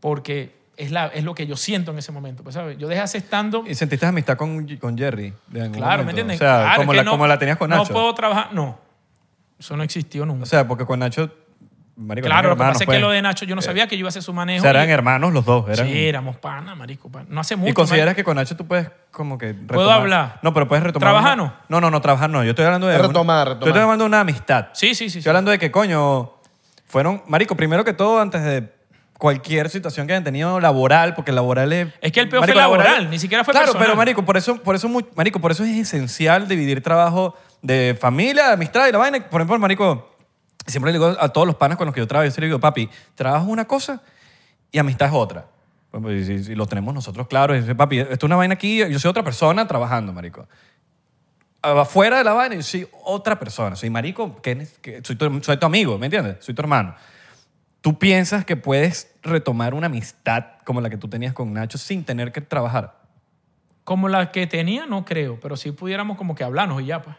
porque 0.00 0.54
es, 0.76 0.90
la, 0.90 1.06
es 1.08 1.24
lo 1.24 1.34
que 1.34 1.46
yo 1.46 1.56
siento 1.56 1.90
en 1.92 1.98
ese 1.98 2.12
momento, 2.12 2.42
pues, 2.42 2.54
¿sabes? 2.54 2.78
Yo 2.78 2.88
dejé 2.88 3.00
hacer 3.02 3.22
estando... 3.22 3.64
Y 3.66 3.74
sentiste 3.74 4.06
amistad 4.06 4.36
con, 4.36 4.66
con 4.76 4.96
Jerry. 4.96 5.32
de 5.48 5.70
Claro, 5.70 5.70
¿me 5.70 5.78
momento? 5.78 6.10
entiendes? 6.10 6.36
O 6.36 6.38
sea, 6.38 6.62
Claro, 6.62 6.76
como, 6.82 6.94
la, 6.94 7.02
no- 7.04 7.10
como 7.10 7.26
la 7.26 7.38
tenías 7.38 7.56
con 7.58 7.70
Nacho. 7.70 7.84
No 7.84 7.88
puedo 7.92 8.14
trabajar, 8.14 8.52
no. 8.52 8.78
Eso 9.58 9.76
no 9.76 9.82
existió 9.82 10.24
nunca. 10.26 10.42
O 10.44 10.46
sea, 10.46 10.66
porque 10.68 10.84
con 10.86 10.98
Nacho... 11.00 11.30
marico, 12.00 12.26
claro, 12.26 12.48
lo 12.50 12.56
que 12.56 12.60
hermanos, 12.62 12.72
pasa 12.74 12.84
es 12.84 12.86
pues. 12.86 12.96
que 12.96 13.00
lo 13.00 13.10
de 13.10 13.22
Nacho, 13.22 13.44
yo 13.44 13.54
no 13.54 13.62
sabía 13.62 13.86
que 13.86 13.96
yo 13.96 14.00
iba 14.00 14.08
a 14.08 14.10
hacer 14.10 14.22
su 14.22 14.30
O 14.30 14.34
manejo. 14.34 14.62
sea, 14.62 14.70
eran 14.70 14.88
y- 14.88 14.92
hermanos 14.92 15.32
los 15.32 15.44
dos. 15.44 15.68
Eran, 15.68 15.86
Sí, 15.86 16.06
éramos 16.06 16.36
pana, 16.36 16.74
marico. 16.74 17.10
pana. 17.10 17.26
No 17.28 17.40
hace 17.40 17.56
mucho. 17.56 17.70
¿Y 17.70 17.74
consideras 17.74 18.06
marico. 18.06 18.16
que 18.16 18.24
con 18.24 18.36
Nacho 18.36 18.56
tú 18.56 18.66
puedes 18.66 18.90
como 19.10 19.38
que 19.38 19.54
¿Puedo 19.54 19.90
hablar? 19.90 20.38
No, 20.42 20.52
pero 20.54 20.66
puedes 20.68 20.82
retomar. 20.82 21.10
¿Trabajar 21.10 21.38
una- 21.40 21.46
no? 21.48 21.54
No, 21.68 21.80
no, 21.80 21.90
no, 21.90 22.00
trabajar 22.00 22.30
no. 22.30 22.42
Yo 22.44 22.50
estoy 22.50 22.64
hablando 22.64 22.86
de... 22.86 22.98
Retomar, 22.98 23.46
un- 23.46 23.54
retomar. 23.54 23.60
Yo 23.66 23.68
estoy 23.68 23.82
hablando 23.82 24.04
de 24.04 24.08
una 24.08 24.20
amistad. 24.20 24.68
Sí, 24.72 24.88
sí, 24.88 25.04
sí. 25.04 25.10
sí. 25.10 25.18
Estoy 25.18 25.30
hablando 25.30 25.50
de 25.50 25.58
que, 25.58 25.70
coño, 25.70 26.32
fueron... 26.86 27.22
Marico, 27.26 27.54
primero 27.56 27.84
que 27.84 27.92
todo, 27.92 28.20
antes 28.20 28.42
de 28.42 28.72
cualquier 29.18 29.68
situación 29.68 30.06
que 30.06 30.14
hayan 30.14 30.24
tenido 30.24 30.60
laboral, 30.60 31.14
porque 31.14 31.30
laboral 31.32 31.72
es... 31.74 31.88
Es 32.00 32.10
que 32.12 32.20
el 32.20 32.28
peor 32.30 32.40
Marico, 32.40 32.54
fue 32.58 32.62
laboral, 32.62 33.10
ni 33.10 33.18
siquiera 33.18 33.44
fue 33.44 33.52
Claro, 33.52 33.66
personal. 33.66 33.86
pero 33.88 33.96
marico, 33.96 34.24
por 34.24 34.38
eso, 34.38 34.56
por 34.62 34.74
eso, 34.74 34.88
marico, 35.14 35.38
por 35.40 35.50
eso 35.52 35.62
es 35.64 35.76
esencial 35.76 36.48
dividir 36.48 36.82
trabajo 36.82 37.36
de 37.60 37.94
familia, 38.00 38.46
de 38.46 38.52
amistad 38.54 38.88
y 38.88 38.92
la 38.92 38.96
vaina. 38.98 39.18
Por 39.28 39.42
ejemplo, 39.42 39.58
marico, 39.58 40.09
siempre 40.66 40.92
le 40.92 40.98
digo 40.98 41.16
a 41.18 41.28
todos 41.30 41.46
los 41.46 41.56
panas 41.56 41.78
con 41.78 41.86
los 41.86 41.94
que 41.94 42.00
yo 42.00 42.06
trabajo, 42.06 42.26
yo 42.26 42.30
siempre 42.30 42.46
digo, 42.46 42.60
papi, 42.60 42.88
trabajo 43.14 43.46
una 43.46 43.66
cosa 43.66 44.02
y 44.70 44.78
amistad 44.78 45.08
es 45.08 45.14
otra. 45.14 45.46
Pues, 45.90 46.02
pues, 46.02 46.26
si, 46.26 46.44
si 46.44 46.54
lo 46.54 46.66
tenemos 46.66 46.94
nosotros 46.94 47.26
claro, 47.26 47.54
dice, 47.54 47.74
papi, 47.74 48.00
esto 48.00 48.14
es 48.14 48.22
una 48.22 48.36
vaina 48.36 48.54
aquí, 48.54 48.78
yo 48.78 48.98
soy 48.98 49.10
otra 49.10 49.24
persona 49.24 49.66
trabajando, 49.66 50.12
marico. 50.12 50.46
Afuera 51.62 52.18
de 52.18 52.24
la 52.24 52.32
vaina, 52.32 52.54
yo 52.54 52.62
soy 52.62 52.88
otra 53.04 53.38
persona. 53.38 53.76
Soy 53.76 53.90
marico, 53.90 54.40
que, 54.40 54.66
que 54.80 55.02
soy, 55.04 55.16
tu, 55.16 55.42
soy 55.42 55.56
tu 55.58 55.66
amigo, 55.66 55.98
¿me 55.98 56.06
entiendes? 56.06 56.36
Soy 56.40 56.54
tu 56.54 56.62
hermano. 56.62 56.94
¿Tú 57.80 57.98
piensas 57.98 58.44
que 58.44 58.56
puedes 58.56 59.10
retomar 59.22 59.74
una 59.74 59.86
amistad 59.86 60.44
como 60.64 60.80
la 60.80 60.90
que 60.90 60.96
tú 60.96 61.08
tenías 61.08 61.34
con 61.34 61.52
Nacho 61.52 61.78
sin 61.78 62.04
tener 62.04 62.30
que 62.32 62.40
trabajar? 62.40 62.99
Como 63.84 64.08
la 64.08 64.30
que 64.30 64.46
tenía, 64.46 64.86
no 64.86 65.04
creo. 65.04 65.38
Pero 65.40 65.56
sí 65.56 65.72
pudiéramos 65.72 66.16
como 66.16 66.34
que 66.34 66.44
hablarnos 66.44 66.82
y 66.82 66.86
ya, 66.86 67.02
pues. 67.02 67.16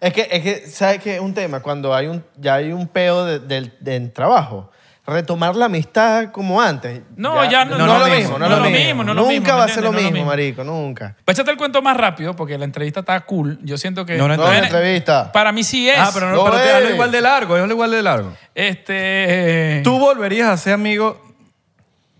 Es 0.00 0.12
que, 0.12 0.28
es 0.30 0.42
que 0.42 0.66
¿sabes 0.68 1.00
qué? 1.00 1.14
Es 1.16 1.20
un 1.20 1.32
tema, 1.34 1.60
cuando 1.60 1.94
hay 1.94 2.06
un, 2.08 2.24
ya 2.36 2.54
hay 2.54 2.72
un 2.72 2.88
peo 2.88 3.24
de- 3.24 3.38
del 3.38 3.72
del 3.78 4.12
trabajo, 4.12 4.70
retomar 5.06 5.54
la 5.54 5.66
amistad 5.66 6.32
como 6.32 6.60
antes. 6.60 7.02
No, 7.16 7.48
ya 7.48 7.64
no- 7.64 7.78
no, 7.78 7.86
no 7.86 7.92
es 7.94 7.98
lo 8.00 8.04
mismo, 8.06 8.18
mismo, 8.18 8.38
no 8.38 8.48
no 8.48 8.56
lo 8.56 8.62
mismo, 8.70 8.78
mismo. 8.86 9.04
no 9.04 9.14
lo 9.14 9.20
Nunca 9.22 9.32
mismo, 9.32 9.56
va 9.56 9.62
a 9.62 9.66
¿me 9.66 9.72
ser 9.72 9.84
lo? 9.84 9.92
No 9.92 9.98
mismo, 10.00 10.16
lo 10.18 10.24
marico, 10.24 10.64
nunca. 10.64 11.16
Pues 11.24 11.38
échate 11.38 11.52
el 11.52 11.56
cuento 11.56 11.80
más 11.82 11.96
rápido 11.96 12.34
porque 12.34 12.58
la 12.58 12.64
entrevista 12.64 13.00
está 13.00 13.20
cool. 13.20 13.58
Yo 13.62 13.78
siento 13.78 14.04
que. 14.04 14.16
No, 14.16 14.26
no, 14.26 14.36
No, 14.36 14.52
entrevista. 14.52 15.30
Para 15.30 15.52
mí 15.52 15.62
sí 15.62 15.88
es. 15.88 15.98
Ah, 15.98 16.10
pero, 16.12 16.30
no, 16.30 16.36
No 16.36 16.44
pero 16.46 16.56
te 16.58 16.68
es. 16.68 16.74
hablo 16.74 16.90
igual 16.90 17.12
de 17.12 17.20
largo, 17.20 17.56
es 17.56 17.70
igual 17.70 17.90
de 17.92 18.02
largo. 18.02 18.32
Este. 18.54 19.80
¿Tú 19.84 19.98
volverías 20.00 20.48
a 20.48 20.56
ser 20.56 20.74
amigo 20.74 21.20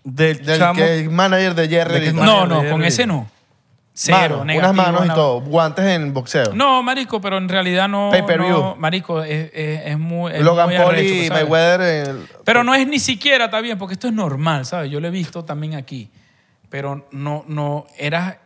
del, 0.04 0.44
Del 0.44 0.58
chamo? 0.58 0.74
que 0.78 1.08
manager 1.10 1.54
de 1.56 1.68
Jerry. 1.68 2.00
De. 2.06 2.12
No, 2.12 2.46
no, 2.46 2.62
de 2.62 2.70
con 2.70 2.84
ese 2.84 3.06
no. 3.06 3.28
Cero, 3.94 4.38
Mano, 4.38 4.44
negativo. 4.46 4.72
unas 4.72 4.86
manos 4.94 5.06
y 5.06 5.14
todo, 5.14 5.40
guantes 5.42 5.84
en 5.84 6.14
boxeo. 6.14 6.54
No, 6.54 6.82
marico, 6.82 7.20
pero 7.20 7.36
en 7.36 7.48
realidad 7.48 7.88
no. 7.88 8.08
Pay-per-view. 8.10 8.48
no, 8.50 8.76
marico, 8.76 9.22
es, 9.22 9.50
es- 9.52 9.82
es 9.84 9.98
muy. 9.98 10.32
es 10.32 10.40
Logan 10.40 10.68
muy 10.70 10.78
Paul 10.78 10.88
arrecho, 10.94 11.14
y 11.14 11.26
¿sabes? 11.26 11.42
Mayweather. 11.44 12.08
el- 12.08 12.26
Pero 12.44 12.64
no 12.64 12.74
es 12.74 12.86
ni 12.88 12.98
siquiera, 12.98 13.44
está 13.46 13.60
bien, 13.60 13.76
porque 13.78 13.92
esto 13.94 14.08
es 14.08 14.14
normal, 14.14 14.64
¿sabes? 14.64 14.90
Yo 14.90 14.98
lo 14.98 15.08
he 15.08 15.10
visto 15.10 15.44
también 15.44 15.74
aquí. 15.74 16.08
Pero 16.70 17.06
no, 17.10 17.44
no, 17.48 17.86
era, 17.98 18.40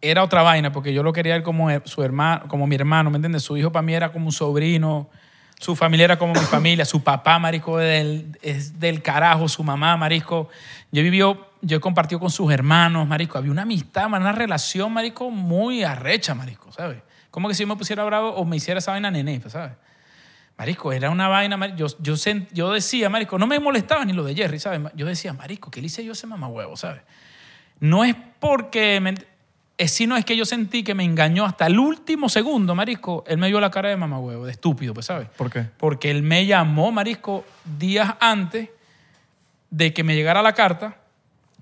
era 0.00 0.22
otra 0.22 0.42
vaina, 0.42 0.70
porque 0.70 0.92
yo 0.94 1.02
lo 1.02 1.12
quería 1.12 1.34
ver 1.34 1.42
como 1.42 1.68
her- 1.68 1.82
su 1.84 2.04
hermano, 2.04 2.44
como 2.46 2.68
mi 2.68 2.76
hermano, 2.76 3.10
¿me 3.10 3.16
entiendes? 3.16 3.42
Su 3.42 3.56
hijo 3.56 3.72
para 3.72 3.82
mí 3.82 3.92
era 3.94 4.12
como 4.12 4.26
un 4.26 4.32
sobrino, 4.32 5.08
su 5.58 5.74
familia 5.74 6.04
era 6.04 6.16
como 6.16 6.32
mi 6.32 6.38
familia, 6.46 6.84
su 6.84 7.02
papá, 7.02 7.40
marico, 7.40 7.76
del, 7.78 8.38
es 8.40 8.78
del 8.78 9.02
carajo, 9.02 9.48
su 9.48 9.64
mamá, 9.64 9.96
marico. 9.96 10.48
Yo 10.92 11.00
he 11.00 11.02
vivido, 11.02 11.48
yo 11.62 11.76
he 11.78 11.80
compartido 11.80 12.18
con 12.20 12.30
sus 12.30 12.52
hermanos, 12.52 13.06
marico. 13.08 13.38
Había 13.38 13.50
una 13.52 13.62
amistad, 13.62 14.06
una 14.06 14.32
relación, 14.32 14.92
marico, 14.92 15.30
muy 15.30 15.82
arrecha, 15.84 16.34
marico, 16.34 16.70
¿sabes? 16.72 16.98
Como 17.30 17.48
que 17.48 17.54
si 17.54 17.62
yo 17.62 17.66
me 17.68 17.76
pusiera 17.76 18.04
bravo 18.04 18.30
o 18.30 18.44
me 18.44 18.56
hiciera 18.56 18.78
esa 18.78 18.90
vaina 18.92 19.10
nené, 19.10 19.40
pues, 19.40 19.52
¿sabes? 19.52 19.72
Marico, 20.58 20.92
era 20.92 21.08
una 21.08 21.28
vaina, 21.28 21.56
marico. 21.56 21.78
Yo, 21.78 21.86
yo, 22.00 22.14
sent- 22.14 22.48
yo 22.52 22.72
decía, 22.72 23.08
marico, 23.08 23.38
no 23.38 23.46
me 23.46 23.58
molestaba 23.58 24.04
ni 24.04 24.12
lo 24.12 24.22
de 24.24 24.34
Jerry, 24.34 24.58
¿sabes? 24.58 24.80
Yo 24.94 25.06
decía, 25.06 25.32
marico, 25.32 25.70
¿qué 25.70 25.80
le 25.80 25.86
hice 25.86 26.04
yo 26.04 26.12
a 26.12 26.14
ese 26.14 26.26
mamahuevo, 26.26 26.76
¿sabes? 26.76 27.00
No 27.80 28.04
es 28.04 28.14
porque, 28.38 29.00
me, 29.00 29.14
es, 29.78 29.90
sino 29.92 30.16
es 30.16 30.24
que 30.24 30.36
yo 30.36 30.44
sentí 30.44 30.82
que 30.84 30.94
me 30.94 31.04
engañó 31.04 31.46
hasta 31.46 31.66
el 31.66 31.78
último 31.78 32.28
segundo, 32.28 32.74
marico. 32.74 33.24
Él 33.26 33.38
me 33.38 33.46
dio 33.48 33.60
la 33.60 33.70
cara 33.70 33.88
de 33.88 33.96
mamahuevo, 33.96 34.44
de 34.44 34.52
estúpido, 34.52 34.92
pues, 34.94 35.06
¿sabes? 35.06 35.28
¿Por 35.30 35.48
qué? 35.50 35.62
Porque 35.78 36.10
él 36.10 36.22
me 36.22 36.44
llamó, 36.44 36.92
marisco, 36.92 37.44
días 37.78 38.14
antes 38.20 38.68
de 39.70 39.94
que 39.94 40.04
me 40.04 40.14
llegara 40.14 40.42
la 40.42 40.52
carta. 40.52 40.96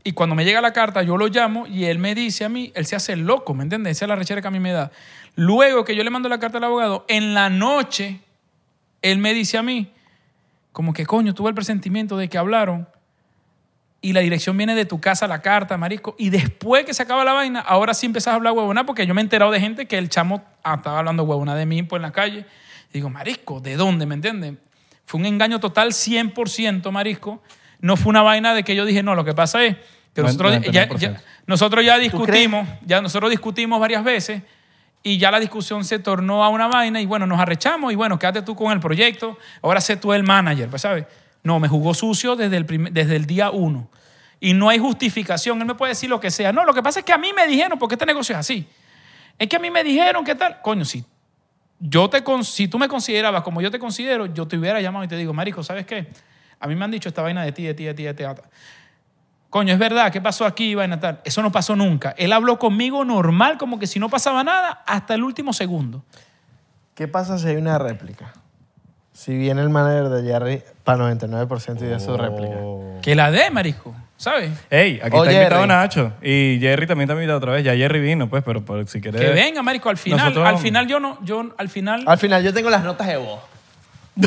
Y 0.03 0.12
cuando 0.12 0.34
me 0.34 0.44
llega 0.44 0.61
la 0.61 0.72
carta, 0.72 1.03
yo 1.03 1.16
lo 1.16 1.28
llamo 1.28 1.66
y 1.66 1.84
él 1.84 1.98
me 1.98 2.14
dice 2.14 2.44
a 2.44 2.48
mí, 2.48 2.72
él 2.74 2.86
se 2.86 2.96
hace 2.96 3.16
loco, 3.16 3.55
¿me 3.55 3.64
entiendes? 3.64 3.98
Esa 3.98 4.07
es 4.07 4.09
la 4.09 4.16
rechera 4.16 4.40
que 4.40 4.48
a 4.48 4.51
mí 4.51 4.61
me 4.61 4.72
da. 4.72 4.90
Luego 5.36 5.84
que 5.84 5.94
yo 5.94 6.03
le 6.03 6.11
mando 6.11 6.28
la 6.28 6.38
carta 6.38 6.59
al 6.59 6.64
abogado, 6.64 7.05
en 7.09 7.34
la 7.34 7.51
noche, 7.51 8.20
él 9.03 9.18
me 9.18 9.34
dice 9.34 9.59
a 9.59 9.62
mí, 9.62 9.92
como 10.72 10.92
que 10.92 11.05
coño, 11.05 11.34
tuve 11.34 11.51
el 11.51 11.55
presentimiento 11.55 12.16
de 12.16 12.28
que 12.28 12.38
hablaron 12.38 12.88
y 14.03 14.12
la 14.14 14.20
dirección 14.20 14.57
viene 14.57 14.74
de 14.74 14.86
tu 14.86 15.01
casa, 15.01 15.26
la 15.26 15.42
carta, 15.42 15.76
marisco. 15.76 16.14
Y 16.18 16.30
después 16.30 16.84
que 16.84 16.94
se 16.94 17.03
acaba 17.03 17.24
la 17.24 17.34
vaina, 17.34 17.61
ahora 17.61 17.92
sí 17.92 18.07
empezás 18.07 18.32
a 18.32 18.34
hablar 18.36 18.55
huevona 18.55 18.86
porque 18.86 19.07
yo 19.07 19.14
me 19.14 19.20
he 19.20 19.24
enterado 19.24 19.51
de 19.51 19.61
gente 19.61 19.86
que 19.86 19.98
el 19.98 20.09
chamo 20.09 20.42
ah, 20.62 20.76
estaba 20.76 21.01
hablando 21.01 21.24
huevona 21.24 21.55
de 21.55 21.66
mí 21.66 21.82
pues, 21.82 21.98
en 21.98 22.03
la 22.03 22.12
calle. 22.12 22.46
Digo, 22.92 23.11
marisco, 23.11 23.61
¿de 23.61 23.76
dónde? 23.76 24.07
¿Me 24.07 24.14
entienden? 24.14 24.59
Fue 25.05 25.20
un 25.20 25.26
engaño 25.26 25.61
total 25.61 25.90
100%, 25.90 26.90
marisco. 26.90 27.42
No 27.81 27.97
fue 27.97 28.11
una 28.11 28.22
vaina 28.22 28.55
de 28.55 28.62
que 28.62 28.74
yo 28.76 28.85
dije, 28.85 29.03
no, 29.03 29.14
lo 29.14 29.24
que 29.24 29.35
pasa 29.35 29.64
es 29.64 29.76
que 30.14 30.22
nosotros 30.22 30.53
ya, 30.72 30.89
99%. 30.89 30.99
ya- 30.99 31.22
nosotros 31.47 31.85
ya 31.85 31.99
discutimos, 31.99 32.68
ya 32.85 33.01
nosotros 33.01 33.31
discutimos 33.31 33.81
varias 33.81 34.05
veces 34.05 34.43
y 35.03 35.16
ya 35.18 35.31
la 35.31 35.41
discusión 35.41 35.85
se 35.85 35.99
tornó 35.99 36.45
a 36.45 36.49
una 36.51 36.66
vaina 36.68 37.01
y 37.01 37.07
bueno, 37.07 37.26
nos 37.26 37.41
arrechamos 37.41 37.93
y 37.93 37.97
bueno, 37.97 38.18
quédate 38.18 38.43
tú 38.43 38.55
con 38.55 38.70
el 38.72 38.81
proyecto, 38.81 39.39
ahora 39.62 39.81
sé 39.81 39.97
tú 39.97 40.12
el 40.12 40.22
manager, 40.22 40.68
pues, 40.68 40.83
¿sabes? 40.83 41.07
No, 41.43 41.59
me 41.59 41.68
jugó 41.68 41.95
sucio 41.95 42.37
desde 42.37 42.59
el, 42.59 42.89
desde 42.93 43.16
el 43.16 43.24
día 43.26 43.51
uno. 43.51 43.89
Y 44.41 44.53
no 44.55 44.68
hay 44.68 44.78
justificación, 44.78 45.59
él 45.61 45.66
me 45.66 45.74
puede 45.74 45.93
decir 45.93 46.09
lo 46.11 46.20
que 46.20 46.31
sea. 46.31 46.53
No, 46.53 46.64
lo 46.64 46.72
que 46.74 46.83
pasa 46.83 47.01
es 47.01 47.05
que 47.05 47.12
a 47.12 47.18
mí 47.18 47.33
me 47.35 47.47
dijeron, 47.47 47.78
porque 47.78 47.95
este 47.95 48.07
negocio 48.07 48.35
es 48.35 48.39
así. 48.41 48.66
Es 49.39 49.49
que 49.49 49.57
a 49.57 49.59
mí 49.59 49.70
me 49.70 49.83
dijeron, 49.85 50.22
¿qué 50.24 50.35
tal? 50.35 50.61
Coño, 50.62 50.85
si, 50.85 51.05
yo 51.78 52.09
te, 52.11 52.22
con- 52.22 52.45
si 52.45 52.68
tú 52.68 52.78
me 52.78 52.89
considerabas 52.89 53.43
como 53.43 53.61
yo 53.62 53.70
te 53.70 53.78
considero, 53.78 54.26
yo 54.26 54.47
te 54.47 54.59
hubiera 54.59 54.81
llamado 54.83 55.05
y 55.05 55.09
te 55.09 55.16
digo, 55.16 55.33
Marico, 55.33 55.62
¿sabes 55.62 55.87
qué? 55.87 56.09
A 56.61 56.66
mí 56.66 56.76
me 56.76 56.84
han 56.84 56.90
dicho 56.90 57.08
esta 57.08 57.22
vaina 57.22 57.42
de 57.42 57.52
ti, 57.52 57.64
de 57.64 57.74
ti, 57.74 57.84
de 57.84 57.94
ti, 57.94 58.04
de 58.04 58.14
ti. 58.14 58.22
de 58.22 58.34
ti. 58.34 58.42
Coño, 59.48 59.72
es 59.72 59.78
verdad, 59.80 60.12
¿qué 60.12 60.20
pasó 60.20 60.46
aquí, 60.46 60.74
vaina 60.76 61.00
tal? 61.00 61.20
Eso 61.24 61.42
no 61.42 61.50
pasó 61.50 61.74
nunca. 61.74 62.14
Él 62.16 62.32
habló 62.32 62.58
conmigo 62.58 63.04
normal, 63.04 63.58
como 63.58 63.78
que 63.80 63.86
si 63.88 63.98
no 63.98 64.08
pasaba 64.08 64.44
nada, 64.44 64.82
hasta 64.86 65.14
el 65.14 65.24
último 65.24 65.52
segundo. 65.52 66.04
¿Qué 66.94 67.08
pasa 67.08 67.36
si 67.38 67.48
hay 67.48 67.56
una 67.56 67.76
réplica? 67.78 68.32
Si 69.12 69.36
viene 69.36 69.61
el 69.62 69.68
manager 69.70 70.08
de 70.08 70.22
Jerry 70.22 70.62
para 70.84 71.02
99% 71.04 71.82
y 71.82 71.86
de 71.86 71.98
su 71.98 72.16
réplica. 72.16 72.56
Que 73.02 73.14
la 73.16 73.30
dé, 73.30 73.50
marico, 73.50 73.92
¿sabes? 74.16 74.50
Ey, 74.70 75.00
aquí 75.02 75.16
está 75.16 75.32
invitado 75.32 75.61
Jerry. 75.62 75.68
Nacho. 75.68 76.12
Y 76.22 76.58
Jerry 76.61 76.86
también 76.86 77.11
está 77.11 77.14
invitado 77.14 77.38
otra 77.38 77.52
vez. 77.52 77.64
Ya 77.64 77.74
Jerry 77.74 78.00
vino, 78.00 78.30
pues, 78.30 78.44
pero, 78.44 78.64
pero 78.64 78.86
si 78.86 79.00
quieres... 79.00 79.20
Que 79.20 79.30
venga, 79.30 79.62
marico, 79.62 79.88
al 79.90 79.96
final, 79.98 80.18
Nosotros- 80.18 80.46
al 80.46 80.58
final 80.58 80.86
yo 80.86 81.00
no, 81.00 81.18
yo 81.24 81.52
al 81.58 81.68
final... 81.68 82.04
Al 82.06 82.18
final 82.18 82.44
yo 82.44 82.54
tengo 82.54 82.70
las 82.70 82.84
notas 82.84 83.08
de 83.08 83.16
voz. 83.16 83.40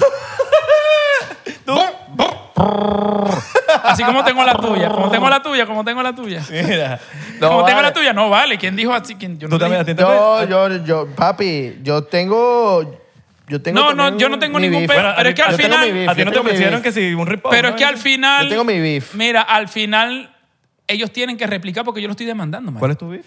Así 3.83 4.03
como 4.03 4.23
tengo 4.23 4.43
la 4.43 4.55
tuya, 4.55 4.89
como 4.89 5.09
tengo 5.09 5.29
la 5.29 5.41
tuya, 5.41 5.65
como 5.65 5.83
tengo 5.83 6.03
la 6.03 6.13
tuya. 6.15 6.41
Mira. 6.49 6.99
No 7.39 7.49
como 7.49 7.65
tengo 7.65 7.77
vale. 7.77 7.87
la 7.89 7.93
tuya, 7.93 8.13
no 8.13 8.29
vale. 8.29 8.57
¿Quién 8.57 8.73
dijo 8.75 8.93
así? 8.93 9.15
¿Quién? 9.15 9.37
Yo 9.37 9.49
Tú 9.49 9.55
no 9.55 9.59
también, 9.59 9.81
a 9.81 9.83
dije- 9.83 9.95
ti 9.95 9.97
te 9.97 10.03
Yo, 10.03 10.45
yo, 10.47 10.85
yo, 10.85 11.07
papi, 11.15 11.79
yo 11.83 12.03
tengo. 12.05 13.01
Yo 13.49 13.61
tengo 13.61 13.79
No, 13.81 13.93
no, 13.93 14.17
yo 14.17 14.29
no 14.29 14.39
tengo 14.39 14.57
ningún 14.59 14.87
beef. 14.87 14.91
pero 15.17 15.29
es 15.29 15.35
que 15.35 15.41
al 15.41 15.55
final- 15.55 15.91
beef, 15.91 16.09
A 16.09 16.15
ti 16.15 16.23
no 16.23 16.31
te 16.31 16.39
ofrecieron 16.39 16.81
que 16.81 16.91
si 16.93 17.13
un 17.13 17.27
rip 17.27 17.43
Pero 17.49 17.69
es 17.69 17.75
que 17.75 17.83
al 17.83 17.97
final. 17.97 18.45
Yo 18.45 18.49
tengo 18.51 18.63
mi 18.63 18.79
beef. 18.79 19.13
Mira, 19.15 19.41
al 19.41 19.67
final 19.67 20.33
ellos 20.87 21.11
tienen 21.11 21.35
que 21.35 21.45
replicar 21.47 21.83
porque 21.83 22.01
yo 22.01 22.07
lo 22.07 22.11
estoy 22.11 22.27
demandando, 22.27 22.71
man. 22.71 22.79
¿Cuál 22.79 22.91
es 22.91 22.97
tu 22.97 23.09
beef? 23.09 23.25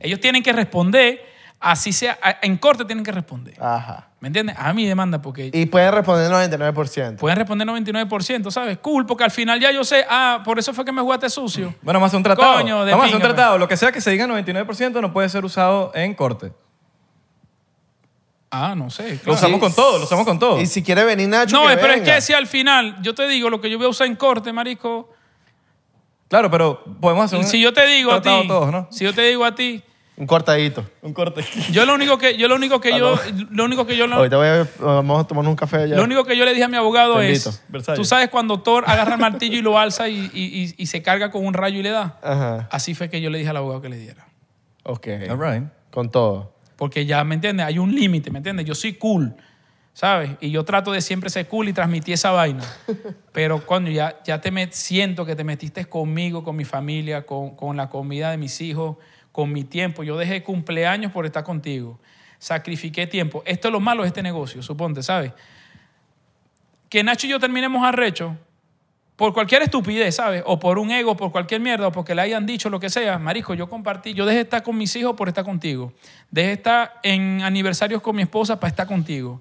Ellos 0.00 0.18
tienen 0.20 0.42
que 0.42 0.52
responder, 0.54 1.22
así 1.62 1.92
sea, 1.92 2.18
en 2.42 2.56
corte 2.58 2.84
tienen 2.84 3.04
que 3.04 3.12
responder. 3.12 3.54
Ajá. 3.60 4.08
¿Me 4.20 4.28
entiendes? 4.28 4.56
A 4.58 4.72
mi 4.72 4.86
demanda 4.86 5.20
porque 5.20 5.50
Y 5.52 5.66
pueden 5.66 5.92
responder 5.92 6.26
el 6.26 6.50
99%. 6.50 7.16
pueden 7.16 7.38
responder 7.38 7.66
99%, 7.66 8.50
¿sabes? 8.50 8.78
Cool, 8.78 9.06
porque 9.06 9.24
al 9.24 9.30
final 9.30 9.58
ya 9.58 9.70
yo 9.72 9.82
sé, 9.84 10.04
ah, 10.08 10.42
por 10.44 10.58
eso 10.58 10.72
fue 10.74 10.84
que 10.84 10.92
me 10.92 11.00
jugaste 11.02 11.28
sucio. 11.30 11.74
Bueno, 11.82 11.98
vamos 11.98 12.08
a 12.08 12.08
hacer 12.08 12.16
un 12.18 12.22
tratado. 12.22 12.54
Coño, 12.54 12.84
de 12.84 12.92
vamos 12.92 13.04
a 13.04 13.06
hacer 13.06 13.16
un 13.16 13.22
tratado. 13.22 13.58
Lo 13.58 13.66
que 13.66 13.76
sea 13.76 13.90
que 13.90 14.00
se 14.00 14.10
diga 14.10 14.26
99% 14.26 15.00
no 15.00 15.12
puede 15.12 15.28
ser 15.28 15.44
usado 15.44 15.90
en 15.94 16.14
corte. 16.14 16.52
Ah, 18.50 18.74
no 18.76 18.90
sé. 18.90 19.18
Lo 19.24 19.32
usamos 19.32 19.58
con 19.58 19.74
todo, 19.74 19.98
lo 19.98 20.04
usamos 20.04 20.26
con 20.26 20.38
todo. 20.38 20.60
Y 20.60 20.66
si 20.66 20.82
quiere 20.82 21.04
venir 21.04 21.26
Nacho, 21.28 21.56
No, 21.56 21.68
que 21.68 21.76
pero 21.78 21.94
es 21.94 22.02
que 22.02 22.20
si 22.20 22.34
al 22.34 22.46
final 22.46 23.00
yo 23.00 23.14
te 23.14 23.26
digo 23.26 23.48
lo 23.48 23.60
que 23.60 23.70
yo 23.70 23.78
voy 23.78 23.86
a 23.86 23.90
usar 23.90 24.06
en 24.06 24.16
corte, 24.16 24.52
marico, 24.52 25.08
Claro, 26.28 26.50
pero 26.50 26.82
podemos 27.00 27.24
hacer 27.26 27.38
un 27.38 27.44
si 27.44 27.60
yo 27.60 27.72
te 27.74 27.86
digo 27.86 28.10
a 28.10 28.16
ti, 28.22 28.22
tratado 28.22 28.46
todos, 28.46 28.72
¿no? 28.72 28.88
si 28.90 29.04
yo 29.04 29.12
te 29.14 29.20
digo 29.22 29.44
a 29.44 29.54
ti, 29.54 29.82
Un 30.22 30.26
cortadito. 30.28 30.84
Un 31.02 31.12
corte. 31.12 31.44
yo 31.72 31.84
lo 31.84 31.94
único 31.94 32.16
que 32.16 32.36
yo 32.36 32.46
lo 32.46 32.54
único 32.54 32.80
que 32.80 32.96
yo 32.96 33.18
lo 33.50 33.64
único 33.64 33.84
que 33.86 33.96
yo 33.96 34.06
lo, 34.06 34.14
Ahorita 34.16 34.36
voy 34.36 34.46
a, 34.46 34.68
vamos 34.78 35.24
a 35.24 35.26
tomarnos 35.26 35.50
un 35.50 35.56
café 35.56 35.78
allá. 35.78 35.96
Lo 35.96 36.04
único 36.04 36.24
que 36.24 36.36
yo 36.36 36.44
le 36.44 36.52
dije 36.52 36.62
a 36.62 36.68
mi 36.68 36.76
abogado 36.76 37.18
Te 37.18 37.32
es, 37.32 37.44
invito. 37.44 37.60
Versalles. 37.68 37.98
tú 37.98 38.04
sabes 38.04 38.28
cuando 38.28 38.60
Thor 38.60 38.84
agarra 38.86 39.14
el 39.14 39.20
martillo 39.20 39.58
y 39.58 39.62
lo 39.62 39.76
alza 39.80 40.08
y, 40.08 40.30
y- 40.32 40.62
y- 40.62 40.74
y 40.76 40.86
se 40.86 41.02
carga 41.02 41.32
con 41.32 41.44
un 41.44 41.54
rayo 41.54 41.80
y 41.80 41.82
le 41.82 41.90
da. 41.90 42.20
Ajá. 42.22 42.68
Así 42.70 42.94
fue 42.94 43.10
que 43.10 43.20
yo 43.20 43.30
le 43.30 43.38
dije 43.38 43.50
al 43.50 43.56
abogado 43.56 43.82
que 43.82 43.88
le 43.88 43.96
diera. 43.98 44.28
Ok. 44.84 45.08
All 45.28 45.40
right. 45.40 45.64
Con 45.90 46.08
todo. 46.08 46.54
Porque 46.76 47.04
ya, 47.04 47.24
¿me 47.24 47.34
entiendes? 47.34 47.66
Hay 47.66 47.80
un 47.80 47.92
límite, 47.92 48.30
¿me 48.30 48.38
entiendes? 48.38 48.64
Yo 48.64 48.76
soy 48.76 48.92
cool, 48.94 49.34
¿sabes? 49.92 50.30
Y 50.40 50.52
yo 50.52 50.64
trato 50.64 50.92
de 50.92 51.00
siempre 51.00 51.30
ser 51.30 51.48
cool 51.48 51.68
y 51.68 51.72
transmitir 51.72 52.14
esa 52.14 52.30
vaina. 52.30 52.62
Pero 53.32 53.66
cuando 53.66 53.90
ya, 53.90 54.20
ya 54.24 54.40
te 54.40 54.52
met- 54.52 54.70
siento 54.70 55.26
que 55.26 55.34
te 55.34 55.42
metiste 55.42 55.84
conmigo, 55.86 56.44
con 56.44 56.54
mi 56.54 56.64
familia, 56.64 57.26
con, 57.26 57.56
con 57.56 57.76
la 57.76 57.88
comida 57.88 58.30
de 58.30 58.36
mis 58.36 58.60
hijos, 58.60 58.96
con 59.32 59.50
mi 59.50 59.64
tiempo. 59.64 60.04
Yo 60.04 60.16
dejé 60.16 60.42
cumpleaños 60.42 61.10
por 61.10 61.26
estar 61.26 61.42
contigo. 61.42 61.98
Sacrifiqué 62.38 63.06
tiempo. 63.06 63.42
Esto 63.46 63.68
es 63.68 63.72
lo 63.72 63.80
malo 63.80 64.02
de 64.02 64.08
este 64.08 64.22
negocio, 64.22 64.62
suponte, 64.62 65.02
¿sabes? 65.02 65.32
Que 66.88 67.02
Nacho 67.02 67.26
y 67.26 67.30
yo 67.30 67.40
terminemos 67.40 67.84
arrecho 67.84 68.36
por 69.16 69.32
cualquier 69.32 69.62
estupidez, 69.62 70.16
¿sabes? 70.16 70.42
O 70.46 70.58
por 70.58 70.78
un 70.78 70.90
ego, 70.90 71.16
por 71.16 71.30
cualquier 71.30 71.60
mierda, 71.60 71.86
o 71.86 71.92
porque 71.92 72.14
le 72.14 72.22
hayan 72.22 72.44
dicho 72.44 72.68
lo 72.68 72.80
que 72.80 72.90
sea. 72.90 73.18
Marico, 73.18 73.54
yo 73.54 73.68
compartí, 73.68 74.14
yo 74.14 74.26
dejé 74.26 74.38
de 74.38 74.42
estar 74.42 74.62
con 74.62 74.76
mis 74.76 74.94
hijos 74.96 75.14
por 75.14 75.28
estar 75.28 75.44
contigo. 75.44 75.92
Dejé 76.30 76.48
de 76.48 76.54
estar 76.54 77.00
en 77.02 77.42
aniversarios 77.42 78.02
con 78.02 78.16
mi 78.16 78.22
esposa 78.22 78.58
para 78.58 78.70
estar 78.70 78.86
contigo. 78.86 79.40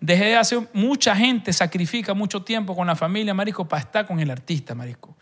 Dejé 0.00 0.26
de 0.26 0.36
hacer, 0.36 0.68
mucha 0.72 1.16
gente 1.16 1.52
sacrifica 1.52 2.14
mucho 2.14 2.42
tiempo 2.42 2.76
con 2.76 2.86
la 2.86 2.94
familia, 2.94 3.34
Marisco, 3.34 3.66
para 3.66 3.80
estar 3.80 4.06
con 4.06 4.20
el 4.20 4.30
artista, 4.30 4.74
Marisco. 4.74 5.16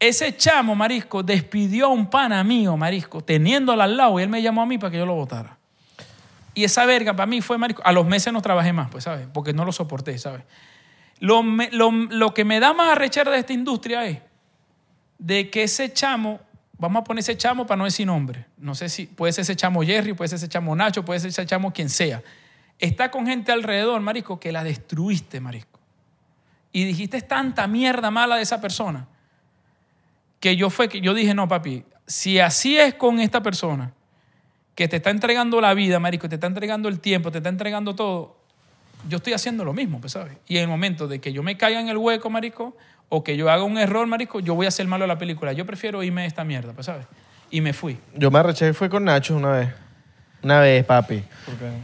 Ese 0.00 0.36
chamo, 0.36 0.74
Marisco, 0.74 1.22
despidió 1.22 1.86
a 1.86 1.88
un 1.88 2.10
pana 2.10 2.42
mío, 2.44 2.76
Marisco, 2.76 3.22
teniéndolo 3.22 3.82
al 3.82 3.96
lado, 3.96 4.18
y 4.18 4.22
él 4.22 4.28
me 4.28 4.42
llamó 4.42 4.62
a 4.62 4.66
mí 4.66 4.76
para 4.76 4.90
que 4.90 4.98
yo 4.98 5.06
lo 5.06 5.14
votara. 5.14 5.56
Y 6.52 6.64
esa 6.64 6.84
verga 6.84 7.14
para 7.14 7.26
mí 7.26 7.40
fue, 7.40 7.58
Marisco, 7.58 7.82
a 7.84 7.92
los 7.92 8.06
meses 8.06 8.32
no 8.32 8.42
trabajé 8.42 8.72
más, 8.72 8.90
pues, 8.90 9.04
¿sabes? 9.04 9.26
Porque 9.32 9.52
no 9.52 9.64
lo 9.64 9.72
soporté, 9.72 10.18
¿sabes? 10.18 10.42
Lo, 11.20 11.42
lo- 11.42 11.90
lo 11.90 12.34
que 12.34 12.44
me 12.44 12.60
da 12.60 12.72
más 12.74 12.90
arrechera 12.92 13.30
de 13.30 13.38
esta 13.38 13.52
industria 13.52 14.04
es 14.06 14.18
de 15.18 15.48
que 15.48 15.62
ese 15.62 15.92
chamo, 15.92 16.40
vamos 16.76 17.00
a 17.00 17.04
poner 17.04 17.20
ese 17.20 17.36
chamo 17.36 17.66
para 17.66 17.78
no 17.78 17.84
decir 17.84 18.06
nombre, 18.06 18.46
no 18.58 18.74
sé 18.74 18.88
si 18.88 19.06
puede 19.06 19.32
ser 19.32 19.42
ese 19.42 19.56
chamo 19.56 19.82
Jerry, 19.82 20.12
puede 20.12 20.28
ser 20.28 20.36
ese 20.36 20.48
chamo 20.48 20.74
Nacho, 20.76 21.04
puede 21.04 21.20
ser 21.20 21.30
ese 21.30 21.46
chamo 21.46 21.72
quien 21.72 21.88
sea, 21.88 22.22
está 22.78 23.10
con 23.10 23.26
gente 23.26 23.52
alrededor, 23.52 24.00
Marisco, 24.00 24.38
que 24.38 24.52
la 24.52 24.64
destruiste, 24.64 25.40
Marisco. 25.40 25.80
Y 26.72 26.84
dijiste 26.84 27.22
tanta 27.22 27.66
mierda 27.68 28.10
mala 28.10 28.36
de 28.36 28.42
esa 28.42 28.60
persona 28.60 29.06
que 30.40 30.56
yo 30.56 30.70
fue 30.70 30.88
que 30.88 31.00
yo 31.00 31.14
dije, 31.14 31.34
no, 31.34 31.48
papi, 31.48 31.84
si 32.06 32.38
así 32.38 32.78
es 32.78 32.94
con 32.94 33.20
esta 33.20 33.42
persona, 33.42 33.92
que 34.74 34.88
te 34.88 34.96
está 34.96 35.10
entregando 35.10 35.60
la 35.60 35.74
vida, 35.74 36.00
marico, 36.00 36.28
te 36.28 36.34
está 36.34 36.46
entregando 36.46 36.88
el 36.88 37.00
tiempo, 37.00 37.30
te 37.30 37.38
está 37.38 37.48
entregando 37.48 37.94
todo, 37.94 38.36
yo 39.08 39.18
estoy 39.18 39.32
haciendo 39.32 39.64
lo 39.64 39.72
mismo, 39.72 40.00
pues, 40.00 40.12
¿sabes? 40.12 40.36
Y 40.46 40.56
en 40.56 40.62
el 40.62 40.68
momento 40.68 41.06
de 41.06 41.20
que 41.20 41.32
yo 41.32 41.42
me 41.42 41.56
caiga 41.56 41.80
en 41.80 41.88
el 41.88 41.96
hueco, 41.96 42.30
marico, 42.30 42.76
o 43.08 43.22
que 43.22 43.36
yo 43.36 43.50
haga 43.50 43.62
un 43.62 43.78
error, 43.78 44.06
marico, 44.06 44.40
yo 44.40 44.54
voy 44.54 44.66
a 44.66 44.68
hacer 44.68 44.86
malo 44.86 45.04
a 45.04 45.06
la 45.08 45.18
película. 45.18 45.52
Yo 45.52 45.64
prefiero 45.66 46.02
irme 46.02 46.22
de 46.22 46.28
esta 46.28 46.44
mierda, 46.44 46.72
pues, 46.72 46.86
¿sabes? 46.86 47.06
Y 47.50 47.60
me 47.60 47.72
fui. 47.72 47.98
Yo 48.14 48.30
me 48.30 48.38
arreché 48.38 48.72
fue 48.72 48.88
con 48.88 49.04
Nacho 49.04 49.36
una 49.36 49.52
vez. 49.52 49.68
Una 50.42 50.60
vez, 50.60 50.84
papi. 50.84 51.22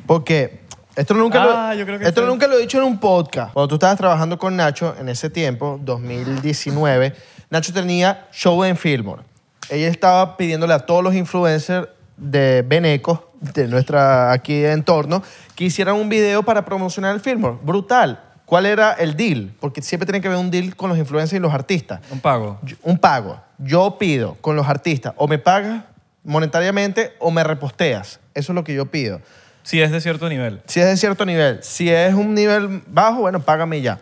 Porque 0.06 0.60
esto 0.96 1.14
nunca, 1.14 1.42
Ah, 1.42 1.72
lo, 1.72 1.80
yo 1.80 1.86
creo 1.86 1.98
que 1.98 2.08
esto 2.08 2.26
nunca 2.26 2.46
lo 2.46 2.58
he 2.58 2.62
dicho 2.62 2.78
en 2.78 2.84
un 2.84 2.98
podcast. 2.98 3.52
Cuando 3.52 3.68
tú 3.68 3.74
estabas 3.76 3.96
trabajando 3.96 4.38
con 4.38 4.56
Nacho 4.56 4.94
en 4.98 5.08
ese 5.08 5.30
tiempo, 5.30 5.78
2019, 5.82 7.14
Nacho 7.50 7.72
tenía 7.72 8.26
show 8.32 8.62
en 8.64 8.76
Fillmore. 8.76 9.22
Ella 9.68 9.88
estaba 9.88 10.36
pidiéndole 10.36 10.72
a 10.74 10.80
todos 10.80 11.02
los 11.02 11.14
influencers 11.14 11.88
de 12.16 12.62
Beneco, 12.66 13.32
de 13.40 13.66
nuestra 13.68 14.32
aquí 14.32 14.64
entorno, 14.64 15.22
que 15.54 15.64
hicieran 15.64 15.96
un 15.96 16.08
video 16.08 16.42
para 16.42 16.64
promocionar 16.64 17.14
el 17.14 17.20
Fillmore. 17.20 17.56
Brutal. 17.62 18.20
¿Cuál 18.44 18.66
era 18.66 18.92
el 18.94 19.16
deal? 19.16 19.52
Porque 19.60 19.80
siempre 19.80 20.06
tiene 20.06 20.20
que 20.20 20.26
haber 20.28 20.40
un 20.40 20.50
deal 20.50 20.74
con 20.74 20.88
los 20.90 20.98
influencers 20.98 21.38
y 21.38 21.40
los 21.40 21.54
artistas 21.54 22.00
Un 22.10 22.18
pago. 22.20 22.58
yo- 22.62 22.76
un 22.82 22.98
pago. 22.98 23.40
Yo 23.58 23.96
pido 23.98 24.34
con 24.40 24.56
los 24.56 24.66
artistas, 24.66 25.12
o 25.16 25.28
me 25.28 25.38
pagas 25.38 25.84
monetariamente 26.24 27.14
o 27.20 27.30
me 27.30 27.44
reposteas. 27.44 28.18
Eso 28.34 28.52
es 28.52 28.54
lo 28.54 28.64
que 28.64 28.74
yo 28.74 28.86
pido. 28.86 29.20
Si 29.62 29.80
es 29.80 29.90
de 29.92 30.00
cierto 30.00 30.28
nivel. 30.28 30.62
Si 30.66 30.80
es 30.80 30.86
de 30.86 30.96
cierto 30.96 31.24
nivel. 31.24 31.62
Si 31.62 31.90
es 31.90 32.12
un 32.14 32.34
nivel 32.34 32.82
bajo, 32.88 33.20
bueno, 33.20 33.40
págame 33.40 33.80
ya. 33.82 34.00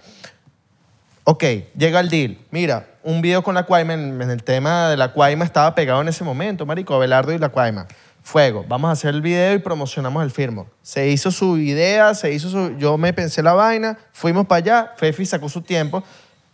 Ok, 1.30 1.44
llega 1.76 2.00
el 2.00 2.08
deal. 2.08 2.38
Mira, 2.50 2.86
un 3.02 3.20
video 3.20 3.42
con 3.42 3.54
la 3.54 3.64
Cuaima, 3.64 3.92
en, 3.92 4.18
el 4.22 4.42
tema 4.42 4.88
de 4.88 4.96
la 4.96 5.12
Cuaima 5.12 5.44
estaba 5.44 5.74
pegado 5.74 6.00
en 6.00 6.08
ese 6.08 6.24
momento, 6.24 6.64
marico, 6.64 6.94
Abelardo 6.94 7.34
y 7.34 7.38
la 7.38 7.50
Cuaima. 7.50 7.86
Fuego, 8.22 8.64
vamos 8.66 8.88
a 8.88 8.92
hacer 8.92 9.14
el 9.14 9.20
video 9.20 9.52
y 9.52 9.58
promocionamos 9.58 10.24
el 10.24 10.30
firmo. 10.30 10.68
Se 10.80 11.10
hizo 11.10 11.30
su 11.30 11.58
idea, 11.58 12.14
se 12.14 12.32
hizo 12.32 12.48
su... 12.48 12.78
Yo 12.78 12.96
me 12.96 13.12
pensé 13.12 13.42
la 13.42 13.52
vaina, 13.52 13.98
fuimos 14.10 14.46
para 14.46 14.56
allá, 14.56 14.92
Fefi 14.96 15.26
sacó 15.26 15.50
su 15.50 15.60
tiempo, 15.60 16.02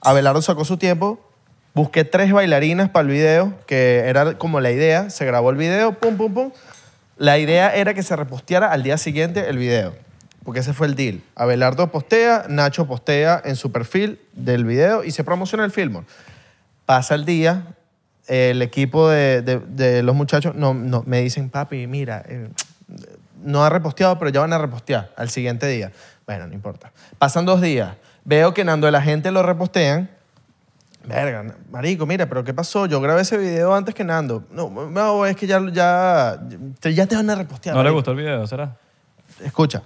Abelardo 0.01 0.43
sacó 0.43 0.64
su 0.64 0.77
tiempo, 0.77 1.20
busqué 1.72 2.03
tres 2.03 2.33
bailarinas 2.33 2.91
para 2.91 3.07
el 3.07 3.12
video, 3.14 3.55
que 3.68 4.03
era 4.09 4.37
como 4.39 4.59
la 4.59 4.72
idea, 4.72 5.09
se 5.09 5.25
grabó 5.25 5.51
el 5.51 5.57
video, 5.57 5.93
pum, 6.01 6.16
pum, 6.16 6.35
pum. 6.35 6.51
La 7.16 7.39
idea 7.39 7.72
era 7.77 7.95
que 7.95 8.03
se 8.03 8.16
reposteara 8.16 8.72
al 8.72 8.83
día 8.83 8.99
siguiente 8.99 9.49
el 9.49 9.57
video, 9.57 9.95
porque 10.45 10.61
ese 10.61 10.72
fue 10.72 10.86
el 10.86 10.95
deal. 10.95 11.22
Abelardo 11.34 11.90
postea, 11.90 12.45
Nacho 12.49 12.86
postea 12.86 13.40
en 13.45 13.57
su 13.57 13.72
perfil 13.72 14.20
del 14.34 14.64
video 14.64 15.03
y 15.05 15.11
se 15.11 15.24
promociona 15.24 15.64
el 15.64 15.70
film. 15.70 16.05
Pasa 16.86 17.14
el 17.14 17.24
día, 17.24 17.66
el 18.26 18.61
equipo 18.62 19.09
de, 19.09 19.42
de- 19.42 19.59
de 19.61 20.03
los 20.03 20.14
muchachos 20.14 20.55
no, 20.55 20.74
no, 20.74 21.03
me 21.07 21.20
dicen, 21.22 21.51
papi, 21.51 21.86
mira, 21.86 22.22
eh, 22.28 22.49
no 23.42 23.64
ha 23.64 23.70
reposteado, 23.70 24.18
pero 24.18 24.30
ya 24.30 24.40
van 24.40 24.53
a 24.53 24.59
repostear 24.59 25.12
al 25.16 25.30
siguiente 25.30 25.66
día. 25.66 25.92
Bueno, 26.26 26.47
no 26.47 26.55
importa. 26.55 26.92
Pasan 27.18 27.45
dos 27.47 27.61
días, 27.61 27.95
veo 28.24 28.55
que 28.55 28.64
cuando 28.64 28.90
la 28.90 29.03
gente 29.03 29.30
lo 29.30 29.42
repostean, 29.42 30.11
Verga, 31.07 31.45
marico, 31.70 32.07
mira, 32.07 32.26
pero 32.30 32.45
¿qué 32.45 32.55
pasó? 32.55 32.86
Yo 32.86 32.99
grabé 32.99 33.20
ese 33.20 33.36
video 33.36 33.74
antes 33.74 33.95
que 33.95 34.05
Nando. 34.05 34.42
No, 34.51 34.70
no 34.88 35.26
es 35.26 35.36
que 35.36 35.47
ya, 35.47 35.61
ya, 35.70 36.40
ya 36.80 37.07
te 37.07 37.14
van 37.14 37.28
a 37.28 37.34
repostear. 37.34 37.74
No 37.76 37.82
le 37.82 37.90
marico. 37.90 37.97
gustó 37.99 38.11
el 38.12 38.16
video, 38.16 38.47
¿será? 38.47 38.74
Escucha, 39.45 39.82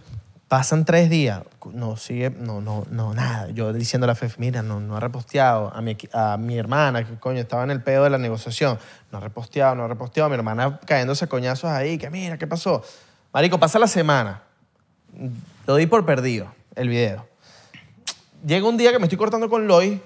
pasan 0.48 0.86
tres 0.86 1.10
días, 1.10 1.42
no 1.72 1.96
sigue, 1.96 2.30
no, 2.30 2.60
no, 2.60 2.86
no, 2.90 3.14
nada. 3.14 3.50
Yo 3.50 3.72
diciendo 3.72 4.06
a 4.06 4.08
la 4.08 4.14
FEF, 4.14 4.38
mira, 4.38 4.62
no, 4.62 4.80
no 4.80 4.96
ha 4.96 5.00
reposteado. 5.00 5.70
A 5.74 5.82
mi, 5.82 5.96
a 6.12 6.36
mi 6.38 6.58
hermana, 6.58 7.06
que 7.06 7.14
coño, 7.16 7.40
estaba 7.40 7.62
en 7.64 7.70
el 7.70 7.82
pedo 7.82 8.04
de 8.04 8.10
la 8.10 8.18
negociación. 8.18 8.78
No 9.12 9.18
ha 9.18 9.20
reposteado, 9.20 9.74
no 9.74 9.84
ha 9.84 9.88
reposteado. 9.88 10.28
Mi 10.30 10.34
hermana 10.34 10.80
cayéndose 10.86 11.28
coñazos 11.28 11.70
ahí, 11.70 11.98
que 11.98 12.10
mira, 12.10 12.38
¿qué 12.38 12.46
pasó? 12.46 12.82
Marico, 13.32 13.60
pasa 13.60 13.78
la 13.78 13.88
semana. 13.88 14.42
Lo 15.66 15.76
di 15.76 15.86
por 15.86 16.06
perdido, 16.06 16.52
el 16.74 16.88
video. 16.88 17.26
Llega 18.46 18.66
un 18.66 18.76
día 18.76 18.92
que 18.92 18.98
me 18.98 19.04
estoy 19.04 19.18
cortando 19.18 19.50
con 19.50 19.66
Loy, 19.66 20.00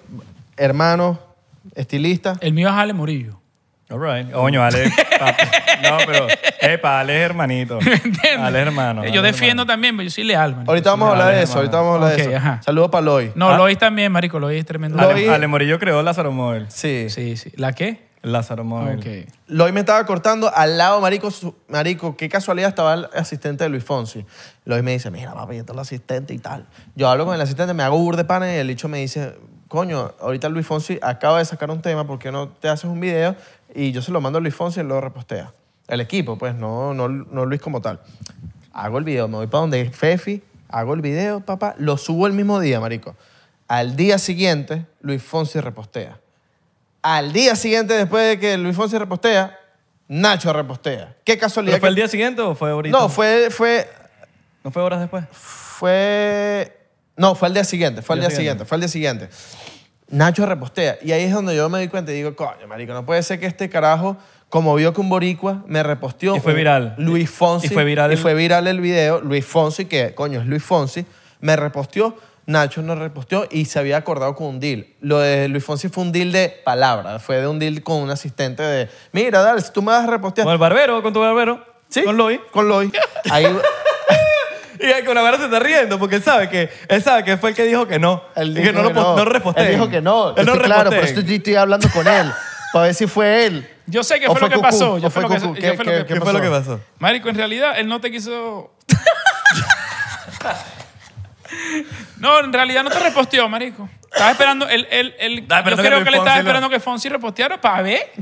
hermano, 0.57 1.19
estilista. 1.75 2.37
El 2.41 2.53
mío 2.53 2.69
es 2.69 2.75
Ale 2.75 2.93
Morillo. 2.93 3.42
All 3.93 4.01
right. 4.01 4.31
Coño, 4.33 4.63
Ale. 4.65 4.91
papi. 5.19 5.43
No, 5.83 5.99
pero. 6.07 6.27
Epa, 6.61 7.01
Ale 7.01 7.17
es 7.19 7.23
hermanito. 7.23 7.79
Ale 8.41 8.61
es 8.61 8.67
hermano. 8.67 9.05
yo 9.05 9.21
Ale 9.21 9.29
es 9.29 9.35
defiendo 9.35 9.63
hermano. 9.63 9.67
también, 9.67 9.97
pero 9.97 10.05
yo 10.05 10.11
soy 10.11 10.25
leal, 10.25 10.57
man. 10.57 10.65
Ahorita 10.69 10.91
vamos 10.91 11.09
a 11.09 11.13
hablar 11.13 11.35
de 11.35 11.43
eso, 11.43 11.53
hermano. 11.53 11.59
ahorita 11.61 11.77
vamos 11.77 11.91
a 11.91 11.95
hablar 11.95 12.17
de 12.17 12.23
eso. 12.23 12.37
ajá. 12.37 12.63
Saludos 12.63 12.91
para 12.91 13.03
Loy. 13.05 13.33
No, 13.35 13.51
Ah. 13.51 13.57
Lois 13.57 13.79
también, 13.79 14.11
marico. 14.13 14.39
Lois 14.39 14.59
es 14.61 14.67
tremendo. 14.67 14.97
Lois- 14.99 15.11
Ale, 15.27 15.31
Ale 15.31 15.47
Morillo 15.47 15.79
creó 15.79 16.03
Lázaro 16.03 16.33
Móvil. 16.33 16.67
Sí. 16.69 17.07
Sí, 17.11 17.37
sí. 17.37 17.53
¿La 17.57 17.73
qué? 17.73 18.11
Lázaro 18.23 18.63
Móvil. 18.63 18.99
Ok. 18.99 19.29
Loy 19.49 19.73
me 19.73 19.81
estaba 19.81 20.07
cortando 20.07 20.51
al 20.55 20.79
lado, 20.79 21.01
marico, 21.01 21.31
su- 21.33 21.57
marico, 21.69 22.17
qué 22.17 22.29
casualidad 22.29 22.69
estaba 22.69 22.95
el 22.95 23.09
asistente 23.17 23.65
de 23.65 23.71
Luis 23.71 23.83
Fonsi. 23.85 24.25
Loy 24.65 24.81
me 24.83 24.93
dice, 24.93 25.11
mira, 25.11 25.35
papi, 25.35 25.57
yo 25.57 25.65
soy 25.67 25.75
el 25.75 25.81
asistente 25.81 26.33
y 26.33 26.39
tal. 26.39 26.67
Yo 26.95 27.09
hablo 27.09 27.25
con 27.27 27.35
el 27.35 27.41
asistente, 27.41 27.75
me 27.75 27.83
hago 27.83 27.99
bur 27.99 28.17
de 28.17 28.25
pana 28.25 28.53
y 28.55 28.59
el 28.59 28.69
dicho 28.69 28.89
me 28.89 28.99
dice, 28.99 29.35
coño, 29.67 30.13
ahorita 30.21 30.49
Luis 30.51 30.65
Fonsi 30.67 31.01
acaba 31.03 31.39
de 31.39 31.45
sacar 31.47 31.69
un 31.71 31.83
tema, 31.83 32.07
¿por 32.07 32.21
qué 32.21 32.31
no 32.31 32.47
te 32.49 32.69
haces 32.69 32.85
un 32.85 33.01
video? 33.01 33.35
Y 33.75 33.93
yo 33.93 34.03
se 34.03 34.13
lo 34.13 34.21
mando 34.21 34.39
a 34.39 34.43
Luis 34.43 34.55
Fonsi 34.55 34.81
y 34.81 34.83
él 34.83 34.89
lo 34.89 35.01
repostea. 35.01 35.53
El 35.89 36.01
equipo, 36.01 36.37
pues, 36.39 36.55
no, 36.55 36.95
no, 36.95 37.09
no 37.09 37.45
Luis 37.47 37.61
como 37.61 37.81
tal. 37.81 38.01
Hago 38.73 38.99
el 38.99 39.05
video, 39.05 39.29
me 39.29 39.37
voy 39.37 39.47
para 39.47 39.63
donde 39.63 39.91
Fefi, 39.91 40.43
hago 40.69 40.95
el 40.95 41.01
video, 41.01 41.41
papá, 41.41 41.75
lo 41.79 41.97
subo 41.97 42.27
el 42.27 42.33
mismo 42.33 42.61
día, 42.61 42.81
marico. 42.81 43.17
Al 43.69 43.97
día 43.97 44.19
siguiente, 44.19 44.87
Luis 45.01 45.23
Fonsi 45.23 45.61
repostea. 45.61 46.19
Al 47.03 47.33
día 47.33 47.57
siguiente, 47.57 47.95
después 47.95 48.29
de 48.29 48.39
que 48.39 48.57
Luis 48.59 48.77
Fonsi 48.77 48.97
repostea, 48.99 49.59
Nacho 50.09 50.53
repostea. 50.53 51.17
Qué 51.25 51.39
casualidad. 51.39 51.75
¿Pero 51.75 51.81
fue 51.81 51.87
que- 51.89 51.91
el 51.91 51.95
día 51.97 52.09
siguiente 52.09 52.43
o 52.43 52.55
fue 52.55 52.71
ahorita? 52.71 52.97
No, 52.99 53.09
fue, 53.09 53.49
fue, 53.51 53.89
¿No 54.63 54.71
fue 54.71 54.83
horas 54.83 55.01
después? 55.01 55.25
fue, 55.31 56.77
no, 57.17 57.35
fue 57.35 57.49
el 57.49 57.55
día 57.55 57.65
siguiente, 57.65 58.03
fue 58.03 58.17
el 58.17 58.21
Día 58.21 58.29
día 58.29 58.37
siguiente. 58.37 58.65
siguiente, 58.65 58.69
fue 58.69 58.77
el 58.77 58.81
día 58.83 58.89
siguiente. 58.89 59.29
Nacho 60.09 60.45
repostea. 60.47 60.99
Y 61.03 61.13
ahí 61.13 61.25
es 61.25 61.33
donde 61.33 61.57
yo 61.57 61.69
me 61.69 61.81
di 61.81 61.89
cuenta 61.89 62.13
y 62.13 62.17
digo, 62.17 62.35
coño, 62.37 62.67
marico, 62.69 62.93
no 62.93 63.07
puede 63.07 63.23
ser 63.23 63.41
que 63.41 63.47
este 63.47 63.69
carajo, 63.71 64.17
como 64.49 64.75
vio 64.75 64.93
que 64.93 65.01
un 65.01 65.09
boricua 65.09 65.63
me 65.67 65.83
reposteó. 65.83 66.37
Y 66.37 66.41
fue 66.41 66.55
viral. 66.55 66.95
Luis 66.99 67.31
Fonsi. 67.31 67.67
Y 67.67 67.71
fue 67.71 67.85
viral 67.85 68.13
Y 68.13 68.17
fue 68.17 68.35
viral 68.35 68.67
el 68.67 68.81
video. 68.81 69.21
Luis 69.21 69.45
Fonsi, 69.47 69.87
que 69.87 70.15
coño 70.15 70.41
es 70.41 70.47
Luis 70.47 70.63
Fonsi, 70.63 71.07
me 71.41 71.57
reposteó. 71.57 72.17
Nacho 72.45 72.83
no 72.83 72.97
reposteó 72.97 73.47
y 73.51 73.67
se 73.67 73.79
había 73.79 73.97
acordado 73.97 74.35
con 74.35 74.49
un 74.49 74.61
deal. 74.61 74.87
Lo 75.01 75.21
de 75.21 75.49
Luis 75.49 75.65
Fonsi 75.65 75.89
fue 75.89 76.03
un 76.03 76.13
deal 76.13 76.33
de 76.33 76.49
palabra. 76.65 77.19
Fue 77.19 77.41
de 77.41 77.47
un 77.47 77.59
deal 77.59 77.83
con 77.83 78.03
un 78.03 78.11
asistente 78.11 78.63
de, 78.63 78.89
mira, 79.13 79.41
dale, 79.41 79.61
si 79.61 79.73
tú 79.73 79.81
me 79.81 79.93
vas 79.93 80.05
a 80.05 80.11
repostear. 80.11 80.45
Con 80.45 80.53
el 80.53 80.59
barbero, 80.59 81.03
con 81.03 81.13
tu 81.13 81.21
barbero. 81.21 81.65
Sí, 81.89 82.03
Con 82.03 82.17
Loy. 82.17 82.41
Con 82.51 82.69
Loy. 82.69 82.91
Ahí, 83.31 83.47
Y 84.83 84.87
ahí 84.87 85.05
con 85.05 85.15
la 85.15 85.23
verdad 85.23 85.39
se 85.39 85.45
está 85.45 85.61
riendo 85.61 85.99
porque 85.99 86.17
él 86.17 86.23
sabe 86.23 86.49
que, 86.49 86.71
él 86.89 87.03
sabe 87.03 87.23
que 87.25 87.37
fue 87.37 87.51
el 87.51 87.57
que 87.57 87.65
dijo 87.65 87.87
que 87.87 87.99
no. 87.99 88.25
Él 88.35 88.51
y 88.51 88.55
dijo 88.63 88.67
que 88.67 88.73
no 88.73 88.83
lo, 88.83 88.93
pos- 88.93 89.17
no 89.17 89.25
repostee. 89.25 89.65
Él 89.67 89.73
dijo 89.73 89.89
que 89.89 90.01
no. 90.01 90.31
Él 90.37 90.47
no 90.47 90.53
Estoy 90.53 90.65
claro, 90.67 90.91
pero 90.91 91.03
estoy, 91.03 91.35
estoy 91.35 91.55
hablando 91.55 91.89
con 91.91 92.07
él. 92.09 92.33
Para 92.73 92.87
ver 92.87 92.95
si 92.95 93.07
fue 93.07 93.47
él. 93.47 93.69
Yo 93.87 94.03
sé 94.03 94.19
que 94.19 94.27
¿O 94.27 94.33
fue 94.33 94.41
lo 94.41 94.49
que 94.51 94.59
pasó. 94.59 94.95
¿O 94.95 94.99
Yo 94.99 95.11
fue 95.11 95.23
lo 95.23 95.29
que- 95.29 95.41
yo 95.41 95.53
¿Qué- 95.55 95.75
fue 95.75 95.85
lo 95.85 95.91
qué- 95.91 95.99
que- 95.99 96.07
qué 96.07 96.15
¿Qué 96.15 96.21
fue 96.21 96.33
lo 96.33 96.41
que 96.41 96.49
pasó? 96.49 96.81
Marico, 96.99 97.29
en 97.29 97.37
realidad 97.37 97.79
él 97.79 97.87
no 97.89 98.01
te 98.01 98.11
quiso. 98.11 98.73
no, 102.19 102.41
en 102.41 102.53
realidad 102.53 102.83
no 102.83 102.91
te 102.91 102.99
reposteó, 102.99 103.49
Marico. 103.49 103.89
Estaba 104.11 104.31
esperando. 104.31 104.69
Él, 104.69 104.87
él, 104.91 105.15
él- 105.19 105.47
Ah, 105.51 105.63
yo 105.69 105.77
que 105.77 105.83
creo 105.83 106.05
que 106.05 106.11
le 106.11 106.19
estaba 106.19 106.25
Fonsi 106.25 106.35
lo- 106.35 106.41
esperando 106.41 106.71
que 106.71 106.81
Fonsi 106.81 107.09
reposteara 107.09 107.61
para 107.61 107.83
ver. 107.83 108.13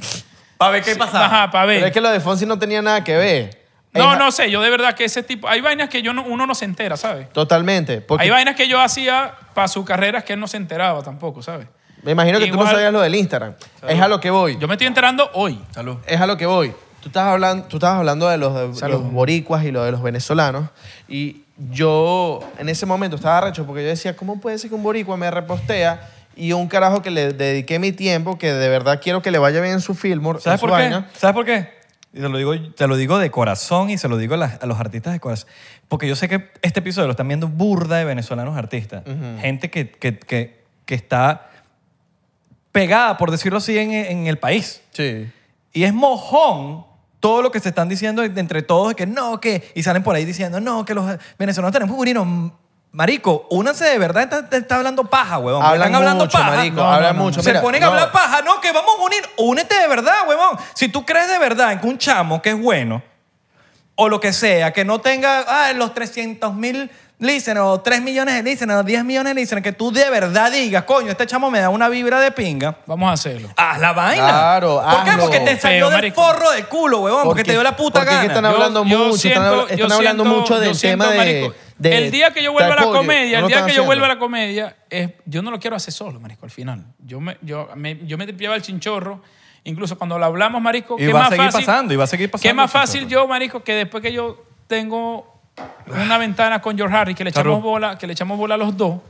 Para 0.57 0.73
ver 0.73 0.83
qué 0.83 0.97
pasaba. 0.97 1.27
Ajá, 1.27 1.51
para 1.51 1.67
ver. 1.67 1.77
Pero 1.79 1.87
es 1.87 1.93
que 1.93 2.01
lo 2.01 2.11
de 2.11 2.21
Fonsi 2.21 2.47
no 2.47 2.59
tenía 2.59 2.83
nada 2.83 3.03
que 3.05 3.17
ver. 3.17 3.60
No, 3.93 4.17
no 4.17 4.31
sé, 4.31 4.51
yo 4.51 4.61
de 4.63 4.71
verdad 4.71 4.95
que 4.95 5.05
ese 5.05 5.23
tipo. 5.23 5.49
Hay 5.49 5.61
vainas 5.61 5.89
que 5.89 6.01
yo 6.03 6.13
no- 6.13 6.23
uno 6.23 6.47
no 6.47 6.55
se 6.55 6.65
entera, 6.65 6.97
¿sabes? 6.97 7.29
Totalmente. 7.33 8.01
Porque 8.01 8.25
Hay 8.25 8.31
vainas 8.31 8.55
que 8.55 8.69
yo 8.69 8.81
hacía 8.81 9.35
para 9.55 9.67
su 9.69 9.85
carrera 9.85 10.23
que 10.23 10.35
él 10.35 10.41
no 10.41 10.47
se 10.47 10.57
enteraba 10.59 11.03
tampoco, 11.03 11.43
¿sabes? 11.43 11.67
me 12.03 12.13
imagino 12.13 12.39
que 12.39 12.47
tú 12.47 12.53
no 12.55 12.61
Igual- 12.63 12.75
sabías 12.75 12.93
lo 12.95 13.01
del 13.03 13.15
Instagram. 13.15 13.55
Es 13.87 14.01
a 14.01 14.09
lo 14.09 14.21
que 14.21 14.31
voy. 14.31 14.57
Yo 14.59 14.67
me 14.69 14.75
estoy 14.75 14.87
enterando 14.87 15.29
hoy. 15.35 15.61
Salud. 15.73 15.99
Es 16.07 16.19
a 16.21 16.27
lo 16.27 16.37
que 16.39 16.47
voy. 16.47 16.73
Tú 17.03 17.09
estás 17.09 17.25
hablando, 17.25 17.65
tú 17.67 17.77
estabas 17.77 17.99
hablando 17.99 18.27
de 18.29 18.39
los, 18.39 18.55
de 18.55 18.75
Salud. 18.75 19.03
los 19.03 19.13
boricuas 19.13 19.65
y 19.65 19.71
lo 19.71 19.85
de 19.85 19.91
los 19.93 20.03
venezolanos. 20.03 20.69
Y 21.09 21.43
yo 21.71 22.41
en 22.59 22.69
ese 22.69 22.87
momento 22.87 23.17
estaba 23.17 23.39
arrecho 23.39 23.67
porque 23.67 23.83
yo 23.83 23.89
decía, 23.89 24.17
¿cómo 24.17 24.41
puede 24.41 24.57
ser 24.59 24.71
que 24.71 24.77
un 24.77 24.83
boricua 24.83 25.17
me 25.17 25.31
repostea 25.31 26.09
y 26.37 26.53
un 26.53 26.69
carajo 26.69 27.03
que 27.03 27.11
le 27.11 27.33
dediqué 27.35 27.79
mi 27.79 27.93
tiempo, 27.93 28.39
que 28.39 28.53
de 28.53 28.69
verdad 28.69 29.01
quiero 29.03 29.21
que 29.21 29.31
le 29.31 29.39
vaya 29.39 29.61
bien 29.61 29.75
en 29.75 29.81
su 29.81 29.95
film, 29.95 30.23
¿Sabes 30.39 30.61
por 30.61 30.75
qué? 30.77 31.03
¿Sabes 31.19 31.35
por 31.35 31.45
qué? 31.45 31.80
Y 32.13 32.21
te 32.21 32.29
lo 32.29 32.37
digo, 32.39 32.55
te 32.73 32.87
lo 32.89 32.97
digo 32.97 33.19
de 33.19 33.31
corazón 33.31 33.91
y 33.91 33.97
se 33.99 34.09
lo 34.09 34.17
digo 34.17 34.35
a, 34.35 34.37
las- 34.39 34.63
a 34.63 34.67
los 34.67 34.81
artistas 34.81 35.13
de 35.13 35.21
corazón. 35.21 35.49
Porque 35.89 36.09
yo 36.09 36.17
sé 36.17 36.29
que 36.29 36.51
este 36.63 36.81
episodio 36.81 37.07
lo 37.07 37.13
están 37.13 37.29
viendo 37.29 37.47
burda 37.49 37.97
de 37.99 38.05
venezolanos 38.05 38.57
artistas. 38.57 39.05
Gente 39.41 39.71
que, 39.71 39.91
que, 39.91 40.19
que, 40.19 40.65
que 40.87 40.95
está 40.95 41.51
pegada, 42.73 43.17
por 43.17 43.31
decirlo 43.31 43.59
así, 43.59 43.79
en, 43.79 43.93
en 43.93 44.27
el 44.27 44.39
país. 44.39 44.83
Sí. 44.93 45.31
Y 45.73 45.85
es 45.85 45.93
mojón 45.95 46.85
todo 47.21 47.43
lo 47.43 47.51
que 47.53 47.61
se 47.61 47.69
están 47.69 47.89
diciendo 47.89 48.23
entre 48.25 48.63
todos, 48.63 48.95
que 48.95 49.07
no, 49.07 49.41
que... 49.41 49.71
Y 49.75 49.83
salen 49.83 50.03
por 50.03 50.17
ahí 50.17 50.25
diciendo, 50.25 50.59
no, 50.61 50.85
que 50.85 50.95
los 50.95 51.19
venezolanos 51.39 51.73
tenemos 51.73 51.95
burinos. 51.97 52.53
Marico, 52.93 53.47
únanse 53.51 53.85
de 53.85 53.99
verdad, 53.99 54.25
está, 54.43 54.57
está 54.57 54.77
hablando 54.77 55.05
paja, 55.05 55.39
huevón. 55.39 55.63
Hablan 55.63 55.81
Están 55.89 55.95
hablando 55.95 56.25
mucho, 56.25 56.39
paja. 56.39 56.51
marico, 56.57 56.83
hablan 56.83 57.17
mucho. 57.17 57.41
Se 57.41 57.51
Mira, 57.51 57.61
ponen 57.63 57.83
a 57.85 57.87
no. 57.87 57.93
hablar 57.93 58.11
paja, 58.11 58.43
no, 58.43 58.61
que 58.61 58.73
vamos 58.73 58.97
a 58.99 59.03
unir. 59.05 59.21
Únete 59.37 59.77
de 59.79 59.87
verdad, 59.87 60.27
huevón. 60.27 60.59
Si 60.75 60.89
tú 60.89 61.07
crees 61.07 61.29
de 61.29 61.39
verdad 61.39 61.71
en 61.73 61.79
que 61.81 61.87
un 61.87 61.99
chamo 61.99 62.43
que 62.43 62.51
es 62.51 62.59
bueno, 62.61 63.01
o 63.95 64.09
lo 64.09 64.19
que 64.19 64.33
sea, 64.33 64.73
que 64.73 64.85
no 64.85 65.01
tenga 65.01 65.45
ah, 65.47 65.73
los 65.73 65.95
300 65.95 66.53
mil 66.55 66.91
listeners, 67.21 67.61
o 67.65 67.81
3 67.81 68.01
millones 68.03 68.35
de 68.35 68.43
listeners, 68.43 68.81
o 68.81 68.83
10 68.83 69.05
millones 69.05 69.35
de 69.37 69.41
listeners, 69.41 69.63
que 69.63 69.73
tú 69.73 69.93
de 69.93 70.11
verdad 70.11 70.51
digas, 70.51 70.83
coño, 70.83 71.11
este 71.11 71.27
chamo 71.29 71.49
me 71.49 71.61
da 71.61 71.69
una 71.69 71.89
vibra 71.89 72.19
de 72.19 72.33
pinga. 72.33 72.77
Vamos 72.87 73.09
a 73.09 73.13
hacerlo. 73.13 73.51
Haz 73.57 73.79
la 73.79 73.93
vaina. 73.93 74.27
Claro, 74.27 74.83
¿Por 74.83 75.05
qué? 75.05 75.11
hazlo. 75.11 75.23
Porque 75.25 75.41
te 75.41 75.61
salió 75.61 75.79
Feo, 75.79 75.91
del 75.91 75.97
marico. 75.99 76.23
forro 76.25 76.51
de 76.51 76.65
culo, 76.65 77.01
huevón. 77.03 77.23
Porque, 77.23 77.45
te 77.45 77.53
dio 77.53 77.63
la 77.63 77.77
puta 77.77 78.01
porque 78.01 78.11
es 78.11 78.17
gana. 78.17 78.21
que 78.23 78.27
están 78.35 78.47
hablando 78.47 78.85
yo 78.85 78.99
mucho, 78.99 79.17
siento- 79.19 79.63
están, 79.69 79.77
yo 79.77 79.85
hablando 79.85 80.25
siento- 80.25 80.41
mucho 80.41 80.55
yo 80.55 80.61
del 80.61 80.75
siento, 80.75 81.05
tema 81.09 81.13
de, 81.13 81.19
marico, 81.19 81.55
de- 81.81 81.97
El 81.97 82.11
día 82.11 82.31
que 82.31 82.43
yo 82.43 82.53
vuelva 82.53 82.75
a 82.75 82.85
la 82.85 82.93
comedia, 82.93 83.41
No 83.41 83.47
el 83.47 83.53
día 83.53 83.65
que 83.65 83.73
yo 83.73 83.85
vuelva 83.85 84.05
a 84.05 84.11
la 84.11 84.19
comedia, 84.19 84.77
es, 84.91 85.13
yo 85.25 85.41
no 85.41 85.51
lo 85.51 85.59
quiero 85.59 85.77
hacer 85.77 85.95
solo, 85.95 86.21
marico, 86.21 86.45
al 86.45 86.51
final. 86.51 86.85
Yo 86.99 87.21
me, 87.21 87.39
yo 87.41 87.71
me, 87.75 87.99
yo 88.07 88.19
me 88.19 88.25
el 88.25 88.63
chinchorro. 88.63 89.23
Incluso 89.65 89.97
cuando 89.97 90.19
lo 90.19 90.25
hablamos, 90.25 90.61
marico, 90.61 90.97
Y 90.99 91.07
¿qué 91.07 91.13
va 91.13 91.21
a 91.21 91.23
más 91.23 91.31
seguir 91.31 91.45
fácil, 91.47 91.67
pasando, 91.67 91.95
y 91.95 91.97
va 91.97 92.05
a 92.05 92.07
seguir 92.07 92.31
pasando 92.31 92.49
¿Qué 92.49 92.55
más 92.55 92.71
fácil 92.71 93.07
yo, 93.09 93.27
marico, 93.27 93.63
que 93.63 93.75
después 93.75 94.03
que 94.03 94.13
yo 94.13 94.45
tengo 94.67 95.41
una 95.87 96.17
ventana 96.19 96.61
con 96.63 96.77
George 96.77 96.97
Harris, 96.97 97.17
que 97.17 97.25
le 97.25 97.31
echamos 97.31 97.53
Salud. 97.55 97.63
bola, 97.63 97.99
que 97.99 98.07
le 98.07 98.13
echamos 98.15 98.39
bola 98.39 98.55
a 98.55 98.59
los 98.59 98.77
dos, 98.77 99.01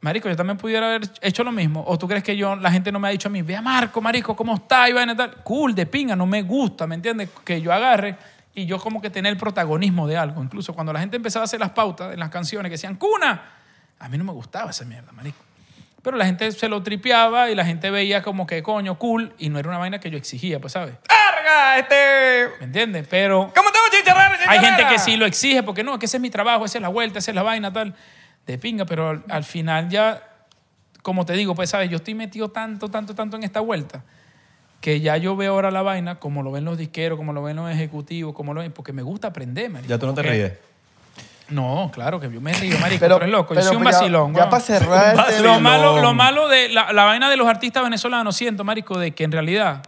Marico, 0.00 0.28
yo 0.28 0.36
también 0.36 0.56
pudiera 0.56 0.86
haber 0.86 1.10
hecho 1.20 1.42
lo 1.42 1.50
mismo. 1.50 1.82
¿O 1.84 1.98
tú 1.98 2.06
crees 2.06 2.22
que 2.22 2.36
yo, 2.36 2.54
la 2.54 2.70
gente 2.70 2.92
no 2.92 3.00
me 3.00 3.08
ha 3.08 3.10
dicho 3.10 3.26
a 3.26 3.30
mí, 3.30 3.42
vea 3.42 3.60
Marco, 3.60 4.00
Marico, 4.00 4.36
¿cómo 4.36 4.54
está? 4.54 4.88
Y 4.88 4.92
vaina 4.92 5.14
y 5.14 5.16
tal. 5.16 5.34
Cool, 5.42 5.74
de 5.74 5.84
pinga, 5.86 6.14
no 6.14 6.26
me 6.26 6.42
gusta, 6.42 6.86
¿me 6.86 6.94
entiendes? 6.94 7.28
Que 7.44 7.60
yo 7.60 7.72
agarre 7.72 8.14
y 8.56 8.64
yo 8.64 8.78
como 8.78 9.02
que 9.02 9.10
tener 9.10 9.30
el 9.30 9.38
protagonismo 9.38 10.08
de 10.08 10.16
algo. 10.16 10.42
Incluso 10.42 10.72
cuando 10.72 10.92
la 10.92 10.98
gente 10.98 11.16
empezaba 11.16 11.42
a 11.42 11.44
hacer 11.44 11.60
las 11.60 11.70
pautas 11.70 12.14
en 12.14 12.18
las 12.18 12.30
canciones 12.30 12.70
que 12.70 12.72
decían, 12.72 12.96
cuna, 12.96 13.52
a 13.98 14.08
mí 14.08 14.16
no 14.16 14.24
me 14.24 14.32
gustaba 14.32 14.70
esa 14.70 14.86
mierda, 14.86 15.12
Marico. 15.12 15.36
Pero 16.02 16.16
la 16.16 16.24
gente 16.24 16.50
se 16.52 16.68
lo 16.68 16.82
tripeaba 16.82 17.50
y 17.50 17.54
la 17.54 17.66
gente 17.66 17.90
veía 17.90 18.22
como 18.22 18.46
que, 18.46 18.62
coño, 18.62 18.98
cool, 18.98 19.34
y 19.38 19.50
no 19.50 19.58
era 19.58 19.68
una 19.68 19.76
vaina 19.76 20.00
que 20.00 20.10
yo 20.10 20.16
exigía, 20.16 20.58
pues, 20.58 20.72
¿sabes? 20.72 20.94
¡Arga, 21.06 21.78
este! 21.78 22.58
¿Me 22.60 22.64
entiendes? 22.64 23.06
Pero 23.10 23.52
¿Cómo 23.54 23.68
estamos, 23.68 23.90
chicharrera, 23.90 24.38
hay 24.48 24.58
gente 24.60 24.86
que 24.88 24.98
sí 25.00 25.18
lo 25.18 25.26
exige 25.26 25.62
porque 25.62 25.84
no, 25.84 25.98
que 25.98 26.06
ese 26.06 26.16
es 26.16 26.20
mi 26.22 26.30
trabajo, 26.30 26.64
esa 26.64 26.78
es 26.78 26.82
la 26.82 26.88
vuelta, 26.88 27.18
esa 27.18 27.32
es 27.32 27.34
la 27.34 27.42
vaina, 27.42 27.70
tal, 27.70 27.94
de 28.46 28.56
pinga, 28.56 28.86
pero 28.86 29.10
al, 29.10 29.24
al 29.28 29.44
final 29.44 29.90
ya, 29.90 30.22
como 31.02 31.26
te 31.26 31.34
digo, 31.34 31.54
pues, 31.54 31.68
¿sabes? 31.68 31.90
Yo 31.90 31.96
estoy 31.96 32.14
metido 32.14 32.50
tanto, 32.50 32.88
tanto, 32.88 33.14
tanto 33.14 33.36
en 33.36 33.42
esta 33.42 33.60
vuelta 33.60 34.02
que 34.80 35.00
ya 35.00 35.16
yo 35.16 35.36
veo 35.36 35.52
ahora 35.54 35.70
la 35.70 35.82
vaina 35.82 36.16
como 36.20 36.42
lo 36.42 36.52
ven 36.52 36.64
los 36.64 36.78
disqueros, 36.78 37.16
como 37.16 37.32
lo 37.32 37.42
ven 37.42 37.56
los 37.56 37.70
ejecutivos, 37.70 38.34
como 38.34 38.54
lo 38.54 38.60
ven, 38.60 38.72
porque 38.72 38.92
me 38.92 39.02
gusta 39.02 39.28
aprender, 39.28 39.70
marico. 39.70 39.88
Ya 39.88 39.98
tú 39.98 40.06
no 40.06 40.14
te 40.14 40.22
ríes. 40.22 40.52
No, 41.48 41.90
claro 41.94 42.18
que 42.18 42.30
yo 42.30 42.40
me 42.40 42.52
río, 42.52 42.76
marico, 42.80 42.98
Pero- 43.00 43.16
pero, 43.16 43.26
es 43.26 43.30
loco, 43.32 43.54
yo 43.54 43.60
pero 43.60 43.66
soy 43.68 43.76
un 43.76 43.84
ya- 43.84 43.90
vacilón. 43.90 44.32
ya 44.34 44.38
weón. 44.40 44.50
para 44.50 44.62
cerrar 44.64 45.04
este 45.10 45.16
vacilón. 45.16 45.54
Lo 45.54 45.60
malo, 45.60 46.00
lo 46.00 46.12
malo 46.14 46.48
de 46.48 46.68
la, 46.70 46.92
la 46.92 47.04
vaina 47.04 47.30
de 47.30 47.36
los 47.36 47.46
artistas 47.46 47.82
venezolanos, 47.84 48.36
siento, 48.36 48.64
marico, 48.64 48.98
de 48.98 49.12
que 49.12 49.24
en 49.24 49.32
realidad... 49.32 49.82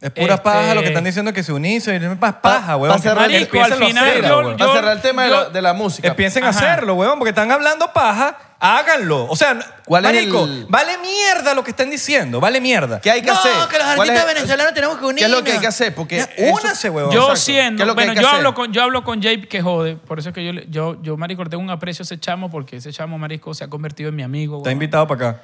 Es 0.00 0.10
pura 0.10 0.34
Este- 0.34 0.44
paja 0.44 0.74
lo 0.74 0.80
que 0.82 0.88
están 0.88 1.02
diciendo 1.02 1.32
que 1.32 1.42
se 1.42 1.52
unirse. 1.52 1.96
Es 1.96 2.16
pa- 2.18 2.40
paja, 2.40 2.76
huevón. 2.76 2.96
pa' 2.96 3.02
cerrar- 3.02 3.28
Marico, 3.30 3.60
al 3.60 3.72
a 3.72 3.76
final 3.76 4.22
yo-. 4.22 4.42
Para 4.52 4.56
yo- 4.56 4.72
cerrar 4.74 4.92
el 4.96 5.02
tema 5.02 5.24
de, 5.24 5.30
yo- 5.30 5.40
la, 5.44 5.48
de 5.50 5.62
la 5.62 5.72
música. 5.72 6.08
A 6.08 6.12
Ajá. 6.12 6.48
hacerlo, 6.50 6.94
huevón, 6.94 7.18
porque 7.18 7.30
están 7.30 7.50
hablando 7.50 7.92
paja, 7.92 8.36
háganlo. 8.60 9.26
O 9.28 9.36
sea, 9.36 9.58
¿Cuál 9.84 10.04
es 10.06 10.12
marico, 10.14 10.44
el- 10.44 10.66
vale 10.68 10.98
mierda 10.98 11.54
lo 11.54 11.62
que 11.62 11.70
están 11.70 11.90
diciendo, 11.90 12.40
vale 12.40 12.60
mierda. 12.60 13.00
¿Qué 13.00 13.10
hay 13.10 13.20
que 13.22 13.28
no, 13.28 13.34
hacer? 13.34 13.52
que 13.70 13.78
los 13.78 13.86
¿Cuál 13.94 14.00
artistas 14.10 14.28
es- 14.28 14.34
venezolanos 14.34 14.74
tenemos 14.74 14.98
que 14.98 15.04
unirnos. 15.04 15.20
¿Qué 15.20 15.24
es 15.26 15.30
lo 15.30 15.44
que 15.44 15.52
hay 15.52 15.58
que 15.60 15.66
hacer? 15.66 15.94
Porque 15.94 16.16
Ya, 16.16 16.24
eso- 16.36 16.54
únanse, 16.54 16.90
huevón. 16.90 17.12
Yo 17.12 17.20
Exacto. 17.30 17.34
¿Qué 17.34 17.40
siendo, 17.40 17.82
es 17.82 17.86
lo 17.86 17.92
que 17.92 17.96
bueno, 17.96 18.10
hay 18.12 18.16
que 18.16 18.22
yo 18.22 18.28
hacer? 18.28 18.38
hablo, 18.38 18.54
con, 18.54 18.72
yo 18.72 18.82
hablo 18.82 19.04
con 19.04 19.22
Jape 19.22 19.48
que 19.48 19.62
jode, 19.62 19.96
por 19.96 20.18
eso 20.18 20.30
es 20.30 20.34
que 20.34 20.44
yo, 20.44 20.52
le- 20.52 20.66
yo, 20.68 21.00
yo, 21.02 21.16
marico, 21.16 21.44
le 21.44 21.50
tengo 21.50 21.62
un 21.62 21.70
aprecio 21.70 22.02
a 22.02 22.04
ese 22.04 22.18
chamo 22.18 22.50
porque 22.50 22.76
ese 22.78 22.92
chamo, 22.92 23.16
marico, 23.18 23.54
se 23.54 23.64
ha 23.64 23.68
convertido 23.68 24.08
en 24.08 24.16
mi 24.16 24.22
amigo. 24.22 24.56
Está 24.58 24.68
weón. 24.68 24.72
invitado 24.72 25.06
para 25.06 25.28
acá. 25.30 25.42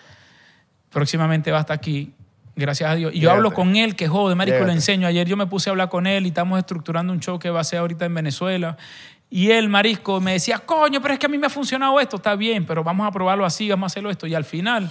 Próximamente 0.90 1.50
va 1.50 1.58
a 1.58 1.60
estar 1.62 1.76
aquí, 1.76 2.12
gracias 2.56 2.90
a 2.90 2.94
Dios. 2.94 3.12
Y 3.12 3.16
yo 3.16 3.20
Llégate. 3.22 3.36
hablo 3.36 3.52
con 3.52 3.74
él 3.76 3.96
que 3.96 4.06
jode, 4.06 4.34
marico, 4.36 4.54
Llégate. 4.56 4.68
le 4.72 4.76
enseño. 4.76 5.06
Ayer 5.08 5.26
yo 5.26 5.36
me 5.36 5.46
puse 5.46 5.70
a 5.70 5.72
hablar 5.72 5.88
con 5.88 6.06
él 6.06 6.24
y 6.24 6.28
estamos 6.28 6.58
estructurando 6.58 7.12
un 7.12 7.20
show 7.20 7.38
que 7.38 7.50
va 7.50 7.60
a 7.60 7.64
ser 7.64 7.80
ahorita 7.80 8.04
en 8.04 8.14
Venezuela. 8.14 8.76
Y 9.34 9.50
él, 9.50 9.68
marisco, 9.68 10.20
me 10.20 10.34
decía, 10.34 10.60
coño, 10.60 11.02
pero 11.02 11.14
es 11.14 11.18
que 11.18 11.26
a 11.26 11.28
mí 11.28 11.38
me 11.38 11.48
ha 11.48 11.50
funcionado 11.50 11.98
esto, 11.98 12.18
está 12.18 12.36
bien, 12.36 12.64
pero 12.64 12.84
vamos 12.84 13.04
a 13.04 13.10
probarlo 13.10 13.44
así, 13.44 13.68
vamos 13.68 13.82
a 13.82 13.88
hacerlo 13.88 14.08
esto. 14.08 14.28
Y 14.28 14.34
al 14.36 14.44
final, 14.44 14.88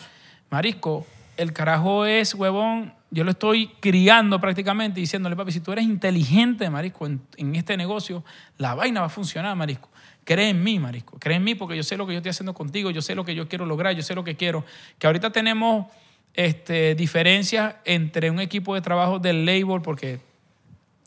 marisco, 0.49 1.07
el 1.37 1.53
carajo 1.53 2.05
es, 2.05 2.35
huevón, 2.35 2.93
yo 3.09 3.23
lo 3.23 3.31
estoy 3.31 3.67
criando 3.79 4.41
prácticamente 4.41 4.99
diciéndole, 4.99 5.37
papi, 5.37 5.53
si 5.53 5.61
tú 5.61 5.71
eres 5.71 5.85
inteligente, 5.85 6.69
marisco, 6.69 7.05
en, 7.05 7.21
en 7.37 7.55
este 7.55 7.77
negocio, 7.77 8.25
la 8.57 8.75
vaina 8.75 8.99
va 8.99 9.05
a 9.05 9.09
funcionar, 9.09 9.55
marisco. 9.55 9.89
Cree 10.25 10.49
en 10.49 10.61
mí, 10.61 10.77
marisco. 10.77 11.17
Cree 11.19 11.37
en 11.37 11.43
mí 11.45 11.55
porque 11.55 11.77
yo 11.77 11.83
sé 11.83 11.95
lo 11.95 12.05
que 12.05 12.11
yo 12.11 12.17
estoy 12.17 12.31
haciendo 12.31 12.53
contigo, 12.53 12.91
yo 12.91 13.01
sé 13.01 13.15
lo 13.15 13.23
que 13.23 13.35
yo 13.35 13.47
quiero 13.47 13.65
lograr, 13.65 13.95
yo 13.95 14.03
sé 14.03 14.13
lo 14.13 14.25
que 14.25 14.35
quiero. 14.35 14.65
Que 14.99 15.07
ahorita 15.07 15.29
tenemos 15.29 15.87
este, 16.33 16.95
diferencias 16.95 17.75
entre 17.85 18.29
un 18.29 18.41
equipo 18.41 18.75
de 18.75 18.81
trabajo 18.81 19.19
del 19.19 19.45
label, 19.45 19.81
porque 19.81 20.19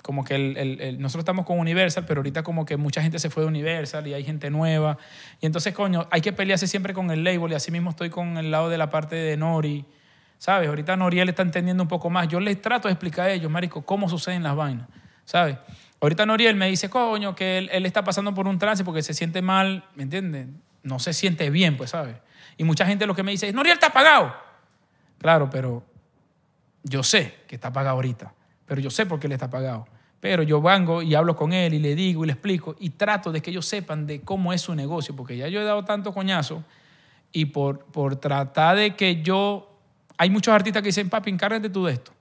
como 0.06 0.22
que 0.22 0.36
el- 0.36 1.00
nosotros 1.00 1.22
estamos 1.22 1.44
con 1.44 1.58
Universal, 1.58 2.04
pero 2.06 2.20
ahorita 2.20 2.44
como 2.44 2.64
que 2.64 2.76
mucha 2.76 3.02
gente 3.02 3.18
se 3.18 3.28
fue 3.28 3.42
de 3.42 3.48
Universal 3.48 4.06
y 4.06 4.14
hay 4.14 4.22
gente 4.22 4.50
nueva. 4.50 4.98
Y 5.40 5.46
entonces, 5.46 5.74
coño, 5.74 6.06
hay 6.12 6.20
que 6.20 6.32
pelearse 6.32 6.68
siempre 6.68 6.94
con 6.94 7.10
el 7.10 7.24
label 7.24 7.50
y 7.50 7.54
así 7.56 7.72
mismo 7.72 7.90
estoy 7.90 8.08
con 8.08 8.36
el 8.38 8.52
lado 8.52 8.68
de 8.68 8.78
la 8.78 8.88
parte 8.88 9.16
de 9.16 9.36
Nori. 9.36 9.84
¿Sabes? 10.38 10.68
Ahorita 10.68 10.94
Noriel 10.96 11.28
está 11.28 11.42
entendiendo 11.42 11.82
un 11.82 11.88
poco 11.88 12.08
más. 12.08 12.28
Yo 12.28 12.38
les 12.38 12.62
trato 12.62 12.86
de 12.86 12.92
explicar 12.92 13.26
a 13.26 13.32
ellos, 13.32 13.50
marico, 13.50 13.82
cómo 13.84 14.08
suceden 14.08 14.44
las 14.44 14.54
vainas. 14.54 14.86
¿Sabes? 15.24 15.56
Ahorita 16.00 16.24
Noriel 16.24 16.54
me 16.54 16.68
dice, 16.68 16.88
coño, 16.88 17.34
que 17.34 17.58
él, 17.58 17.68
él 17.72 17.84
está 17.84 18.04
pasando 18.04 18.32
por 18.32 18.46
un 18.46 18.60
trance 18.60 18.84
porque 18.84 19.02
se 19.02 19.12
siente 19.12 19.42
mal, 19.42 19.86
¿me 19.96 20.04
entiendes? 20.04 20.46
No 20.84 21.00
se 21.00 21.14
siente 21.14 21.50
bien, 21.50 21.76
pues, 21.76 21.90
¿sabes? 21.90 22.14
Y 22.56 22.62
mucha 22.62 22.86
gente 22.86 23.06
lo 23.08 23.14
que 23.16 23.24
me 23.24 23.32
dice 23.32 23.48
es, 23.48 23.54
Noriel 23.54 23.74
está 23.74 23.88
apagado. 23.88 24.36
Claro, 25.18 25.50
pero 25.50 25.82
yo 26.84 27.02
sé 27.02 27.34
que 27.48 27.56
está 27.56 27.72
pagado 27.72 27.96
ahorita, 27.96 28.32
pero 28.66 28.80
yo 28.80 28.90
sé 28.90 29.04
por 29.04 29.18
qué 29.18 29.26
él 29.26 29.32
está 29.32 29.50
pagado. 29.50 29.88
Pero 30.20 30.42
yo 30.42 30.60
vengo 30.60 31.02
y 31.02 31.14
hablo 31.14 31.36
con 31.36 31.52
él 31.52 31.74
y 31.74 31.78
le 31.78 31.94
digo 31.94 32.24
y 32.24 32.26
le 32.26 32.32
explico 32.32 32.74
y 32.78 32.90
trato 32.90 33.30
de 33.32 33.40
que 33.40 33.50
ellos 33.50 33.66
sepan 33.66 34.06
de 34.06 34.22
cómo 34.22 34.52
es 34.52 34.62
su 34.62 34.74
negocio, 34.74 35.14
porque 35.14 35.36
ya 35.36 35.48
yo 35.48 35.60
he 35.60 35.64
dado 35.64 35.84
tanto 35.84 36.12
coñazo 36.12 36.64
y 37.32 37.46
por, 37.46 37.84
por 37.84 38.16
tratar 38.16 38.76
de 38.76 38.94
que 38.94 39.22
yo... 39.22 39.72
Hay 40.18 40.30
muchos 40.30 40.54
artistas 40.54 40.82
que 40.82 40.88
dicen, 40.88 41.10
papi, 41.10 41.30
encárgate 41.30 41.68
tú 41.68 41.84
de 41.84 41.92
esto. 41.92 42.12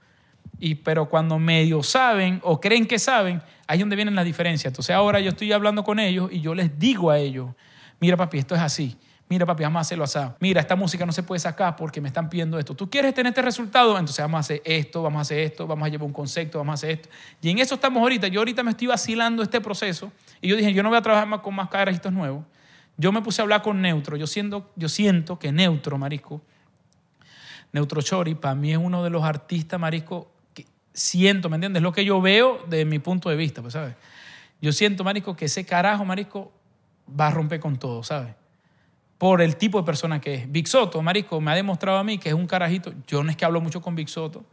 Y, 0.60 0.76
pero 0.76 1.08
cuando 1.08 1.40
medio 1.40 1.82
saben 1.82 2.42
o 2.44 2.60
creen 2.60 2.86
que 2.86 3.00
saben, 3.00 3.42
ahí 3.68 3.78
es 3.78 3.80
donde 3.80 3.96
vienen 3.96 4.16
las 4.16 4.26
diferencias. 4.26 4.72
Entonces 4.72 4.94
ahora 4.96 5.20
yo 5.22 5.30
estoy 5.30 5.52
hablando 5.54 5.84
con 5.84 6.00
ellos 6.00 6.30
y 6.32 6.42
yo 6.42 6.54
les 6.54 6.78
digo 6.78 7.10
a 7.10 7.18
ellos, 7.18 7.50
mira 8.00 8.18
papi, 8.18 8.38
esto 8.38 8.56
es 8.56 8.62
así. 8.62 8.98
Mira 9.28 9.46
papi, 9.46 9.64
vamos 9.64 9.80
a 9.80 9.82
hacerlo 9.82 10.04
así. 10.04 10.20
Mira, 10.40 10.62
esta 10.62 10.76
música 10.76 11.04
no 11.04 11.12
se 11.12 11.24
puede 11.24 11.40
sacar 11.40 11.76
porque 11.76 12.00
me 12.00 12.10
están 12.10 12.30
pidiendo 12.30 12.60
esto. 12.60 12.76
¿Tú 12.76 12.90
quieres 12.90 13.12
tener 13.16 13.32
este 13.32 13.42
resultado? 13.42 13.98
Entonces 13.98 14.24
vamos 14.24 14.38
a 14.38 14.40
hacer 14.42 14.62
esto, 14.64 15.02
vamos 15.02 15.18
a 15.18 15.22
hacer 15.22 15.40
esto, 15.40 15.66
vamos 15.66 15.88
a 15.88 15.90
llevar 15.90 16.06
un 16.06 16.14
concepto, 16.14 16.60
vamos 16.60 16.74
a 16.74 16.76
hacer 16.76 16.92
esto. 16.92 17.10
Y 17.42 17.50
en 17.50 17.58
eso 17.58 17.74
estamos 17.76 18.02
ahorita. 18.02 18.28
Yo 18.28 18.42
ahorita 18.42 18.62
me 18.62 18.72
estoy 18.72 18.86
vacilando 18.86 19.42
este 19.42 19.62
proceso 19.62 20.12
y 20.42 20.48
yo 20.48 20.56
dije, 20.56 20.72
yo 20.74 20.84
no 20.84 20.90
voy 20.90 21.00
a 21.00 21.02
trabajar 21.02 21.28
más 21.28 21.40
con 21.40 21.56
más 21.56 21.70
carajitos 21.70 22.14
nuevos. 22.14 22.46
Yo 22.98 23.12
me 23.12 23.24
puse 23.24 23.42
a 23.42 23.44
hablar 23.44 23.64
con 23.64 23.82
Neutro. 23.82 24.16
Yo 24.16 24.28
siento, 24.28 24.70
yo 24.76 24.90
siento 24.90 25.40
que 25.40 25.52
Neutro, 25.52 25.98
marisco, 25.98 26.42
Neutro 27.74 28.04
Chori, 28.04 28.36
para 28.36 28.54
mí 28.54 28.72
es 28.74 28.78
uno 28.78 29.04
de 29.04 29.10
los 29.10 29.24
artistas, 29.24 29.80
marisco, 29.80 30.32
que 30.54 30.68
siento, 30.94 31.50
¿me 31.50 31.56
entiendes? 31.56 31.82
Lo 31.82 31.92
que 31.92 32.06
yo 32.06 32.22
veo 32.22 32.64
de 32.70 32.86
mi 32.86 33.00
punto 33.00 33.30
de 33.30 33.36
vista, 33.36 33.62
pues, 33.64 33.74
¿sabes? 33.74 33.96
Yo 34.62 34.72
siento, 34.72 35.04
marisco, 35.04 35.36
que 35.36 35.46
ese 35.46 35.66
carajo, 35.66 36.06
marisco, 36.06 36.54
va 37.20 37.28
a 37.28 37.32
romper 37.32 37.60
con 37.60 37.78
todo, 37.78 38.04
¿sabes? 38.04 38.34
Por 39.18 39.42
el 39.42 39.56
tipo 39.56 39.80
de 39.80 39.86
persona 39.86 40.20
que 40.20 40.34
es. 40.34 40.52
Big 40.52 40.68
Soto, 40.68 41.02
marisco, 41.02 41.40
me 41.40 41.52
ha 41.52 41.56
demostrado 41.56 41.98
a 41.98 42.04
mí 42.04 42.18
que 42.18 42.30
es 42.30 42.36
un 42.36 42.48
carajito. 42.48 42.94
Yo 43.08 43.24
no 43.24 43.32
es 43.32 43.38
que 43.38 43.46
hablo 43.46 43.62
mucho 43.62 43.82
con 43.82 43.96
Big 43.96 44.10
Soto, 44.10 44.46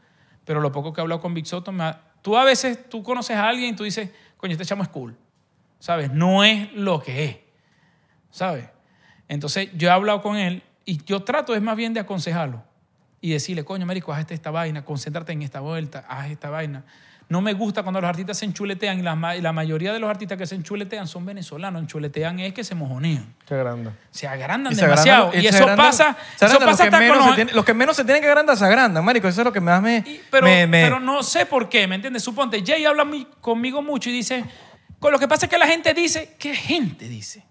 pero 0.45 0.61
lo 0.61 0.71
poco 0.71 0.93
que 0.93 1.01
he 1.01 1.03
hablado 1.03 1.21
con 1.21 1.35
Big 1.35 1.47
Soto, 1.47 1.73
me 1.73 1.93
tú 2.23 2.37
a 2.37 2.45
veces, 2.45 2.89
tú 2.89 3.03
conoces 3.03 3.37
a 3.37 3.49
alguien 3.49 3.75
y 3.75 3.77
tú 3.77 3.85
dices, 3.85 4.11
coño, 4.37 4.53
este 4.53 4.65
chamo 4.65 4.83
es 4.83 4.89
cool, 4.89 5.17
¿sabes? 5.81 6.13
No 6.13 6.45
es 6.45 6.73
lo 6.73 7.01
que 7.01 7.25
es. 7.25 7.37
¿sabes? 8.33 8.65
Entonces 9.29 9.69
yo 9.75 9.89
he 9.89 9.93
hablado 9.93 10.21
con 10.21 10.37
él 10.37 10.65
y 10.85 11.05
yo 11.05 11.23
trato 11.23 11.55
es 11.55 11.63
más 11.63 11.77
bien 11.77 11.95
de 11.95 12.01
aconsejarlo 12.01 12.65
y 13.21 13.31
decirle, 13.31 13.65
coño, 13.65 13.87
marico, 13.87 14.13
haz 14.13 14.29
esta 14.33 14.51
vaina, 14.51 14.85
concéntrate 14.85 15.33
en 15.33 15.43
esta 15.43 15.61
vuelta, 15.61 16.05
haz 16.09 16.31
esta 16.31 16.51
vaina. 16.51 16.85
No 17.33 17.41
me 17.41 17.55
gusta 17.55 17.83
cuando 17.83 17.99
los 17.99 18.09
artistas 18.11 18.37
se 18.37 18.45
enchuletean 18.45 18.99
y 18.99 19.03
la, 19.03 19.15
ma- 19.17 19.35
y 19.35 19.41
la 19.41 19.53
mayoría 19.55 19.91
de 19.93 19.99
los 19.99 20.11
artistas 20.11 20.37
que 20.37 20.47
se 20.47 20.55
enchuletean 20.55 21.09
son 21.09 21.25
venezolanos. 21.25 21.81
Enchuletean 21.81 22.39
es 22.41 22.53
que 22.53 22.63
se 22.63 22.75
mojonean. 22.75 23.35
Se 24.11 24.27
agrandan 24.29 24.73
Y 24.73 24.77
se 24.77 24.83
demasiado. 24.83 25.29
agrandan- 25.31 25.39
y 25.41 25.43
se 25.43 25.49
eso 25.57 25.65
agrandan- 25.65 25.77
pasa, 25.87 26.17
se 26.37 26.45
eso 26.45 26.59
pasa 26.59 26.83
que 26.85 26.89
hasta 26.89 26.99
menos 26.99 27.19
con 27.27 27.35
se 27.35 27.45
los- 27.47 27.55
Los 27.55 27.65
que 27.65 27.73
menos 27.75 27.97
se 27.97 28.05
tienen 28.05 28.23
que 28.23 28.29
agrandar 28.29 28.57
se 28.59 28.65
agrandan, 28.67 29.03
marico. 29.03 29.29
Eso 29.29 29.41
es 29.41 29.45
lo 29.47 29.53
que 29.53 29.61
más 29.63 29.81
me... 29.81 30.05
y- 30.07 30.21
pero, 30.31 30.47
me- 30.47 30.67
me- 30.67 30.83
pero 30.85 31.01
no 31.01 31.23
sé 31.23 31.47
por 31.47 31.71
qué, 31.71 31.87
¿me 31.87 31.95
entiendes? 31.95 32.23
Suponte, 32.23 32.63
Jay 32.65 32.85
habla 32.85 33.07
mi- 33.07 33.27
conmigo 33.41 33.81
mucho 33.81 34.11
y 34.11 34.13
dice, 34.13 34.45
con 34.99 35.11
lo 35.11 35.19
que 35.19 35.27
pasa 35.27 35.47
es 35.47 35.51
que 35.51 35.57
la 35.59 35.67
gente 35.67 35.95
dice, 35.95 36.37
¿qué 36.39 36.55
gente 36.55 37.09
dice? 37.09 37.45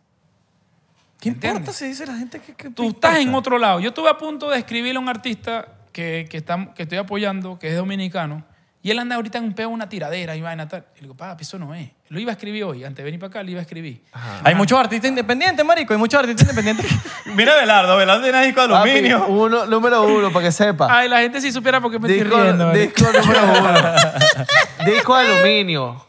¿Qué 1.20 1.30
¿entiendes? 1.30 1.60
importa 1.62 1.78
si 1.78 1.86
dice 1.88 2.06
la 2.06 2.16
gente 2.18 2.40
que... 2.40 2.53
que 2.53 2.70
Tú 2.70 2.90
estás 2.90 3.18
en 3.18 3.34
otro 3.34 3.58
lado. 3.58 3.80
Yo 3.80 3.90
estuve 3.90 4.10
a 4.10 4.18
punto 4.18 4.48
de 4.49 4.60
escribirle 4.60 4.98
a 4.98 4.99
un 5.02 5.10
artista 5.10 5.68
que, 5.91 6.28
que, 6.30 6.38
está- 6.38 6.72
que 6.76 6.84
estoy 6.84 6.99
apoyando, 6.99 7.58
que 7.58 7.70
es 7.70 7.76
dominicano, 7.76 8.44
y 8.84 8.90
él 8.90 8.98
anda 8.99 9.16
ahorita 9.16 9.38
en 9.38 9.44
un 9.44 9.53
peo, 9.53 9.70
una 9.70 9.88
tiradera 9.88 10.36
y 10.36 10.41
vaina 10.41 10.68
tal. 10.68 10.86
Y 10.95 10.98
le 10.98 11.02
digo, 11.03 11.14
papi, 11.16 11.44
eso 11.44 11.60
no 11.60 11.74
es. 11.76 11.90
Lo 12.10 12.20
iba 12.20 12.32
a 12.32 12.34
escribir 12.34 12.64
hoy, 12.64 12.84
antes 12.84 12.98
de 12.98 13.03
venir 13.03 13.20
para 13.20 13.30
acá, 13.30 13.44
lo 13.44 13.52
iba 13.52 13.60
a 13.60 13.62
escribir. 13.62 14.02
Hay 14.44 14.56
muchos 14.56 14.80
artistas 14.80 15.10
independientes, 15.10 15.64
marico. 15.66 15.94
Hay 15.94 15.99
muchos 15.99 16.20
artistas 16.20 16.49
independientes. 16.49 16.91
Mira 17.36 17.56
Belardo. 17.56 17.95
Belardo 17.95 18.24
tiene 18.24 18.44
disco 18.45 18.62
de 18.64 18.68
Papi, 18.70 18.90
aluminio. 18.90 19.26
uno, 19.28 19.66
número 19.68 20.03
uno, 20.03 20.32
para 20.32 20.45
que 20.45 20.52
sepa. 20.52 20.88
Ay, 20.90 21.08
la 21.10 21.20
gente 21.20 21.40
si 21.41 21.52
supiera 21.52 21.80
por 21.80 21.91
qué 21.91 21.99
me 21.99 22.08
disco, 22.10 22.26
estoy 22.28 22.41
riendo. 22.44 22.68
¿vale? 22.68 22.80
disco 22.80 23.06
número 23.06 23.60
uno. 23.60 24.86
disco 24.91 25.18
de 25.18 25.28
aluminio. 25.28 26.06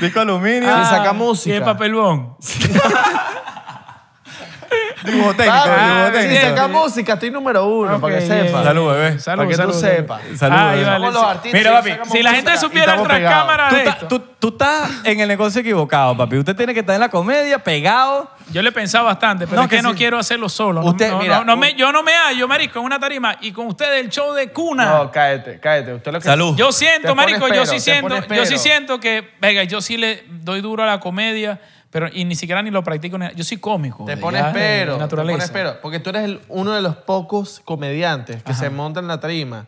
Disco 0.00 0.18
de 0.20 0.22
aluminio. 0.22 0.74
Ah, 0.74 0.86
saca 0.88 1.10
Y 1.10 1.14
música. 1.14 1.56
el 1.56 1.62
papelbón. 1.62 2.36
Dibujo 5.06 5.34
técnico. 5.34 5.56
Papi, 5.56 6.18
dibujo 6.18 6.34
si 6.34 6.36
saca 6.48 6.68
música, 6.68 7.12
estoy 7.14 7.30
número 7.30 7.66
uno, 7.66 8.00
para 8.00 8.18
que 8.18 8.24
Ok, 8.24 8.28
sepa. 8.30 8.44
yeah. 8.50 8.62
Salud, 8.64 8.92
bebé. 8.92 9.18
Salud, 9.18 9.36
Para 9.38 9.48
que 9.48 9.54
salud, 9.56 9.72
tú 9.72 9.78
sepas. 9.80 10.22
Salud, 10.36 10.56
Ay, 10.58 10.78
bebé. 10.78 10.84
vale, 10.90 10.96
Somos 11.06 11.14
los 11.14 11.22
sí. 11.22 11.28
artistas. 11.30 11.60
Mira, 11.60 11.72
papi, 11.72 12.10
Si 12.10 12.22
la 12.22 12.30
gente 12.34 12.56
supiera 12.58 13.02
tras 13.02 13.20
cámara 13.20 13.68
Tú, 13.68 13.74
de 13.74 13.80
estás- 13.82 13.94
esto. 14.02 14.08
tú- 14.08 14.24
tú 14.38 14.48
estás 14.48 14.90
en 15.04 15.20
el 15.20 15.28
negocio 15.28 15.60
equivocado, 15.60 16.16
papi. 16.16 16.36
Usted 16.38 16.54
tiene 16.56 16.74
que 16.74 16.80
estar 16.80 16.94
en 16.94 17.00
la 17.00 17.08
comedia, 17.08 17.58
pegado. 17.58 18.30
Yo 18.52 18.62
le 18.62 18.68
he 18.68 18.72
pensado 18.72 19.04
bastante, 19.06 19.44
pero 19.46 19.56
No, 19.56 19.62
es 19.64 19.68
que, 19.70 19.76
que 19.76 19.82
no 19.82 19.90
sí. 19.90 19.96
quiero 19.96 20.18
hacerlo 20.18 20.48
solo. 20.48 20.80
Usted, 20.82 21.10
no, 21.10 21.18
mira, 21.18 21.42
no- 21.44 21.56
me- 21.56 21.74
yo 21.74 21.90
no 21.90 22.02
me 22.04 22.12
hallo, 22.12 22.46
marico, 22.46 22.78
en 22.78 22.84
una 22.84 22.98
tarima 23.00 23.36
y 23.40 23.50
con 23.50 23.66
ustedes 23.66 24.00
el 24.04 24.08
show 24.08 24.32
de 24.34 24.52
cuna. 24.52 24.86
No, 24.86 25.10
cállate, 25.10 25.58
cállate. 25.58 25.94
Usted 25.94 26.12
lo 26.12 26.20
que 26.20 26.24
Salud. 26.26 26.54
Yo 26.56 26.70
siento, 26.70 27.14
marico, 27.16 27.48
yo 27.48 27.66
sí 27.66 27.80
siento, 27.80 28.16
yo 28.28 28.46
sí 28.46 28.56
siento 28.58 29.00
que, 29.00 29.30
venga, 29.40 29.64
yo 29.64 29.80
sí 29.80 29.96
le 29.96 30.22
doy 30.28 30.60
duro 30.60 30.84
a 30.84 30.86
la 30.86 31.00
comedia, 31.00 31.58
pero 31.96 32.08
y 32.12 32.26
ni 32.26 32.34
siquiera 32.34 32.60
ni 32.62 32.70
lo 32.70 32.84
practico. 32.84 33.16
ni- 33.16 33.32
Yo 33.34 33.42
soy 33.42 33.56
cómico. 33.56 34.04
Te 34.04 34.18
pones 34.18 34.42
ya, 34.42 34.52
pero, 34.52 34.98
te 35.08 35.16
pones 35.16 35.50
pero. 35.50 35.80
Porque 35.80 35.98
tú 35.98 36.10
eres 36.10 36.24
el- 36.24 36.40
uno 36.50 36.72
de 36.72 36.82
los 36.82 36.94
pocos 36.94 37.62
comediantes 37.64 38.42
que 38.42 38.52
se 38.52 38.68
montan 38.68 39.04
en 39.04 39.08
la 39.08 39.18
tarima 39.18 39.64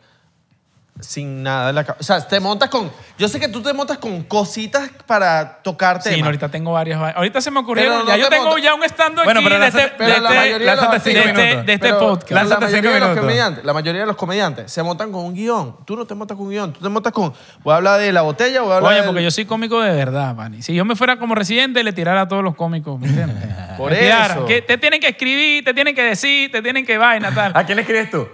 sin 0.99 1.43
nada 1.43 1.69
en 1.69 1.75
la 1.75 1.83
cabeza. 1.85 1.99
O 2.15 2.19
sea, 2.19 2.27
te 2.27 2.39
montas 2.39 2.69
con... 2.69 2.91
Yo 3.17 3.27
sé 3.27 3.39
que 3.39 3.47
tú 3.47 3.61
te 3.61 3.73
montas 3.73 3.97
con 3.97 4.23
cositas 4.23 4.89
para 5.05 5.59
tocar 5.61 6.01
Sí, 6.01 6.09
temas. 6.09 6.19
no, 6.19 6.25
ahorita 6.25 6.49
tengo 6.49 6.73
varias. 6.73 7.01
va- 7.01 7.11
Ahorita 7.11 7.41
se 7.41 7.51
me 7.51 7.59
ocurrieron. 7.59 7.93
Pero 7.99 8.03
no 8.05 8.09
ya 8.11 8.17
yo 8.17 8.29
te 8.29 8.35
tengo 8.35 8.47
montas- 8.49 8.63
ya 8.63 8.73
un 8.75 8.83
stand 8.83 9.15
Bueno, 9.23 9.39
aquí 9.39 9.43
pero 9.49 9.55
de 9.59 9.61
lánzate- 9.67 9.83
este, 9.85 9.95
Pero 9.97 10.09
de 10.13 10.19
la 10.21 10.29
este- 10.29 10.39
mayoría 10.39 10.57
de 10.71 10.75
los 10.75 10.85
lánzate 10.85 10.95
artistas- 10.95 11.23
cinco 11.23 11.23
de 11.23 11.29
este- 11.29 11.45
minutos. 11.49 11.65
de 11.65 11.73
este 11.73 11.87
Pero 11.87 11.99
podcast. 11.99 12.31
La 12.31 12.35
Lánzate 12.41 12.61
mayoría, 12.65 12.81
cinco 12.81 12.93
de 12.93 12.99
los 12.99 13.09
minutos. 13.09 13.21
comediantes, 13.23 13.65
la 13.65 13.73
mayoría 13.73 14.01
de 14.01 14.07
los 14.07 14.15
comediantes 14.15 14.71
se 14.71 14.83
montan 14.83 15.11
con 15.11 15.25
un 15.25 15.33
guion. 15.33 15.75
Tú 15.85 15.95
no 15.95 16.05
te 16.05 16.15
montas 16.15 16.37
con 16.37 16.45
un 16.47 16.51
guion. 16.51 16.73
Tú 16.73 16.79
te 16.81 16.89
montas 16.89 17.13
con... 17.13 17.33
Voy 17.63 17.73
a 17.73 17.75
hablar 17.77 17.99
de 17.99 18.11
la 18.13 18.21
botella, 18.21 18.61
voy 18.61 18.71
a 18.71 18.75
hablar 18.77 18.91
Oye, 18.91 19.01
del- 19.01 19.09
porque 19.09 19.23
yo 19.23 19.31
soy 19.31 19.45
cómico 19.45 19.81
de 19.81 19.91
verdad, 19.93 20.35
Manny. 20.35 20.61
Si 20.61 20.73
yo 20.73 20.85
me 20.85 20.95
fuera 20.95 21.17
como 21.17 21.35
residente, 21.35 21.83
le 21.83 21.93
tirara 21.93 22.21
a 22.21 22.27
todos 22.27 22.43
los 22.43 22.55
cómicos, 22.55 22.99
¿me 22.99 23.07
entiendes? 23.07 23.37
Por 23.77 23.91
Le 23.91 23.99
tirara, 23.99 24.33
eso. 24.35 24.45
Que 24.45 24.61
te 24.61 24.77
tienen 24.77 24.99
que 24.99 25.07
escribir, 25.07 25.63
te 25.63 25.73
tienen 25.73 25.95
que 25.95 26.03
decir, 26.03 26.51
te 26.51 26.61
tienen 26.61 26.85
que 26.85 26.97
vaina, 26.97 27.33
tal. 27.33 27.51
¿A 27.55 27.63
quién 27.65 27.75
le 27.77 27.81
escribes 27.83 28.11
tú? 28.11 28.27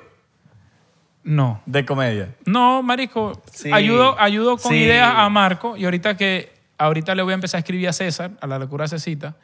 No. 1.25 1.61
De 1.65 1.83
comedia. 1.85 2.35
No, 2.45 2.83
marico, 2.83 3.41
Sí. 3.51 3.71
ayudo, 3.73 4.15
ayudo 4.19 4.57
con 4.57 4.71
Sí. 4.71 4.77
ideas 4.77 5.11
a 5.15 5.27
Marco 5.27 5.75
y 5.75 5.83
ahorita 5.83 6.15
que 6.15 6.53
ahorita 6.77 7.15
le 7.15 7.23
voy 7.23 7.31
a 7.31 7.35
empezar 7.35 7.57
a 7.57 7.59
escribir 7.59 7.87
a 7.89 7.93
César, 7.93 8.31
a 8.39 8.47
la 8.47 8.59
locura 8.59 8.83
de 8.85 8.89
Cecita, 8.89 9.35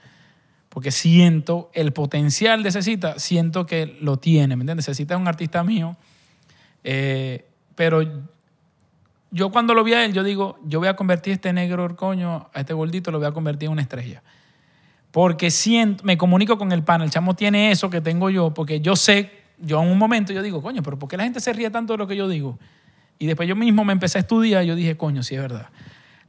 porque 0.69 0.91
siento 0.91 1.71
el 1.73 1.91
potencial 1.91 2.61
de 2.61 2.71
Cecita, 2.71 3.17
siento 3.17 3.65
que 3.65 3.97
lo 3.99 4.17
tiene, 4.17 4.55
¿me 4.55 4.61
entiendes? 4.61 4.85
Cecita 4.85 5.15
es 5.15 5.19
un 5.19 5.27
artista 5.27 5.63
mío, 5.63 5.97
eh, 6.83 7.45
pero 7.75 8.01
yo 9.31 9.49
cuando 9.49 9.73
lo 9.73 9.83
vi 9.83 9.93
a 9.93 10.05
él, 10.05 10.13
yo 10.13 10.23
digo, 10.23 10.59
yo 10.65 10.79
voy 10.79 10.87
a 10.87 10.95
convertir 10.95 11.31
a 11.31 11.35
este 11.35 11.51
negro 11.51 11.95
coño, 11.95 12.49
a 12.53 12.59
este 12.59 12.73
gordito, 12.73 13.09
lo 13.11 13.17
voy 13.17 13.27
a 13.27 13.31
convertir 13.31 13.67
en 13.67 13.71
una 13.73 13.81
estrella. 13.81 14.21
Porque 15.09 15.49
siento, 15.51 16.03
me 16.03 16.17
comunico 16.17 16.57
con 16.59 16.71
el 16.71 16.83
pana, 16.83 17.05
el 17.05 17.09
chamo 17.11 17.33
tiene 17.35 17.71
eso 17.71 17.89
que 17.89 18.01
tengo 18.01 18.29
yo, 18.29 18.53
porque 18.53 18.81
yo 18.81 18.95
sé, 18.95 19.31
yo 19.61 19.81
en 19.81 19.89
un 19.89 19.97
momento 19.97 20.33
yo 20.33 20.41
digo, 20.41 20.61
coño, 20.61 20.83
pero 20.83 20.97
¿por 20.97 21.07
qué 21.09 21.17
la 21.17 21.23
gente 21.23 21.39
se 21.39 21.53
ríe 21.53 21.69
tanto 21.69 21.93
de 21.93 21.97
lo 21.97 22.07
que 22.07 22.15
yo 22.15 22.27
digo? 22.27 22.57
Y 23.19 23.27
después 23.27 23.47
yo 23.47 23.55
mismo 23.55 23.85
me 23.85 23.93
empecé 23.93 24.17
a 24.17 24.21
estudiar 24.21 24.63
y 24.63 24.67
yo 24.67 24.75
dije, 24.75 24.97
coño, 24.97 25.23
sí 25.23 25.35
es 25.35 25.41
verdad. 25.41 25.69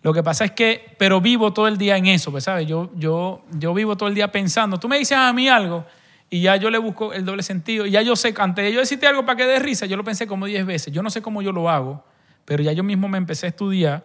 Lo 0.02 0.12
que 0.12 0.22
pasa 0.22 0.44
es 0.44 0.50
que, 0.50 0.94
pero 0.98 1.20
vivo 1.20 1.52
todo 1.52 1.68
el 1.68 1.78
día 1.78 1.96
en 1.96 2.06
eso, 2.06 2.30
pues, 2.30 2.44
¿sabes? 2.44 2.66
Yo, 2.66 2.90
yo, 2.96 3.42
yo 3.52 3.72
vivo 3.72 3.96
todo 3.96 4.08
el 4.08 4.14
día 4.14 4.30
pensando. 4.32 4.78
Tú 4.78 4.88
me 4.88 4.98
dices 4.98 5.16
a 5.16 5.32
mí 5.32 5.48
algo 5.48 5.86
y 6.28 6.40
ya 6.40 6.56
yo 6.56 6.70
le 6.70 6.78
busco 6.78 7.12
el 7.12 7.24
doble 7.24 7.42
sentido. 7.42 7.86
Y 7.86 7.92
ya 7.92 8.02
yo 8.02 8.16
sé, 8.16 8.34
antes 8.38 8.64
de 8.64 8.72
yo 8.72 8.80
decirte 8.80 9.06
algo 9.06 9.24
para 9.24 9.36
que 9.36 9.46
dé 9.46 9.58
risa, 9.58 9.86
yo 9.86 9.96
lo 9.96 10.02
pensé 10.02 10.26
como 10.26 10.46
10 10.46 10.66
veces. 10.66 10.92
Yo 10.92 11.02
no 11.02 11.10
sé 11.10 11.22
cómo 11.22 11.40
yo 11.40 11.52
lo 11.52 11.70
hago, 11.70 12.04
pero 12.44 12.62
ya 12.62 12.72
yo 12.72 12.82
mismo 12.82 13.06
me 13.08 13.18
empecé 13.18 13.46
a 13.46 13.48
estudiar. 13.50 14.04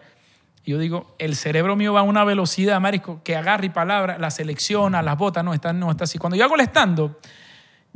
Y 0.64 0.72
yo 0.72 0.78
digo, 0.78 1.16
el 1.18 1.36
cerebro 1.36 1.76
mío 1.76 1.94
va 1.94 2.02
a 2.02 2.04
una 2.04 2.24
velocidad, 2.24 2.80
marico, 2.80 3.22
que 3.24 3.36
agarra 3.36 3.66
y 3.66 3.70
palabra, 3.70 4.18
la 4.20 4.30
selecciona, 4.30 5.02
las 5.02 5.18
botas, 5.18 5.44
no, 5.44 5.54
está, 5.54 5.74
no, 5.74 5.90
está 5.90 6.04
así. 6.04 6.20
Cuando 6.20 6.36
yo 6.36 6.44
hago 6.44 6.56
el 6.56 6.62
stand-up, 6.62 7.18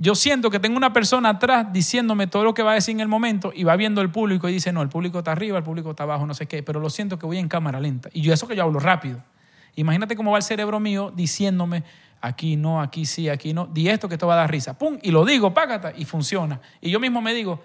yo 0.02 0.16
siento 0.16 0.50
que 0.50 0.60
tengo 0.60 0.78
una 0.78 0.94
persona 0.94 1.30
atrás 1.30 1.72
diciéndome 1.72 2.26
todo 2.26 2.44
lo 2.44 2.56
que 2.56 2.64
va 2.64 2.72
a 2.72 2.74
decir 2.74 2.96
en 2.96 3.02
el 3.02 3.08
momento 3.08 3.52
y 3.54 3.66
va 3.66 3.76
viendo 3.76 4.02
el 4.02 4.10
público 4.10 4.50
y 4.50 4.54
dice, 4.54 4.74
no, 4.74 4.82
el 4.82 4.90
público 4.90 5.20
está 5.20 5.34
arriba, 5.34 5.60
el 5.60 5.64
público 5.64 5.92
está 5.92 6.04
abajo, 6.04 6.26
no 6.26 6.34
sé 6.34 6.48
qué, 6.48 6.64
pero 6.64 6.80
lo 6.80 6.90
siento 6.90 7.20
que 7.20 7.28
voy 7.28 7.38
en 7.38 7.48
cámara 7.48 7.80
lenta. 7.80 8.10
Y 8.12 8.22
yo 8.22 8.34
eso 8.34 8.48
que 8.48 8.56
yo 8.56 8.64
hablo 8.64 8.80
rápido. 8.80 9.22
Imagínate 9.76 10.16
cómo 10.16 10.32
va 10.32 10.38
el 10.40 10.44
cerebro 10.44 10.80
mío 10.80 11.14
diciéndome, 11.16 11.84
aquí 12.20 12.56
no, 12.56 12.82
aquí 12.82 13.06
sí, 13.06 13.30
aquí 13.30 13.54
no, 13.54 13.68
di 13.68 13.90
esto 13.90 14.10
que 14.10 14.16
esto 14.16 14.26
va 14.26 14.34
a 14.34 14.38
dar 14.38 14.50
risa. 14.50 14.76
¡Pum! 14.76 14.98
Y 15.04 15.12
lo 15.12 15.24
digo, 15.24 15.54
págata, 15.54 15.94
y 15.96 16.06
funciona. 16.06 16.60
Y 16.82 16.90
yo 16.90 17.00
mismo 17.00 17.22
me 17.22 17.36
digo, 17.36 17.62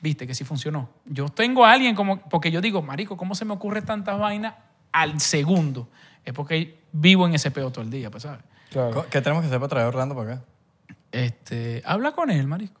viste 0.00 0.26
que 0.26 0.34
sí 0.34 0.42
funcionó. 0.42 0.88
Yo 1.04 1.28
tengo 1.28 1.66
a 1.66 1.72
alguien 1.72 1.94
como, 1.94 2.18
porque 2.30 2.50
yo 2.50 2.62
digo, 2.62 2.80
marico, 2.80 3.18
¿cómo 3.18 3.34
se 3.34 3.44
me 3.44 3.52
ocurre 3.52 3.82
tantas 3.82 4.18
vainas 4.18 4.54
al 4.90 5.20
segundo? 5.20 5.90
Es 6.24 6.32
porque 6.32 6.80
vivo 6.92 7.26
en 7.26 7.34
ese 7.34 7.50
peo 7.50 7.70
todo 7.70 7.84
el 7.84 7.90
día, 7.90 8.10
pues, 8.10 8.22
¿sabes? 8.22 8.40
Claro. 8.70 9.04
¿Qué 9.10 9.20
tenemos 9.20 9.42
que 9.42 9.48
hacer 9.48 9.60
para 9.60 9.68
traer 9.68 9.84
a 9.84 9.88
Orlando 9.88 10.14
para 10.14 10.32
acá? 10.32 10.44
Este, 11.14 11.80
habla 11.86 12.10
con 12.10 12.28
él, 12.28 12.44
marico. 12.48 12.80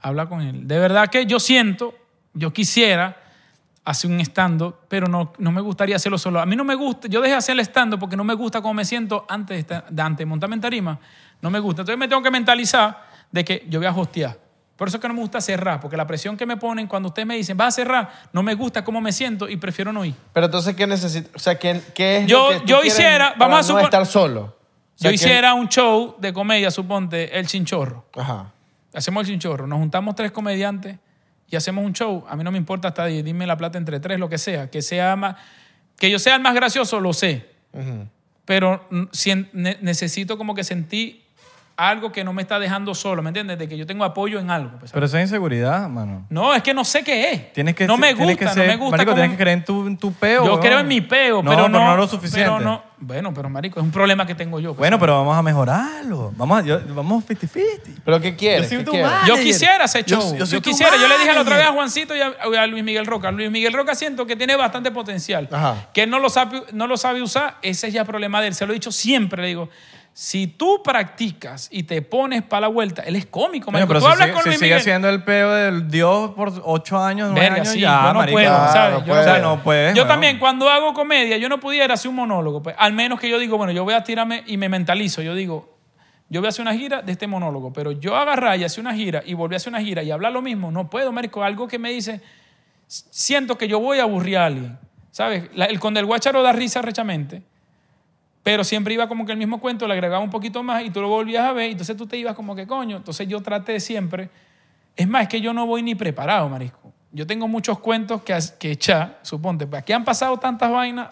Habla 0.00 0.26
con 0.26 0.40
él. 0.40 0.66
De 0.66 0.78
verdad 0.78 1.08
que 1.08 1.26
yo 1.26 1.38
siento, 1.38 1.94
yo 2.32 2.50
quisiera 2.52 3.16
hacer 3.84 4.10
un 4.10 4.20
stand 4.20 4.72
pero 4.88 5.06
no, 5.06 5.32
no 5.38 5.52
me 5.52 5.60
gustaría 5.60 5.96
hacerlo 5.96 6.16
solo. 6.16 6.40
A 6.40 6.46
mí 6.46 6.56
no 6.56 6.64
me 6.64 6.74
gusta, 6.74 7.08
yo 7.08 7.20
dejé 7.20 7.32
de 7.32 7.38
hacer 7.38 7.52
el 7.52 7.60
stand 7.60 7.98
porque 7.98 8.16
no 8.16 8.24
me 8.24 8.32
gusta 8.32 8.62
cómo 8.62 8.72
me 8.72 8.86
siento 8.86 9.26
antes 9.28 9.66
de, 9.66 9.74
antes 10.02 10.18
de 10.18 10.26
montarme 10.26 10.54
en 10.54 10.62
tarima. 10.62 10.98
No 11.42 11.50
me 11.50 11.58
gusta. 11.58 11.82
Entonces 11.82 11.98
me 11.98 12.08
tengo 12.08 12.22
que 12.22 12.30
mentalizar 12.30 13.06
de 13.30 13.44
que 13.44 13.66
yo 13.68 13.78
voy 13.78 13.86
a 13.86 13.92
hostear. 13.92 14.38
Por 14.76 14.88
eso 14.88 14.96
es 14.96 15.02
que 15.02 15.08
no 15.08 15.12
me 15.14 15.20
gusta 15.20 15.42
cerrar, 15.42 15.78
porque 15.78 15.94
la 15.98 16.06
presión 16.06 16.38
que 16.38 16.46
me 16.46 16.56
ponen 16.56 16.86
cuando 16.86 17.08
ustedes 17.08 17.28
me 17.28 17.36
dicen, 17.36 17.54
vas 17.54 17.68
a 17.68 17.70
cerrar, 17.72 18.10
no 18.32 18.42
me 18.42 18.54
gusta 18.54 18.82
cómo 18.82 18.98
me 19.02 19.12
siento 19.12 19.46
y 19.46 19.58
prefiero 19.58 19.92
no 19.92 20.06
ir. 20.06 20.14
Pero 20.32 20.46
entonces, 20.46 20.74
¿qué 20.74 20.86
necesitas? 20.86 21.30
O 21.34 21.38
sea, 21.38 21.58
¿qué, 21.58 21.82
qué 21.94 22.18
es 22.18 22.26
Yo- 22.26 22.44
lo 22.44 22.48
que 22.54 22.60
tú 22.60 22.66
yo 22.66 22.80
quieres 22.80 22.94
hiciera- 22.98 23.34
para 23.34 23.50
vamos 23.50 23.68
a 23.68 23.72
no 23.74 23.78
estar 23.80 24.06
solo? 24.06 24.56
Yo 25.00 25.10
hiciera 25.10 25.54
un 25.54 25.68
show 25.68 26.16
de 26.18 26.32
comedia, 26.32 26.70
suponte, 26.70 27.38
El 27.38 27.46
Chinchorro. 27.46 28.06
Ajá. 28.16 28.52
Hacemos 28.92 29.22
el 29.26 29.32
chinchorro, 29.34 29.66
nos 29.68 29.78
juntamos 29.78 30.14
tres 30.16 30.32
comediantes 30.32 30.96
y 31.48 31.54
hacemos 31.56 31.84
un 31.84 31.92
show. 31.92 32.24
A 32.28 32.34
mí 32.36 32.42
no 32.44 32.50
me 32.50 32.58
importa 32.58 32.88
hasta 32.88 33.06
di- 33.06 33.22
dime 33.22 33.46
la 33.46 33.56
plata 33.56 33.78
entre 33.78 34.00
tres, 34.00 34.18
lo 34.18 34.28
que 34.28 34.36
sea. 34.36 34.68
Que 34.68 34.82
sea 34.82 35.14
más, 35.16 35.36
que 35.96 36.10
yo 36.10 36.18
sea 36.18 36.34
el 36.36 36.42
más 36.42 36.54
gracioso, 36.54 36.98
lo 37.00 37.12
sé. 37.12 37.46
Pero 38.44 38.86
ne- 38.90 39.78
necesito 39.80 40.36
como 40.36 40.54
que 40.56 40.64
sentir 40.64 41.22
algo 41.88 42.12
que 42.12 42.22
no 42.24 42.32
me 42.32 42.42
está 42.42 42.58
dejando 42.58 42.94
solo, 42.94 43.22
¿me 43.22 43.30
entiendes? 43.30 43.58
De 43.58 43.66
que 43.68 43.76
yo 43.78 43.86
tengo 43.86 44.04
apoyo 44.04 44.38
en 44.38 44.50
algo. 44.50 44.78
pues, 44.78 44.92
Pero 44.92 45.06
eso 45.06 45.16
es 45.16 45.22
inseguridad, 45.24 45.88
mano. 45.88 46.26
no, 46.28 46.52
es 46.54 46.62
que 46.62 46.74
no 46.74 46.84
sé 46.84 47.02
qué 47.02 47.32
es. 47.32 47.52
Tienes 47.52 47.74
que 47.74 47.86
no 47.86 47.96
me 47.96 48.14
tienes 48.14 48.36
gusta, 48.36 48.46
que 48.48 48.54
ser- 48.54 48.66
no 48.66 48.72
me 48.72 48.76
gusta. 48.78 48.96
Marico, 48.96 49.14
tienes 49.14 49.30
que 49.32 49.36
creer 49.36 49.58
en 49.58 49.64
tu, 49.64 49.86
en 49.86 49.96
tu 49.96 50.12
peo. 50.12 50.44
yo 50.44 50.50
weón. 50.52 50.60
creo 50.60 50.78
en 50.80 50.88
mi 50.88 51.00
peo, 51.00 51.42
No, 51.42 51.50
pero 51.50 51.68
no. 51.68 51.84
no 51.86 51.96
lo 51.96 52.06
suficiente. 52.06 52.50
Pero 52.50 52.60
no, 52.60 52.82
bueno, 52.98 53.32
pero 53.32 53.48
marico, 53.48 53.80
es 53.80 53.84
un 53.84 53.90
problema 53.92 54.26
que 54.26 54.34
tengo 54.34 54.60
yo. 54.60 54.70
pues, 54.70 54.78
Bueno, 54.78 54.96
¿sabes? 54.96 55.00
pero 55.00 55.18
vamos 55.18 55.36
a 55.38 55.42
mejorarlo. 55.42 56.32
Vamos 56.36 56.58
a, 56.58 56.62
yo- 56.66 56.80
vamos 56.94 57.24
50-50. 57.26 58.00
¿Pero 58.04 58.20
qué 58.20 58.36
quieres? 58.36 58.62
Yo 58.64 58.68
soy 58.68 58.78
¿Qué 58.78 58.84
tu 58.84 58.90
quieres? 58.92 59.10
man. 59.10 59.20
Yo 59.26 59.34
manager. 59.34 59.44
quisiera 59.52 59.84
hacer 59.84 60.04
Yo- 60.04 60.20
show. 60.20 60.32
yo 60.32 60.38
Yo, 60.40 60.46
soy 60.46 60.60
tu 60.60 60.70
quisiera. 60.70 60.96
Yo 60.96 61.08
le 61.08 61.18
dije 61.18 61.32
la 61.32 61.40
otra 61.40 61.56
vez 61.56 61.66
a. 61.66 61.72
Juancito 61.72 62.14
y 62.14 62.20
a, 62.20 62.34
a 62.62 62.66
Luis 62.66 62.84
Miguel 62.84 63.06
Roca. 63.06 63.30
Luis 63.30 63.50
Miguel 63.50 63.72
Roca 63.72 63.94
siento 63.94 64.26
que 64.26 64.36
tiene 64.36 64.54
bastante 64.56 64.90
potencial. 64.90 65.48
Ajá. 65.50 65.88
Que 65.94 66.02
él 66.02 66.10
no 66.10 66.18
lo, 66.18 66.28
sabe, 66.28 66.62
no 66.72 66.86
lo 66.86 66.96
sabe 66.98 67.22
usar, 67.22 67.56
ese 67.62 67.86
es 67.88 67.92
ya 67.94 68.04
problema 68.04 68.40
de 68.42 68.48
él. 68.48 68.54
Se 68.54 68.66
lo 68.66 68.72
he 68.72 68.74
dicho 68.74 68.92
siempre. 68.92 69.40
Le 69.42 69.48
digo, 69.48 69.70
si 70.22 70.48
tú 70.48 70.82
practicas 70.84 71.68
y 71.72 71.84
te 71.84 72.02
pones 72.02 72.42
para 72.42 72.60
la 72.62 72.68
vuelta, 72.68 73.00
él 73.00 73.16
es 73.16 73.24
cómico. 73.24 73.70
Marico. 73.70 73.88
pero 73.88 74.00
tú 74.00 74.04
si, 74.06 74.12
hablas 74.12 74.26
sigue, 74.26 74.34
con 74.34 74.42
si 74.42 74.48
Luis 74.50 74.58
sigue 74.58 74.70
Miguel. 74.72 74.82
siendo 74.82 75.08
el 75.08 75.24
peo 75.24 75.50
del 75.50 75.88
Dios 75.90 76.32
por 76.32 76.52
ocho 76.62 76.98
años, 77.02 77.28
nueve 77.30 77.40
Verga, 77.40 77.62
años, 77.62 77.68
sí, 77.72 77.80
ya, 77.80 78.02
yo 78.02 78.12
no 78.12 78.18
marico. 78.18 78.34
puedo, 78.36 78.48
Claro, 78.54 78.70
¿sabes? 78.72 78.92
no 78.92 78.98
Yo, 79.00 79.06
puede. 79.06 79.20
O 79.20 79.24
sea, 79.24 79.38
no 79.38 79.62
puedes. 79.62 79.94
yo 79.94 80.02
weón. 80.02 80.08
también, 80.08 80.38
cuando 80.38 80.68
hago 80.68 80.92
comedia, 80.92 81.38
yo 81.38 81.48
no 81.48 81.58
pudiera 81.58 81.94
hacer 81.94 82.10
un 82.10 82.16
monólogo. 82.16 82.62
Pues, 82.62 82.76
al 82.78 82.92
menos 82.92 83.18
que 83.18 83.30
yo 83.30 83.38
digo, 83.38 83.56
bueno, 83.56 83.72
yo 83.72 83.82
voy 83.82 83.94
a 83.94 84.04
tirarme 84.04 84.44
y 84.46 84.58
me 84.58 84.68
mentalizo. 84.68 85.22
Yo 85.22 85.34
digo, 85.34 85.78
yo 86.28 86.42
voy 86.42 86.48
a 86.48 86.50
hacer 86.50 86.60
una 86.62 86.74
gira 86.74 87.00
de 87.00 87.12
este 87.12 87.26
monólogo, 87.26 87.72
pero 87.72 87.90
yo 87.92 88.14
agarrar 88.14 88.58
y 88.60 88.64
hacer 88.64 88.82
una 88.82 88.94
gira 88.94 89.22
y 89.24 89.32
volver 89.32 89.54
a 89.54 89.56
hacer 89.56 89.72
una 89.72 89.80
gira 89.80 90.02
y 90.02 90.10
hablar 90.10 90.32
lo 90.32 90.42
mismo, 90.42 90.70
no 90.70 90.90
puedo, 90.90 91.12
marico. 91.12 91.42
Algo 91.42 91.66
que 91.66 91.78
me 91.78 91.92
dice, 91.92 92.20
siento 92.86 93.56
que 93.56 93.68
yo 93.68 93.80
voy 93.80 94.00
a 94.00 94.02
aburrir 94.02 94.36
a 94.36 94.44
alguien. 94.44 94.78
¿Sabes? 95.12 95.44
La- 95.54 95.64
el 95.64 95.80
con 95.80 95.94
del 95.94 96.04
guacharo 96.04 96.42
da 96.42 96.52
risa 96.52 96.82
rechamente, 96.82 97.42
pero 98.42 98.64
siempre 98.64 98.94
iba 98.94 99.08
como 99.08 99.26
que 99.26 99.32
el 99.32 99.38
mismo 99.38 99.60
cuento, 99.60 99.86
le 99.86 99.94
agregaba 99.94 100.22
un 100.22 100.30
poquito 100.30 100.62
más 100.62 100.84
y 100.84 100.90
tú 100.90 101.00
lo 101.00 101.08
volvías 101.08 101.44
a 101.44 101.52
ver, 101.52 101.68
y 101.68 101.72
entonces 101.72 101.96
tú 101.96 102.06
te 102.06 102.16
ibas 102.16 102.34
como 102.34 102.54
que 102.56 102.66
coño. 102.66 102.96
Entonces 102.96 103.28
yo 103.28 103.40
traté 103.40 103.80
siempre. 103.80 104.30
Es 104.96 105.06
más, 105.08 105.22
es 105.22 105.28
que 105.28 105.40
yo 105.40 105.52
no 105.52 105.66
voy 105.66 105.82
ni 105.82 105.94
preparado, 105.94 106.48
marisco. 106.48 106.92
Yo 107.12 107.26
tengo 107.26 107.48
muchos 107.48 107.78
cuentos 107.80 108.22
que, 108.22 108.38
que 108.58 108.72
echar, 108.72 109.18
suponte. 109.22 109.66
pues, 109.66 109.82
Aquí 109.82 109.92
han 109.92 110.04
pasado 110.04 110.38
tantas 110.38 110.70
vainas. 110.70 111.08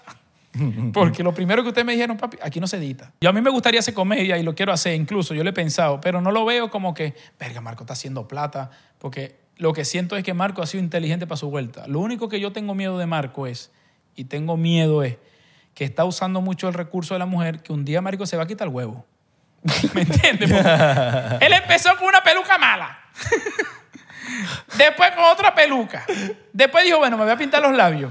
Porque 0.92 1.22
lo 1.22 1.34
primero 1.34 1.62
que 1.62 1.68
ustedes 1.68 1.84
me 1.84 1.92
dijeron, 1.92 2.16
papi, 2.16 2.38
aquí 2.42 2.60
no 2.60 2.66
se 2.66 2.78
edita. 2.78 3.12
Yo 3.20 3.30
a 3.30 3.32
mí 3.32 3.40
me 3.40 3.50
gustaría 3.50 3.80
hacer 3.80 3.94
comedia 3.94 4.38
y 4.38 4.42
lo 4.42 4.54
quiero 4.54 4.72
hacer, 4.72 4.94
incluso 4.94 5.34
yo 5.34 5.44
lo 5.44 5.50
he 5.50 5.52
pensado, 5.52 6.00
pero 6.00 6.20
no 6.20 6.30
lo 6.32 6.44
veo 6.44 6.70
como 6.70 6.94
que, 6.94 7.14
verga, 7.38 7.60
Marco 7.60 7.82
está 7.82 7.92
haciendo 7.92 8.26
plata, 8.26 8.70
porque 8.98 9.36
lo 9.56 9.72
que 9.72 9.84
siento 9.84 10.16
es 10.16 10.24
que 10.24 10.34
Marco 10.34 10.62
ha 10.62 10.66
sido 10.66 10.82
inteligente 10.82 11.26
para 11.26 11.36
su 11.36 11.50
vuelta. 11.50 11.86
Lo 11.86 12.00
único 12.00 12.28
que 12.28 12.40
yo 12.40 12.52
tengo 12.52 12.74
miedo 12.74 12.98
de 12.98 13.06
Marco 13.06 13.46
es, 13.46 13.70
y 14.16 14.24
tengo 14.24 14.56
miedo 14.56 15.02
es, 15.02 15.16
que 15.78 15.84
está 15.84 16.04
usando 16.04 16.40
mucho 16.40 16.66
el 16.66 16.74
recurso 16.74 17.14
de 17.14 17.20
la 17.20 17.26
mujer, 17.26 17.62
que 17.62 17.72
un 17.72 17.84
día 17.84 18.00
Marco 18.00 18.26
se 18.26 18.36
va 18.36 18.42
a 18.42 18.46
quitar 18.48 18.66
el 18.66 18.74
huevo. 18.74 19.06
¿Me 19.94 20.00
entiendes? 20.00 20.50
Porque 20.50 21.38
Él 21.46 21.52
empezó 21.52 21.96
con 21.96 22.08
una 22.08 22.20
peluca 22.20 22.58
mala. 22.58 22.98
Después 24.76 25.12
con 25.12 25.22
otra 25.22 25.54
peluca. 25.54 26.04
Después 26.52 26.82
dijo, 26.82 26.98
bueno, 26.98 27.16
me 27.16 27.22
voy 27.22 27.32
a 27.32 27.36
pintar 27.36 27.62
los 27.62 27.76
labios. 27.76 28.10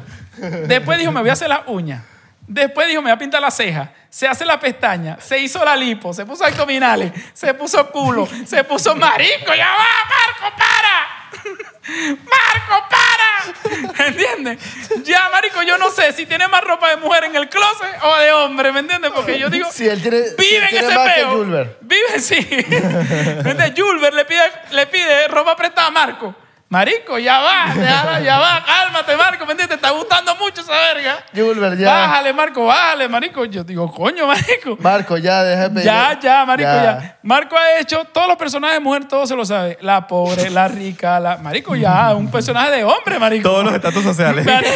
Después 0.65 0.97
dijo, 0.97 1.11
me 1.11 1.19
voy 1.19 1.29
a 1.29 1.33
hacer 1.33 1.49
las 1.49 1.63
uñas. 1.67 2.03
Después 2.47 2.87
dijo, 2.87 3.01
me 3.01 3.09
voy 3.09 3.15
a 3.15 3.19
pintar 3.19 3.41
las 3.41 3.57
cejas. 3.57 3.89
Se 4.09 4.29
hace 4.29 4.45
la 4.45 4.57
pestaña. 4.57 5.17
Se 5.19 5.37
hizo 5.37 5.65
la 5.65 5.75
lipo. 5.75 6.13
Se 6.13 6.25
puso 6.25 6.45
abdominales. 6.45 7.11
Se 7.33 7.53
puso 7.53 7.91
culo. 7.91 8.29
Se 8.45 8.63
puso 8.63 8.95
marico. 8.95 9.53
Ya 9.53 9.67
va, 9.67 10.41
Marco, 10.41 10.57
para. 10.57 11.16
Marco, 11.87 12.87
para. 12.89 14.07
¿Entiendes? 14.07 14.59
Ya, 15.03 15.29
marico, 15.29 15.61
yo 15.63 15.77
no 15.77 15.89
sé 15.89 16.11
si 16.13 16.25
tiene 16.25 16.47
más 16.47 16.63
ropa 16.63 16.89
de 16.89 16.97
mujer 16.97 17.25
en 17.25 17.35
el 17.35 17.49
closet 17.49 18.01
o 18.01 18.17
de 18.17 18.31
hombre, 18.33 18.71
¿me 18.71 18.79
entiendes? 18.81 19.11
Porque 19.13 19.39
yo 19.39 19.49
digo, 19.49 19.69
Si 19.71 19.87
él 19.87 20.01
tiene, 20.01 20.23
si 20.23 20.35
vive 20.37 20.57
él 20.57 20.63
en 20.63 20.69
tiene 20.69 20.87
ese 20.87 20.95
más 20.95 21.13
peo. 21.13 21.77
Vive, 21.81 22.19
sí. 22.19 22.35
¿Entiendes? 22.49 23.73
Julber 23.75 24.13
le 24.13 24.25
pide, 24.25 24.51
le 24.71 24.87
pide 24.87 25.27
ropa 25.27 25.55
prestada 25.55 25.87
a 25.87 25.91
Marco. 25.91 26.35
Marico, 26.69 27.17
ya 27.17 27.39
va, 27.39 27.73
ya, 27.75 28.19
ya 28.19 28.37
va, 28.39 28.61
cálmate, 28.65 29.15
Marco, 29.15 29.45
¿me 29.45 29.53
entiendes? 29.53 29.79
Te 29.79 29.85
está 29.85 29.91
gustando 29.91 30.35
mucho 30.35 30.59
esa 30.59 30.73
verga. 30.73 31.23
Julber, 31.33 31.77
ya. 31.77 31.93
Bájale, 31.93 32.33
Marco, 32.33 32.65
bájale, 32.65 33.07
Marico. 33.07 33.45
Yo 33.45 33.63
digo, 33.63 33.89
coño, 33.89 34.27
Marico. 34.27 34.75
Marco, 34.81 35.17
ya, 35.17 35.43
deja 35.43 35.63
de 35.63 35.69
pedir. 35.69 35.85
Ya, 35.85 36.19
ya, 36.19 36.45
Marico, 36.45 36.69
ya. 36.69 37.19
Marco 37.23 37.55
ha 37.55 37.79
hecho 37.79 38.03
todos 38.11 38.27
los 38.27 38.35
personajes 38.35 38.77
de 38.77 38.79
mujer, 38.81 39.05
todo 39.05 39.25
se 39.25 39.33
lo 39.33 39.45
sabe. 39.45 39.77
La 39.79 40.05
pobre, 40.05 40.49
la 40.49 40.67
rica, 40.67 41.21
la. 41.21 41.37
Marico, 41.37 41.73
ya, 41.73 42.13
un 42.13 42.29
personaje 42.29 42.71
de 42.71 42.83
hombre, 42.83 43.17
Marico. 43.17 43.47
Todos 43.47 43.63
los 43.63 43.73
estatus 43.73 44.03
sociales. 44.03 44.45
Marico, 44.45 44.75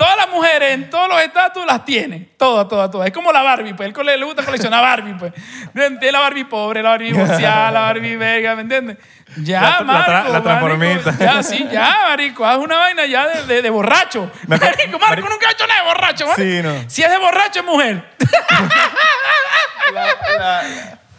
Todas 0.00 0.16
las 0.16 0.30
mujeres 0.30 0.72
en 0.72 0.88
todos 0.88 1.10
los 1.10 1.20
estatus 1.20 1.62
las 1.66 1.84
tiene. 1.84 2.30
Todas, 2.38 2.66
todas, 2.68 2.90
todas. 2.90 3.06
Es 3.06 3.12
como 3.12 3.30
la 3.32 3.42
Barbie, 3.42 3.74
pues. 3.74 3.92
Él 3.94 4.06
le 4.06 4.16
le 4.16 4.24
gusta 4.24 4.42
coleccionar 4.42 4.80
Barbie, 4.80 5.12
pues. 5.12 5.32
Tiene 5.74 6.12
la 6.12 6.20
Barbie 6.20 6.44
pobre, 6.44 6.82
la 6.82 6.90
Barbie 6.90 7.12
divorciada, 7.12 7.70
la 7.70 7.80
Barbie 7.80 8.16
verga, 8.16 8.54
¿me 8.54 8.62
entiendes? 8.62 8.96
Ya, 9.36 9.60
La- 9.60 9.68
la 9.70 9.78
tra- 9.78 9.84
Marco. 9.84 10.06
la 10.10 10.22
marico. 10.22 10.42
transformita. 10.42 11.14
Ya, 11.18 11.42
sí, 11.42 11.68
ya, 11.70 11.96
Marico. 12.08 12.44
Haz 12.46 12.58
una 12.58 12.76
vaina 12.76 13.06
ya 13.06 13.28
de, 13.28 13.44
de- 13.46 13.62
de 13.62 13.70
borracho. 13.70 14.30
Me 14.46 14.56
Marico, 14.58 14.98
Marco 14.98 15.06
Marico- 15.22 15.28
nunca 15.30 15.48
ha 15.48 15.52
hecho 15.52 15.66
nada 15.66 15.80
de 15.82 15.86
borracho, 15.88 16.26
Marico. 16.26 16.42
Sí, 16.42 16.62
no. 16.62 16.84
Si 16.90 17.02
es 17.02 17.10
de 17.10 17.18
borracho, 17.18 17.60
es 17.60 17.64
mujer. 17.64 18.04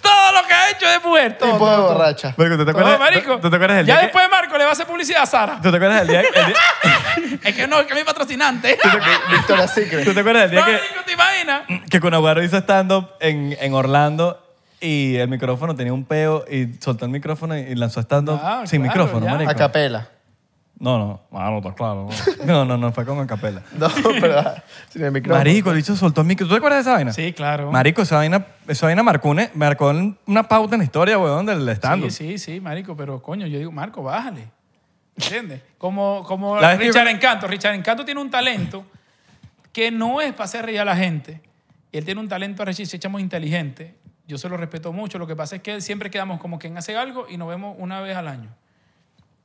Todo 0.02 0.32
lo 0.32 0.48
que 0.48 0.54
ha 0.54 0.70
hecho 0.72 0.88
es 0.90 1.04
mujer. 1.04 1.38
Todo, 1.38 1.52
Tipo 1.54 1.70
de 1.70 1.78
borracha. 1.78 2.34
Marico, 2.36 2.58
¿tú 2.58 2.66
te 2.66 2.72
Todo, 2.72 2.82
acuerdas, 2.82 3.00
marico. 3.00 3.40
¿tú 3.40 3.50
te 3.52 3.56
acuerdas 3.56 3.78
del 3.78 3.86
ya 3.86 3.94
día 3.94 4.00
que- 4.00 4.06
después 4.08 4.26
de 4.26 4.30
Marco 4.30 4.58
le 4.58 4.64
va 4.64 4.70
a 4.72 4.74
hacer 4.74 4.88
publicidad 4.88 5.22
a 5.22 5.26
Sara. 5.28 5.60
¿Tú 5.62 5.70
te 5.70 5.78
acuerdas 5.78 6.00
del 6.00 6.08
día, 6.08 6.22
el 6.22 6.46
día- 6.48 7.40
es 7.44 7.56
que 7.56 7.68
no, 7.68 7.80
es 7.80 7.86
que 7.86 7.94
es 7.94 8.00
mi 8.00 8.04
patrocinante. 8.06 8.80
Victoria's 9.30 9.74
Secret. 9.74 10.04
¿tú 10.04 10.14
te 10.14 10.20
acuerdas 10.22 10.44
del 10.44 10.52
día 10.52 10.66
que, 10.66 10.72
Marico, 10.72 11.04
¿te 11.06 11.12
imaginas? 11.14 11.62
que 11.90 12.00
Cunaguaro 12.00 12.44
hizo 12.44 12.58
stand-up 12.58 13.12
en, 13.20 13.56
en 13.60 13.74
Orlando 13.76 14.42
y 14.82 15.16
el 15.16 15.28
micrófono 15.30 15.76
tenía 15.76 15.94
un 15.94 16.03
peo 16.03 16.44
y 16.52 16.74
soltó 16.82 17.06
el 17.06 17.12
micrófono 17.12 17.56
y 17.58 17.76
lanzó 17.76 18.02
stand-up 18.02 18.40
Ah, 18.41 18.64
sin 18.66 18.82
claro, 18.82 19.03
micrófono, 19.06 19.26
ya. 19.28 19.32
marico? 19.34 19.52
A 19.52 19.56
capela. 19.56 20.10
No, 20.80 20.98
no. 20.98 21.22
Ah, 21.32 21.52
no, 21.52 21.60
está 21.60 21.76
claro. 21.76 22.10
No, 22.44 22.66
no, 22.66 22.76
no, 22.76 22.91
fue 22.91 23.06
con 23.06 23.20
acapela. 23.20 23.62
No, 23.78 23.88
pero 24.20 24.40
ah, 24.40 24.64
sin 24.90 25.03
el 25.03 25.12
micrófono. 25.12 25.38
Marico, 25.38 25.70
el 25.70 25.76
bicho 25.78 25.95
soltó 25.95 26.22
el 26.22 26.28
micrófono. 26.28 26.49
¿Tú 26.49 26.56
te 26.56 26.58
acuerdas 26.58 26.78
de 26.84 26.90
esa 26.90 26.94
vaina? 26.95 27.14
Sí, 27.14 27.34
claro. 27.34 27.72
Marico, 27.72 28.02
esa 28.02 28.16
vaina, 28.18 28.44
esa 28.68 28.88
vaina 28.88 29.03
marcó, 29.03 29.30
una, 29.30 29.52
marcó 29.53 29.94
una 30.26 30.48
pauta 30.48 30.74
en 30.74 30.80
la 30.80 30.86
historia, 30.86 31.20
weón, 31.20 31.45
del 31.45 31.70
stand-up. 31.70 32.10
Sí, 32.10 32.30
sí, 32.32 32.53
sí, 32.53 32.60
marico, 32.60 32.98
pero 32.98 33.22
coño, 33.22 33.45
yo 33.45 33.60
digo, 33.60 33.72
Marco, 33.72 34.02
bájale. 34.02 34.48
¿Entiendes? 35.16 35.62
Como, 35.78 36.24
como 36.24 36.60
La 36.60 36.70
vez 36.70 36.80
que- 36.80 36.86
Richard 36.88 37.08
Encanto. 37.10 37.48
Richard 37.48 37.76
Encanto 37.76 38.03
tiene 38.03 38.20
un 38.20 38.32
talento 38.32 38.84
que 39.72 39.91
no 39.91 40.20
es 40.20 40.32
para 40.32 40.45
hacer 40.45 40.66
reír 40.66 40.80
a 40.80 40.86
la 40.86 40.95
gente. 40.95 41.41
Él 41.91 42.03
tiene 42.06 42.20
un 42.22 42.28
talento 42.28 42.64
arrechísimo, 42.64 42.98
echamos 42.98 43.22
inteligente. 43.22 43.94
Yo 44.32 44.38
se 44.38 44.48
lo 44.48 44.56
respeto 44.56 44.94
mucho. 44.94 45.20
Lo 45.20 45.28
que 45.28 45.36
pasa 45.36 45.58
es 45.58 45.62
que 45.62 45.82
siempre 45.82 46.10
quedamos 46.10 46.40
como 46.40 46.58
quien 46.58 46.78
hace 46.78 46.95
algo 46.95 47.28
y 47.28 47.36
nos 47.36 47.49
vemos 47.49 47.76
una 47.78 47.99
vez 47.99 48.16
al 48.16 48.30
año. 48.30 48.49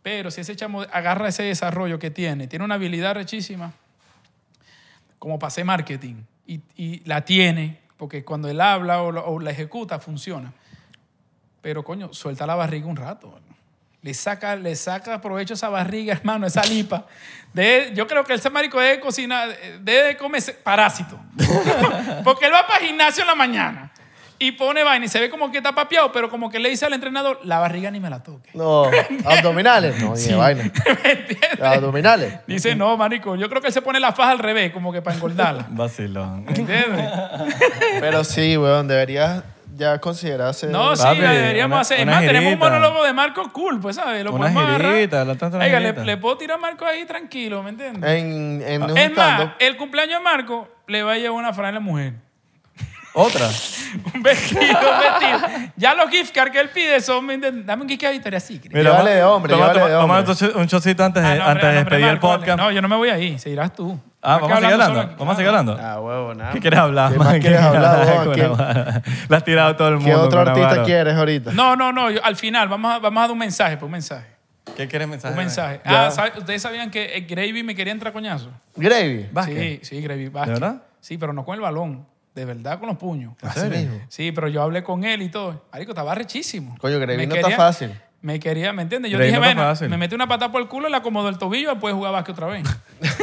Pero 0.00 0.30
si 0.30 0.42
ese 0.42 0.54
chamo 0.54 0.82
agarra 0.92 1.26
ese 1.26 1.42
desarrollo 1.42 1.98
que 1.98 2.12
tiene, 2.12 2.46
tiene 2.46 2.64
una 2.64 2.76
habilidad 2.76 3.16
rechísima, 3.16 3.72
como 5.18 5.44
hacer 5.44 5.64
marketing, 5.64 6.22
y, 6.46 7.02
la 7.04 7.24
tiene, 7.24 7.80
porque 7.96 8.24
cuando 8.24 8.48
él 8.48 8.60
habla 8.60 9.02
o, 9.02 9.40
la 9.40 9.50
ejecuta, 9.50 9.98
funciona. 9.98 10.52
Pero, 11.62 11.82
coño, 11.82 12.14
suelta 12.14 12.46
la 12.46 12.54
barriga 12.54 12.86
un 12.86 12.94
rato. 12.94 13.40
Le 14.02 14.14
saca, 14.14 14.54
le 14.54 14.76
saca 14.76 15.20
provecho 15.20 15.54
esa 15.54 15.68
barriga, 15.68 16.14
hermano, 16.16 16.46
esa 16.46 16.64
lipa. 16.64 17.06
De, 17.52 17.90
yo 17.92 18.06
creo 18.06 18.22
que 18.22 18.34
ese 18.34 18.50
marico 18.50 18.78
debe 18.78 19.00
cocinar, 19.00 19.48
debe 19.80 20.16
comer 20.16 20.62
parásito. 20.62 21.18
Porque 22.22 22.46
él 22.46 22.52
va 22.52 22.64
para 22.68 22.78
el 22.78 22.86
gimnasio 22.86 23.22
en 23.24 23.26
la 23.26 23.34
mañana. 23.34 23.92
Y 24.38 24.52
pone 24.52 24.84
vaina 24.84 25.06
y 25.06 25.08
se 25.08 25.18
ve 25.20 25.30
como 25.30 25.50
que 25.50 25.58
está 25.58 25.72
papeado, 25.74 26.12
pero 26.12 26.28
como 26.28 26.50
que 26.50 26.58
le 26.58 26.68
dice 26.68 26.84
al 26.86 26.92
entrenador, 26.92 27.40
la 27.44 27.58
barriga 27.58 27.90
ni 27.90 28.00
me 28.00 28.10
la 28.10 28.22
toque. 28.22 28.50
No, 28.54 28.90
abdominales. 29.24 29.98
No, 30.00 30.14
ni 30.14 30.22
de 30.22 30.34
vaina. 30.34 30.62
¿Me 31.04 31.10
entiendes? 31.12 31.60
Abdominales. 31.62 32.40
Dice, 32.46 32.74
no, 32.76 32.96
marico, 32.96 33.36
yo 33.36 33.48
creo 33.48 33.60
que 33.60 33.68
él 33.68 33.72
se 33.72 33.82
pone 33.82 33.98
la 34.00 34.12
faja 34.12 34.32
al 34.32 34.38
revés, 34.38 34.72
como 34.72 34.92
que 34.92 35.02
para 35.02 35.16
engordarla. 35.16 35.66
Vacilón. 35.70 36.44
¿Me 36.44 36.52
entiendes? 36.52 37.10
Pero 38.00 38.24
sí, 38.24 38.56
weón, 38.56 38.88
deberías 38.88 39.42
ya 39.74 39.98
considerarse. 39.98 40.68
No, 40.68 40.96
sí, 40.96 41.02
Papi, 41.02 41.20
deberíamos 41.20 41.74
una- 41.76 41.80
hacer. 41.82 42.00
Es 42.00 42.06
más, 42.06 42.20
tenemos 42.20 42.52
un 42.54 42.58
monólogo 42.58 43.04
de 43.04 43.12
Marco 43.12 43.52
cool, 43.52 43.78
pues, 43.80 43.96
¿sabes? 43.96 44.24
Lo 44.24 44.32
Una 44.32 44.38
podemos 44.44 44.62
agarrar. 44.64 44.92
girita, 44.94 45.24
la 45.24 45.32
una 45.34 45.58
Oiga, 45.64 45.80
le, 45.80 45.92
le 45.92 46.16
puedo 46.16 46.36
tirar 46.38 46.56
a 46.56 46.60
Marco 46.60 46.86
ahí 46.86 47.04
tranquilo, 47.04 47.62
¿me 47.62 47.70
entiendes? 47.70 48.02
En, 48.10 48.62
en 48.66 48.82
un 48.82 48.96
es 48.96 49.14
más, 49.16 49.48
el 49.58 49.76
cumpleaños 49.76 50.18
de 50.20 50.24
Marco 50.24 50.68
le 50.86 51.02
va 51.02 51.12
a 51.12 51.16
llevar 51.16 51.38
una 51.38 51.52
franela 51.52 51.80
mujer. 51.80 52.14
Otra. 53.18 53.48
Un 54.14 54.22
vestido, 54.22 54.60
un 54.60 55.01
vestido. 55.01 55.70
Ya 55.76 55.94
los 55.94 56.10
gift 56.10 56.34
cards 56.34 56.51
que 56.51 56.60
él 56.60 56.68
pide 56.68 57.01
son, 57.01 57.26
dame 57.64 57.82
un 57.82 57.88
gift 57.88 58.02
card 58.02 58.14
y 58.14 58.34
así. 58.34 58.60
Mira, 58.68 58.90
Llévale 58.90 59.10
de 59.14 59.24
hombre, 59.24 59.52
Toma, 59.55 59.72
llévale 59.72 59.80
toma- 59.80 59.90
de 59.90 60.01
toma 60.01 60.18
hombre. 60.18 60.60
un 60.60 60.66
chocito 60.66 61.02
antes 61.05 61.22
de, 61.22 61.28
Ah, 61.30 61.34
no, 61.36 61.44
antes 61.44 61.62
de 61.62 61.68
hombre, 61.68 61.80
despedir 61.80 62.05
el 62.05 62.12
Marco, 62.12 62.28
podcast. 62.28 62.59
No, 62.59 62.70
yo 62.72 62.82
no 62.82 62.88
me 62.88 62.97
voy 62.97 63.09
ahí, 63.09 63.38
seguirás 63.38 63.72
tú. 63.72 63.98
Ah, 64.20 64.34
Acá 64.34 64.43
vamos 64.43 64.51
a 64.52 64.60
seguir 64.60 64.70
solo 64.72 64.82
hablando. 64.84 65.01
aquí. 65.01 65.14
Vamos 65.18 65.32
a 65.32 65.36
seguir 65.36 65.48
hablando. 65.48 65.78
Ah, 65.80 66.01
huevo, 66.01 66.34
nada. 66.34 66.52
¿Qué 66.52 66.60
quieres 66.60 66.78
hablar? 66.78 67.12
¿Qué 67.12 67.18
más 67.18 67.28
man? 67.28 67.40
quieres 67.40 67.60
hablar. 67.60 69.02
Le 69.30 69.36
has 69.36 69.44
tirado 69.44 69.68
a 69.70 69.76
todo 69.78 69.88
el 69.88 69.94
mundo. 69.97 70.10
¿Qué 70.10 70.14
otro 70.16 70.40
artista 70.40 70.60
Navarro. 70.68 70.84
quieres 70.84 71.14
ahorita? 71.14 71.52
No, 71.52 71.74
no, 71.76 71.93
no. 71.93 72.10
yo- 72.10 72.22
al 72.22 72.36
final 72.36 72.68
vamos 72.68 72.93
a, 72.94 72.98
vamos 72.98 73.18
a 73.18 73.22
dar 73.22 73.30
un 73.30 73.38
mensaje, 73.38 73.76
pues 73.78 73.86
un 73.86 73.93
mensaje. 73.93 74.26
¿Qué 74.76 74.86
quieres 74.88 75.09
mensaje? 75.09 75.32
Un 75.32 75.38
mensaje. 75.38 75.80
Ya. 75.86 76.06
Ah, 76.09 76.10
¿sabe- 76.10 76.32
¿ustedes 76.36 76.60
sabían 76.60 76.90
que 76.90 77.14
el 77.14 77.24
Gravy 77.26 77.62
me 77.62 77.74
quería 77.74 77.93
entrar 77.94 78.10
a 78.10 78.12
coñazo? 78.12 78.51
Gravy. 78.74 79.26
Sí, 79.47 79.80
sí, 79.82 80.01
Gravy. 80.02 80.24
¿De 80.24 80.30
verdad? 80.30 80.82
Sí, 81.01 81.16
pero 81.16 81.32
no 81.32 81.44
con 81.44 81.55
el 81.55 81.60
balón. 81.62 82.06
De 82.36 82.44
verdad 82.44 82.78
con 82.78 82.86
los 82.88 82.98
puños. 82.98 83.32
Así 83.40 83.66
mismo. 83.66 83.98
Sí, 84.08 84.30
pero 84.30 84.46
yo 84.48 84.62
hablé 84.62 84.84
con 84.84 85.02
él 85.04 85.22
y 85.22 85.30
todo. 85.30 85.64
Marico, 85.72 85.92
estaba 85.92 86.14
rechísimo. 86.14 86.76
Coño, 86.78 86.98
Gravy 87.00 87.16
Me 87.16 87.26
no 87.26 87.34
está 87.34 87.48
quería- 87.48 87.56
fácil. 87.56 87.98
Me 88.20 88.38
quería, 88.38 88.74
¿me 88.74 88.82
entiendes? 88.82 89.10
Yo 89.10 89.16
Gravy 89.16 89.30
dije, 89.30 89.40
no 89.40 89.46
está 89.46 89.54
bueno, 89.56 89.70
fácil. 89.70 89.88
me 89.88 89.96
metí 89.96 90.14
una 90.14 90.28
patada 90.28 90.52
por 90.52 90.60
el 90.60 90.68
culo, 90.68 90.90
le 90.90 90.96
acomodo 90.98 91.30
el 91.30 91.38
tobillo 91.38 91.72
y 91.72 91.76
puede 91.76 91.94
jugar 91.94 92.12
básquet 92.12 92.34
otra 92.34 92.48
vez. 92.48 92.62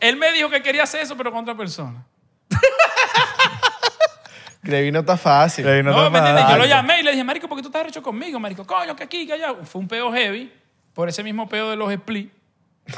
él 0.00 0.16
me 0.16 0.30
dijo 0.32 0.48
que 0.48 0.62
quería 0.62 0.84
hacer 0.84 1.00
eso, 1.02 1.16
pero 1.16 1.32
con 1.32 1.42
otra 1.42 1.56
persona. 1.56 2.04
Gravy 4.62 4.92
no 4.92 5.00
está 5.00 5.16
fácil. 5.16 5.64
No, 5.64 5.70
está 5.72 6.10
¿me 6.10 6.18
entiendes? 6.18 6.44
Yo 6.50 6.56
lo 6.58 6.66
llamé 6.66 7.00
y 7.00 7.02
le 7.02 7.10
dije, 7.10 7.24
marico, 7.24 7.48
¿por 7.48 7.56
qué 7.56 7.62
tú 7.62 7.68
estás 7.68 7.88
hecho 7.88 8.00
conmigo? 8.02 8.38
Marico, 8.38 8.64
coño, 8.64 8.94
que 8.94 9.02
aquí, 9.02 9.26
que 9.26 9.32
allá. 9.32 9.54
Fue 9.64 9.80
un 9.80 9.88
peo 9.88 10.12
heavy, 10.12 10.52
por 10.94 11.08
ese 11.08 11.24
mismo 11.24 11.48
peo 11.48 11.70
de 11.70 11.76
los 11.76 11.90
split. 11.92 12.32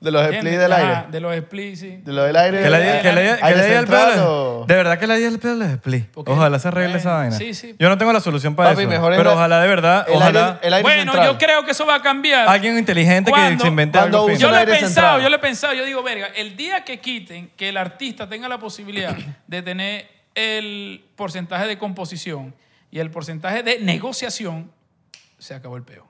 De 0.00 0.10
los 0.10 0.24
splits 0.24 0.58
del 0.58 0.72
Ajá, 0.72 0.98
aire. 1.00 1.10
De 1.12 1.20
los 1.20 1.34
split, 1.34 1.74
sí. 1.76 1.96
De 2.02 2.12
lo 2.14 2.22
del 2.22 2.34
aire. 2.34 2.62
Que 2.62 2.70
le 2.70 2.78
del 2.78 2.86
diga- 2.88 3.02
que 3.02 3.12
le 3.12 3.20
diga- 3.22 3.36
que 3.36 3.44
aire 3.44 3.58
le 3.58 3.66
diga 3.66 3.78
el 3.80 3.86
central 3.86 4.12
pedo. 4.14 4.60
o- 4.60 4.64
De 4.66 4.74
verdad 4.74 4.98
que 4.98 5.06
le 5.06 5.16
diga 5.18 5.28
el 5.28 5.38
pedo 5.38 5.54
les 5.56 5.70
split. 5.72 6.06
Ojalá 6.14 6.58
se 6.58 6.68
arregle 6.68 6.96
esa 6.96 7.10
Bueno, 7.16 7.20
vaina. 7.32 7.36
sí, 7.36 7.52
sí. 7.52 7.76
Yo 7.78 7.88
no 7.90 7.98
tengo 7.98 8.10
la 8.14 8.20
solución 8.20 8.56
para 8.56 8.70
Papi, 8.70 8.80
eso. 8.82 8.88
mejor 8.88 9.12
es 9.12 9.18
pero 9.18 9.30
la- 9.30 9.36
ojalá 9.36 9.60
de 9.60 9.68
verdad, 9.68 10.06
el 10.08 10.14
ojalá 10.16 10.46
aire- 10.46 10.58
el 10.66 10.72
aire 10.72 10.82
Bueno, 10.82 11.12
central. 11.12 11.26
yo 11.32 11.38
creo 11.38 11.64
que 11.66 11.70
eso 11.72 11.84
va 11.84 11.96
a 11.96 12.02
cambiar. 12.02 12.48
alguien 12.48 12.78
inteligente 12.78 13.30
que 13.30 13.58
se 13.60 13.68
invente 13.68 13.98
algo 13.98 14.24
usa 14.24 14.34
fino. 14.36 14.40
Yo 14.40 14.48
lo 14.48 14.56
he 14.56 14.58
aire 14.60 14.72
pensado, 14.72 14.88
central. 14.94 15.22
yo 15.22 15.28
lo 15.28 15.36
he 15.36 15.38
pensado. 15.38 15.74
Yo 15.74 15.84
digo, 15.84 16.02
verga, 16.02 16.28
el 16.34 16.56
día 16.56 16.82
que 16.82 16.98
quiten 17.00 17.50
que 17.56 17.68
el 17.68 17.76
artista 17.76 18.26
tenga 18.26 18.48
la 18.48 18.58
posibilidad 18.58 19.14
de 19.46 19.62
tener 19.62 20.08
el 20.34 21.04
porcentaje 21.14 21.66
de 21.66 21.76
composición 21.76 22.54
y 22.90 23.00
el 23.00 23.10
porcentaje 23.10 23.62
de 23.62 23.80
negociación, 23.80 24.70
se 25.38 25.54
acabó 25.54 25.76
el 25.76 25.82
peo. 25.82 26.09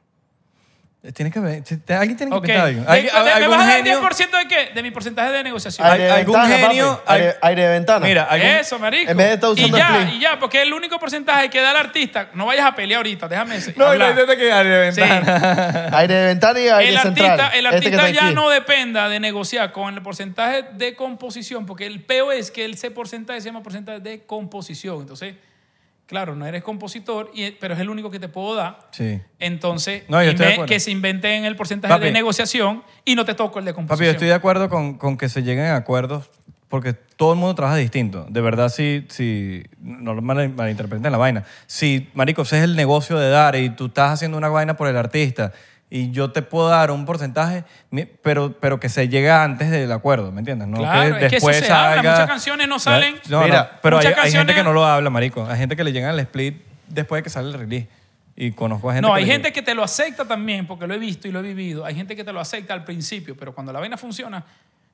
Tiene 1.15 1.31
que 1.31 1.39
haber, 1.39 1.63
alguien 1.99 2.15
tiene 2.19 2.31
que 2.31 2.37
Ok. 2.37 2.45
inventar 2.47 2.67
algo. 2.67 2.83
¿Me, 2.85 3.31
algún 3.31 3.57
vas 3.57 3.65
a 3.65 3.69
dar 3.69 3.77
genio- 3.79 4.01
10% 4.03 4.37
de 4.37 4.47
qué? 4.49 4.71
De 4.75 4.83
mi 4.83 4.91
porcentaje 4.91 5.33
de 5.33 5.43
negociación. 5.43 5.87
Aire 5.89 6.05
de 6.05 6.11
algún 6.11 6.35
ventana, 6.39 6.57
genio- 6.69 6.97
papi. 6.99 7.13
Aire, 7.15 7.29
al- 7.31 7.37
aire 7.41 7.63
de 7.63 7.69
ventana. 7.71 8.07
Mira, 8.07 8.23
algún- 8.25 8.47
Eso, 8.49 8.79
marico. 8.79 9.11
En 9.11 9.17
vez 9.17 9.27
de 9.29 9.33
estar 9.35 9.49
usando 9.49 9.77
y 9.79 9.81
ya, 9.81 10.11
y 10.13 10.21
ya, 10.21 10.39
porque 10.39 10.61
el 10.61 10.75
único 10.75 10.99
porcentaje 10.99 11.49
que 11.49 11.59
da 11.63 11.71
el 11.71 11.79
artista, 11.79 12.29
no 12.35 12.45
vayas 12.45 12.67
a 12.67 12.75
pelear 12.75 12.99
ahorita, 12.99 13.29
déjame 13.29 13.57
ese- 13.57 13.73
No, 13.79 13.87
hablar. 13.87 14.11
imagínate 14.11 14.37
que 14.39 14.53
aire 14.53 14.69
de 14.69 14.93
Sí. 14.93 15.01
ventana. 15.01 15.89
Aire 15.99 16.15
de 16.15 16.27
ventana 16.27 16.61
y 16.61 16.69
aire 16.69 16.93
el 16.93 16.99
central. 16.99 17.31
artista, 17.31 17.49
el 17.59 17.65
Este 17.67 17.71
que 17.71 17.77
artista 17.87 18.07
está 18.09 18.11
ya 18.21 18.27
aquí. 18.27 18.35
no 18.35 18.51
dependa 18.51 19.09
de 19.09 19.21
negociar 19.21 19.73
con 19.73 19.95
el 19.95 20.03
porcentaje 20.03 20.65
de 20.75 20.95
composición, 20.95 21.65
porque 21.65 21.87
el 21.87 22.03
peo 22.05 22.31
es 22.31 22.51
que 22.51 22.67
ese 22.67 22.91
porcentaje 22.91 23.41
se 23.41 23.47
llama 23.47 23.63
porcentaje 23.63 24.01
de 24.01 24.21
composición. 24.27 25.01
Entonces, 25.01 25.35
claro, 26.11 26.35
no 26.37 26.45
eres 26.45 26.63
compositor, 26.63 27.31
y- 27.35 27.53
pero 27.53 27.73
es 27.75 27.81
el 27.81 27.89
único 27.89 28.11
que 28.11 28.19
te 28.19 28.29
puedo 28.29 28.55
dar. 28.57 28.89
Sí. 28.91 29.21
Entonces, 29.39 30.03
No, 30.09 30.23
yo 30.23 30.33
que 30.67 30.79
se 30.81 30.91
inventen 30.91 31.45
el 31.47 31.57
porcentaje 31.57 31.95
Papi. 31.95 32.05
de 32.07 32.13
negociación 32.13 32.83
y 33.07 33.15
no 33.15 33.25
te 33.25 33.33
toco 33.35 33.61
el 33.61 33.65
de 33.65 33.73
composición. 33.73 33.97
Papi, 33.99 34.05
yo 34.07 34.11
estoy 34.13 34.29
de 34.29 34.35
acuerdo 34.35 34.69
con, 34.69 34.99
con 34.99 35.17
que 35.17 35.29
se 35.29 35.43
lleguen 35.43 35.67
a 35.67 35.77
acuerdos 35.77 36.29
porque 36.69 36.93
todo 36.93 37.33
el 37.33 37.39
mundo 37.39 37.55
trabaja 37.55 37.77
distinto. 37.77 38.27
De 38.29 38.41
verdad, 38.41 38.69
si, 38.69 39.05
si 39.09 39.65
no 39.81 40.15
lo 40.15 40.23
mal- 40.23 40.53
malinterpreten 40.55 41.11
la 41.11 41.19
vaina. 41.19 41.45
Si, 41.67 42.09
marico, 42.15 42.43
ese 42.43 42.59
es 42.59 42.65
el 42.65 42.77
negocio 42.77 43.19
de 43.19 43.29
dar 43.31 43.57
y 43.57 43.71
tú 43.71 43.87
estás 43.87 44.13
haciendo 44.13 44.37
una 44.37 44.49
vaina 44.49 44.77
por 44.77 44.87
el 44.89 44.97
artista 44.97 45.53
y 45.91 46.13
yo 46.13 46.31
te 46.31 46.41
puedo 46.43 46.69
dar 46.69 46.91
un 46.93 47.05
porcentaje, 47.05 47.65
pero, 48.23 48.53
pero 48.61 48.79
que 48.79 48.89
se 48.89 49.09
llegue 49.09 49.31
antes 49.31 49.71
del 49.71 49.91
acuerdo, 49.91 50.31
¿me 50.31 50.39
entiendes? 50.39 50.69
No 50.69 50.79
Claro, 50.79 51.17
es 51.17 51.29
que 51.31 51.37
eso 51.39 51.53
se 51.53 51.71
habla, 51.73 52.03
muchas 52.03 52.27
canciones 52.29 52.69
no 52.69 52.79
salen- 52.79 53.17
No, 53.29 53.41
no, 53.41 53.45
Mira, 53.47 53.79
pero 53.83 53.99
hay, 53.99 54.07
muchas 54.07 54.19
hay 54.19 54.31
gente 54.31 54.37
canciones- 54.39 54.57
que 54.57 54.63
no 54.63 54.73
lo 54.73 54.87
habla, 54.87 55.11
marico. 55.11 55.45
Hay 55.47 55.59
gente 55.59 55.75
que 55.77 55.83
le 55.85 55.93
llega 55.93 56.11
al 56.11 56.21
split 56.21 56.63
después 56.89 57.19
de 57.19 57.23
que 57.25 57.31
sale 57.31 57.49
el 57.49 57.55
release. 57.55 57.89
Y 58.37 58.53
conozco 58.53 58.89
a 58.89 58.95
gente 58.95 59.07
No, 59.07 59.13
que 59.15 59.19
hay 59.21 59.27
le- 59.27 59.33
gente 59.33 59.53
que 59.53 59.61
te 59.63 59.75
lo 59.75 59.83
acepta 59.83 60.25
también, 60.25 60.67
porque 60.67 60.87
lo 60.87 60.95
he 60.95 60.99
visto 60.99 61.29
y 61.29 61.33
lo 61.33 61.41
he 61.41 61.43
vivido. 61.43 61.85
Hay 61.85 61.95
gente 61.95 62.15
que 62.17 62.25
te 62.25 62.33
lo 62.33 62.41
acepta 62.41 62.73
al 62.73 62.85
principio, 62.85 63.37
pero 63.37 63.53
cuando 63.53 63.71
la 63.73 63.81
vaina 63.81 63.99
funciona, 63.99 64.43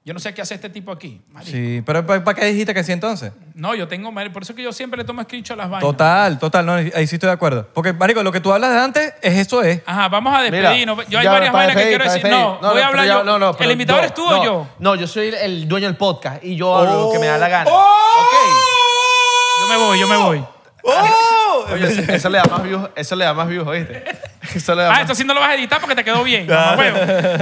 yo 0.07 0.15
no 0.15 0.21
sé 0.21 0.33
qué 0.33 0.41
hace 0.41 0.55
este 0.55 0.71
tipo 0.71 0.93
aquí. 0.93 1.21
marico. 1.33 1.51
Sí, 1.51 1.83
pero 1.85 2.07
¿para 2.07 2.23
qué 2.33 2.45
dijiste 2.47 2.73
que 2.73 2.85
sí 2.85 2.93
entonces? 2.93 3.33
No, 3.55 3.75
yo 3.75 3.89
tengo, 3.89 4.15
por 4.33 4.43
eso 4.45 4.53
es 4.53 4.57
que 4.57 4.63
yo 4.63 4.73
siempre 4.73 4.97
le 4.99 5.03
tomo 5.05 5.21
screenshot 5.25 5.55
a 5.59 5.63
las 5.63 5.69
vainas. 5.69 5.91
Total, 5.91 6.39
total, 6.39 6.65
no, 6.65 6.75
ahí 6.75 7.07
sí 7.09 7.17
estoy 7.17 7.27
de 7.27 7.33
acuerdo. 7.33 7.69
Porque, 7.75 7.93
marico, 7.93 8.23
lo 8.23 8.31
que 8.31 8.39
tú 8.41 8.53
hablas 8.53 8.71
de 8.71 8.79
antes 8.79 9.15
es 9.21 9.35
eso 9.35 9.65
es. 9.65 9.83
Ajá, 9.85 10.09
vamos 10.09 10.33
a 10.33 10.43
Mira, 10.43 10.71
despedirnos. 10.71 11.09
yo 11.09 11.19
hay 11.19 11.25
ya, 11.25 11.33
varias 11.33 11.51
para 11.53 11.67
vainas 11.67 11.83
que 11.83 11.89
despedir, 11.89 11.89
quiero 11.89 12.05
para 12.05 12.15
decir. 12.15 12.23
despedir. 12.31 12.63
No, 12.63 12.71
voy 12.73 12.81
a 12.83 12.87
hablar 12.87 13.05
pero 13.05 13.19
yo. 13.19 13.25
no, 13.25 13.39
no, 13.41 13.53
pero 13.57 13.65
¿El 13.65 13.73
invitador 13.73 14.03
yo- 14.03 14.07
es 14.07 14.15
tú 14.15 14.25
o 14.25 14.31
no, 14.31 14.45
yo? 14.45 14.69
No, 14.79 14.95
yo 14.95 15.09
soy 15.09 15.35
el, 15.41 15.67
dueño 15.67 15.89
del 15.89 15.97
podcast 15.97 16.45
y 16.45 16.55
yo 16.55 16.77
hablo 16.77 17.07
lo 17.07 17.13
que 17.13 17.19
me 17.19 17.27
da 17.27 17.37
la 17.39 17.49
gana. 17.49 17.69
Yo 19.61 19.69
me 19.69 19.77
voy, 19.77 19.99
yo 19.99 20.07
me 20.07 20.17
voy. 20.19 20.45
Oye, 21.73 21.85
eso, 21.89 22.13
eso 22.13 22.29
le 22.29 22.39
da 22.39 22.45
más 22.45 22.63
views, 22.63 22.89
eso 22.95 23.17
le 23.17 23.25
da 23.25 23.35
más 23.35 23.49
views, 23.49 23.67
¿oíste? 23.67 24.05
Eso 24.55 24.77
le 24.77 24.83
da 24.83 24.89
Ah, 24.89 24.93
más 24.93 25.01
esto 25.01 25.15
sí 25.17 25.25
no 25.25 25.35
lo 25.35 25.41
vas 25.41 25.51
a 25.51 25.55
editar 25.57 25.81
porque 25.81 25.97
te 25.97 26.05
quedó 26.05 26.23
bien. 26.23 26.47
mamá 26.47 26.77
huevo. 26.79 26.99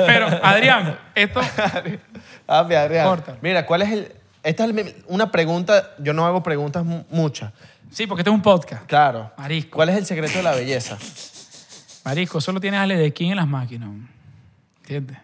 Pero, 0.07 0.27
Adrián, 0.43 0.99
esto... 1.15 1.39
Ah. 2.47 2.66
Corta. 3.05 3.39
Mira, 3.43 3.65
¿cuál 3.66 3.83
es 3.83 3.91
el...? 3.93 4.12
Esta 4.43 4.66
es 4.66 4.75
una 5.07 5.31
pregunta, 5.33 5.95
yo 5.99 6.12
no 6.12 6.27
hago 6.27 6.43
preguntas 6.43 6.85
mu- 6.85 7.05
muchas. 7.11 7.53
Sí, 7.91 8.07
porque 8.07 8.21
este 8.21 8.31
es 8.31 8.35
un 8.35 8.43
podcast. 8.43 8.85
Claro. 8.87 9.33
Marisco. 9.39 9.71
¿Cuál 9.77 9.89
es 9.89 9.97
el 9.97 10.05
secreto 10.05 10.37
de 10.37 10.43
la 10.43 10.53
belleza? 10.55 10.99
Marisco, 12.05 12.41
solo 12.41 12.61
tienes 12.61 12.81
Ale 12.81 12.97
de 12.97 13.12
King 13.12 13.31
en 13.31 13.37
las 13.37 13.49
máquinas. 13.49 13.89
¿Entiendes? 14.83 15.16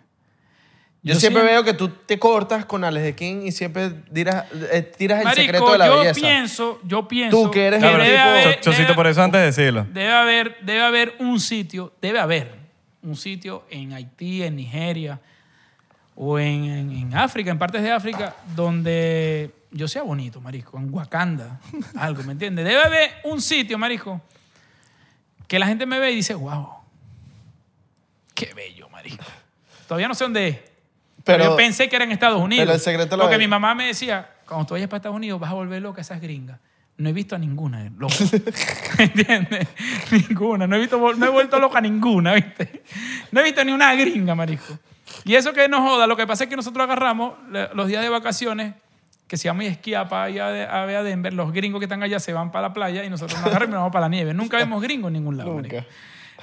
Yo, 1.02 1.14
siempre 1.14 1.42
veo 1.42 1.64
que 1.64 1.72
tú 1.72 1.88
te 1.88 2.18
cortas 2.18 2.66
con 2.66 2.84
Alex 2.84 3.02
de 3.04 3.14
King 3.14 3.42
y 3.46 3.52
siempre 3.52 3.90
tiras, 4.12 4.44
eh, 4.70 4.82
tiras 4.96 5.18
el 5.20 5.24
Marico, 5.24 5.42
secreto 5.42 5.72
de 5.72 5.78
la 5.78 5.86
yo 5.86 5.98
belleza. 5.98 6.20
pienso, 6.20 6.78
yo 6.84 7.08
pienso... 7.08 7.42
Tú 7.42 7.50
que 7.50 7.66
eres 7.66 7.82
el 7.82 7.88
tipo- 7.90 8.02
haber- 8.20 8.60
Chocito, 8.60 8.82
debe- 8.88 8.94
por 8.94 9.06
eso 9.06 9.22
antes 9.22 9.40
de 9.40 9.46
decirlo. 9.46 9.86
Debe 9.92 10.12
haber, 10.12 10.56
debe 10.62 10.82
haber 10.82 11.14
un 11.18 11.40
sitio, 11.40 11.94
debe 12.02 12.20
haber 12.20 12.54
un 13.02 13.16
sitio 13.16 13.64
en 13.70 13.94
Haití, 13.94 14.42
en 14.42 14.56
Nigeria 14.56 15.20
o 16.22 16.38
en, 16.38 16.64
en- 16.64 16.90
en 16.92 17.14
África, 17.16 17.50
en 17.50 17.58
partes 17.58 17.82
de 17.82 17.90
África, 17.90 18.34
donde 18.54 19.54
yo 19.70 19.88
sea 19.88 20.02
bonito, 20.02 20.38
marisco, 20.40 20.76
en 20.78 20.92
Wakanda, 20.92 21.58
algo, 21.98 22.22
¿me 22.24 22.32
entiendes? 22.32 22.64
Debe 22.66 22.82
haber 22.82 23.10
un 23.24 23.40
sitio, 23.40 23.78
marisco, 23.78 24.20
que 25.48 25.58
la 25.58 25.66
gente 25.66 25.86
me 25.86 25.98
ve 25.98 26.10
y 26.12 26.16
dice, 26.16 26.34
wow, 26.34 26.68
qué 28.34 28.52
bello, 28.54 28.88
marisco. 28.90 29.24
Todavía 29.88 30.08
no 30.08 30.14
sé 30.14 30.24
dónde 30.24 30.48
es. 30.48 30.56
Pero, 31.24 31.38
Pero- 31.38 31.44
yo 31.50 31.56
pensé 31.56 31.88
que 31.88 31.96
era 31.96 32.04
en 32.04 32.12
Estados 32.12 32.40
Unidos. 32.40 32.64
pero 32.64 32.74
el 32.74 32.80
secreto 32.80 33.16
lo 33.16 33.22
Porque 33.24 33.38
mi 33.38 33.48
mamá 33.48 33.74
me 33.74 33.86
decía, 33.86 34.28
cuando 34.46 34.66
tú 34.66 34.74
vayas 34.74 34.88
para 34.88 34.98
Estados 34.98 35.16
Unidos 35.16 35.40
vas 35.40 35.50
a 35.50 35.54
volver 35.54 35.80
loca 35.80 36.00
a 36.00 36.02
esas 36.02 36.20
gringas. 36.20 36.58
No 36.98 37.08
he 37.08 37.12
visto 37.14 37.34
a 37.34 37.38
ninguna 37.38 37.86
eh, 37.86 37.90
loca. 37.98 38.14
¿Entiendes? 38.98 39.68
Ninguna. 40.12 40.66
No 40.66 40.76
he, 40.76 40.80
visto, 40.80 40.98
no 41.14 41.26
he 41.26 41.30
vuelto 41.30 41.58
loca 41.58 41.78
a 41.78 41.80
ninguna, 41.80 42.34
¿viste? 42.34 42.82
No 43.32 43.40
he 43.40 43.44
visto 43.44 43.64
ni 43.64 43.72
una 43.72 43.94
gringa, 43.94 44.34
marisco. 44.34 44.78
Y 45.24 45.34
eso 45.34 45.52
que 45.52 45.68
nos 45.68 45.80
joda, 45.80 46.06
lo 46.06 46.16
que 46.16 46.26
pasa 46.26 46.44
es 46.44 46.50
que 46.50 46.56
nosotros 46.56 46.84
agarramos 46.84 47.34
los 47.74 47.88
días 47.88 48.02
de 48.02 48.08
vacaciones, 48.08 48.74
que 49.26 49.36
si 49.36 49.48
vamos 49.48 49.64
a 49.64 49.68
esquiar 49.68 50.08
para 50.08 50.24
allá 50.24 50.82
a 50.82 50.86
ver 50.86 50.96
a 50.96 51.02
Denver, 51.02 51.32
los 51.32 51.52
gringos 51.52 51.78
que 51.78 51.84
están 51.84 52.02
allá 52.02 52.18
se 52.18 52.32
van 52.32 52.50
para 52.50 52.68
la 52.68 52.74
playa 52.74 53.04
y 53.04 53.10
nosotros 53.10 53.38
nos 53.38 53.46
agarramos 53.48 53.68
y 53.68 53.72
nos 53.74 53.80
vamos 53.80 53.92
para 53.92 54.06
la 54.06 54.08
nieve. 54.08 54.34
Nunca 54.34 54.56
vemos 54.58 54.82
gringos 54.82 55.08
en 55.08 55.14
ningún 55.14 55.36
lado, 55.36 55.54
marico. 55.54 55.84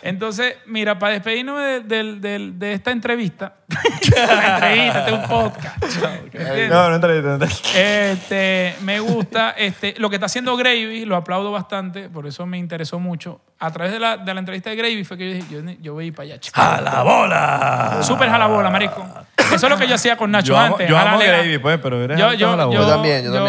Entonces, 0.01 0.55
mira, 0.65 0.97
para 0.99 1.13
despedirnos 1.13 1.59
de, 1.59 1.79
del- 1.81 2.21
del- 2.21 2.59
de 2.59 2.73
esta 2.73 2.91
entrevista, 2.91 3.55
la 4.15 4.53
entrevista, 4.55 4.99
este 4.99 5.11
es 5.11 5.17
un 5.19 5.23
podcast. 5.27 5.83
¿entiendes? 6.23 6.69
No, 6.69 6.89
no 6.89 6.95
entrevista, 6.95 7.27
no 7.29 7.33
entrevista. 7.35 7.69
Este, 7.79 8.75
me 8.81 8.99
gusta 8.99 9.51
este, 9.51 9.95
lo 9.97 10.09
que 10.09 10.15
está 10.17 10.27
haciendo 10.27 10.55
Gravy, 10.55 11.05
lo 11.05 11.15
aplaudo 11.15 11.51
bastante, 11.51 12.09
por 12.09 12.27
eso 12.27 12.45
me 12.45 12.57
interesó 12.57 12.99
mucho. 12.99 13.41
A 13.59 13.71
través 13.71 13.91
de 13.91 13.99
la, 13.99 14.17
de 14.17 14.33
la 14.33 14.39
entrevista 14.39 14.69
de 14.69 14.75
Gravy 14.75 15.03
fue 15.03 15.17
que 15.17 15.29
yo 15.29 15.35
dije, 15.35 15.47
yo, 15.51 15.71
yo 15.81 15.93
voy 15.93 16.05
a 16.05 16.07
ir 16.07 16.13
para 16.15 16.25
allá, 16.25 16.39
chico. 16.39 16.61
¡A 16.61 16.79
la 16.79 17.01
bola! 17.03 17.97
Súper 18.01 18.29
jalabola, 18.29 18.69
marico. 18.69 19.03
Eso 19.37 19.55
es 19.65 19.69
lo 19.71 19.77
que 19.77 19.87
yo 19.87 19.95
hacía 19.95 20.15
con 20.15 20.29
Nacho 20.31 20.47
Yo 20.49 20.57
amo- 20.57 20.75
antes. 20.75 20.89
yo 20.89 20.97
amo 20.97 21.17
la- 21.17 21.25
Gravy, 21.25 21.57
pues, 21.57 21.79
pero 21.81 22.01
eres 22.03 22.19
yo, 22.19 22.33
yo, 22.33 22.49
jalabola. 22.51 22.77
yo, 22.77 22.83
Yo 22.85 22.89
también, 22.93 23.23
yo 23.25 23.33
yo 23.33 23.45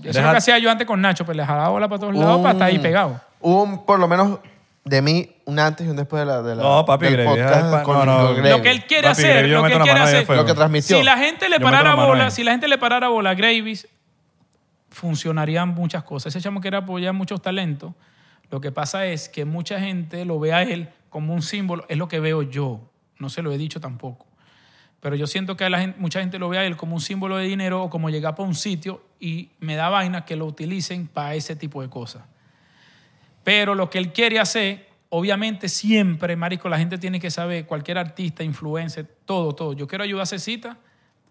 eso, 0.00 0.10
eso 0.10 0.18
es 0.20 0.24
lo 0.24 0.30
que 0.32 0.36
hacía 0.38 0.58
yo 0.58 0.70
antes 0.70 0.86
con 0.86 1.00
Nacho, 1.00 1.24
pues 1.24 1.36
le 1.36 1.44
jalaba 1.44 1.68
bola 1.68 1.88
para 1.88 2.00
todos 2.00 2.14
lados 2.14 2.38
para 2.40 2.52
estar 2.52 2.68
ahí 2.68 2.78
pegado. 2.78 3.20
Hubo 3.40 3.62
un- 3.62 3.84
por 3.86 3.98
lo 3.98 4.08
menos 4.08 4.38
de 4.88 5.02
mí 5.02 5.28
un 5.44 5.58
antes 5.58 5.86
y 5.86 5.90
un 5.90 5.96
después 5.96 6.20
de 6.20 6.26
la, 6.26 6.42
de 6.42 6.56
la 6.56 6.62
No, 6.62 6.84
papi, 6.84 7.04
del 7.06 7.14
Grevy, 7.14 7.28
podcast 7.28 7.70
pa- 7.70 7.82
con, 7.82 7.96
no, 7.96 8.04
no, 8.06 8.34
Grevy. 8.34 8.48
Lo 8.50 8.62
que 8.62 8.70
él 8.70 8.84
quiere 8.86 9.08
Papi, 9.08 9.20
hacer, 9.22 9.48
lo 9.48 9.62
que 9.64 9.72
él 9.74 9.82
quiere 9.82 10.00
hacer. 10.00 10.36
Lo 10.36 10.44
que 10.44 10.54
transmitió. 10.54 10.98
Si 10.98 11.02
la 11.04 11.16
gente 11.18 11.48
le 11.48 11.60
parara 11.60 11.94
bola, 11.94 12.30
si 12.30 12.44
la 12.44 12.52
gente 12.52 12.68
le 12.68 12.78
parara 12.78 13.08
bola 13.08 13.30
a 13.30 13.34
Gravis, 13.34 13.86
funcionarían 14.90 15.68
muchas 15.70 16.02
cosas. 16.04 16.34
Ese 16.34 16.42
chamo 16.42 16.60
quiere 16.60 16.76
apoyar 16.76 17.12
muchos 17.12 17.40
talentos. 17.42 17.92
Lo 18.50 18.60
que 18.60 18.72
pasa 18.72 19.06
es 19.06 19.28
que 19.28 19.44
mucha 19.44 19.78
gente 19.78 20.24
lo 20.24 20.40
ve 20.40 20.52
a 20.54 20.62
él 20.62 20.88
como 21.10 21.34
un 21.34 21.42
símbolo. 21.42 21.84
Es 21.88 21.98
lo 21.98 22.08
que 22.08 22.20
veo 22.20 22.42
yo. 22.42 22.80
No 23.18 23.28
se 23.28 23.42
lo 23.42 23.52
he 23.52 23.58
dicho 23.58 23.80
tampoco. 23.80 24.26
Pero 25.00 25.14
yo 25.16 25.26
siento 25.26 25.56
que 25.56 25.64
a 25.64 25.70
la 25.70 25.80
gente- 25.80 25.98
mucha 26.00 26.20
gente 26.20 26.38
lo 26.38 26.48
ve 26.48 26.58
a 26.58 26.64
él 26.64 26.76
como 26.76 26.94
un 26.94 27.00
símbolo 27.00 27.36
de 27.36 27.44
dinero 27.44 27.82
o 27.84 27.90
como 27.90 28.10
llegar 28.10 28.34
para 28.34 28.48
un 28.48 28.54
sitio 28.54 29.02
y 29.20 29.50
me 29.60 29.76
da 29.76 29.88
vaina 29.88 30.24
que 30.24 30.34
lo 30.36 30.46
utilicen 30.46 31.06
para 31.06 31.34
ese 31.34 31.54
tipo 31.54 31.82
de 31.82 31.88
cosas. 31.88 32.22
Pero 33.48 33.74
lo 33.74 33.88
que 33.88 33.96
él 33.96 34.12
quiere 34.12 34.38
hacer, 34.38 34.86
obviamente 35.08 35.70
siempre, 35.70 36.36
marico, 36.36 36.68
la 36.68 36.76
gente 36.76 36.98
tiene 36.98 37.18
que 37.18 37.30
saber, 37.30 37.64
cualquier 37.64 37.96
artista, 37.96 38.44
influencer, 38.44 39.06
todo, 39.24 39.54
todo. 39.54 39.72
Yo 39.72 39.86
quiero 39.88 40.04
ayudar 40.04 40.24
a 40.24 40.26
Cecita 40.26 40.76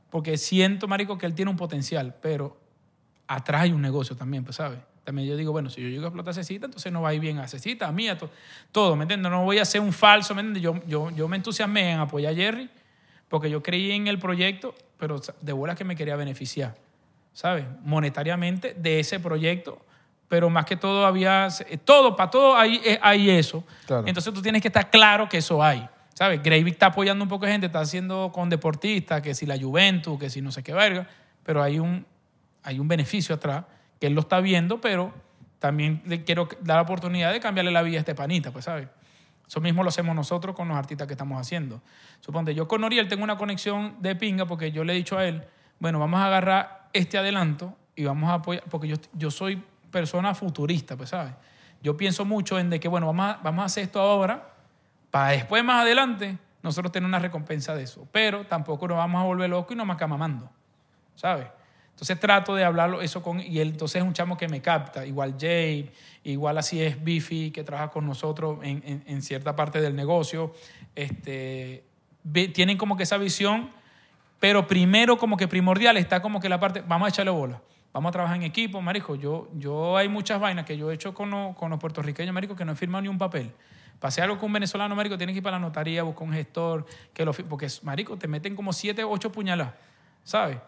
porque 0.10 0.36
siento, 0.38 0.88
marico, 0.88 1.20
que 1.20 1.28
él 1.28 1.36
tiene 1.36 1.52
un 1.52 1.58
potencial, 1.58 2.16
pero 2.20 2.58
atrás 3.28 3.62
hay 3.62 3.72
un 3.72 3.84
negocio 3.84 4.16
también, 4.16 4.44
pues, 4.44 4.56
¿sabes? 4.56 4.80
También 5.04 5.28
yo 5.28 5.38
digo, 5.38 5.52
bueno, 5.52 5.70
si 5.70 5.80
yo 5.80 5.90
llego 5.90 6.06
a 6.06 6.08
explotar 6.08 6.32
a 6.32 6.34
Cecita, 6.34 6.66
entonces 6.66 6.92
no 6.92 7.04
va 7.04 7.10
a 7.10 7.14
ir 7.14 7.20
bien 7.20 7.38
a 7.38 7.48
Cecita, 7.48 7.88
a 7.88 7.92
mí, 7.92 8.10
a 8.10 8.18
to- 8.18 8.32
todo, 8.72 8.96
¿me 8.96 9.04
entiendes? 9.04 9.32
No 9.32 9.44
voy 9.44 9.60
a 9.60 9.66
ser 9.66 9.82
un 9.82 9.94
falso, 9.94 10.34
¿me 10.34 10.42
entiendes? 10.42 10.64
Yo, 10.64 10.82
yo, 10.88 11.12
yo 11.12 11.28
me 11.28 11.38
entusiasmé 11.38 11.92
en 11.92 12.00
apoyar 12.00 12.34
a 12.34 12.36
Jerry 12.36 12.68
porque 13.30 13.48
yo 13.52 13.62
creí 13.62 13.92
en 13.92 14.08
el 14.08 14.18
proyecto, 14.18 14.74
pero 14.98 15.22
de 15.40 15.54
bolas 15.54 15.78
que 15.78 15.84
me 15.84 15.96
quería 15.96 16.16
beneficiar, 16.16 16.74
¿sabes? 17.34 17.66
Monetariamente 17.84 18.74
de 18.74 19.02
ese 19.02 19.20
proyecto, 19.20 19.86
pero 20.28 20.50
más 20.50 20.66
que 20.66 20.76
todo 20.76 21.06
había, 21.06 21.48
todo, 21.86 22.16
para 22.16 22.30
todo 22.30 22.56
hay, 22.56 22.82
eh, 22.84 23.00
hay 23.02 23.30
eso. 23.30 23.64
Claro. 23.86 24.08
Entonces 24.08 24.34
tú 24.34 24.42
tienes 24.42 24.62
que 24.62 24.68
estar 24.68 24.90
claro 24.90 25.30
que 25.30 25.38
eso 25.38 25.64
hay, 25.64 25.88
¿sabes? 26.14 26.42
Gravy 26.44 26.72
está 26.72 26.88
apoyando 26.88 27.24
un 27.24 27.30
poco 27.30 27.46
de 27.46 27.54
gente, 27.54 27.68
está 27.68 27.80
haciendo 27.80 28.32
con 28.34 28.50
deportistas, 28.50 29.22
que 29.22 29.34
si 29.34 29.46
la 29.46 29.58
Juventus, 29.58 30.20
que 30.20 30.30
si 30.30 30.42
no 30.42 30.52
sé 30.52 30.64
qué 30.64 30.74
verga, 30.74 31.08
pero 31.44 31.64
hay 31.64 31.80
un, 31.80 32.06
hay 32.64 32.80
un 32.80 32.88
beneficio 32.88 33.36
atrás 33.36 33.64
que 34.00 34.08
él 34.08 34.14
lo 34.14 34.22
está 34.22 34.42
viendo, 34.42 34.82
pero 34.82 35.14
también 35.60 36.02
le 36.06 36.24
quiero 36.24 36.48
dar 36.62 36.78
la 36.78 36.82
oportunidad 36.82 37.32
de 37.32 37.40
cambiarle 37.40 37.72
la 37.72 37.82
vida 37.82 37.98
a 37.98 38.00
este 38.00 38.14
panita, 38.14 38.52
pues, 38.52 38.66
¿sabes? 38.66 38.88
Eso 39.48 39.62
mismo 39.62 39.82
lo 39.82 39.90
hacemos 39.90 40.14
nosotros 40.14 40.54
con 40.56 40.68
los 40.68 40.78
artistas 40.78 41.08
que 41.08 41.14
estamos 41.14 41.40
haciendo. 41.40 41.82
Suponte, 42.20 42.54
yo 42.54 42.68
con 42.68 42.82
Noriel 42.82 43.08
tengo 43.08 43.24
una 43.24 43.38
conexión 43.38 43.96
de 44.02 44.16
pinga 44.16 44.46
porque 44.46 44.72
yo 44.72 44.84
le 44.84 44.94
he 44.94 44.96
dicho 44.96 45.18
a 45.18 45.26
él, 45.26 45.44
bueno, 45.80 46.00
vamos 46.00 46.20
a 46.20 46.26
agarrar 46.26 46.90
este 46.92 47.18
adelanto 47.18 47.74
y 47.96 48.04
vamos 48.04 48.30
a 48.30 48.36
apoyar, 48.36 48.64
porque 48.70 48.90
yo, 48.90 48.98
yo 49.14 49.32
soy 49.32 49.64
persona 49.92 50.34
futurista, 50.36 50.96
pues, 50.98 51.10
¿sabes? 51.10 51.34
Yo 51.82 51.96
pienso 51.96 52.26
mucho 52.26 52.58
en 52.60 52.70
de 52.70 52.80
que, 52.80 52.88
bueno, 52.88 53.08
vamos 53.08 53.26
a, 53.36 53.40
vamos 53.44 53.62
a 53.64 53.66
hacer 53.66 53.84
esto 53.84 54.00
ahora 54.02 54.54
para 55.12 55.30
después, 55.30 55.64
más 55.64 55.84
adelante, 55.84 56.38
nosotros 56.64 56.92
tener 56.92 57.08
una 57.08 57.20
recompensa 57.20 57.76
de 57.76 57.84
eso. 57.84 58.08
Pero 58.12 58.46
tampoco 58.46 58.88
nos 58.88 58.98
vamos 58.98 59.22
a 59.22 59.26
volver 59.26 59.50
locos 59.50 59.74
y 59.74 59.78
nos 59.78 59.86
más 59.88 60.00
mamando, 60.08 60.50
¿sabes? 61.16 61.48
Entonces 61.92 62.20
trato 62.20 62.54
de 62.54 62.64
hablarlo 62.64 63.02
eso 63.02 63.24
con... 63.24 63.40
Y 63.40 63.60
él 63.60 63.70
entonces 63.70 64.02
es 64.02 64.08
un 64.08 64.14
chamo 64.14 64.38
que 64.38 64.48
me 64.48 64.62
capta. 64.62 65.04
Igual 65.06 65.36
Jay, 65.40 65.92
igual 66.24 66.58
así 66.60 66.80
es 66.82 67.04
Biffy, 67.04 67.50
que 67.50 67.64
trabaja 67.64 67.90
con 67.90 68.06
nosotros 68.06 68.60
en, 68.62 68.84
en- 68.86 69.04
en 69.08 69.22
cierta 69.24 69.56
parte 69.56 69.82
del 69.82 69.96
negocio. 69.96 70.54
Este, 70.94 71.84
tienen 72.54 72.78
como 72.78 72.98
que 72.98 73.04
esa 73.04 73.18
visión, 73.18 73.72
pero 74.40 74.68
primero 74.68 75.18
como 75.18 75.38
que 75.38 75.48
primordial 75.48 75.98
está 75.98 76.22
como 76.22 76.40
que 76.40 76.50
la 76.50 76.60
parte... 76.60 76.84
Vamos 76.88 77.08
a 77.08 77.10
echarle 77.10 77.32
bola. 77.32 77.62
Vamos 77.98 78.10
a 78.10 78.14
trabajar 78.14 78.38
en 78.38 78.44
equipo, 78.44 78.80
marico. 78.80 79.16
Yo, 79.16 79.48
yo 79.56 79.98
hay 79.98 80.08
muchas 80.08 80.40
vainas 80.40 80.66
que 80.66 80.78
yo 80.78 80.92
he 80.92 80.94
hecho 80.94 81.16
con, 81.16 81.32
los- 81.32 81.56
con 81.56 81.72
los 81.72 81.80
puertorriqueños, 81.80 82.32
marico, 82.32 82.56
que 82.56 82.64
no 82.64 82.74
he 82.74 82.76
firmado 82.76 83.02
ni 83.02 83.08
un 83.08 83.18
papel. 83.18 83.52
Pasé 84.00 84.22
algo 84.22 84.38
con 84.38 84.46
un 84.50 84.54
venezolano, 84.54 84.96
marico, 84.96 85.18
tienes 85.18 85.34
que 85.34 85.38
ir 85.38 85.44
para 85.44 85.58
la 85.58 85.62
notaría, 85.66 86.04
buscar 86.04 86.28
un 86.28 86.32
gestor, 86.34 86.86
que 87.12 87.26
lo, 87.26 87.34
porque, 87.34 87.68
marico, 87.82 88.16
te 88.16 88.28
meten 88.28 88.56
como 88.56 88.72
siete, 88.72 89.04
ocho 89.04 89.32
puñaladas, 89.32 89.74
¿sabes? 90.24 90.60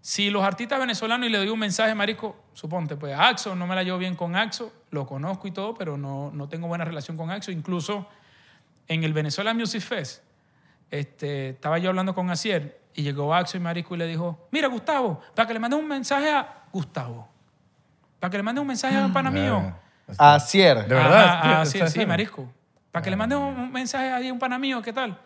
Si 0.00 0.30
los 0.30 0.44
artistas 0.44 0.78
venezolanos 0.78 1.26
y 1.28 1.32
le 1.32 1.38
doy 1.38 1.48
un 1.48 1.58
mensaje, 1.58 1.92
marico, 1.96 2.36
suponte, 2.52 2.94
pues 2.94 3.12
Axo, 3.18 3.56
no 3.56 3.66
me 3.66 3.74
la 3.74 3.82
llevo 3.82 3.98
bien 3.98 4.14
con 4.14 4.36
Axo, 4.36 4.72
lo 4.92 5.04
conozco 5.04 5.48
y 5.48 5.50
todo, 5.50 5.74
pero 5.74 5.98
no, 5.98 6.30
no 6.32 6.48
tengo 6.48 6.68
buena 6.68 6.84
relación 6.84 7.16
con 7.16 7.32
Axo. 7.32 7.50
Incluso 7.50 8.06
en 8.86 9.02
el 9.02 9.12
Venezuela 9.12 9.52
Music 9.52 9.80
Fest, 9.80 10.22
este, 10.92 11.48
estaba 11.48 11.78
yo 11.78 11.88
hablando 11.90 12.14
con 12.14 12.30
Asier 12.30 12.80
y 12.94 13.02
llegó 13.02 13.34
Axo 13.34 13.56
y 13.56 13.60
marico 13.60 13.96
y 13.96 13.98
le 13.98 14.06
dijo, 14.06 14.46
mira, 14.52 14.68
Gustavo, 14.68 15.20
para 15.34 15.48
que 15.48 15.54
le 15.54 15.58
mandes 15.58 15.80
un 15.80 15.88
mensaje 15.88 16.30
a 16.30 16.57
Gustavo, 16.72 17.28
para 18.20 18.30
que 18.30 18.36
le 18.36 18.42
mandes 18.42 18.62
un 18.62 18.68
mensaje 18.68 18.96
a 18.96 19.04
un 19.04 19.12
pana 19.12 19.30
mío. 19.30 19.74
Asier. 20.16 20.86
¿De 20.86 20.94
verdad? 20.94 21.24
Ajá, 21.24 21.60
ah, 21.60 21.64
¿Sí? 21.66 21.72
sí, 21.72 21.78
¿Está 21.78 21.90
sí, 21.90 22.06
marisco. 22.06 22.50
Para 22.90 23.02
que 23.02 23.10
le 23.10 23.16
mande 23.16 23.36
un, 23.36 23.70
mensaje 23.70 24.28
a 24.28 24.32
un 24.32 24.38
pana 24.38 24.58
mío, 24.58 24.80
¿qué 24.82 24.92
tal? 24.92 25.18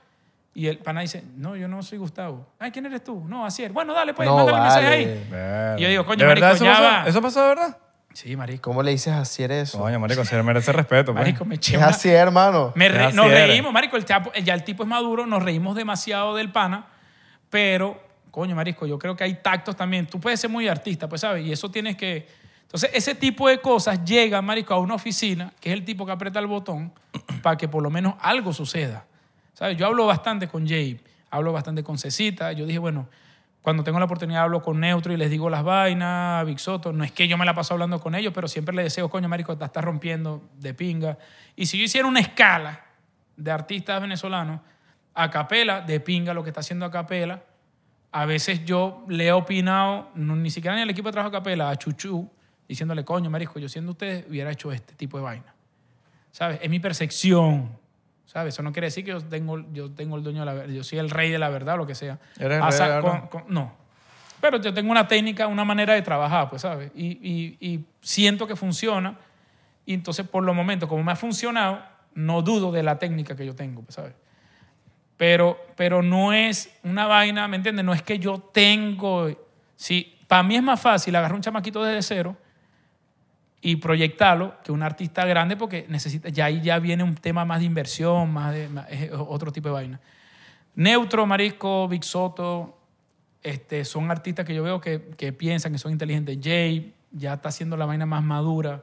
Y 0.54 0.66
el 0.66 0.78
pana 0.78 1.00
dice, 1.00 1.24
no, 1.36 1.56
yo 1.56 1.68
no 1.68 1.82
soy 1.82 1.98
Gustavo. 1.98 2.46
Ay, 2.58 2.70
¿quién 2.72 2.84
eres 2.86 3.02
tú? 3.02 3.24
No, 3.26 3.46
Asier. 3.46 3.72
Bueno, 3.72 3.94
dale, 3.94 4.12
pues, 4.12 4.28
No, 4.28 4.36
mándale 4.36 4.58
un 4.58 4.64
mensaje 4.64 4.86
ahí. 4.86 5.76
Y 5.78 5.82
yo 5.82 5.88
digo, 5.88 6.04
coño, 6.04 6.18
¿De 6.18 6.26
verdad 6.26 6.48
marico, 6.48 6.56
eso 6.56 6.64
ya 6.64 6.72
pasó? 6.72 6.82
va. 6.82 7.08
¿Eso 7.08 7.22
pasó 7.22 7.42
de 7.42 7.48
verdad? 7.48 7.78
Sí, 8.12 8.36
marico. 8.36 8.70
¿Cómo 8.70 8.82
le 8.82 8.90
dices 8.90 9.12
a 9.14 9.20
Asier 9.20 9.50
eso? 9.52 9.78
Coño, 9.78 9.98
marico, 9.98 10.24
se 10.24 10.42
merece 10.42 10.72
respeto. 10.74 11.12
pues. 11.12 11.22
Marico, 11.24 11.44
me 11.46 11.54
eché 11.54 11.76
es 11.78 12.04
hermano. 12.04 12.72
me 12.74 12.88
re- 12.88 13.04
Así 13.04 13.16
nos 13.16 13.30
reímos, 13.30 13.72
marico. 13.72 13.96
El 13.96 14.04
chapo- 14.04 14.32
ya 14.42 14.52
el 14.52 14.64
tipo 14.64 14.82
es 14.82 14.88
maduro, 14.88 15.24
nos 15.26 15.42
reímos 15.42 15.74
demasiado 15.76 16.34
del 16.34 16.50
pana, 16.52 16.86
pero, 17.48 17.98
coño, 18.32 18.56
marico, 18.56 18.86
yo 18.86 18.98
creo 18.98 19.14
que 19.14 19.24
hay 19.24 19.34
tactos 19.34 19.76
también. 19.76 20.06
Tú 20.06 20.18
puedes 20.18 20.40
ser 20.40 20.50
muy 20.50 20.66
artista, 20.66 21.08
pues, 21.08 21.20
¿sabes? 21.20 21.46
Y 21.46 21.52
eso 21.52 21.70
tienes 21.70 21.96
que... 21.96 22.26
Entonces, 22.62 22.90
ese 22.94 23.14
tipo 23.14 23.46
de 23.46 23.60
cosas 23.60 24.02
llegan, 24.04 24.44
marico, 24.46 24.72
a 24.72 24.78
una 24.78 24.94
oficina, 24.94 25.52
que 25.60 25.68
es 25.68 25.74
el 25.74 25.84
tipo 25.84 26.06
que 26.06 26.12
aprieta 26.12 26.40
el 26.40 26.46
botón, 26.46 26.92
para 27.42 27.58
que 27.58 27.68
por 27.68 27.82
lo 27.82 27.90
menos 27.90 28.14
algo 28.18 28.54
suceda. 28.54 29.04
¿Sabes? 29.52 29.76
Yo 29.76 29.86
hablo 29.86 30.06
bastante 30.06 30.48
con 30.48 30.66
Jay, 30.66 30.98
hablo 31.30 31.52
bastante 31.52 31.84
con 31.84 31.98
Cecita. 31.98 32.52
Yo 32.52 32.64
dije, 32.64 32.78
bueno, 32.78 33.06
cuando 33.60 33.84
tengo 33.84 33.98
la 33.98 34.06
oportunidad 34.06 34.44
hablo 34.44 34.62
con 34.62 34.80
Neutro 34.80 35.12
y 35.12 35.18
les 35.18 35.28
digo 35.28 35.50
las 35.50 35.62
vainas, 35.62 36.46
Big 36.46 36.58
Soto. 36.58 36.90
No 36.90 37.04
es 37.04 37.12
que 37.12 37.28
yo 37.28 37.36
me 37.36 37.44
la 37.44 37.54
paso 37.54 37.74
hablando 37.74 38.00
con 38.00 38.14
ellos, 38.14 38.32
pero 38.34 38.48
siempre 38.48 38.74
les 38.74 38.86
deseo, 38.86 39.10
coño, 39.10 39.28
marico, 39.28 39.58
te 39.58 39.64
estás 39.66 39.84
rompiendo 39.84 40.42
de 40.58 40.72
pinga. 40.72 41.18
Y 41.54 41.66
si 41.66 41.76
yo 41.76 41.84
hiciera 41.84 42.08
una 42.08 42.20
escala 42.20 42.80
de 43.36 43.50
artistas 43.50 44.00
venezolanos, 44.00 44.62
a 45.12 45.28
capela, 45.28 45.82
de 45.82 46.00
pinga 46.00 46.32
lo 46.32 46.42
que 46.42 46.48
está 46.48 46.60
haciendo 46.60 46.86
a 46.86 46.90
capela, 46.90 47.42
a 48.12 48.26
veces 48.26 48.64
yo 48.64 49.04
le 49.08 49.26
he 49.26 49.32
opinado, 49.32 50.10
no, 50.14 50.36
ni 50.36 50.50
siquiera 50.50 50.76
en 50.76 50.82
el 50.82 50.90
equipo 50.90 51.08
de 51.08 51.12
trabajo 51.12 51.34
a 51.34 51.38
capela, 51.40 51.70
a 51.70 51.76
Chuchu, 51.76 52.28
diciéndole, 52.68 53.04
coño, 53.04 53.30
marico, 53.30 53.58
yo 53.58 53.68
siendo 53.68 53.92
ustedes 53.92 54.26
hubiera 54.28 54.50
hecho 54.50 54.70
este 54.72 54.94
tipo 54.94 55.16
de 55.16 55.24
vaina. 55.24 55.54
¿Sabes? 56.30 56.58
Es 56.62 56.70
mi 56.70 56.78
percepción. 56.80 57.70
¿Sabes? 58.26 58.54
Eso 58.54 58.62
no 58.62 58.72
quiere 58.72 58.86
decir 58.86 59.04
que 59.04 59.10
yo 59.10 59.20
tengo, 59.20 59.58
yo 59.72 59.90
tengo 59.90 60.16
el 60.16 60.22
dueño 60.22 60.40
de 60.40 60.46
la 60.46 60.52
verdad, 60.54 60.72
yo 60.74 60.82
soy 60.84 60.98
el 60.98 61.10
rey 61.10 61.30
de 61.30 61.38
la 61.38 61.50
verdad 61.50 61.74
o 61.74 61.78
lo 61.78 61.86
que 61.86 61.94
sea. 61.94 62.18
¿Eres 62.38 62.58
el 62.58 62.62
rey 62.62 62.72
de 62.72 62.78
la 62.78 62.88
verdad? 62.88 63.28
con- 63.30 63.42
con- 63.42 63.52
no. 63.54 63.72
Pero 64.40 64.58
yo 64.60 64.72
tengo 64.72 64.90
una 64.90 65.06
técnica, 65.06 65.46
una 65.46 65.64
manera 65.64 65.92
de 65.94 66.02
trabajar, 66.02 66.48
pues, 66.50 66.62
¿sabes? 66.62 66.90
Y, 66.94 67.06
y- 67.22 67.56
y 67.60 67.84
siento 68.00 68.46
que 68.46 68.56
funciona. 68.56 69.16
Y 69.84 69.94
entonces, 69.94 70.26
por 70.26 70.42
los 70.44 70.54
momentos, 70.56 70.88
como 70.88 71.02
me 71.02 71.12
ha 71.12 71.16
funcionado, 71.16 71.80
no 72.14 72.40
dudo 72.42 72.72
de 72.72 72.82
la 72.82 72.98
técnica 72.98 73.36
que 73.36 73.44
yo 73.46 73.54
tengo, 73.54 73.82
pues, 73.82 73.94
¿sabes? 73.96 74.14
Pero, 75.22 75.56
pero 75.76 76.02
no 76.02 76.32
es 76.32 76.68
una 76.82 77.06
vaina, 77.06 77.46
¿me 77.46 77.54
entiendes? 77.54 77.84
No 77.84 77.94
es 77.94 78.02
que 78.02 78.18
yo 78.18 78.40
tengo... 78.40 79.30
Si, 79.76 80.18
para 80.26 80.42
mí 80.42 80.56
es 80.56 80.64
más 80.64 80.80
fácil 80.80 81.14
agarrar 81.14 81.36
un 81.36 81.40
chamaquito 81.40 81.80
desde 81.84 82.02
cero 82.02 82.36
y 83.60 83.76
proyectarlo 83.76 84.56
que 84.64 84.72
un 84.72 84.82
artista 84.82 85.24
grande 85.24 85.56
porque 85.56 85.86
necesita, 85.88 86.28
ya 86.28 86.46
ahí 86.46 86.60
ya 86.60 86.80
viene 86.80 87.04
un 87.04 87.14
tema 87.14 87.44
más 87.44 87.60
de 87.60 87.66
inversión, 87.66 88.32
más 88.32 88.52
de, 88.52 88.68
otro 89.16 89.52
tipo 89.52 89.68
de 89.68 89.74
vaina. 89.74 90.00
Neutro, 90.74 91.24
Marisco, 91.24 91.86
Big 91.86 92.02
Soto, 92.02 92.76
este, 93.44 93.84
son 93.84 94.10
artistas 94.10 94.44
que 94.44 94.56
yo 94.56 94.64
veo 94.64 94.80
que, 94.80 95.10
que 95.16 95.32
piensan 95.32 95.70
que 95.70 95.78
son 95.78 95.92
inteligentes. 95.92 96.36
Jay 96.42 96.94
ya 97.12 97.34
está 97.34 97.50
haciendo 97.50 97.76
la 97.76 97.86
vaina 97.86 98.06
más 98.06 98.24
madura, 98.24 98.82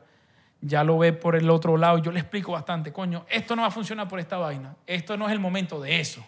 ya 0.62 0.84
lo 0.84 0.98
ve 0.98 1.14
por 1.14 1.36
el 1.36 1.50
otro 1.50 1.78
lado. 1.78 1.98
Yo 2.00 2.12
le 2.12 2.20
explico 2.20 2.52
bastante, 2.52 2.92
coño, 2.92 3.26
esto 3.30 3.56
no 3.56 3.62
va 3.64 3.70
a 3.70 3.72
funcionar 3.72 4.08
por 4.08 4.20
esta 4.20 4.38
vaina. 4.38 4.76
Esto 4.86 5.18
no 5.18 5.28
es 5.28 5.32
el 5.32 5.40
momento 5.40 5.82
de 5.82 6.00
eso. 6.00 6.26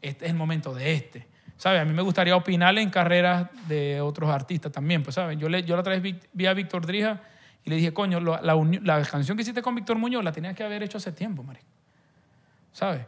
Este 0.00 0.26
es 0.26 0.30
el 0.30 0.36
momento 0.36 0.74
de 0.74 0.92
este. 0.92 1.26
¿Sabes? 1.56 1.82
A 1.82 1.84
mí 1.84 1.92
me 1.92 2.02
gustaría 2.02 2.34
opinar 2.34 2.76
en 2.78 2.88
carreras 2.88 3.48
de 3.68 4.00
otros 4.00 4.30
artistas 4.30 4.72
también, 4.72 5.02
pues, 5.02 5.14
¿sabes? 5.14 5.38
Yo, 5.38 5.48
le, 5.48 5.62
yo 5.62 5.74
la 5.76 5.80
otra 5.80 5.98
vez 5.98 6.16
vi, 6.32 6.46
a 6.46 6.54
Víctor 6.54 6.86
Drija 6.86 7.20
y 7.64 7.70
le 7.70 7.76
dije, 7.76 7.92
coño, 7.92 8.18
la, 8.18 8.40
la 8.42 9.02
canción 9.04 9.36
que 9.36 9.42
hiciste 9.42 9.60
con 9.60 9.74
Víctor 9.74 9.98
Muñoz 9.98 10.24
la 10.24 10.32
tenías 10.32 10.54
que 10.54 10.62
haber 10.62 10.82
hecho 10.82 10.96
hace 10.96 11.12
tiempo, 11.12 11.42
marico. 11.42 11.66
¿Sabes? 12.72 13.04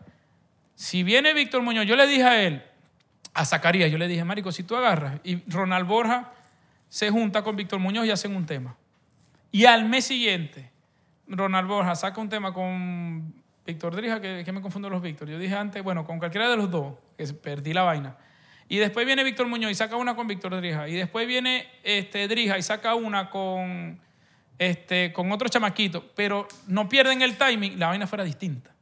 Si 0.75 1.03
viene 1.03 1.33
Víctor 1.33 1.63
Muñoz, 1.63 1.87
yo 1.87 1.97
le 1.97 2.07
dije 2.07 2.25
a 2.25 2.43
él, 2.43 2.63
a 3.35 3.45
Zacarías, 3.45 3.91
yo 3.91 3.99
le 3.99 4.09
dije, 4.09 4.25
Marico, 4.25 4.53
si 4.53 4.63
tú 4.63 4.77
agarras 4.77 5.21
y 5.25 5.37
Ronald 5.51 5.87
Borja 5.87 6.33
se 6.89 7.11
junta 7.11 7.43
con 7.43 7.57
Víctor 7.57 7.79
Muñoz 7.79 8.07
y 8.07 8.11
hacen 8.11 8.37
un 8.37 8.45
tema. 8.45 8.77
Y 9.53 9.67
al 9.67 9.85
mes 9.89 10.07
siguiente, 10.07 10.71
Ronald 11.29 11.69
Borja 11.69 11.95
saca 11.95 12.21
un 12.21 12.31
tema 12.31 12.55
con 12.55 13.35
Víctor 13.67 13.95
Drija, 13.95 14.21
que, 14.21 14.43
que 14.45 14.51
me 14.51 14.63
confundo 14.63 14.89
los 14.89 15.03
Víctor. 15.03 15.29
Yo 15.29 15.39
dije 15.39 15.55
antes, 15.55 15.83
bueno, 15.85 16.05
con 16.05 16.19
cualquiera 16.19 16.49
de 16.49 16.57
los 16.57 16.71
dos, 16.71 16.95
que 17.19 17.27
perdí 17.27 17.75
la 17.75 17.83
vaina. 17.83 18.17
Y 18.69 18.79
después 18.79 19.05
viene 19.05 19.23
Víctor 19.23 19.47
Muñoz 19.49 19.71
y 19.71 19.75
saca 19.75 19.97
una 19.97 20.17
con 20.17 20.27
Víctor 20.27 20.57
Drija. 20.57 20.89
Y 20.89 20.95
después 20.95 21.27
viene 21.27 21.69
este, 21.83 22.27
Drija 22.27 22.57
y 22.57 22.63
saca 22.63 22.95
una 22.95 23.29
con, 23.29 24.01
este, 24.57 25.13
con 25.13 25.31
otro 25.31 25.51
chamaquito. 25.51 26.11
Pero 26.17 26.49
no 26.67 26.89
pierden 26.89 27.21
el 27.21 27.37
timing, 27.37 27.79
la 27.79 27.89
vaina 27.89 28.07
fuera 28.07 28.25
distinta. 28.25 28.75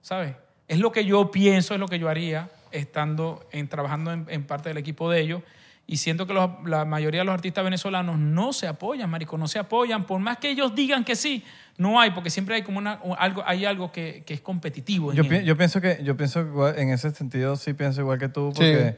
¿Sabes? 0.00 0.34
Es 0.66 0.78
lo 0.78 0.90
que 0.90 1.04
yo 1.04 1.30
pienso, 1.30 1.74
es 1.74 1.80
lo 1.80 1.88
que 1.88 1.98
yo 1.98 2.08
haría 2.08 2.48
estando 2.70 3.46
en, 3.52 3.68
trabajando 3.68 4.12
en 4.12 4.46
parte 4.46 4.70
del 4.70 4.78
equipo 4.78 5.10
de 5.10 5.20
ellos. 5.20 5.42
Y 5.90 5.96
siento 5.96 6.26
que 6.26 6.34
los- 6.34 6.50
la 6.66 6.84
mayoría 6.84 7.22
de 7.22 7.24
los 7.24 7.32
artistas 7.32 7.64
venezolanos 7.64 8.18
no 8.18 8.52
se 8.52 8.66
apoyan, 8.68 9.08
marico, 9.08 9.38
no 9.38 9.48
se 9.48 9.58
apoyan. 9.58 10.04
Por 10.04 10.20
más 10.20 10.36
que 10.36 10.50
ellos 10.50 10.74
digan 10.74 11.02
que 11.02 11.16
sí, 11.16 11.42
no 11.78 11.98
hay, 11.98 12.10
porque 12.10 12.28
siempre 12.28 12.56
hay 12.56 12.62
como 12.62 12.76
una, 12.78 13.00
algo, 13.18 13.42
hay 13.46 13.64
algo 13.64 13.90
que, 13.90 14.22
que 14.26 14.34
es 14.34 14.42
competitivo. 14.42 15.10
en 15.12 15.16
Yo, 15.16 15.26
pi- 15.26 15.44
yo 15.44 15.56
pienso 15.56 15.80
que, 15.80 15.98
yo 16.04 16.14
pienso 16.14 16.42
que 16.44 16.50
igual- 16.50 16.78
en 16.78 16.90
ese 16.90 17.10
sentido 17.12 17.56
sí 17.56 17.72
pienso 17.72 18.02
igual 18.02 18.18
que 18.18 18.28
tú, 18.28 18.52
porque, 18.54 18.96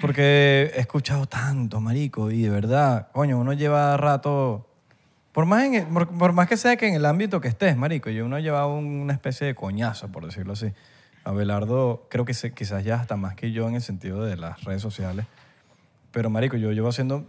porque 0.00 0.72
he 0.74 0.80
escuchado 0.80 1.26
tanto, 1.26 1.78
marico, 1.80 2.30
y 2.30 2.40
de 2.42 2.48
verdad, 2.50 3.08
coño, 3.12 3.38
uno 3.38 3.52
lleva 3.52 3.96
rato, 3.98 4.66
por 5.32 5.44
más, 5.44 5.64
en 5.64 5.92
por, 5.92 6.08
por 6.08 6.32
más 6.32 6.48
que 6.48 6.56
sea 6.56 6.76
que 6.76 6.88
en 6.88 6.94
el 6.94 7.04
ámbito 7.04 7.42
que 7.42 7.48
estés, 7.48 7.76
marico, 7.76 8.08
yo 8.08 8.24
uno 8.24 8.36
ha 8.36 8.40
llevado 8.40 8.74
una 8.78 9.12
especie 9.12 9.46
de 9.46 9.54
coñazo, 9.54 10.08
por 10.10 10.24
decirlo 10.24 10.54
así. 10.54 10.72
Abelardo, 11.22 12.06
creo 12.08 12.24
que 12.24 12.32
se- 12.32 12.54
quizás 12.54 12.82
ya 12.82 12.94
hasta 12.96 13.16
más 13.16 13.34
que 13.34 13.52
yo 13.52 13.68
en 13.68 13.74
el 13.74 13.82
sentido 13.82 14.24
de 14.24 14.36
las 14.38 14.64
redes 14.64 14.80
sociales, 14.80 15.26
pero 16.12 16.30
marico, 16.30 16.56
yo 16.56 16.72
llevo 16.72 16.88
haciendo 16.88 17.24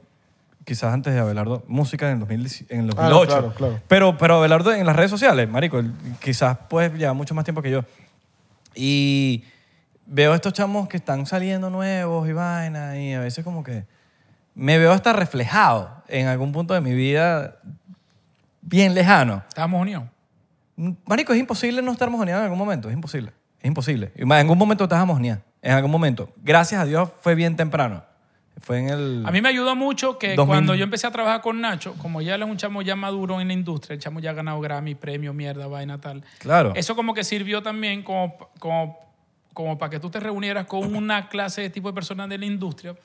quizás 0.66 0.94
antes 0.94 1.14
de 1.14 1.20
Abelardo 1.20 1.64
música 1.68 2.08
en 2.08 2.14
el, 2.14 2.20
2010 2.20 2.66
en 2.70 2.80
el 2.82 2.90
Ah, 2.98 3.10
no, 3.10 3.20
2008. 3.20 3.28
claro, 3.28 3.53
claro. 3.56 3.80
Pero, 3.88 4.18
pero 4.18 4.36
Abelardo 4.38 4.74
en 4.74 4.86
las 4.86 4.95
redes 4.95 5.12
sociales, 5.12 5.49
marico, 5.49 5.80
él 5.80 5.91
quizás 6.20 6.58
pues 6.70 6.94
lleva 6.94 7.14
mucho 7.14 7.34
más 7.34 7.44
tiempo 7.44 7.62
que 7.62 7.72
yo. 7.72 7.84
Y 8.76 9.44
veo 10.06 10.34
estos 10.34 10.53
chamos 10.53 10.88
que 10.88 10.98
están 10.98 11.26
saliendo 11.26 11.70
nuevos 11.70 12.28
y 12.28 12.34
vaina 12.34 12.98
y 12.99 13.14
a 13.14 13.20
veces 13.20 13.44
como 13.44 13.64
que 13.64 13.86
me 14.56 14.78
veo 14.78 14.91
hasta 14.91 15.14
reflejado 15.14 15.90
en 16.08 16.28
algún 16.28 16.52
punto 16.52 16.74
de 16.74 16.82
mi 16.82 16.94
vida 16.94 17.58
bien 18.62 18.94
lejano. 18.94 19.44
Estábamos 19.48 19.82
unidos. 19.82 20.03
Marico, 21.06 21.34
es 21.34 21.40
imposible 21.40 21.82
no 21.82 21.91
estar 21.91 22.10
mojoneado 22.10 22.41
en 22.41 22.45
algún 22.45 22.60
momento, 22.60 22.88
es 22.90 22.94
imposible. 22.94 23.32
Es 23.60 23.66
imposible. 23.68 24.12
Y 24.16 24.26
más, 24.26 24.38
en 24.38 24.41
algún 24.48 24.58
momento 24.58 24.86
estás 24.86 25.06
mojoneado, 25.06 25.41
en 25.62 25.74
algún 25.74 25.91
momento. 25.91 26.32
Gracias 26.44 26.82
a 26.82 26.86
Dios 26.86 27.10
fue 27.22 27.36
bien 27.36 27.56
temprano. 27.56 28.03
Fue 28.60 28.80
en 28.80 28.90
el... 28.90 29.23
A 29.26 29.32
mí 29.32 29.41
me 29.41 29.49
ayudó 29.49 29.76
mucho 29.76 30.19
que 30.19 30.36
2000. 30.36 30.45
cuando 30.48 30.76
yo 30.76 30.84
empecé 30.84 31.07
a 31.07 31.11
trabajar 31.11 31.41
con 31.41 31.61
Nacho, 31.61 31.94
como 31.98 32.22
ya 32.22 32.36
él 32.36 32.44
es 32.44 32.48
un 32.49 32.57
chamo 32.57 32.82
ya 32.82 32.95
maduro 32.95 33.41
en 33.41 33.48
la 33.48 33.53
industria, 33.53 33.95
el 33.95 33.99
chamo 33.99 34.19
ya 34.19 34.32
ha 34.32 34.34
ganado 34.34 34.60
Grammy, 34.61 34.94
premio, 34.94 35.34
mierda, 35.34 35.68
vaina, 35.68 35.99
tal. 35.99 36.23
Claro. 36.40 36.73
Eso 36.76 36.95
como 36.95 37.14
que 37.14 37.23
sirvió 37.23 37.64
también 37.64 38.03
como, 38.03 38.38
como, 38.60 38.99
como 39.53 39.78
para 39.78 39.90
que 39.90 39.99
tú 39.99 40.10
te 40.10 40.19
reunieras 40.19 40.68
con 40.68 40.95
una 40.95 41.28
clase 41.28 41.61
de 41.61 41.69
tipo 41.69 41.88
de 41.88 41.94
personas 41.95 42.30
de 42.30 42.38
la 42.38 42.45
industria, 42.45 42.95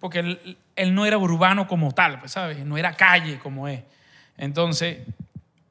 porque 0.00 0.18
él, 0.18 0.58
él 0.76 0.94
no 0.94 1.06
era 1.06 1.16
urbano 1.16 1.66
como 1.66 1.92
tal, 1.92 2.20
pues, 2.20 2.32
¿sabes? 2.32 2.64
No 2.64 2.76
era 2.76 2.92
calle 2.94 3.38
como 3.38 3.68
es. 3.68 3.82
Entonces, 4.36 4.98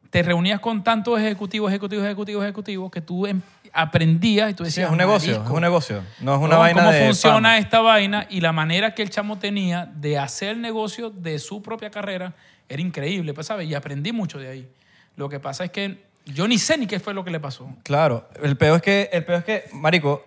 te 0.09 0.23
reunías 0.23 0.59
con 0.59 0.83
tantos 0.83 1.19
ejecutivos, 1.19 1.69
ejecutivos, 1.69 2.05
ejecutivos, 2.05 2.43
ejecutivos, 2.43 2.91
que 2.91 3.01
tú 3.01 3.27
em- 3.27 3.41
aprendías 3.73 4.51
y 4.51 4.53
tú 4.53 4.63
Sí, 4.63 4.69
decías, 4.69 4.85
es 4.87 4.91
un 4.91 4.97
negocio, 4.97 5.31
"Marico, 5.33 5.49
es 5.49 5.55
un 5.55 5.61
negocio. 5.61 6.03
No 6.21 6.35
es 6.35 6.39
una 6.41 6.55
¿no? 6.55 6.59
vaina 6.59 6.81
cómo 6.81 6.91
de 6.93 7.05
funciona 7.05 7.35
fama. 7.35 7.57
esta 7.57 7.79
vaina 7.81 8.27
y 8.29 8.41
la 8.41 8.51
manera 8.51 8.93
que 8.95 9.01
el 9.01 9.09
chamo 9.09 9.37
tenía 9.39 9.85
de 9.93 10.17
hacer 10.17 10.57
negocio 10.57 11.09
de 11.09 11.39
su 11.39 11.61
propia 11.61 11.89
carrera 11.89 12.33
era 12.67 12.81
increíble, 12.81 13.33
pues, 13.33 13.47
¿sabes? 13.47 13.67
Y 13.67 13.75
aprendí 13.75 14.11
mucho 14.11 14.37
de 14.39 14.47
ahí. 14.49 14.69
Lo 15.15 15.27
que 15.29 15.39
pasa 15.39 15.63
es 15.65 15.71
que 15.71 16.03
yo 16.25 16.47
ni 16.47 16.57
sé 16.59 16.77
ni 16.77 16.85
qué 16.87 16.99
fue 16.99 17.13
lo 17.13 17.23
que 17.23 17.31
le 17.31 17.39
pasó. 17.39 17.69
Claro, 17.83 18.29
el 18.43 18.55
peor 18.57 18.77
es 18.77 18.81
que, 18.81 19.09
el 19.11 19.25
peor 19.25 19.39
es 19.39 19.45
que 19.45 19.63
marico, 19.73 20.23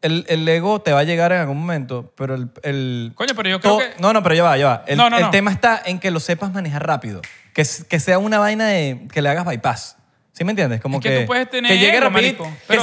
el, 0.00 0.24
el 0.28 0.48
ego 0.48 0.80
te 0.80 0.92
va 0.92 1.00
a 1.00 1.04
llegar 1.04 1.32
en 1.32 1.40
algún 1.40 1.58
momento, 1.58 2.12
pero 2.16 2.36
el... 2.36 2.50
el 2.62 3.12
Coño, 3.16 3.32
pero 3.34 3.48
yo 3.50 3.60
creo 3.60 3.78
que- 3.78 3.90
No, 4.00 4.12
no, 4.12 4.22
pero 4.22 4.34
ya 4.36 4.44
va, 4.44 4.56
ya 4.56 4.66
va. 4.66 4.84
El, 4.86 4.96
No, 4.96 5.10
no, 5.10 5.16
el 5.16 5.24
no. 5.24 5.30
tema 5.30 5.50
está 5.50 5.82
en 5.84 5.98
que 5.98 6.12
lo 6.12 6.20
sepas 6.20 6.52
manejar 6.52 6.86
rápido. 6.86 7.20
Que, 7.52 7.66
que 7.88 7.98
sea 7.98 8.18
una 8.20 8.38
vaina 8.38 8.66
de... 8.68 9.08
que 9.12 9.20
le 9.22 9.28
hagas 9.28 9.44
bypass. 9.44 9.96
¿Sí 10.38 10.44
me 10.44 10.52
entiendes? 10.52 10.80
Como 10.80 10.98
Es 10.98 11.02
que 11.02 11.20
tú 11.22 11.26
puedes 11.26 11.50
tener 11.50 11.68
Que 11.68 11.78
llegue 11.78 11.96
ego, 11.96 12.08
rapidito. 12.10 12.44
marico. 12.44 12.58
que 12.60 12.64
Pero 12.68 12.82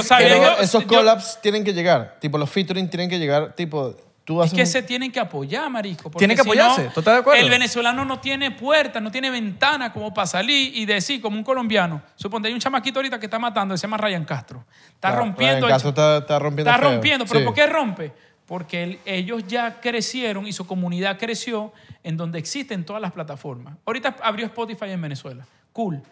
esos 0.60 0.82
yo- 0.82 0.86
collabs 0.86 1.40
tienen 1.40 1.64
que 1.64 1.72
llegar. 1.72 2.16
Tipo, 2.20 2.36
los 2.36 2.50
featuring 2.50 2.90
tienen 2.90 3.08
que 3.08 3.18
llegar. 3.18 3.54
Tipo, 3.56 3.96
tú 4.26 4.42
Es 4.42 4.48
haces. 4.48 4.56
que 4.56 4.60
un- 4.62 4.66
se 4.66 4.82
tienen 4.82 5.10
que 5.10 5.18
apoyar, 5.20 5.70
marisco. 5.70 6.10
porque 6.10 6.18
Tienen 6.18 6.36
que 6.36 6.42
si 6.42 6.48
apoyarse, 6.50 6.84
no, 6.84 6.90
total 6.90 7.14
de 7.14 7.20
acuerdo. 7.20 7.42
El 7.42 7.48
venezolano 7.48 8.04
no 8.04 8.20
tiene 8.20 8.50
puerta, 8.50 9.00
no 9.00 9.10
tiene 9.10 9.30
ventana 9.30 9.90
como 9.90 10.12
para 10.12 10.26
salir 10.26 10.76
y 10.76 10.84
decir, 10.84 11.22
como 11.22 11.38
un 11.38 11.44
colombiano. 11.44 12.02
Suponte, 12.14 12.48
hay 12.48 12.52
un 12.54 12.60
chamaquito 12.60 12.98
ahorita 12.98 13.18
que 13.18 13.24
está 13.26 13.38
matando, 13.38 13.74
se 13.74 13.82
llama 13.86 13.96
Ryan 13.96 14.26
Castro. 14.26 14.66
Está 14.88 15.08
Claro, 15.08 15.16
rompiendo. 15.24 15.54
Ryan 15.56 15.64
el 15.64 15.70
Castro 15.70 15.88
está- 15.90 16.18
está 16.18 16.38
rompiendo 16.38 16.70
Está 16.70 16.82
feo. 16.82 16.90
rompiendo. 16.92 17.24
¿Pero 17.24 17.40
Sí. 17.40 17.46
por 17.46 17.54
qué 17.54 17.66
rompe? 17.66 18.12
Porque 18.44 18.82
el- 18.82 18.98
ellos 19.06 19.44
ya 19.48 19.80
crecieron 19.80 20.46
y 20.46 20.52
su 20.52 20.66
comunidad 20.66 21.18
creció 21.18 21.72
en 22.04 22.18
donde 22.18 22.38
existen 22.38 22.84
todas 22.84 23.00
las 23.00 23.12
plataformas. 23.12 23.76
Ahorita 23.86 24.14
abrió 24.22 24.44
Spotify 24.44 24.90
en 24.90 25.00
Venezuela. 25.00 25.46
Cool. 25.72 26.02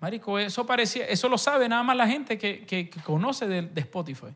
Marico, 0.00 0.38
eso 0.38 0.64
parecía, 0.64 1.06
eso 1.06 1.28
lo 1.28 1.36
sabe 1.38 1.68
nada 1.68 1.82
más 1.82 1.96
la 1.96 2.06
gente 2.06 2.38
que, 2.38 2.64
que- 2.64 2.88
que 2.88 3.00
conoce 3.00 3.46
de, 3.48 3.62
de 3.62 3.80
Spotify. 3.80 4.28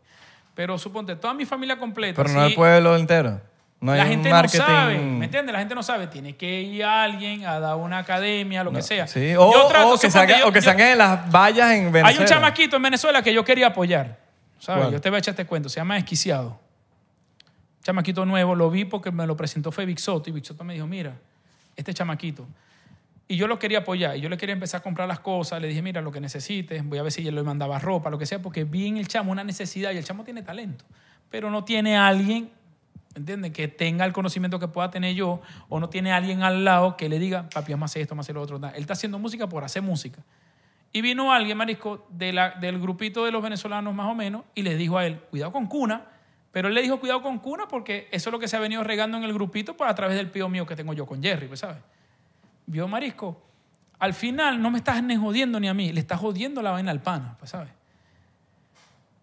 Pero 0.55 0.77
suponte, 0.79 1.17
toda 1.17 1.35
mi 1.35 1.45
familia 1.47 1.79
completa. 1.79 2.23
Pero 2.23 2.35
no 2.35 2.41
sí, 2.45 2.49
el 2.51 2.55
pueblo 2.55 2.97
entero. 2.97 3.41
No 3.81 3.93
hay 3.93 3.99
la 3.99 4.07
gente 4.07 4.31
marketing... 4.31 4.59
no 4.59 4.67
sabe, 4.67 4.99
¿me 4.99 5.25
entiendes? 5.25 5.53
La 5.53 5.59
gente 5.59 5.75
no 5.75 5.83
sabe. 5.83 6.07
Tiene 6.07 6.37
que 6.37 6.61
ir 6.63 6.85
a 6.85 7.03
alguien 7.03 7.45
a 7.47 7.59
dar 7.59 7.77
una 7.77 7.99
academia, 7.99 8.63
lo 8.63 8.73
que 8.73 8.83
sea. 8.83 9.07
Sí, 9.09 9.35
o, 9.37 9.53
Yo 9.53 9.67
trato, 9.67 9.95
o 9.95 9.99
que, 9.99 10.09
salga- 10.11 10.39
yo- 10.41 10.49
o 10.49 10.53
que 10.53 10.61
yo- 10.61 10.65
salgan 10.65 10.89
en 10.89 10.99
las 10.99 11.31
vallas 11.31 11.71
en 11.73 11.91
Venezuela. 11.91 12.09
Hay 12.09 12.19
un 12.19 12.25
chamaquito 12.27 12.77
en 12.77 12.83
Venezuela 12.83 13.23
que 13.23 13.33
yo 13.35 13.45
quería 13.45 13.69
apoyar. 13.69 14.19
¿Sabes? 14.61 14.91
Yo 14.93 15.01
te 15.01 15.11
voy 15.11 15.17
a 15.17 15.19
echar 15.19 15.33
este 15.33 15.47
cuento. 15.47 15.69
Se 15.69 15.77
llama 15.81 15.97
Esquiciado. 15.99 16.61
Chamaquito 17.83 18.25
nuevo, 18.25 18.55
lo 18.55 18.71
vi 18.71 18.85
porque 18.85 19.11
me 19.11 19.27
lo 19.27 19.37
presentó 19.37 19.73
fue 19.73 19.93
Soto 19.97 20.31
y 20.31 20.45
Soto 20.45 20.63
me 20.63 20.75
dijo, 20.75 20.87
mira, 20.87 21.15
este 21.75 21.93
chamaquito. 21.93 22.47
Y 23.29 23.37
yo 23.37 23.47
lo 23.47 23.59
quería 23.59 23.79
apoyar 23.79 24.17
y 24.17 24.21
yo 24.21 24.29
le 24.29 24.37
quería 24.37 24.53
empezar 24.53 24.81
a 24.81 24.83
comprar 24.83 25.09
las 25.09 25.21
cosas. 25.21 25.61
Le 25.63 25.69
dije, 25.69 25.81
mira, 25.81 26.01
lo 26.03 26.13
que 26.13 26.21
necesites, 26.21 26.85
voy 26.85 26.99
a 26.99 27.03
ver 27.03 27.13
si 27.13 27.27
él 27.27 27.35
le 27.35 27.43
mandaba 27.43 27.79
ropa, 27.79 28.11
lo 28.11 28.19
que 28.19 28.27
sea, 28.27 28.43
porque 28.43 28.65
vi 28.65 28.89
en 28.89 28.97
el 28.99 29.09
chamo 29.09 29.33
una 29.33 29.45
necesidad 29.45 29.93
y 29.93 29.97
el 29.97 30.05
chamo 30.05 30.25
tiene 30.25 30.43
talento, 30.43 30.85
pero 31.31 31.51
no 31.51 31.65
tiene 31.65 31.97
alguien, 31.97 32.51
¿entiendes? 33.15 33.53
Que 33.53 33.69
tenga 33.69 34.05
el 34.05 34.13
conocimiento 34.13 34.59
que 34.59 34.69
pueda 34.69 34.91
tener 34.91 35.15
yo 35.15 35.41
o 35.69 35.81
no 35.81 35.89
tiene 35.89 36.13
alguien 36.13 36.43
al 36.43 36.65
lado 36.65 36.97
que 36.97 37.09
le 37.09 37.19
diga, 37.19 37.49
papi, 37.49 37.73
hacer 37.73 38.03
esto, 38.03 38.19
hacer 38.19 38.35
lo 38.35 38.43
otro. 38.43 38.57
Él 38.57 38.81
está 38.81 38.93
haciendo 38.95 39.19
música 39.19 39.49
por 39.49 39.65
hacer 39.65 39.83
música. 39.83 40.21
Y 40.93 41.01
vino 41.01 41.33
alguien, 41.33 41.57
marisco, 41.57 42.07
de 42.11 42.35
la- 42.35 42.51
del 42.51 42.79
grupito 42.79 43.25
de 43.25 43.31
los 43.33 43.43
venezolanos 43.43 43.95
más 43.95 44.09
o 44.11 44.15
menos, 44.15 44.43
y 44.55 44.61
le 44.63 44.77
dijo 44.77 44.99
a 44.99 45.07
él, 45.07 45.21
cuidado 45.31 45.53
con 45.53 45.67
Cuna. 45.69 46.05
Pero 46.51 46.69
él 46.69 46.75
le 46.75 46.83
dijo, 46.83 47.01
cuidado 47.01 47.23
con 47.23 47.39
Cuna, 47.39 47.67
porque 47.67 48.09
eso 48.11 48.29
es 48.29 48.33
lo 48.33 48.39
que 48.39 48.47
se 48.47 48.57
ha 48.57 48.61
venido 48.61 48.85
regando 48.85 49.17
en 49.17 49.25
el 49.25 49.33
grupito 49.33 49.75
pues, 49.75 49.89
a 49.91 49.95
través 49.95 50.19
del 50.19 50.31
pío 50.31 50.51
mío 50.51 50.67
que 50.67 50.77
tengo 50.77 50.93
yo 50.93 51.07
con 51.07 51.23
Jerry, 51.23 51.47
pues, 51.49 51.61
¿sabes? 51.61 51.79
Vio 52.67 52.89
Marisco. 52.89 53.41
Al 53.99 54.15
final 54.15 54.61
no 54.61 54.71
me 54.71 54.79
estás 54.79 55.03
ni 55.03 55.17
jodiendo 55.17 55.61
ni 55.61 55.69
a 55.69 55.75
mí, 55.75 55.93
le 55.93 56.01
estás 56.01 56.19
jodiendo 56.21 56.61
la 56.63 56.71
vaina 56.73 56.91
al 56.91 57.01
pana, 57.01 57.37
pues, 57.39 57.51
¿sabes? 57.53 57.71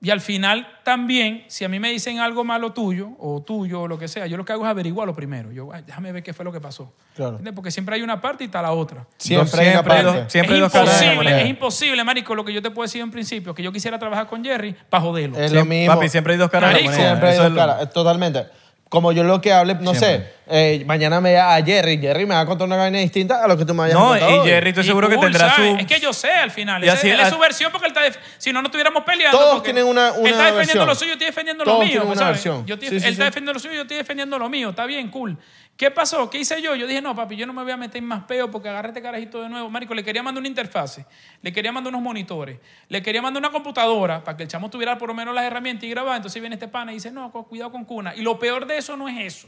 Y 0.01 0.11
al 0.11 0.21
final 0.21 0.65
también, 0.85 1.43
si 1.47 1.65
a 1.65 1.69
mí 1.69 1.77
me 1.77 1.89
dicen 1.91 2.19
algo 2.19 2.45
malo 2.45 2.71
tuyo, 2.71 3.09
o 3.19 3.41
tuyo, 3.41 3.81
o 3.81 3.87
lo 3.89 3.99
que 3.99 4.07
sea, 4.07 4.27
yo 4.27 4.37
lo 4.37 4.45
que 4.45 4.53
hago 4.53 4.63
es 4.63 4.69
averiguarlo 4.71 5.13
primero. 5.13 5.51
Yo, 5.51 5.73
"Ay, 5.73 5.83
déjame 5.85 6.13
ver 6.13 6.23
qué 6.23 6.31
fue 6.33 6.45
lo 6.45 6.53
que 6.53 6.61
pasó. 6.61 6.93
Claro. 7.15 7.31
¿Entiendes? 7.31 7.53
Porque 7.53 7.69
siempre 7.69 7.95
hay 7.95 8.01
una 8.01 8.21
parte 8.21 8.45
y 8.45 8.47
está 8.47 8.61
la 8.61 8.71
otra. 8.71 9.05
Siempre 9.17 9.59
hay 9.59 9.67
una 9.73 9.81
Siempre 9.81 9.93
hay 9.93 10.03
parte. 10.03 10.19
dos- 10.21 10.31
siempre 10.31 10.55
es 10.55 10.63
imposible, 10.63 11.41
es 11.41 11.49
imposible, 11.49 12.03
marico, 12.05 12.33
lo 12.33 12.45
que 12.45 12.53
yo 12.53 12.61
te 12.61 12.71
puedo 12.71 12.85
decir 12.85 13.01
en 13.01 13.11
principio, 13.11 13.53
que 13.53 13.61
yo 13.61 13.73
quisiera 13.73 13.99
trabajar 13.99 14.27
con 14.27 14.41
Jerry 14.41 14.73
para 14.89 15.03
joderlo. 15.03 15.37
Es 15.37 15.51
Sí, 15.51 15.57
lo 15.57 15.65
mismo. 15.65 15.93
Papi, 15.93 16.07
siempre 16.07 16.31
hay 16.33 16.39
dos 16.39 16.49
caras 16.49 16.71
Marico. 16.71 16.93
Siempre 16.93 17.29
hay 17.31 17.37
dos 17.37 17.53
caras, 17.53 17.91
totalmente. 17.91 18.45
Como 18.89 19.11
yo 19.11 19.23
lo 19.23 19.39
que 19.39 19.53
hable, 19.53 19.75
no 19.75 19.93
Siempre. 19.93 19.99
sé, 19.99 20.33
eh, 20.47 20.83
mañana 20.87 21.21
me 21.21 21.31
da 21.33 21.53
a 21.55 21.63
Jerry, 21.63 21.99
Jerry 21.99 22.25
me 22.25 22.33
va 22.33 22.41
a 22.41 22.45
contar 22.47 22.65
una 22.65 22.75
vaina 22.75 22.97
distinta 22.97 23.43
a 23.43 23.47
lo 23.47 23.55
que 23.55 23.63
tú 23.63 23.75
me 23.75 23.81
vayas 23.81 23.99
No, 23.99 24.17
y. 24.17 24.47
Jerry 24.49 24.69
estoy 24.69 24.83
seguro 24.83 25.07
que 25.07 25.15
cool, 25.15 25.25
tendrá 25.31 25.53
¿sabes? 25.53 25.73
su... 25.73 25.77
Es 25.77 25.85
que 25.85 25.99
yo 25.99 26.11
sé 26.11 26.31
al 26.31 26.49
final. 26.49 26.83
Y 26.83 26.87
Ese- 26.87 26.97
así- 26.97 27.09
él 27.11 27.19
es 27.19 27.29
su 27.29 27.37
versión 27.37 27.71
porque 27.71 27.85
él 27.85 27.93
está... 27.95 28.01
def- 28.03 28.17
Si 28.39 28.51
no, 28.51 28.63
no 28.63 28.67
estuviéramos 28.69 29.03
peleando. 29.03 29.37
Todos 29.37 29.53
porque 29.57 29.73
tienen 29.73 29.85
una- 29.91 30.07
Él 30.07 30.13
una 30.21 30.29
está 30.31 30.43
defendiendo 30.45 30.57
versión. 30.85 30.87
lo 30.87 30.95
suyo, 30.95 31.07
yo 31.09 31.13
estoy 31.13 31.27
defendiendo 31.27 31.63
Todos 31.65 31.77
lo 31.77 31.83
mío. 31.83 31.91
tienen 31.91 32.07
una 32.07 32.15
¿sabes? 32.17 32.31
versión. 32.33 32.65
Yo 32.65 32.73
estoy- 32.73 32.89
Sí, 32.89 32.93
sí, 32.93 32.95
él 32.95 33.01
sí. 33.03 33.09
está 33.13 33.25
defendiendo 33.25 33.53
lo 33.53 33.59
suyo, 33.59 33.73
yo 33.75 33.81
estoy 33.83 33.97
defendiendo 33.97 34.39
lo 34.39 34.49
mío. 34.49 34.69
Está 34.71 34.85
bien, 34.87 35.09
cool. 35.09 35.37
¿Qué 35.79 35.89
pasó? 35.91 36.29
¿Qué 36.29 36.39
hice 36.39 36.61
yo? 36.61 36.75
Yo 36.75 36.85
dije, 36.87 37.01
no, 37.01 37.15
papi, 37.15 37.37
yo 37.37 37.47
no 37.47 37.53
me 37.53 37.63
voy 37.63 37.71
a 37.71 37.77
meter 37.77 38.01
más 38.01 38.25
peo 38.25 38.51
porque 38.51 38.67
agarré 38.67 38.89
este 38.89 39.01
carajito 39.01 39.41
de 39.41 39.47
nuevo. 39.47 39.69
Marico, 39.69 39.93
le 39.93 40.03
quería 40.03 40.21
mandar 40.21 40.41
una 40.41 40.49
interfase, 40.49 41.05
le 41.41 41.53
quería 41.53 41.71
mandar 41.71 41.93
unos 41.93 42.03
monitores, 42.03 42.59
le 42.89 43.01
quería 43.01 43.21
mandar 43.21 43.39
una 43.41 43.49
computadora 43.49 44.21
para 44.21 44.35
que 44.35 44.43
el 44.43 44.49
chamo 44.49 44.69
tuviera 44.69 44.97
por 44.97 45.07
lo 45.07 45.15
menos 45.15 45.33
las 45.33 45.45
herramientas 45.45 45.85
y 45.85 45.89
grababa. 45.89 46.17
Entonces 46.17 46.41
viene 46.41 46.55
este 46.57 46.67
pana 46.67 46.91
y 46.91 46.95
dice, 46.95 47.11
no, 47.11 47.31
cu- 47.31 47.47
cuidado 47.47 47.71
con 47.71 47.85
cuna. 47.85 48.13
Y 48.13 48.23
lo 48.23 48.37
peor 48.37 48.67
de 48.67 48.77
eso 48.77 48.97
no 48.97 49.07
es 49.07 49.21
eso. 49.21 49.47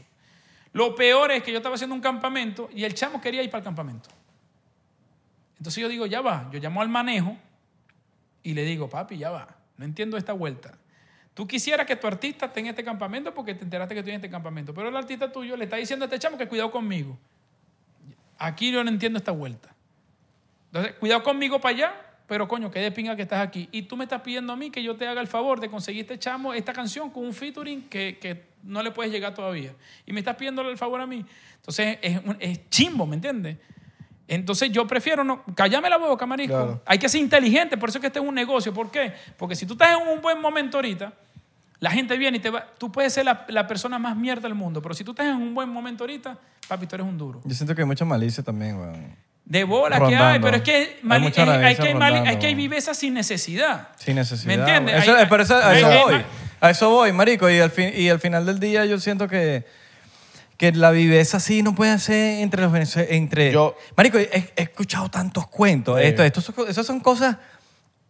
Lo 0.72 0.94
peor 0.94 1.32
es 1.32 1.42
que 1.42 1.50
yo 1.52 1.58
estaba 1.58 1.74
haciendo 1.74 1.94
un 1.94 2.00
campamento 2.00 2.70
y 2.74 2.84
el 2.84 2.94
chamo 2.94 3.20
quería 3.20 3.42
ir 3.42 3.50
para 3.50 3.58
el 3.58 3.64
campamento. 3.64 4.08
Entonces 5.58 5.82
yo 5.82 5.88
digo, 5.90 6.06
ya 6.06 6.22
va. 6.22 6.48
Yo 6.50 6.58
llamo 6.60 6.80
al 6.80 6.88
manejo 6.88 7.36
y 8.42 8.54
le 8.54 8.64
digo, 8.64 8.88
papi, 8.88 9.18
ya 9.18 9.28
va. 9.30 9.48
No 9.76 9.84
entiendo 9.84 10.16
esta 10.16 10.32
vuelta. 10.32 10.78
Tú 11.34 11.46
quisieras 11.46 11.86
que 11.86 11.96
tu 11.96 12.06
artista 12.06 12.46
esté 12.46 12.60
en 12.60 12.66
este 12.66 12.84
campamento 12.84 13.32
porque 13.32 13.54
te 13.54 13.64
enteraste 13.64 13.94
que 13.94 14.00
estoy 14.00 14.12
en 14.12 14.20
este 14.20 14.30
campamento. 14.30 14.74
Pero 14.74 14.88
el 14.88 14.96
artista 14.96 15.32
tuyo 15.32 15.56
le 15.56 15.64
está 15.64 15.76
diciendo 15.76 16.04
a 16.04 16.06
este 16.06 16.18
chamo 16.18 16.36
que 16.36 16.46
cuidado 16.46 16.70
conmigo. 16.70 17.18
Aquí 18.38 18.70
yo 18.70 18.84
no 18.84 18.90
entiendo 18.90 19.18
esta 19.18 19.32
vuelta. 19.32 19.74
Entonces, 20.66 20.94
cuidado 20.94 21.22
conmigo 21.22 21.60
para 21.60 21.74
allá, 21.74 21.94
pero 22.26 22.48
coño, 22.48 22.70
qué 22.70 22.80
de 22.80 22.92
pinga 22.92 23.16
que 23.16 23.22
estás 23.22 23.46
aquí. 23.46 23.68
Y 23.72 23.82
tú 23.82 23.96
me 23.96 24.04
estás 24.04 24.20
pidiendo 24.20 24.52
a 24.52 24.56
mí 24.56 24.70
que 24.70 24.82
yo 24.82 24.96
te 24.96 25.06
haga 25.06 25.20
el 25.20 25.26
favor 25.26 25.60
de 25.60 25.70
conseguir 25.70 26.02
este 26.02 26.18
chamo, 26.18 26.52
esta 26.52 26.72
canción 26.72 27.08
con 27.10 27.24
un 27.24 27.32
featuring 27.32 27.88
que, 27.88 28.18
que 28.20 28.44
no 28.62 28.82
le 28.82 28.90
puedes 28.90 29.12
llegar 29.12 29.34
todavía. 29.34 29.74
Y 30.06 30.12
me 30.12 30.20
estás 30.20 30.36
pidiéndole 30.36 30.70
el 30.70 30.78
favor 30.78 31.00
a 31.00 31.06
mí. 31.06 31.24
Entonces 31.56 31.98
es, 32.02 32.20
es 32.40 32.68
chimbo, 32.68 33.06
¿me 33.06 33.16
entiendes? 33.16 33.56
Entonces 34.34 34.70
yo 34.72 34.86
prefiero 34.86 35.22
no, 35.24 35.42
callame 35.54 35.90
la 35.90 35.98
boca, 35.98 36.24
marisco. 36.24 36.54
Claro. 36.54 36.82
Hay 36.86 36.98
que 36.98 37.08
ser 37.08 37.20
inteligente, 37.20 37.76
por 37.76 37.90
eso 37.90 37.98
es 37.98 38.00
que 38.00 38.06
este 38.06 38.18
es 38.18 38.24
un 38.24 38.34
negocio. 38.34 38.72
¿Por 38.72 38.90
qué? 38.90 39.12
Porque 39.36 39.54
si 39.54 39.66
tú 39.66 39.74
estás 39.74 39.90
en 40.00 40.08
un 40.08 40.22
buen 40.22 40.40
momento 40.40 40.78
ahorita, 40.78 41.12
la 41.80 41.90
gente 41.90 42.16
viene 42.16 42.38
y 42.38 42.40
te 42.40 42.48
va. 42.48 42.66
Tú 42.78 42.90
puedes 42.90 43.12
ser 43.12 43.24
la, 43.26 43.44
la 43.48 43.66
persona 43.66 43.98
más 43.98 44.16
mierda 44.16 44.42
del 44.42 44.54
mundo, 44.54 44.80
pero 44.80 44.94
si 44.94 45.04
tú 45.04 45.10
estás 45.10 45.26
en 45.26 45.34
un 45.34 45.54
buen 45.54 45.68
momento 45.68 46.04
ahorita, 46.04 46.38
papi, 46.66 46.86
tú 46.86 46.94
eres 46.94 47.06
un 47.06 47.18
duro. 47.18 47.42
Yo 47.44 47.54
siento 47.54 47.74
que 47.74 47.82
hay 47.82 47.86
mucha 47.86 48.04
malicia 48.06 48.42
también, 48.42 48.78
weón. 48.78 49.16
De 49.44 49.64
bola 49.64 49.96
que 49.96 50.00
Rondando. 50.04 50.24
hay, 50.26 50.38
pero 50.40 50.56
es 50.56 50.62
que, 50.62 50.72
Hay 50.76 50.82
es- 50.86 50.98
hay, 51.02 51.32
que 51.32 51.40
hay, 51.42 51.94
mali- 51.94 51.94
rondando. 51.94 52.30
hay 52.30 52.36
que 52.38 52.46
hay 52.46 52.54
viveza 52.54 52.94
sin 52.94 53.12
necesidad. 53.12 53.88
Sin 53.96 54.14
necesidad. 54.14 54.46
¿Me 54.46 54.54
entiendes? 54.54 55.02
Eso, 55.02 55.14
Hay- 55.16 55.26
pero 55.28 55.42
eso- 55.42 55.56
a 55.56 55.76
eso 55.76 55.88
voy. 56.06 56.22
A 56.60 56.70
eso 56.70 56.88
voy, 56.90 57.12
marico. 57.12 57.50
Y 57.50 57.58
al, 57.58 57.70
fin, 57.70 57.90
y 57.94 58.08
al 58.08 58.20
final 58.20 58.46
del 58.46 58.60
día 58.60 58.86
yo 58.86 58.98
siento 59.00 59.26
que, 59.28 59.64
que 60.62 60.70
la 60.70 60.92
viveza 60.92 61.38
así 61.38 61.60
no 61.64 61.74
puede 61.74 61.98
ser 61.98 62.40
entre 62.40 62.62
los 62.62 62.70
venezolanos. 62.70 63.12
Entre, 63.12 63.50
Yo- 63.50 63.76
marico, 63.96 64.16
he, 64.18 64.52
he 64.54 64.62
escuchado 64.62 65.10
tantos 65.10 65.48
cuentos. 65.48 65.98
Sí. 66.00 66.06
Esto, 66.06 66.22
esto, 66.22 66.40
son- 66.40 66.54
esas 66.68 66.86
son 66.86 67.00
cosas 67.00 67.38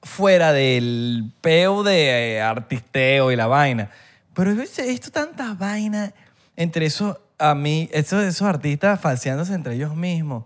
fuera 0.02 0.52
del 0.52 1.32
peo 1.40 1.82
de 1.82 2.34
eh, 2.34 2.42
artisteo 2.42 3.32
y 3.32 3.36
la 3.36 3.46
vaina. 3.46 3.90
Pero 4.34 4.54
visto- 4.54 4.82
he 4.82 4.88
visto 4.88 5.10
tantas 5.10 5.56
vainas 5.58 6.12
entre 6.54 6.84
esos, 6.84 7.16
a 7.38 7.54
mí, 7.54 7.88
esos, 7.90 8.22
esos 8.22 8.46
artistas 8.46 9.00
falseándose 9.00 9.54
entre 9.54 9.74
ellos 9.76 9.96
mismos. 9.96 10.44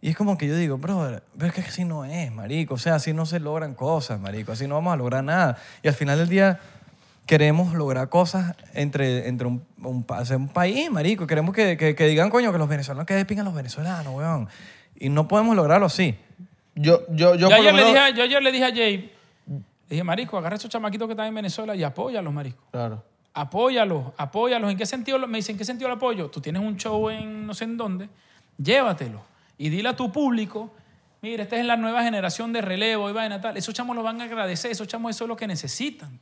Y 0.00 0.10
es 0.10 0.16
como 0.16 0.38
que 0.38 0.46
yo 0.46 0.54
digo, 0.54 0.78
brother, 0.78 1.24
pero 1.36 1.48
es 1.48 1.54
que 1.54 1.62
así 1.62 1.84
no 1.84 2.04
es, 2.04 2.30
marico. 2.30 2.74
O 2.74 2.78
sea, 2.78 2.94
así 2.94 3.12
no 3.12 3.26
se 3.26 3.40
logran 3.40 3.74
cosas, 3.74 4.20
marico. 4.20 4.52
Así 4.52 4.68
no 4.68 4.76
vamos 4.76 4.92
a 4.92 4.96
lograr 4.96 5.24
nada. 5.24 5.58
Y 5.82 5.88
al 5.88 5.94
final 5.94 6.18
del 6.18 6.28
día 6.28 6.60
queremos 7.28 7.74
lograr 7.74 8.08
cosas 8.08 8.56
entre, 8.74 9.28
entre 9.28 9.46
un, 9.46 9.62
un, 9.84 10.02
pa- 10.02 10.18
hacer 10.18 10.36
un 10.38 10.48
país, 10.48 10.90
marico. 10.90 11.26
Queremos 11.28 11.54
que, 11.54 11.76
que, 11.76 11.94
que 11.94 12.06
digan, 12.06 12.30
coño, 12.30 12.50
que 12.50 12.58
los 12.58 12.68
venezolanos, 12.68 13.06
que 13.06 13.14
despingan 13.14 13.44
los 13.44 13.54
venezolanos, 13.54 14.12
weón. 14.14 14.48
Y 14.98 15.10
no 15.10 15.28
podemos 15.28 15.54
lograrlo 15.54 15.86
así. 15.86 16.16
Yo, 16.74 17.02
yo, 17.10 17.34
yo, 17.36 17.48
Yo, 17.50 17.54
ayer 17.54 17.74
le 17.74 17.84
dije, 17.84 17.98
a- 17.98 18.10
yo 18.10 18.22
ayer 18.24 18.42
le 18.42 18.50
dije 18.50 18.64
a 18.64 18.70
Jay, 18.74 19.12
le 19.46 19.54
dije, 19.90 20.02
Marisco, 20.02 20.38
agarra 20.38 20.54
a 20.54 20.58
esos 20.58 20.70
chamaquitos 20.70 21.06
que 21.06 21.12
están 21.12 21.26
en 21.26 21.34
Venezuela 21.34 21.76
y 21.76 21.84
apóyalos, 21.84 22.32
Marisco. 22.32 22.64
Claro. 22.72 23.04
Apóyalos, 23.34 24.06
apóyalos. 24.16 24.70
¿En 24.72 24.76
qué 24.78 24.86
sentido? 24.86 25.18
lo- 25.18 25.28
Me 25.28 25.38
dicen, 25.38 25.54
¿en 25.54 25.58
qué 25.58 25.64
sentido 25.64 25.88
lo 25.88 25.94
apoyo? 25.96 26.28
Tú 26.30 26.40
tienes 26.40 26.62
un 26.62 26.76
show 26.76 27.08
en 27.10 27.46
no 27.46 27.54
sé 27.54 27.64
en 27.64 27.76
dónde, 27.76 28.08
llévatelo. 28.56 29.20
Y 29.58 29.68
dile 29.68 29.90
a 29.90 29.96
tu 29.96 30.10
público, 30.10 30.72
mira, 31.20 31.42
esta 31.42 31.56
es 31.56 31.64
la 31.66 31.76
nueva 31.76 32.02
generación 32.02 32.52
de 32.52 32.62
relevo 32.62 33.08
y 33.10 33.12
vaina 33.12 33.40
tal. 33.40 33.56
Esos 33.56 33.74
chamos 33.74 33.94
lo 33.94 34.02
van 34.02 34.20
a 34.20 34.24
agradecer, 34.24 34.70
esos 34.70 34.88
chamos 34.88 35.10
eso 35.14 35.24
es 35.24 35.28
lo 35.28 35.36
que 35.36 35.46
necesitan. 35.46 36.18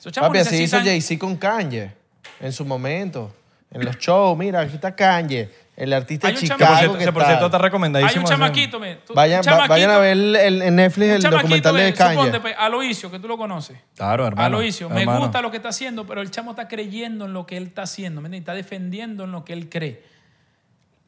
Esos 0.00 0.12
Papi, 0.12 0.38
así 0.38 0.62
hizo. 0.62 0.78
Jay-Z 0.80 1.18
con 1.18 1.36
Kanye 1.36 1.92
en 2.40 2.52
su 2.52 2.64
momento. 2.64 3.34
En 3.72 3.84
los 3.84 3.96
shows, 3.98 4.36
mira, 4.36 4.60
aquí 4.62 4.74
está 4.74 4.96
Kanye, 4.96 5.48
el 5.76 5.92
artista 5.92 6.26
de 6.26 6.34
Que 6.34 6.40
por 6.40 6.48
Chicago. 6.56 6.76
cierto, 6.78 6.98
que 6.98 7.04
que 7.04 7.12
por 7.12 7.24
cierto 7.24 7.46
está 7.46 7.58
recomendadísimo. 7.58 8.20
Hay 8.20 8.24
un 8.24 8.28
chamaquito, 8.38 8.80
me, 8.80 8.96
tú- 8.96 9.14
Vayan, 9.14 9.40
un 9.46 9.52
va- 9.52 9.66
vayan 9.68 9.90
a 9.90 9.92
chamaquito- 9.94 10.00
ver 10.00 10.10
el- 10.12 10.36
el- 10.36 10.62
en 10.62 10.76
Netflix 10.76 11.08
el 11.10 11.22
chamaquito, 11.22 11.42
documental 11.42 11.76
de 11.76 11.94
Kanye. 11.94 12.14
suponte, 12.16 12.40
pues, 12.40 12.54
Aloisio, 12.58 13.10
que 13.12 13.18
tú 13.20 13.28
lo 13.28 13.36
conoces. 13.38 13.78
Claro, 13.94 14.26
hermano. 14.26 14.46
Aloisio, 14.46 14.88
me 14.90 15.02
hermano. 15.02 15.20
gusta 15.20 15.40
lo 15.40 15.50
que 15.52 15.58
está 15.58 15.68
haciendo, 15.68 16.04
pero 16.06 16.20
el 16.20 16.30
chamo 16.32 16.50
está 16.50 16.66
creyendo 16.66 17.26
en 17.26 17.32
lo 17.32 17.46
que 17.46 17.56
él 17.56 17.64
está 17.68 17.82
haciendo, 17.82 18.20
¿me 18.20 18.26
entiendes? 18.26 18.42
Está 18.48 18.54
defendiendo 18.54 19.22
en 19.24 19.30
lo 19.32 19.44
que 19.44 19.52
él 19.52 19.68
cree. 19.68 20.02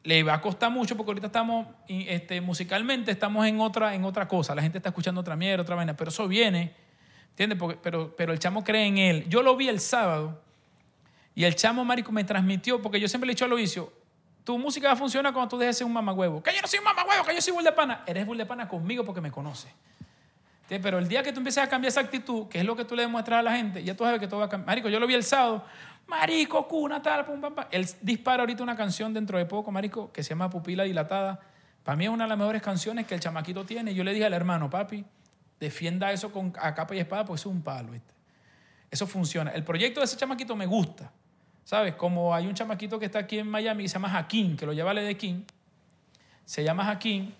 Le 0.03 0.23
va 0.23 0.35
a 0.35 0.41
costar 0.41 0.69
mucho 0.71 0.95
porque 0.97 1.11
ahorita 1.11 1.27
estamos, 1.27 1.67
este, 1.89 2.39
musicalmente 2.41 3.11
estamos 3.11 3.45
en 3.47 3.59
otra, 3.59 3.93
en 3.95 4.03
otra 4.05 4.27
cosa. 4.27 4.53
La 4.55 4.61
gente 4.61 4.77
está 4.77 4.89
escuchando 4.89 5.19
otra 5.21 5.35
mierda, 5.35 5.61
otra 5.63 5.75
vaina, 5.75 5.95
pero 5.97 6.09
eso 6.09 6.27
viene, 6.27 6.73
¿entiendes? 7.33 7.57
Porque- 7.59 7.79
pero, 7.81 8.15
pero 8.15 8.31
el 8.33 8.39
chamo 8.39 8.63
cree 8.63 8.85
en 8.87 8.97
él. 8.97 9.25
Yo 9.29 9.43
lo 9.43 9.55
vi 9.55 9.67
el 9.69 9.79
sábado 9.79 10.41
y 11.35 11.43
el 11.43 11.55
chamo, 11.55 11.83
marico, 11.83 12.11
me 12.11 12.23
transmitió, 12.23 12.81
porque 12.81 12.99
yo 12.99 13.07
siempre 13.07 13.27
le 13.27 13.33
he 13.33 13.35
dicho 13.35 13.45
a 13.45 13.47
Aloisio, 13.47 13.91
tu 14.43 14.57
música 14.57 14.87
va 14.87 14.93
a 14.93 14.97
funcionar 14.97 15.33
cuando 15.33 15.49
tú 15.49 15.57
dejes 15.57 15.75
de 15.75 15.77
ser 15.79 15.87
un 15.87 15.93
mamagüevo. 15.93 16.43
Que 16.43 16.53
yo 16.53 16.61
no 16.61 16.67
soy 16.67 16.79
un 16.79 16.85
mamagüevo, 16.85 17.23
que 17.23 17.33
yo 17.33 17.41
soy 17.41 17.53
bull 17.53 17.63
de 17.63 17.71
pana. 17.71 18.03
Eres 18.05 18.25
bull 18.25 18.37
de 18.37 18.45
pana 18.45 18.67
conmigo 18.67 19.03
porque 19.05 19.21
me 19.21 19.31
conoces. 19.31 19.71
Pero 20.67 20.97
el 20.97 21.07
día 21.07 21.21
que 21.21 21.31
tú 21.31 21.39
empieces 21.39 21.63
a 21.63 21.69
cambiar 21.69 21.89
esa 21.89 21.99
actitud, 22.01 22.47
que 22.47 22.59
es 22.59 22.65
lo 22.65 22.75
que 22.75 22.83
tú 22.83 22.95
le 22.95 23.03
demuestras 23.03 23.39
a 23.39 23.43
la 23.43 23.55
gente, 23.55 23.83
ya 23.83 23.95
tú 23.95 24.03
sabes 24.03 24.19
que 24.19 24.27
todo 24.27 24.39
va 24.39 24.47
a 24.47 24.49
cambiar. 24.49 24.67
Marico, 24.67 24.89
yo 24.89 24.99
lo 24.99 25.05
vi 25.05 25.13
el 25.13 25.23
sábado. 25.23 25.63
Marico, 26.07 26.67
cuna, 26.67 27.01
tal, 27.01 27.25
pum, 27.25 27.39
pam, 27.39 27.53
pam. 27.53 27.65
Él 27.71 27.87
dispara 28.01 28.41
ahorita 28.41 28.63
una 28.63 28.75
canción 28.75 29.13
dentro 29.13 29.37
de 29.37 29.45
poco, 29.45 29.71
Marico, 29.71 30.11
que 30.11 30.23
se 30.23 30.29
llama 30.31 30.49
Pupila 30.49 30.83
Dilatada. 30.83 31.39
Para 31.83 31.95
mí 31.95 32.05
es 32.05 32.09
una 32.09 32.23
de 32.25 32.29
las 32.29 32.37
mejores 32.37 32.61
canciones 32.61 33.05
que 33.05 33.13
el 33.13 33.19
chamaquito 33.19 33.65
tiene. 33.65 33.93
Yo 33.93 34.03
le 34.03 34.13
dije 34.13 34.25
al 34.25 34.33
hermano, 34.33 34.69
papi, 34.69 35.05
defienda 35.63 36.11
eso 36.11 36.31
con, 36.31 36.53
a 36.59 36.75
capa 36.75 36.95
y 36.95 36.99
espada 36.99 37.25
porque 37.25 37.39
eso 37.39 37.49
es 37.49 37.55
un 37.55 37.61
palo, 37.61 37.91
¿viste? 37.91 38.13
Eso 38.91 39.07
funciona. 39.07 39.51
El 39.51 39.63
proyecto 39.63 40.01
de 40.01 40.05
ese 40.05 40.17
chamaquito 40.17 40.55
me 40.55 40.67
gusta. 40.67 41.11
¿Sabes? 41.63 41.95
Como 41.95 42.35
hay 42.35 42.45
un 42.45 42.53
chamaquito 42.53 42.99
que 42.99 43.05
está 43.05 43.19
aquí 43.19 43.39
en 43.39 43.47
Miami 43.47 43.83
que 43.83 43.89
se 43.89 43.93
llama 43.93 44.09
Jaquín, 44.09 44.57
que 44.57 44.65
lo 44.65 44.73
lleva 44.73 44.93
de 44.93 45.17
King. 45.17 45.43
Se 46.45 46.63
llama 46.63 46.83
Jaquín. 46.85 47.33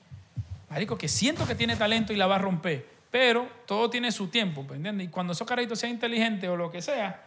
Marico, 0.70 0.98
que 0.98 1.08
siento 1.08 1.46
que 1.46 1.54
tiene 1.54 1.76
talento 1.76 2.14
y 2.14 2.16
la 2.16 2.26
va 2.26 2.36
a 2.36 2.40
romper. 2.40 2.88
Pero 3.12 3.48
todo 3.68 3.90
tiene 3.90 4.12
su 4.12 4.30
tiempo, 4.30 4.64
¿me 4.64 4.78
¿entiendes? 4.78 5.08
Y 5.08 5.10
cuando 5.12 5.34
esos 5.34 5.48
carajitos 5.48 5.78
sean 5.78 5.92
inteligentes 5.92 6.50
o 6.50 6.56
lo 6.56 6.72
que 6.72 6.82
sea, 6.82 7.22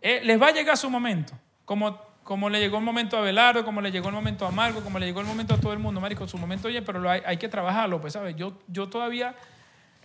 eh, 0.00 0.20
les 0.24 0.40
va 0.40 0.46
a 0.46 0.52
llegar 0.52 0.76
su 0.76 0.88
momento. 0.88 1.34
Como, 1.66 2.00
como 2.22 2.48
le 2.48 2.60
llegó 2.60 2.78
el 2.78 2.84
momento 2.84 3.18
a 3.18 3.20
Belardo, 3.20 3.64
como 3.64 3.82
le 3.82 3.90
llegó 3.90 4.08
el 4.08 4.14
momento 4.14 4.46
a 4.46 4.50
Marco, 4.50 4.80
como 4.80 4.98
le 4.98 5.04
llegó 5.04 5.20
el 5.20 5.26
momento 5.26 5.54
a 5.54 5.58
todo 5.58 5.74
el 5.74 5.80
mundo, 5.80 6.00
Marico, 6.00 6.26
su 6.26 6.38
momento 6.38 6.68
oye, 6.68 6.80
pero 6.80 7.10
hay, 7.10 7.20
hay 7.26 7.36
que 7.36 7.48
trabajarlo, 7.48 8.00
pues, 8.00 8.14
¿sabes? 8.14 8.36
Yo, 8.36 8.54
yo 8.68 8.88
todavía 8.88 9.34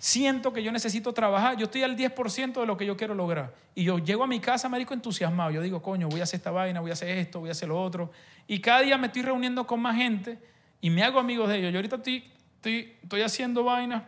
siento 0.03 0.51
que 0.51 0.61
yo 0.61 0.69
necesito 0.73 1.13
trabajar. 1.13 1.55
Yo 1.55 1.63
estoy 1.63 1.81
al 1.83 1.95
10% 1.95 2.59
de 2.59 2.65
lo 2.67 2.75
que 2.75 2.85
yo 2.85 2.97
quiero 2.97 3.15
lograr. 3.15 3.53
Y 3.73 3.85
yo 3.85 3.99
llego 3.99 4.25
a 4.25 4.27
mi 4.27 4.41
casa, 4.41 4.67
marico, 4.67 4.93
entusiasmado. 4.93 5.51
Yo 5.51 5.61
digo, 5.61 5.81
coño, 5.81 6.09
voy 6.09 6.19
a 6.19 6.23
hacer 6.23 6.39
esta 6.39 6.51
vaina, 6.51 6.81
voy 6.81 6.89
a 6.89 6.93
hacer 6.93 7.07
esto, 7.17 7.39
voy 7.39 7.47
a 7.47 7.53
hacer 7.53 7.69
lo 7.69 7.81
otro. 7.81 8.11
Y 8.45 8.59
cada 8.59 8.81
día 8.81 8.97
me 8.97 9.07
estoy 9.07 9.21
reuniendo 9.21 9.65
con 9.65 9.79
más 9.79 9.95
gente 9.95 10.37
y 10.81 10.89
me 10.89 11.03
hago 11.03 11.19
amigos 11.19 11.47
de 11.47 11.59
ellos. 11.59 11.71
Yo 11.71 11.77
ahorita 11.77 11.95
estoy, 11.95 12.29
estoy, 12.55 12.97
estoy 13.01 13.21
haciendo 13.21 13.63
vainas 13.63 14.03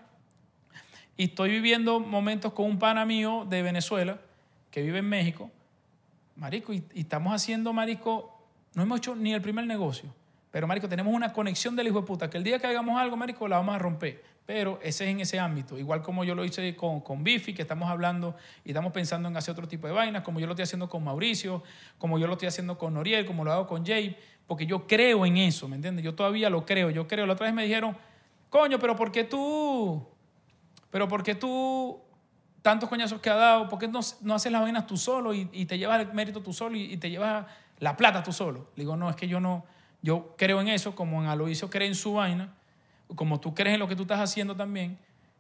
y 1.16 1.24
estoy 1.24 1.52
viviendo 1.52 2.02
momentos 2.02 2.52
con 2.52 2.66
un 2.66 2.78
pana 2.78 3.06
mío 3.06 3.48
de 3.50 3.62
Venezuela 3.62 4.20
que 4.72 4.82
vive 4.82 5.00
en 5.00 5.08
México. 5.08 5.50
Marico, 6.36 6.74
y, 6.74 6.84
y 6.94 7.00
estamos 7.00 7.34
haciendo, 7.34 7.72
marico, 7.72 8.38
no 8.74 8.84
hemos 8.84 8.98
hecho 8.98 9.16
ni 9.16 9.34
el 9.34 9.42
primer 9.42 9.66
negocio. 9.66 10.14
Pero, 10.52 10.68
marico, 10.68 10.90
tenemos 10.90 11.14
una 11.14 11.32
conexión 11.32 11.74
del 11.78 11.88
hijo 11.88 12.02
de 12.02 12.08
puta, 12.08 12.30
que 12.30 12.38
el 12.38 12.44
día 12.44 12.60
que 12.60 12.68
hagamos 12.68 13.00
algo, 13.00 13.16
marico, 13.16 13.48
la 13.48 13.56
vamos 13.56 13.76
a 13.76 13.80
romper. 13.80 14.35
Pero 14.46 14.80
ese 14.84 15.06
es 15.06 15.10
en 15.10 15.20
ese 15.20 15.40
ámbito. 15.40 15.78
Igual 15.78 16.04
como 16.04 16.24
yo 16.24 16.36
lo 16.36 16.46
hice 16.46 16.76
con, 16.76 17.02
con 17.02 17.24
Bifi, 17.24 17.54
que 17.54 17.64
estamos 17.64 17.90
hablando 17.90 18.36
y 18.64 18.70
estamos 18.70 18.92
pensando 18.92 19.28
en 19.28 19.36
hacer 19.36 19.54
otro 19.54 19.68
tipo 19.68 19.88
de 19.88 19.94
vainas, 19.94 20.22
como 20.22 20.40
yo 20.40 20.46
lo 20.46 20.54
estoy 20.54 20.64
haciendo 20.64 20.88
con 20.88 21.04
Mauricio, 21.04 21.64
como 21.98 22.20
yo 22.20 22.28
lo 22.28 22.34
estoy 22.34 22.48
haciendo 22.48 22.78
con 22.78 22.94
Noriel, 22.94 23.26
como 23.26 23.44
lo 23.44 23.52
hago 23.52 23.66
con 23.66 23.86
Jay, 23.86 24.16
porque 24.46 24.68
yo 24.68 24.86
creo 24.86 25.26
en 25.26 25.38
eso, 25.38 25.68
¿me 25.68 25.78
entiendes? 25.78 26.06
Yo 26.06 26.14
todavía 26.14 26.52
lo 26.52 26.66
creo, 26.66 26.92
yo 26.92 27.08
creo. 27.08 27.26
La 27.26 27.34
otra 27.34 27.48
vez 27.48 27.56
me 27.56 27.64
dijeron, 27.64 27.98
coño, 28.50 28.78
pero 28.78 28.96
¿por 28.96 29.12
qué 29.12 29.24
tú? 29.24 30.08
Pero 30.92 31.08
¿por 31.08 31.24
qué 31.24 31.34
tú 31.34 32.00
tantos 32.62 32.88
coñazos 32.88 33.20
que 33.20 33.32
ha 33.32 33.36
dado? 33.36 33.68
¿Por 33.68 33.80
qué 33.80 33.88
no, 33.88 34.00
no 34.22 34.36
haces 34.36 34.52
las 34.52 34.62
vainas 34.62 34.86
tú 34.86 34.96
solo 34.96 35.34
y, 35.34 35.46
te 35.66 35.80
llevas 35.80 36.02
el 36.02 36.14
mérito 36.14 36.42
tú 36.42 36.54
solo 36.54 36.78
y, 36.78 36.94
y 36.94 36.98
te 36.98 37.10
llevas 37.10 37.48
la 37.80 37.98
plata 37.98 38.22
tú 38.22 38.32
solo? 38.32 38.70
Le 38.76 38.84
digo, 38.84 38.96
no, 38.96 39.10
es 39.10 39.16
que 39.16 39.28
yo 39.28 39.40
no, 39.40 39.66
yo 40.04 40.36
creo 40.38 40.62
en 40.62 40.68
eso, 40.68 40.96
como 40.96 41.24
en 41.24 41.30
Aloisio 41.30 41.72
cree 41.72 41.88
en 41.88 41.96
su 41.96 42.14
vaina, 42.14 42.54
como 43.14 43.40
tú 43.40 43.54
crees 43.54 43.76
en 43.76 43.80
lo 43.80 43.88
que 43.88 43.96
tú 43.96 44.04
estás 44.04 44.20
haciendo 44.20 44.56
también, 44.56 44.98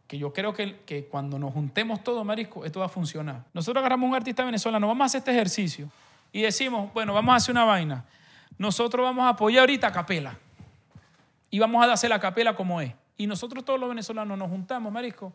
que 0.08 0.18
yo 0.20 0.32
creo 0.34 0.54
que, 0.54 0.80
que 0.86 1.06
cuando 1.06 1.40
nos 1.40 1.54
juntemos 1.54 2.04
todos, 2.04 2.24
marisco, 2.24 2.64
esto 2.66 2.80
va 2.80 2.86
a 2.86 2.90
funcionar. 2.90 3.44
Nosotros 3.54 3.82
agarramos 3.82 4.08
un 4.08 4.16
artista 4.16 4.44
venezolano, 4.46 4.88
vamos 4.88 5.04
a 5.04 5.06
hacer 5.06 5.20
este 5.20 5.32
ejercicio 5.32 5.90
y 6.32 6.42
decimos, 6.42 6.94
bueno, 6.94 7.14
vamos 7.14 7.34
a 7.34 7.36
hacer 7.38 7.54
una 7.54 7.64
vaina. 7.66 8.06
Nosotros 8.58 9.04
vamos 9.04 9.26
a 9.26 9.30
apoyar 9.30 9.62
ahorita 9.62 9.88
a 9.88 9.92
Capela 9.92 10.38
y 11.50 11.60
vamos 11.60 11.84
a 11.84 11.92
hacer 11.92 12.10
la 12.10 12.20
capela 12.20 12.56
como 12.56 12.82
es. 12.82 12.92
Y 13.18 13.28
nosotros 13.28 13.64
todos 13.64 13.80
los 13.80 13.88
venezolanos 13.90 14.38
nos 14.38 14.50
juntamos, 14.50 14.92
marisco, 14.92 15.34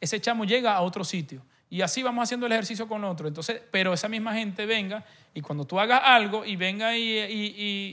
ese 0.00 0.20
chamo 0.20 0.44
llega 0.44 0.74
a 0.74 0.82
otro 0.82 1.04
sitio. 1.04 1.42
Y 1.70 1.80
así 1.82 2.02
vamos 2.02 2.22
haciendo 2.22 2.46
el 2.46 2.52
ejercicio 2.52 2.86
con 2.88 3.02
otro. 3.04 3.28
Entonces, 3.28 3.60
pero 3.70 3.92
esa 3.92 4.08
misma 4.08 4.34
gente 4.34 4.64
venga 4.66 5.04
y 5.34 5.40
cuando 5.40 5.64
tú 5.66 5.78
hagas 5.80 6.00
algo 6.04 6.44
y 6.44 6.56
venga 6.56 6.96
y, 6.96 7.18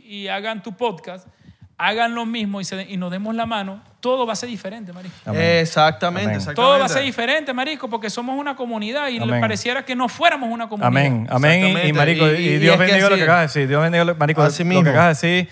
y- 0.06 0.28
hagan 0.28 0.64
tu 0.64 0.74
podcast, 0.76 1.28
hagan 1.78 2.16
lo 2.16 2.26
mismo 2.26 2.62
y, 2.62 2.66
se- 2.66 2.86
y 2.90 2.98
nos 2.98 3.12
demos 3.12 3.36
la 3.36 3.46
mano, 3.46 3.82
todo 4.00 4.26
va 4.26 4.34
a 4.34 4.36
ser 4.36 4.50
diferente, 4.50 4.94
marisco. 4.94 5.18
Exactamente, 5.34 6.26
Amén. 6.26 6.36
exactamente. 6.38 6.56
Todo 6.62 6.80
va 6.80 6.86
a 6.86 6.90
ser 6.90 7.04
diferente, 7.04 7.54
marisco, 7.54 7.90
porque 7.90 8.10
somos 8.10 8.38
una 8.40 8.56
comunidad 8.56 9.08
y 9.10 9.20
le 9.20 9.40
pareciera 9.40 9.84
que 9.84 9.96
no 9.96 10.08
fuéramos 10.08 10.50
una 10.50 10.70
comunidad. 10.70 10.88
Amén, 10.88 11.28
amén. 11.30 11.88
Y, 11.88 11.92
marico, 11.94 12.28
y, 12.28 12.36
Y- 12.36 12.48
y 12.54 12.58
Dios 12.60 12.78
bendiga 12.78 13.10
lo 13.10 13.16
que 13.16 13.24
acabas 13.24 13.42
de 13.54 13.60
decir. 13.60 13.68
Dios 13.68 13.82
bendiga, 13.82 14.06
lo, 14.06 14.16
marico, 14.16 14.42
Así 14.42 14.64
lo 14.64 14.70
mismo. 14.70 14.84
que 14.84 14.90
acabas 14.92 15.22
de 15.22 15.28
decir 15.28 15.50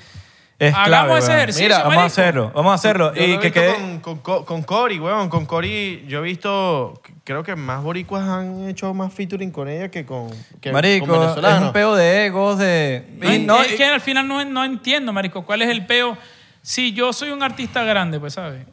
es 0.59 0.73
Hagamos 0.73 0.87
clave, 0.87 1.17
ese 1.19 1.27
weón. 1.27 1.37
ejercicio, 1.39 1.65
Mira, 1.65 1.77
Vamos 1.79 1.93
a 1.93 1.95
marico. 1.95 2.05
hacerlo, 2.05 2.51
vamos 2.55 2.71
a 2.71 2.75
hacerlo. 2.75 3.13
Yo 3.15 3.23
y 3.23 3.27
lo 3.27 3.33
he 3.33 3.39
que 3.39 3.47
visto 3.49 3.59
quede... 3.61 3.73
con, 3.73 3.99
con, 3.99 4.17
Co- 4.19 4.45
con 4.45 4.63
Cory, 4.63 4.99
weón. 4.99 5.29
Con 5.29 5.45
Cory 5.45 6.05
yo 6.07 6.19
he 6.19 6.21
visto, 6.21 7.01
creo 7.23 7.43
que 7.43 7.55
más 7.55 7.83
boricuas 7.83 8.23
han 8.27 8.67
hecho 8.69 8.93
más 8.93 9.13
featuring 9.13 9.51
con 9.51 9.67
ella 9.67 9.89
que 9.89 10.05
con, 10.05 10.29
que 10.61 10.71
Marico, 10.71 11.07
con 11.07 11.15
es 11.15 11.21
venezolanos. 11.21 11.67
un 11.67 11.73
peo 11.73 11.95
de 11.95 12.25
egos, 12.27 12.57
de... 12.59 13.05
No, 13.19 13.33
y 13.33 13.39
no- 13.39 13.61
es 13.61 13.73
que 13.73 13.85
al 13.85 13.99
final 14.01 14.27
no, 14.27 14.43
no 14.45 14.63
entiendo, 14.63 15.11
marico, 15.11 15.43
cuál 15.45 15.61
es 15.63 15.69
el 15.69 15.85
peo. 15.85 16.17
Si 16.61 16.93
yo 16.93 17.11
soy 17.11 17.31
un 17.31 17.43
artista 17.43 17.83
grande, 17.83 18.19
pues, 18.19 18.33
¿sabes? 18.33 18.65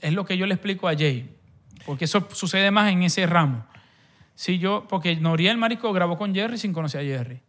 Es 0.00 0.12
lo 0.12 0.24
que 0.24 0.36
yo 0.36 0.46
le 0.46 0.54
explico 0.54 0.88
a 0.88 0.94
Jay. 0.94 1.30
Porque 1.86 2.06
eso 2.06 2.26
sucede 2.32 2.70
más 2.70 2.90
en 2.90 3.02
ese 3.02 3.26
ramo. 3.26 3.64
Si 4.34 4.58
yo, 4.58 4.84
porque 4.88 5.14
Noriel, 5.16 5.56
marico, 5.58 5.92
grabó 5.92 6.18
con 6.18 6.34
Jerry 6.34 6.58
sin 6.58 6.72
conocer 6.72 7.02
a 7.02 7.04
Jerry. 7.04 7.40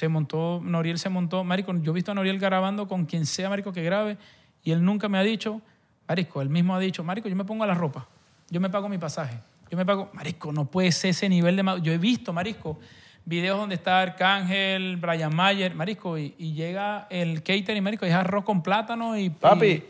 Se 0.00 0.08
montó, 0.08 0.62
Noriel 0.64 0.98
se 0.98 1.10
montó, 1.10 1.44
marico, 1.44 1.74
yo 1.82 1.92
he 1.92 1.94
visto 1.94 2.10
a 2.10 2.14
Noriel 2.14 2.38
grabando 2.38 2.88
con 2.88 3.04
quien 3.04 3.26
sea, 3.26 3.50
marico, 3.50 3.70
que 3.70 3.82
grabe, 3.82 4.16
y 4.64 4.70
él 4.70 4.82
nunca 4.82 5.10
me 5.10 5.18
ha 5.18 5.22
dicho, 5.22 5.60
marico, 6.08 6.40
él 6.40 6.48
mismo 6.48 6.74
ha 6.74 6.78
dicho, 6.78 7.04
marico, 7.04 7.28
yo 7.28 7.36
me 7.36 7.44
pongo 7.44 7.64
a 7.64 7.66
la 7.66 7.74
ropa, 7.74 8.06
yo 8.48 8.62
me 8.62 8.70
pago 8.70 8.88
mi 8.88 8.96
pasaje, 8.96 9.36
yo 9.70 9.76
me 9.76 9.84
pago, 9.84 10.08
marico, 10.14 10.52
no 10.52 10.64
puede 10.64 10.90
ser 10.90 11.10
ese 11.10 11.28
nivel 11.28 11.54
de... 11.54 11.62
Yo 11.82 11.92
he 11.92 11.98
visto, 11.98 12.32
marico, 12.32 12.78
videos 13.26 13.58
donde 13.58 13.74
está 13.74 14.00
Arcángel, 14.00 14.96
Brian 14.96 15.36
Mayer, 15.36 15.74
marico, 15.74 16.16
y, 16.16 16.34
y 16.38 16.54
llega 16.54 17.06
el 17.10 17.42
catering, 17.42 17.84
marico, 17.84 18.06
y 18.06 18.08
es 18.08 18.14
arroz 18.14 18.44
con 18.44 18.62
plátano 18.62 19.18
y... 19.18 19.28
Papi, 19.28 19.66
y- 19.66 19.84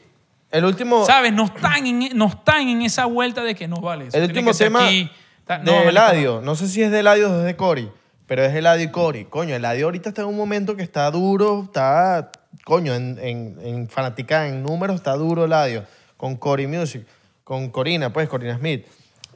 el 0.50 0.64
último, 0.64 1.04
¿Sabes? 1.06 1.32
No 1.32 1.44
están, 1.44 1.86
en, 1.86 2.18
no 2.18 2.26
están 2.26 2.66
en 2.68 2.82
esa 2.82 3.04
vuelta 3.06 3.44
de 3.44 3.54
que 3.54 3.68
no 3.68 3.76
vale. 3.76 4.08
eso 4.08 4.18
el 4.18 4.24
último 4.24 4.52
tema 4.52 4.84
aquí. 4.84 5.08
No, 5.62 5.82
Eladio, 5.82 6.40
no 6.40 6.56
sé 6.56 6.66
si 6.66 6.82
es 6.82 6.90
de 6.90 6.98
Eladio 6.98 7.30
o 7.30 7.38
es 7.38 7.44
de 7.44 7.54
Cory, 7.54 7.88
pero 8.30 8.44
es 8.44 8.54
Eladio 8.54 8.84
y 8.84 8.90
Cory. 8.92 9.24
Coño, 9.24 9.56
Eladio 9.56 9.86
ahorita 9.86 10.10
está 10.10 10.22
en 10.22 10.28
un 10.28 10.36
momento 10.36 10.76
que 10.76 10.84
está 10.84 11.10
duro, 11.10 11.64
está, 11.64 12.30
coño, 12.64 12.94
en, 12.94 13.18
en, 13.20 13.58
en 13.60 13.88
fanaticada, 13.88 14.46
en 14.46 14.62
números, 14.62 14.94
está 14.94 15.14
duro 15.16 15.46
Eladio, 15.46 15.82
con 16.16 16.36
Cory 16.36 16.68
Music, 16.68 17.04
con 17.42 17.70
Corina, 17.70 18.12
pues, 18.12 18.28
Corina 18.28 18.56
Smith. 18.56 18.86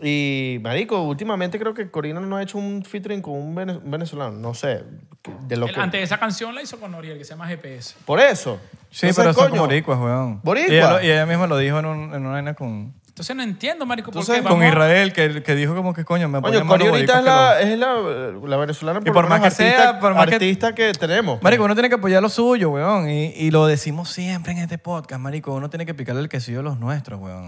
Y, 0.01 0.59
marico, 0.63 1.03
últimamente 1.03 1.59
creo 1.59 1.75
que 1.75 1.91
Corina 1.91 2.21
no 2.21 2.37
ha 2.37 2.43
hecho 2.45 2.57
un 2.57 2.85
featuring 2.85 3.21
con 3.21 3.35
un 3.35 3.53
vene- 3.57 3.79
un 3.85 3.91
venezolano, 3.91 4.39
no 4.39 4.55
sé, 4.55 4.85
de 5.49 5.57
lo 5.57 5.67
el- 5.67 5.75
que... 5.75 5.81
Antes 5.81 5.99
de 5.99 6.05
esa 6.05 6.19
canción 6.19 6.55
la 6.55 6.63
hizo 6.63 6.79
con 6.79 6.93
Noriel, 6.93 7.19
que 7.19 7.25
se 7.25 7.31
llama 7.31 7.49
GPS. 7.49 7.97
Por 8.05 8.21
eso. 8.21 8.61
Sí, 8.93 9.09
Entonces, 9.09 9.17
pero 9.17 9.33
son 9.35 9.49
coño, 9.51 9.63
boricuas, 9.63 9.99
weón. 9.99 10.41
Boricua. 10.45 10.73
Y 10.73 10.77
ella, 10.77 10.91
lo- 10.93 11.03
y 11.03 11.11
ella 11.11 11.27
misma 11.27 11.49
lo 11.49 11.59
dijo 11.59 11.81
en, 11.81 11.87
un- 11.87 12.15
en 12.15 12.21
una 12.21 12.31
vaina 12.35 12.55
con, 12.55 12.95
Entonces 13.15 13.37
no 13.37 13.45
entiendo, 13.45 13.87
marico, 13.87 14.11
por 14.11 14.23
Entonces, 14.23 14.43
qué 14.43 14.49
con 14.49 14.59
vamos 14.59 14.65
a- 14.65 14.69
Israel, 14.71 15.13
que, 15.13 15.43
que 15.45 15.55
dijo 15.55 15.73
como 15.77 15.95
que 15.95 16.05
coño, 16.05 16.29
me 16.29 16.43
Coño, 16.43 16.67
Cory 16.67 16.85
los 16.85 16.93
ahorita 16.95 17.19
es 17.21 17.25
la, 17.25 17.61
es 17.61 17.79
la, 17.79 17.95
la 18.45 18.57
venezolana 18.57 18.99
Y 19.07 19.11
por 19.13 19.23
lo 19.23 19.29
más 19.31 19.41
que 19.41 19.51
sea, 19.53 19.71
artista, 19.83 20.01
por 20.01 20.15
más 20.17 20.27
que- 20.27 20.35
artista 20.35 20.75
que, 20.75 20.93
tenemos. 20.95 21.41
Marico, 21.41 21.63
uno 21.63 21.75
tiene 21.75 21.89
que 21.89 21.95
apoyar 21.95 22.21
lo 22.21 22.29
suyo, 22.29 22.71
weón. 22.71 23.09
Y, 23.09 23.27
y 23.37 23.53
lo 23.53 23.67
decimos 23.67 24.09
siempre 24.11 24.51
en 24.51 24.59
este 24.59 24.79
podcast, 24.79 25.21
marico. 25.21 25.55
Uno 25.55 25.71
tiene 25.71 25.87
que 25.87 25.95
picarle 25.95 26.23
el 26.23 26.29
quesillo 26.29 26.59
a 26.59 26.63
los 26.65 26.81
nuestros, 26.81 27.21
weón. 27.21 27.47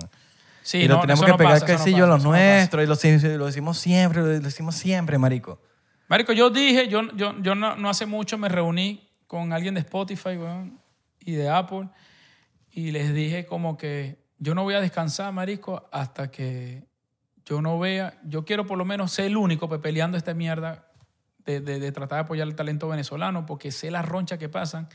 Sí, 0.63 0.79
y 0.79 0.87
lo 0.89 0.95
no, 0.95 1.01
tenemos 1.01 1.19
eso 1.19 1.27
que 1.27 1.33
no 1.33 1.37
pegar 1.39 1.53
pasa, 1.55 1.65
eso 1.67 1.73
no 1.73 1.79
quesillo 1.85 1.97
a 1.97 2.01
pasa, 2.07 2.13
los 2.13 2.19
eso 2.21 2.29
no 2.29 2.33
pasa. 2.33 2.55
nuestros. 2.55 2.85
y 2.85 2.87
lo, 2.87 2.95
si- 2.95 3.37
lo 3.37 3.47
decimos 3.47 3.79
siempre, 3.79 4.21
lo 4.23 4.29
decimos 4.29 4.75
siempre, 4.77 5.19
marico. 5.19 5.61
Marico, 6.07 6.33
yo 6.33 6.51
dije, 6.51 6.87
yo, 6.87 7.03
yo, 7.17 7.35
yo 7.43 7.57
no, 7.57 7.75
no 7.75 7.91
hace 7.91 8.07
mucho 8.07 8.39
me 8.39 8.49
reuní 8.49 9.11
con 9.27 9.53
alguien 9.53 9.75
de 9.75 9.81
Spotify, 9.81 10.37
weón, 10.37 10.79
y 11.19 11.33
de 11.33 11.49
Apple, 11.51 11.89
y 12.71 12.93
les 12.93 13.13
dije 13.13 13.47
como 13.47 13.77
que 13.77 14.25
yo 14.39 14.55
no 14.55 14.63
voy 14.63 14.75
a 14.75 14.81
descansar, 14.81 15.33
marico, 15.33 15.89
hasta 15.93 16.31
que 16.31 16.85
yo 17.45 17.63
no 17.63 17.79
vea, 17.79 18.21
yo 18.25 18.45
quiero 18.45 18.67
por 18.67 18.77
lo 18.77 18.85
menos 18.85 19.13
ser 19.13 19.27
el 19.27 19.37
único 19.37 19.69
peleando 19.81 20.19
esta 20.19 20.35
mierda 20.35 20.87
de, 21.45 21.93
tratar 21.93 22.19
de 22.19 22.25
apoyar 22.25 22.49
el 22.49 22.57
talento 22.57 22.89
venezolano, 22.89 23.47
porque 23.47 23.71
sé 23.71 23.91
las 23.91 24.05
ronchas 24.05 24.39
que 24.39 24.49
pasan, 24.49 24.89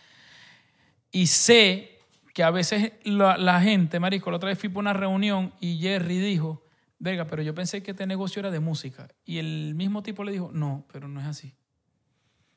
y 1.11 1.27
sé 1.27 1.99
que 2.33 2.43
a 2.43 2.51
veces 2.51 2.93
la, 3.03 3.61
gente, 3.61 3.99
marico, 3.99 4.31
la 4.31 4.37
otra 4.37 4.49
vez 4.49 4.59
fui 4.59 4.69
por 4.69 4.81
una 4.81 4.93
reunión 4.93 5.53
y 5.59 5.79
Jerry 5.79 6.19
dijo, 6.19 6.63
venga, 6.99 7.25
pero 7.25 7.41
yo 7.41 7.53
pensé 7.53 7.83
que 7.83 7.91
este 7.91 8.05
negocio 8.05 8.39
era 8.39 8.51
de 8.51 8.59
música. 8.59 9.09
Y 9.25 9.39
el 9.39 9.75
mismo 9.75 10.03
tipo 10.03 10.23
le 10.23 10.31
dijo, 10.31 10.49
no, 10.53 10.85
pero 10.91 11.07
no 11.07 11.19
es 11.19 11.27
así. 11.27 11.53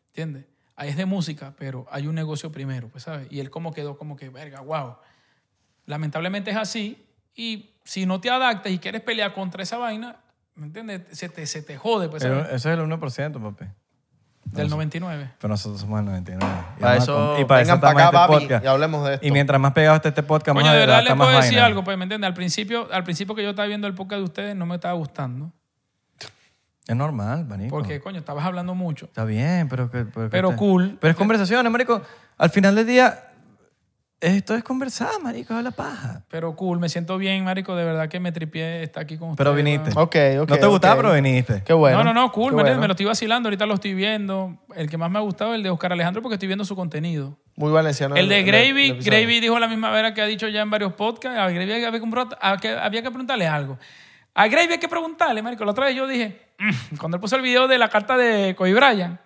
¿Entiendes? 0.09 0.47
Ahí 0.77 0.91
es 0.91 0.97
de 0.97 1.07
música, 1.07 1.55
pero 1.57 1.87
hay 1.91 2.07
un 2.07 2.15
negocio 2.15 2.53
primero, 2.53 2.89
pues, 2.89 3.05
¿sabes? 3.05 3.27
Y 3.31 3.41
él 3.41 3.51
como 3.51 3.73
quedó 3.73 3.97
como 3.97 4.17
que, 4.17 4.29
verga, 4.29 4.61
wow. 4.61 4.97
Lamentablemente 5.87 6.51
es 6.51 6.57
así. 6.57 7.05
Y 7.35 7.71
si 7.85 8.07
no 8.07 8.21
te 8.21 8.31
adaptas 8.31 8.73
y 8.73 8.79
quieres 8.79 9.01
pelear 9.03 9.33
contra 9.35 9.63
esa 9.63 9.77
vaina, 9.77 10.17
¿me 10.55 10.67
entiendes? 10.67 11.03
Se 11.13 11.29
te, 11.29 11.47
se 11.47 11.63
te 11.63 11.77
jode, 11.77 12.09
pues, 12.09 12.23
Pero 12.23 12.41
¿sabes? 12.43 12.55
eso 12.55 12.71
es 12.73 12.79
el 12.79 12.85
1%, 12.85 13.43
papi. 13.43 13.65
Del 14.45 14.69
99. 14.71 15.31
Pero 15.39 15.49
nosotros 15.53 15.81
somos 15.81 15.99
el 16.01 16.05
99. 16.07 16.55
Y 16.77 16.81
Para 16.81 16.97
eso, 16.97 17.37
y 17.41 17.45
para 17.45 17.63
eso 17.63 17.73
vengan 17.73 17.81
para 17.81 17.93
acá, 17.93 18.05
este 18.05 18.13
papi, 18.17 18.33
podcast. 18.45 18.65
y 18.65 18.69
hablemos 18.69 19.07
de 19.07 19.15
esto. 19.15 19.27
Y 19.27 19.31
mientras 19.33 19.61
más 19.61 19.73
pegado 19.73 19.97
esté 19.97 20.09
este 20.11 20.23
podcast, 20.23 20.55
Coño, 20.55 20.67
más 20.67 20.75
de 20.75 20.81
verdad 20.81 21.03
les 21.03 21.15
puedo 21.15 21.31
decir 21.31 21.53
vaina. 21.55 21.67
algo, 21.67 21.83
pues, 21.83 21.97
¿me 21.99 22.05
entiendes? 22.05 22.29
Al 22.29 22.35
principio, 22.35 22.89
al 22.93 23.05
principio 23.05 23.35
que 23.35 23.43
yo 23.43 23.51
estaba 23.51 23.67
viendo 23.67 23.87
el 23.89 23.95
podcast 23.95 24.19
de 24.19 24.25
ustedes 24.25 24.55
no 24.57 24.67
me 24.67 24.77
estaba 24.77 24.95
gustando. 24.95 25.51
Es 26.87 26.95
normal, 26.95 27.47
marico. 27.47 27.71
Porque, 27.71 28.01
coño, 28.01 28.19
estabas 28.19 28.45
hablando 28.45 28.75
mucho. 28.75 29.07
Está 29.07 29.25
bien, 29.25 29.69
pero 29.71 29.91
que... 29.91 30.05
Pero, 30.05 30.27
que 30.27 30.31
Pero 30.31 30.51
te- 30.51 30.57
cool. 30.57 30.99
Pero 31.01 31.11
es 31.13 31.17
conversaciones, 31.17 31.73
marico. 31.73 32.03
Al 32.37 32.51
final 32.51 32.75
del 32.75 32.87
día, 32.87 33.33
esto 34.25 34.55
es 34.55 34.65
conversar, 34.65 35.21
marico, 35.23 35.57
es 35.57 35.63
la 35.63 35.71
paja. 35.71 36.23
Pero 36.29 36.57
cool, 36.57 36.79
me 36.79 36.89
siento 36.89 37.19
bien, 37.19 37.45
marico. 37.45 37.77
De 37.77 37.85
verdad 37.85 38.09
que 38.09 38.21
me 38.21 38.33
tripié 38.33 38.83
estar 38.83 39.03
aquí 39.03 39.19
con 39.19 39.31
ustedes. 39.31 39.47
Pero 39.47 39.55
viniste. 39.55 39.91
weón. 39.91 40.07
Ok, 40.07 40.17
ok. 40.43 40.49
no 40.49 40.59
te 40.59 40.67
gustaba, 40.67 40.97
pero 40.97 41.13
viniste. 41.13 41.63
Qué 41.65 41.73
bueno. 41.73 41.99
no, 41.99 42.05
no, 42.05 42.15
no, 42.15 42.33
cool, 42.33 42.53
¿me, 42.55 42.61
entiendes? 42.61 42.77
bueno. 42.77 42.81
me 42.81 42.89
lo 42.89 42.93
estoy 42.93 43.07
vacilando. 43.07 43.49
Ahorita 43.49 43.67
lo 43.67 43.75
estoy 43.75 43.95
viendo. 43.95 44.59
El 44.75 44.89
que 44.89 44.97
más 44.97 45.11
me 45.11 45.19
ha 45.19 45.23
gustado 45.23 45.53
es 45.53 45.59
el 45.59 45.63
de 45.63 45.71
Oscar 45.71 45.93
Alejandro 45.93 46.23
porque 46.23 46.35
estoy 46.35 46.47
viendo 46.47 46.65
su 46.65 46.75
contenido. 46.75 47.39
Muy 47.57 47.71
valenciano. 47.71 48.17
el 48.17 48.29
de 48.29 48.41
el- 48.41 48.47
Gravy, 48.47 48.91
el. 48.91 49.03
Gravy 49.03 49.41
dijo 49.41 49.59
la 49.59 49.69
misma 49.69 49.91
vera 49.91 50.15
que 50.15 50.23
ha 50.23 50.27
dicho 50.27 50.49
ya 50.49 50.63
en 50.63 50.71
varios 50.71 50.95
podcasts. 50.95 51.39
A 51.39 51.51
Gravy 51.51 51.73
había 51.73 51.91
que, 52.61 52.69
había 52.69 53.03
que 53.03 53.11
preguntarle 53.11 53.47
algo. 53.47 53.79
A 54.35 54.49
Gravy 54.49 54.73
hay 54.73 54.79
que 54.79 54.89
preguntarle, 54.89 55.43
marico. 55.43 55.65
La 55.65 55.73
otra 55.73 55.87
vez 55.87 55.95
yo 55.95 56.07
dije, 56.07 56.41
mm, 56.59 56.97
cuando 56.99 57.17
él 57.17 57.21
puso 57.21 57.37
el 57.37 57.43
video 57.43 57.69
de 57.69 57.79
la 57.79 57.89
carta 57.89 58.17
de 58.17 58.55
Kobe 58.57 58.75
Bryant, 58.75 59.21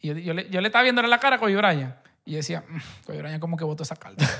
y 0.00 0.08
yo, 0.08 0.14
yo 0.14 0.34
le, 0.34 0.48
yo 0.50 0.60
le 0.60 0.68
estaba 0.68 0.82
viendo 0.82 1.00
la 1.02 1.18
cara 1.18 1.36
a 1.36 1.38
Kobe 1.38 1.56
Bryant, 1.56 1.94
y 2.24 2.32
yo 2.32 2.36
decía, 2.38 2.62
mm, 2.68 2.78
Kobe 3.06 3.18
Bryant 3.18 3.40
como 3.40 3.56
que 3.56 3.64
votó 3.64 3.82
esa 3.82 3.96
carta. 3.96 4.24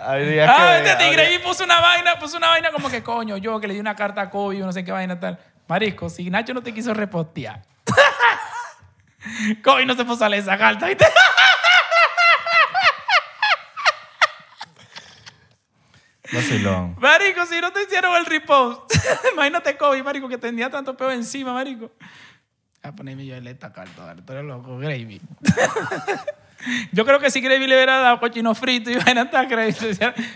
Habría 0.00 0.46
Ah, 0.50 0.56
que- 0.72 0.78
¿entendí? 0.90 1.04
habría- 1.04 1.28
Gravy 1.28 1.38
puso 1.44 1.64
una 1.64 1.80
vaina, 1.80 2.18
puso 2.18 2.36
una 2.36 2.48
vaina 2.48 2.70
como 2.72 2.88
que 2.90 3.02
coño, 3.02 3.36
yo 3.36 3.60
que 3.60 3.68
le 3.68 3.74
di 3.74 3.80
una 3.80 3.94
carta 3.94 4.22
a 4.22 4.30
Kobe, 4.30 4.58
yo 4.58 4.66
no 4.66 4.72
sé 4.72 4.84
qué 4.84 4.90
vaina 4.92 5.18
tal. 5.20 5.38
Marisco, 5.68 6.08
si 6.10 6.28
Nacho 6.30 6.52
no 6.54 6.62
te 6.62 6.72
quiso 6.74 6.92
repostear. 6.94 7.62
Kobe 9.62 9.86
no 9.86 9.94
se 9.94 10.04
puso 10.04 10.24
a 10.24 10.28
leer 10.28 10.42
esa 10.42 10.56
carta, 10.58 10.86
¿viste? 10.86 11.06
Vacilón. 16.32 16.96
Marico, 16.98 17.44
si 17.46 17.60
no 17.60 17.72
te 17.72 17.82
hicieron 17.82 18.14
el 18.16 18.24
repost, 18.26 18.94
imagínate 19.32 19.76
Kobe, 19.76 20.02
marico, 20.02 20.28
que 20.28 20.38
tenía 20.38 20.70
tanto 20.70 20.96
peo 20.96 21.10
encima, 21.10 21.52
marico. 21.52 21.90
A 22.84 22.90
ponerme 22.90 23.24
yo 23.24 23.36
en 23.36 23.46
esta 23.46 23.72
carta, 23.72 24.04
vale, 24.04 24.22
tú 24.22 24.32
eres 24.32 24.44
loco, 24.44 24.76
Gravy. 24.76 25.20
yo 26.92 27.04
creo 27.04 27.20
que 27.20 27.30
si 27.30 27.40
Gravy 27.40 27.68
le 27.68 27.76
hubiera 27.76 28.00
dado 28.00 28.18
cochino 28.18 28.54
frito 28.56 28.90
y 28.90 28.96
vaina 28.96 29.30
tal, 29.30 29.46
Gravy 29.46 29.72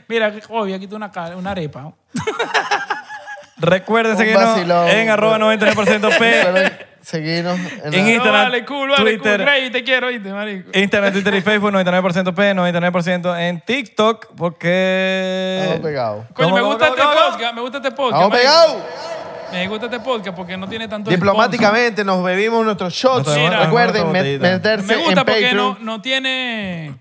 mira, 0.07 0.33
Kobe, 0.41 0.75
aquí 0.75 0.89
una, 0.93 1.11
una 1.37 1.51
arepa. 1.51 1.93
Recuerden 3.59 4.13
Un 4.13 4.19
seguirnos 4.19 4.45
vacilón. 4.45 4.89
en 4.89 5.09
arroba 5.09 5.39
99% 5.39 6.19
P. 6.19 6.87
Seguinos 7.01 7.59
en, 7.85 7.95
Instagram, 7.95 8.25
No, 8.25 8.33
vale, 8.33 8.65
cool, 8.65 8.91
vale, 8.91 9.03
Twitter. 9.03 9.37
cool. 9.39 9.47
Gravy, 9.47 9.71
te 9.71 9.83
quiero, 9.83 10.09
¿viste, 10.09 10.33
marico? 10.33 10.71
Instagram, 10.73 11.13
Twitter 11.13 11.35
y 11.35 11.41
Facebook, 11.41 11.73
99% 11.73 12.35
P, 12.35 12.55
99% 12.55 13.41
en 13.41 13.61
TikTok, 13.61 14.35
porque... 14.37 15.59
Estamos 15.63 15.81
pegados. 15.81 16.27
Coño, 16.33 16.49
¿Cómo, 16.51 16.57
me 16.57 16.63
gusta 16.63 16.89
este 16.89 17.03
podcast, 17.03 17.55
me 17.55 17.61
gusta 17.61 17.77
este 17.79 17.91
podcast. 17.91 18.23
¡Estamos 18.23 18.31
marico. 18.31 18.39
pegados! 18.39 19.16
Me 19.53 19.69
gusta 19.69 19.87
este 19.87 20.01
podcast 20.01 20.37
porque 20.37 20.57
no 20.57 20.69
tiene 20.69 20.89
tanto 20.89 21.11
Diplomáticamente 21.11 22.05
nos 22.05 22.23
bebimos 22.25 22.65
nuestros 22.65 22.93
shots. 22.93 23.27
Nos 23.27 23.35
tomamos 23.37 23.65
Recuerden 23.67 24.03
nuestra 24.03 24.23
met- 24.23 24.39
botellita. 24.41 24.49
meterse 24.51 24.87
Me 24.87 24.97
gusta 24.97 25.11
en 25.21 25.27
porque 25.27 25.33
Patreon. 25.43 25.57
no, 25.57 25.79
no 25.81 26.01
tiene 26.03 26.95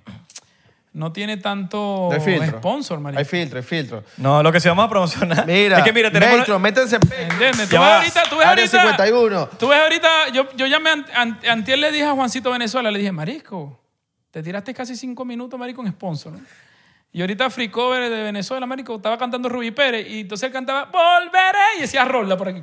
no 0.94 1.12
tiene 1.12 1.36
tanto 1.36 2.08
No 2.10 2.16
hay 2.16 2.22
filtro. 2.22 2.58
sponsor, 2.60 3.00
marico. 3.02 3.20
Hay 3.20 3.26
filtro, 3.26 3.58
hay 3.60 3.64
filtro. 3.66 4.04
No, 4.16 4.42
lo 4.42 4.50
que 4.52 4.62
sí 4.62 4.70
vamos 4.70 4.86
a 4.86 4.90
promocionar. 4.90 5.46
Mira, 5.46 5.80
es 5.80 5.84
que 5.84 5.92
mira, 5.92 6.10
tenemos... 6.10 6.38
Patreon, 6.38 6.62
métanse 6.62 6.96
en 6.96 7.02
Patreon. 7.02 7.32
¿Entiendes? 7.32 7.68
Tú 7.70 7.76
Ya 7.76 7.80
ves 7.82 7.90
va. 7.90 7.98
ahorita, 7.98 8.24
tú 8.30 8.38
ves 8.38 8.48
Área 8.48 8.64
ahorita. 8.66 8.82
51. 8.82 9.50
Tú 9.60 9.68
ves 9.68 9.80
ahorita, 9.82 10.10
yo, 10.34 10.48
yo 10.56 10.68
llamé, 10.68 10.92
an, 10.92 11.06
an- 11.14 11.40
antier 11.50 11.80
le 11.80 11.92
dije 11.92 12.06
a 12.06 12.12
Juancito 12.14 12.50
Venezuela, 12.52 12.90
le 12.92 13.00
dije, 13.00 13.12
Marisco, 13.12 13.78
te 14.32 14.42
tiraste 14.42 14.74
casi 14.74 14.96
cinco 14.96 15.26
minutos, 15.26 15.60
Marico, 15.60 15.82
en 15.86 15.92
sponsor. 15.92 16.32
¿no? 16.32 16.40
Y 17.16 17.22
ahorita 17.22 17.50
Free 17.50 17.70
Cover 17.70 18.10
de 18.10 18.24
Venezuela, 18.24 18.66
Marico, 18.66 18.98
estaba 18.98 19.18
cantando 19.18 19.48
Rubí 19.48 19.72
Pérez 19.72 20.06
y 20.10 20.20
entonces 20.20 20.48
él 20.48 20.52
cantaba, 20.52 20.84
volveré, 20.92 21.78
y 21.78 21.82
decía, 21.82 22.04
rolla 22.04 22.36
por 22.36 22.50
aquí. 22.50 22.62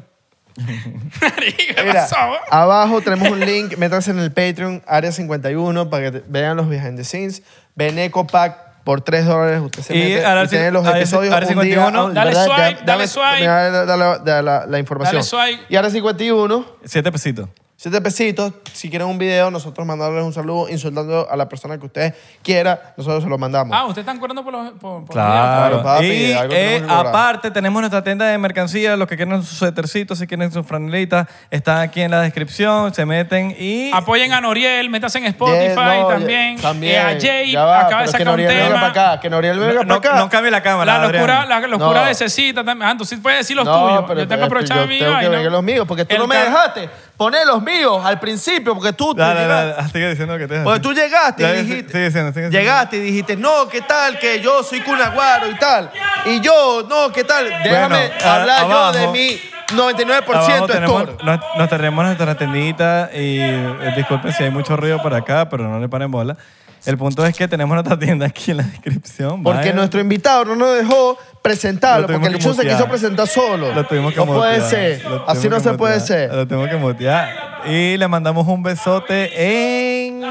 Marico, 0.57 1.75
¿qué 1.75 1.83
Mira, 1.83 2.03
pasó? 2.03 2.17
abajo 2.51 3.01
tenemos 3.01 3.31
un 3.31 3.41
link, 3.41 3.77
métanse 3.79 4.11
en 4.11 4.19
el 4.19 4.31
Patreon, 4.31 4.83
Área 4.87 5.11
51, 5.11 5.89
para 5.89 6.11
que 6.11 6.19
te- 6.21 6.25
vean 6.29 6.59
los 6.59 6.69
behind 6.69 6.97
the 6.99 7.05
scenes. 7.05 7.43
Beneco 7.75 8.27
Pack 8.27 8.83
por 8.85 9.01
3 9.01 9.25
dólares, 9.25 9.61
usted 9.63 9.83
se 9.83 9.97
Y 9.97 9.99
mete 10.15 10.27
Área 10.27 10.45
y 10.45 10.49
tiene 10.49 10.71
los 10.71 10.87
episodios 10.87 11.33
Área 11.35 11.49
un 11.49 11.55
día, 11.63 11.75
51, 11.87 11.99
ah, 12.07 12.11
dale 12.13 12.31
¿verdad? 12.31 12.45
swipe, 12.47 12.63
Dame- 12.63 12.85
dale 12.85 13.09
swipe. 13.09 13.45
dame 13.47 13.87
la, 13.97 14.19
la- 14.23 14.43
la- 14.43 14.67
la 14.67 14.79
información. 14.79 15.23
Dale 15.23 15.49
swipe. 15.51 15.65
Y 15.71 15.77
Área 15.77 15.89
51, 15.91 16.67
Siete 16.85 17.11
pesitos. 17.11 17.49
Siete 17.83 18.01
pesitos. 18.01 18.53
Si 18.73 18.89
quieren 18.89 19.09
un 19.09 19.19
video, 19.19 19.51
nosotros 19.51 19.85
mandarles 19.85 20.23
un 20.23 20.33
saludo 20.33 20.69
insultando 20.69 21.29
a 21.29 21.35
la 21.35 21.49
persona 21.49 21.77
que 21.79 21.87
ustedes 21.87 22.15
quieran, 22.41 22.79
nosotros 22.97 23.25
se 23.25 23.29
lo 23.29 23.39
mandamos. 23.39 23.77
Ah, 23.77 23.87
¿ustedes 23.87 24.05
están 24.07 24.21
cobrando 24.21 24.45
por 24.45 24.53
los 24.53 24.71
por, 24.75 25.05
por 25.05 25.09
Claro. 25.09 25.81
Claro, 25.81 25.83
papi, 25.83 26.07
y 26.07 26.33
algo 26.33 26.55
eh, 26.55 26.57
tenemos 26.57 26.81
que 26.83 26.87
cobrar. 26.95 27.07
aparte 27.09 27.51
tenemos 27.51 27.83
nuestra 27.83 28.05
tienda 28.05 28.27
de 28.27 28.39
mercancía, 28.39 28.97
los 28.97 29.09
que 29.09 29.17
quieren 29.17 29.43
sus 29.43 29.59
suétercitos, 29.59 30.17
si 30.17 30.29
quieren 30.29 30.53
sus 30.53 30.65
franelitas, 30.65 31.27
están 31.51 31.81
aquí 31.81 32.03
en 32.03 32.13
la 32.13 32.21
descripción, 32.21 32.95
se 32.95 33.05
meten 33.05 33.57
y... 33.59 33.91
Apoyen 33.93 34.33
a 34.33 34.41
Noriel, 34.41 34.89
métanse 34.89 35.19
en 35.19 35.25
Spotify 35.25 35.75
Yeah, 35.75 36.03
no, 36.03 36.07
también. 36.07 36.57
ya- 36.59 36.63
también. 36.63 36.95
Eh, 36.95 37.01
a 37.01 37.21
Jay 37.21 37.51
Ya 37.51 37.65
va, 37.65 37.81
acaba 37.81 38.03
de 38.03 38.07
pero 38.07 38.13
que 38.13 38.13
sacar 38.13 38.27
un 38.29 38.31
Noriel 38.35 38.49
venga 38.49 38.65
tema. 38.69 38.81
para 38.93 39.11
acá, 39.13 39.21
que 39.21 39.29
Noriel 39.29 39.59
venga 39.59 39.73
no, 39.83 40.01
para 40.01 40.13
acá. 40.15 40.21
no 40.23 40.29
cambie 40.31 40.51
la 40.53 40.63
cámara, 40.63 40.99
La 40.99 41.09
locura, 41.09 41.47
la 41.47 41.59
locura 41.67 42.01
No. 42.03 42.07
de 42.07 42.15
Cecita 42.15 42.63
también. 42.63 42.89
Ah, 42.91 42.95
tú 42.97 43.05
sí 43.05 43.17
puedes 43.17 43.41
decir 43.41 43.57
los 43.57 43.65
no, 43.67 43.89
tuyos. 43.89 44.05
pero 44.07 44.21
yo 44.21 44.29
tengo 44.29 44.39
que 44.43 44.47
aprovechar 44.47 44.77
yo 44.77 44.83
a 44.85 44.87
mí. 44.87 44.99
tengo 45.01 45.11
que 45.11 45.17
vaina. 45.17 45.31
venir 45.37 45.51
los 45.51 45.63
míos, 45.65 45.85
porque 45.89 46.05
tú 46.05 46.15
El 46.15 46.21
no 46.21 46.29
me 46.29 46.37
ca- 46.37 46.45
dejaste 46.45 46.89
poner 47.25 47.47
los 47.47 47.63
míos 47.63 48.01
al 48.05 48.19
principio, 48.19 48.75
porque 48.75 48.93
tú 48.93 49.15
te 49.15 49.21
Dale, 49.21 49.41
llegaste. 49.41 49.71
dale, 49.77 49.89
sigue 49.93 50.09
diciendo 50.11 50.39
que 50.39 50.47
te 50.49 50.61
Porque 50.63 50.81
tú 50.81 50.93
llegaste 50.93 51.43
y 51.43 51.47
sí, 51.47 51.53
dijiste, 51.63 51.93
sigue 51.93 52.05
diciendo, 52.05 52.33
sigue 52.33 52.47
diciendo. 52.47 52.59
llegaste 52.59 52.97
y 52.97 53.01
dijiste, 53.01 53.37
no, 53.37 53.69
¿qué 53.69 53.81
tal? 53.83 54.19
Que 54.19 54.41
yo 54.41 54.63
soy 54.63 54.81
cunaguaro 54.81 55.49
y 55.51 55.55
tal. 55.57 55.91
Y 56.27 56.41
yo, 56.41 56.85
no, 56.89 57.11
¿qué 57.13 57.25
tal? 57.25 57.49
Déjame 57.63 58.11
a- 58.25 58.35
hablar 58.37 58.61
yo 58.63 58.67
abajo- 58.77 58.93
de 58.99 59.07
mi 59.09 59.41
99% 59.75 60.23
Abajo 60.35 60.67
de 60.67 60.75
tenemos, 60.75 61.05
nos, 61.25 61.41
nos 61.59 61.69
tenemos 61.69 62.05
nuestra 62.05 62.35
tendita 62.37 63.11
y 63.15 63.39
eh, 63.41 63.93
disculpen 63.97 64.33
si 64.33 64.45
hay 64.45 64.51
mucho 64.51 64.77
ruido 64.77 65.01
por 65.03 65.15
acá, 65.15 65.49
pero 65.49 65.69
no 65.69 65.79
le 65.81 65.89
paren 65.89 66.11
bola. 66.11 66.37
El 66.85 66.99
punto 66.99 67.25
es 67.25 67.37
que 67.37 67.47
tenemos 67.47 67.75
nuestra 67.77 67.97
tienda 67.97 68.27
aquí 68.27 68.51
en 68.51 68.57
la 68.57 68.63
descripción. 68.65 69.43
Porque 69.45 69.59
vayan. 69.61 69.77
nuestro 69.77 70.01
invitado 70.01 70.45
no 70.45 70.57
nos 70.57 70.77
dejó 70.77 71.17
presentarlo, 71.41 72.09
porque 72.09 72.27
el 72.27 72.35
hecho 72.35 72.53
se 72.55 72.67
quiso 72.67 72.87
presentar 72.89 73.27
solo. 73.29 73.73
Lo 73.73 73.87
tuvimos 73.87 74.13
que 74.13 74.19
No 74.19 74.27
puede 74.27 74.61
ser. 74.61 75.03
Así 75.27 75.49
no 75.49 75.61
se 75.61 75.75
puede 75.75 76.01
ser. 76.01 76.35
Lo 76.35 76.47
tenemos 76.47 76.69
que 76.69 76.77
mutear. 76.77 77.53
Y 77.67 77.97
le 77.97 78.09
mandamos 78.09 78.49
un 78.49 78.65
besote 78.65 80.07
en 80.07 80.25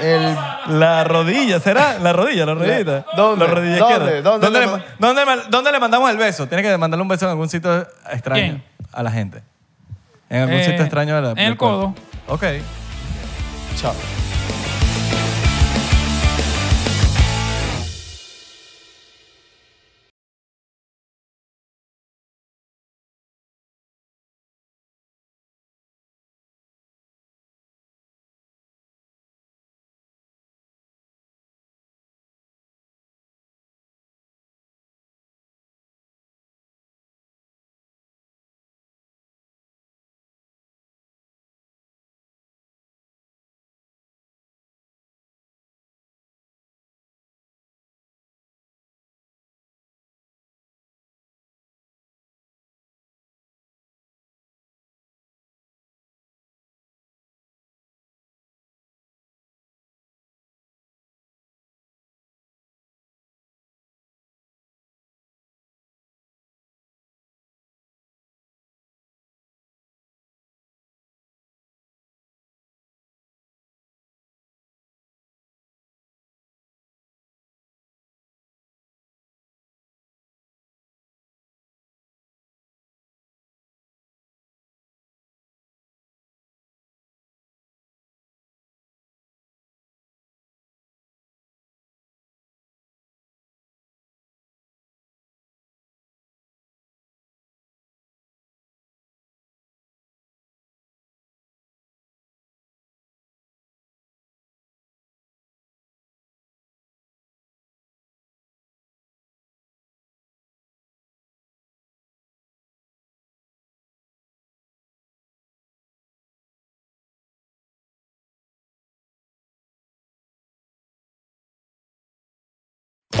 El- 0.00 0.36
la 0.68 1.04
rodilla, 1.04 1.60
¿será? 1.60 1.98
La 1.98 2.14
rodilla, 2.14 2.46
la 2.46 2.54
rodillita. 2.54 3.04
¿Dónde? 3.14 3.46
La 3.46 3.52
rodilla 3.52 3.76
¿Dónde? 3.78 4.22
¿Dónde 4.22 4.46
¿Dónde, 4.46 4.60
le 4.60 4.66
le, 4.66 4.82
dónde 4.98 5.24
ma- 5.26 5.42
dónde 5.50 5.72
le 5.72 5.80
mandamos 5.80 6.10
el 6.10 6.16
beso? 6.16 6.46
Tiene 6.46 6.62
que 6.62 6.78
mandarle 6.78 7.02
un 7.02 7.08
beso 7.08 7.26
en 7.26 7.30
algún 7.32 7.50
sitio 7.50 7.86
extraño 8.10 8.40
¿Quién? 8.42 8.62
A 8.92 9.02
la 9.02 9.10
gente. 9.10 9.42
En 10.30 10.42
algún 10.42 10.56
Eh, 10.56 10.64
sitio 10.64 10.80
extraño 10.82 11.14
de 11.16 11.22
la 11.22 11.30
en 11.30 11.34
del 11.36 11.46
el 11.48 11.56
codo. 11.56 11.94
Ok. 12.28 12.44
Chao. 13.76 13.94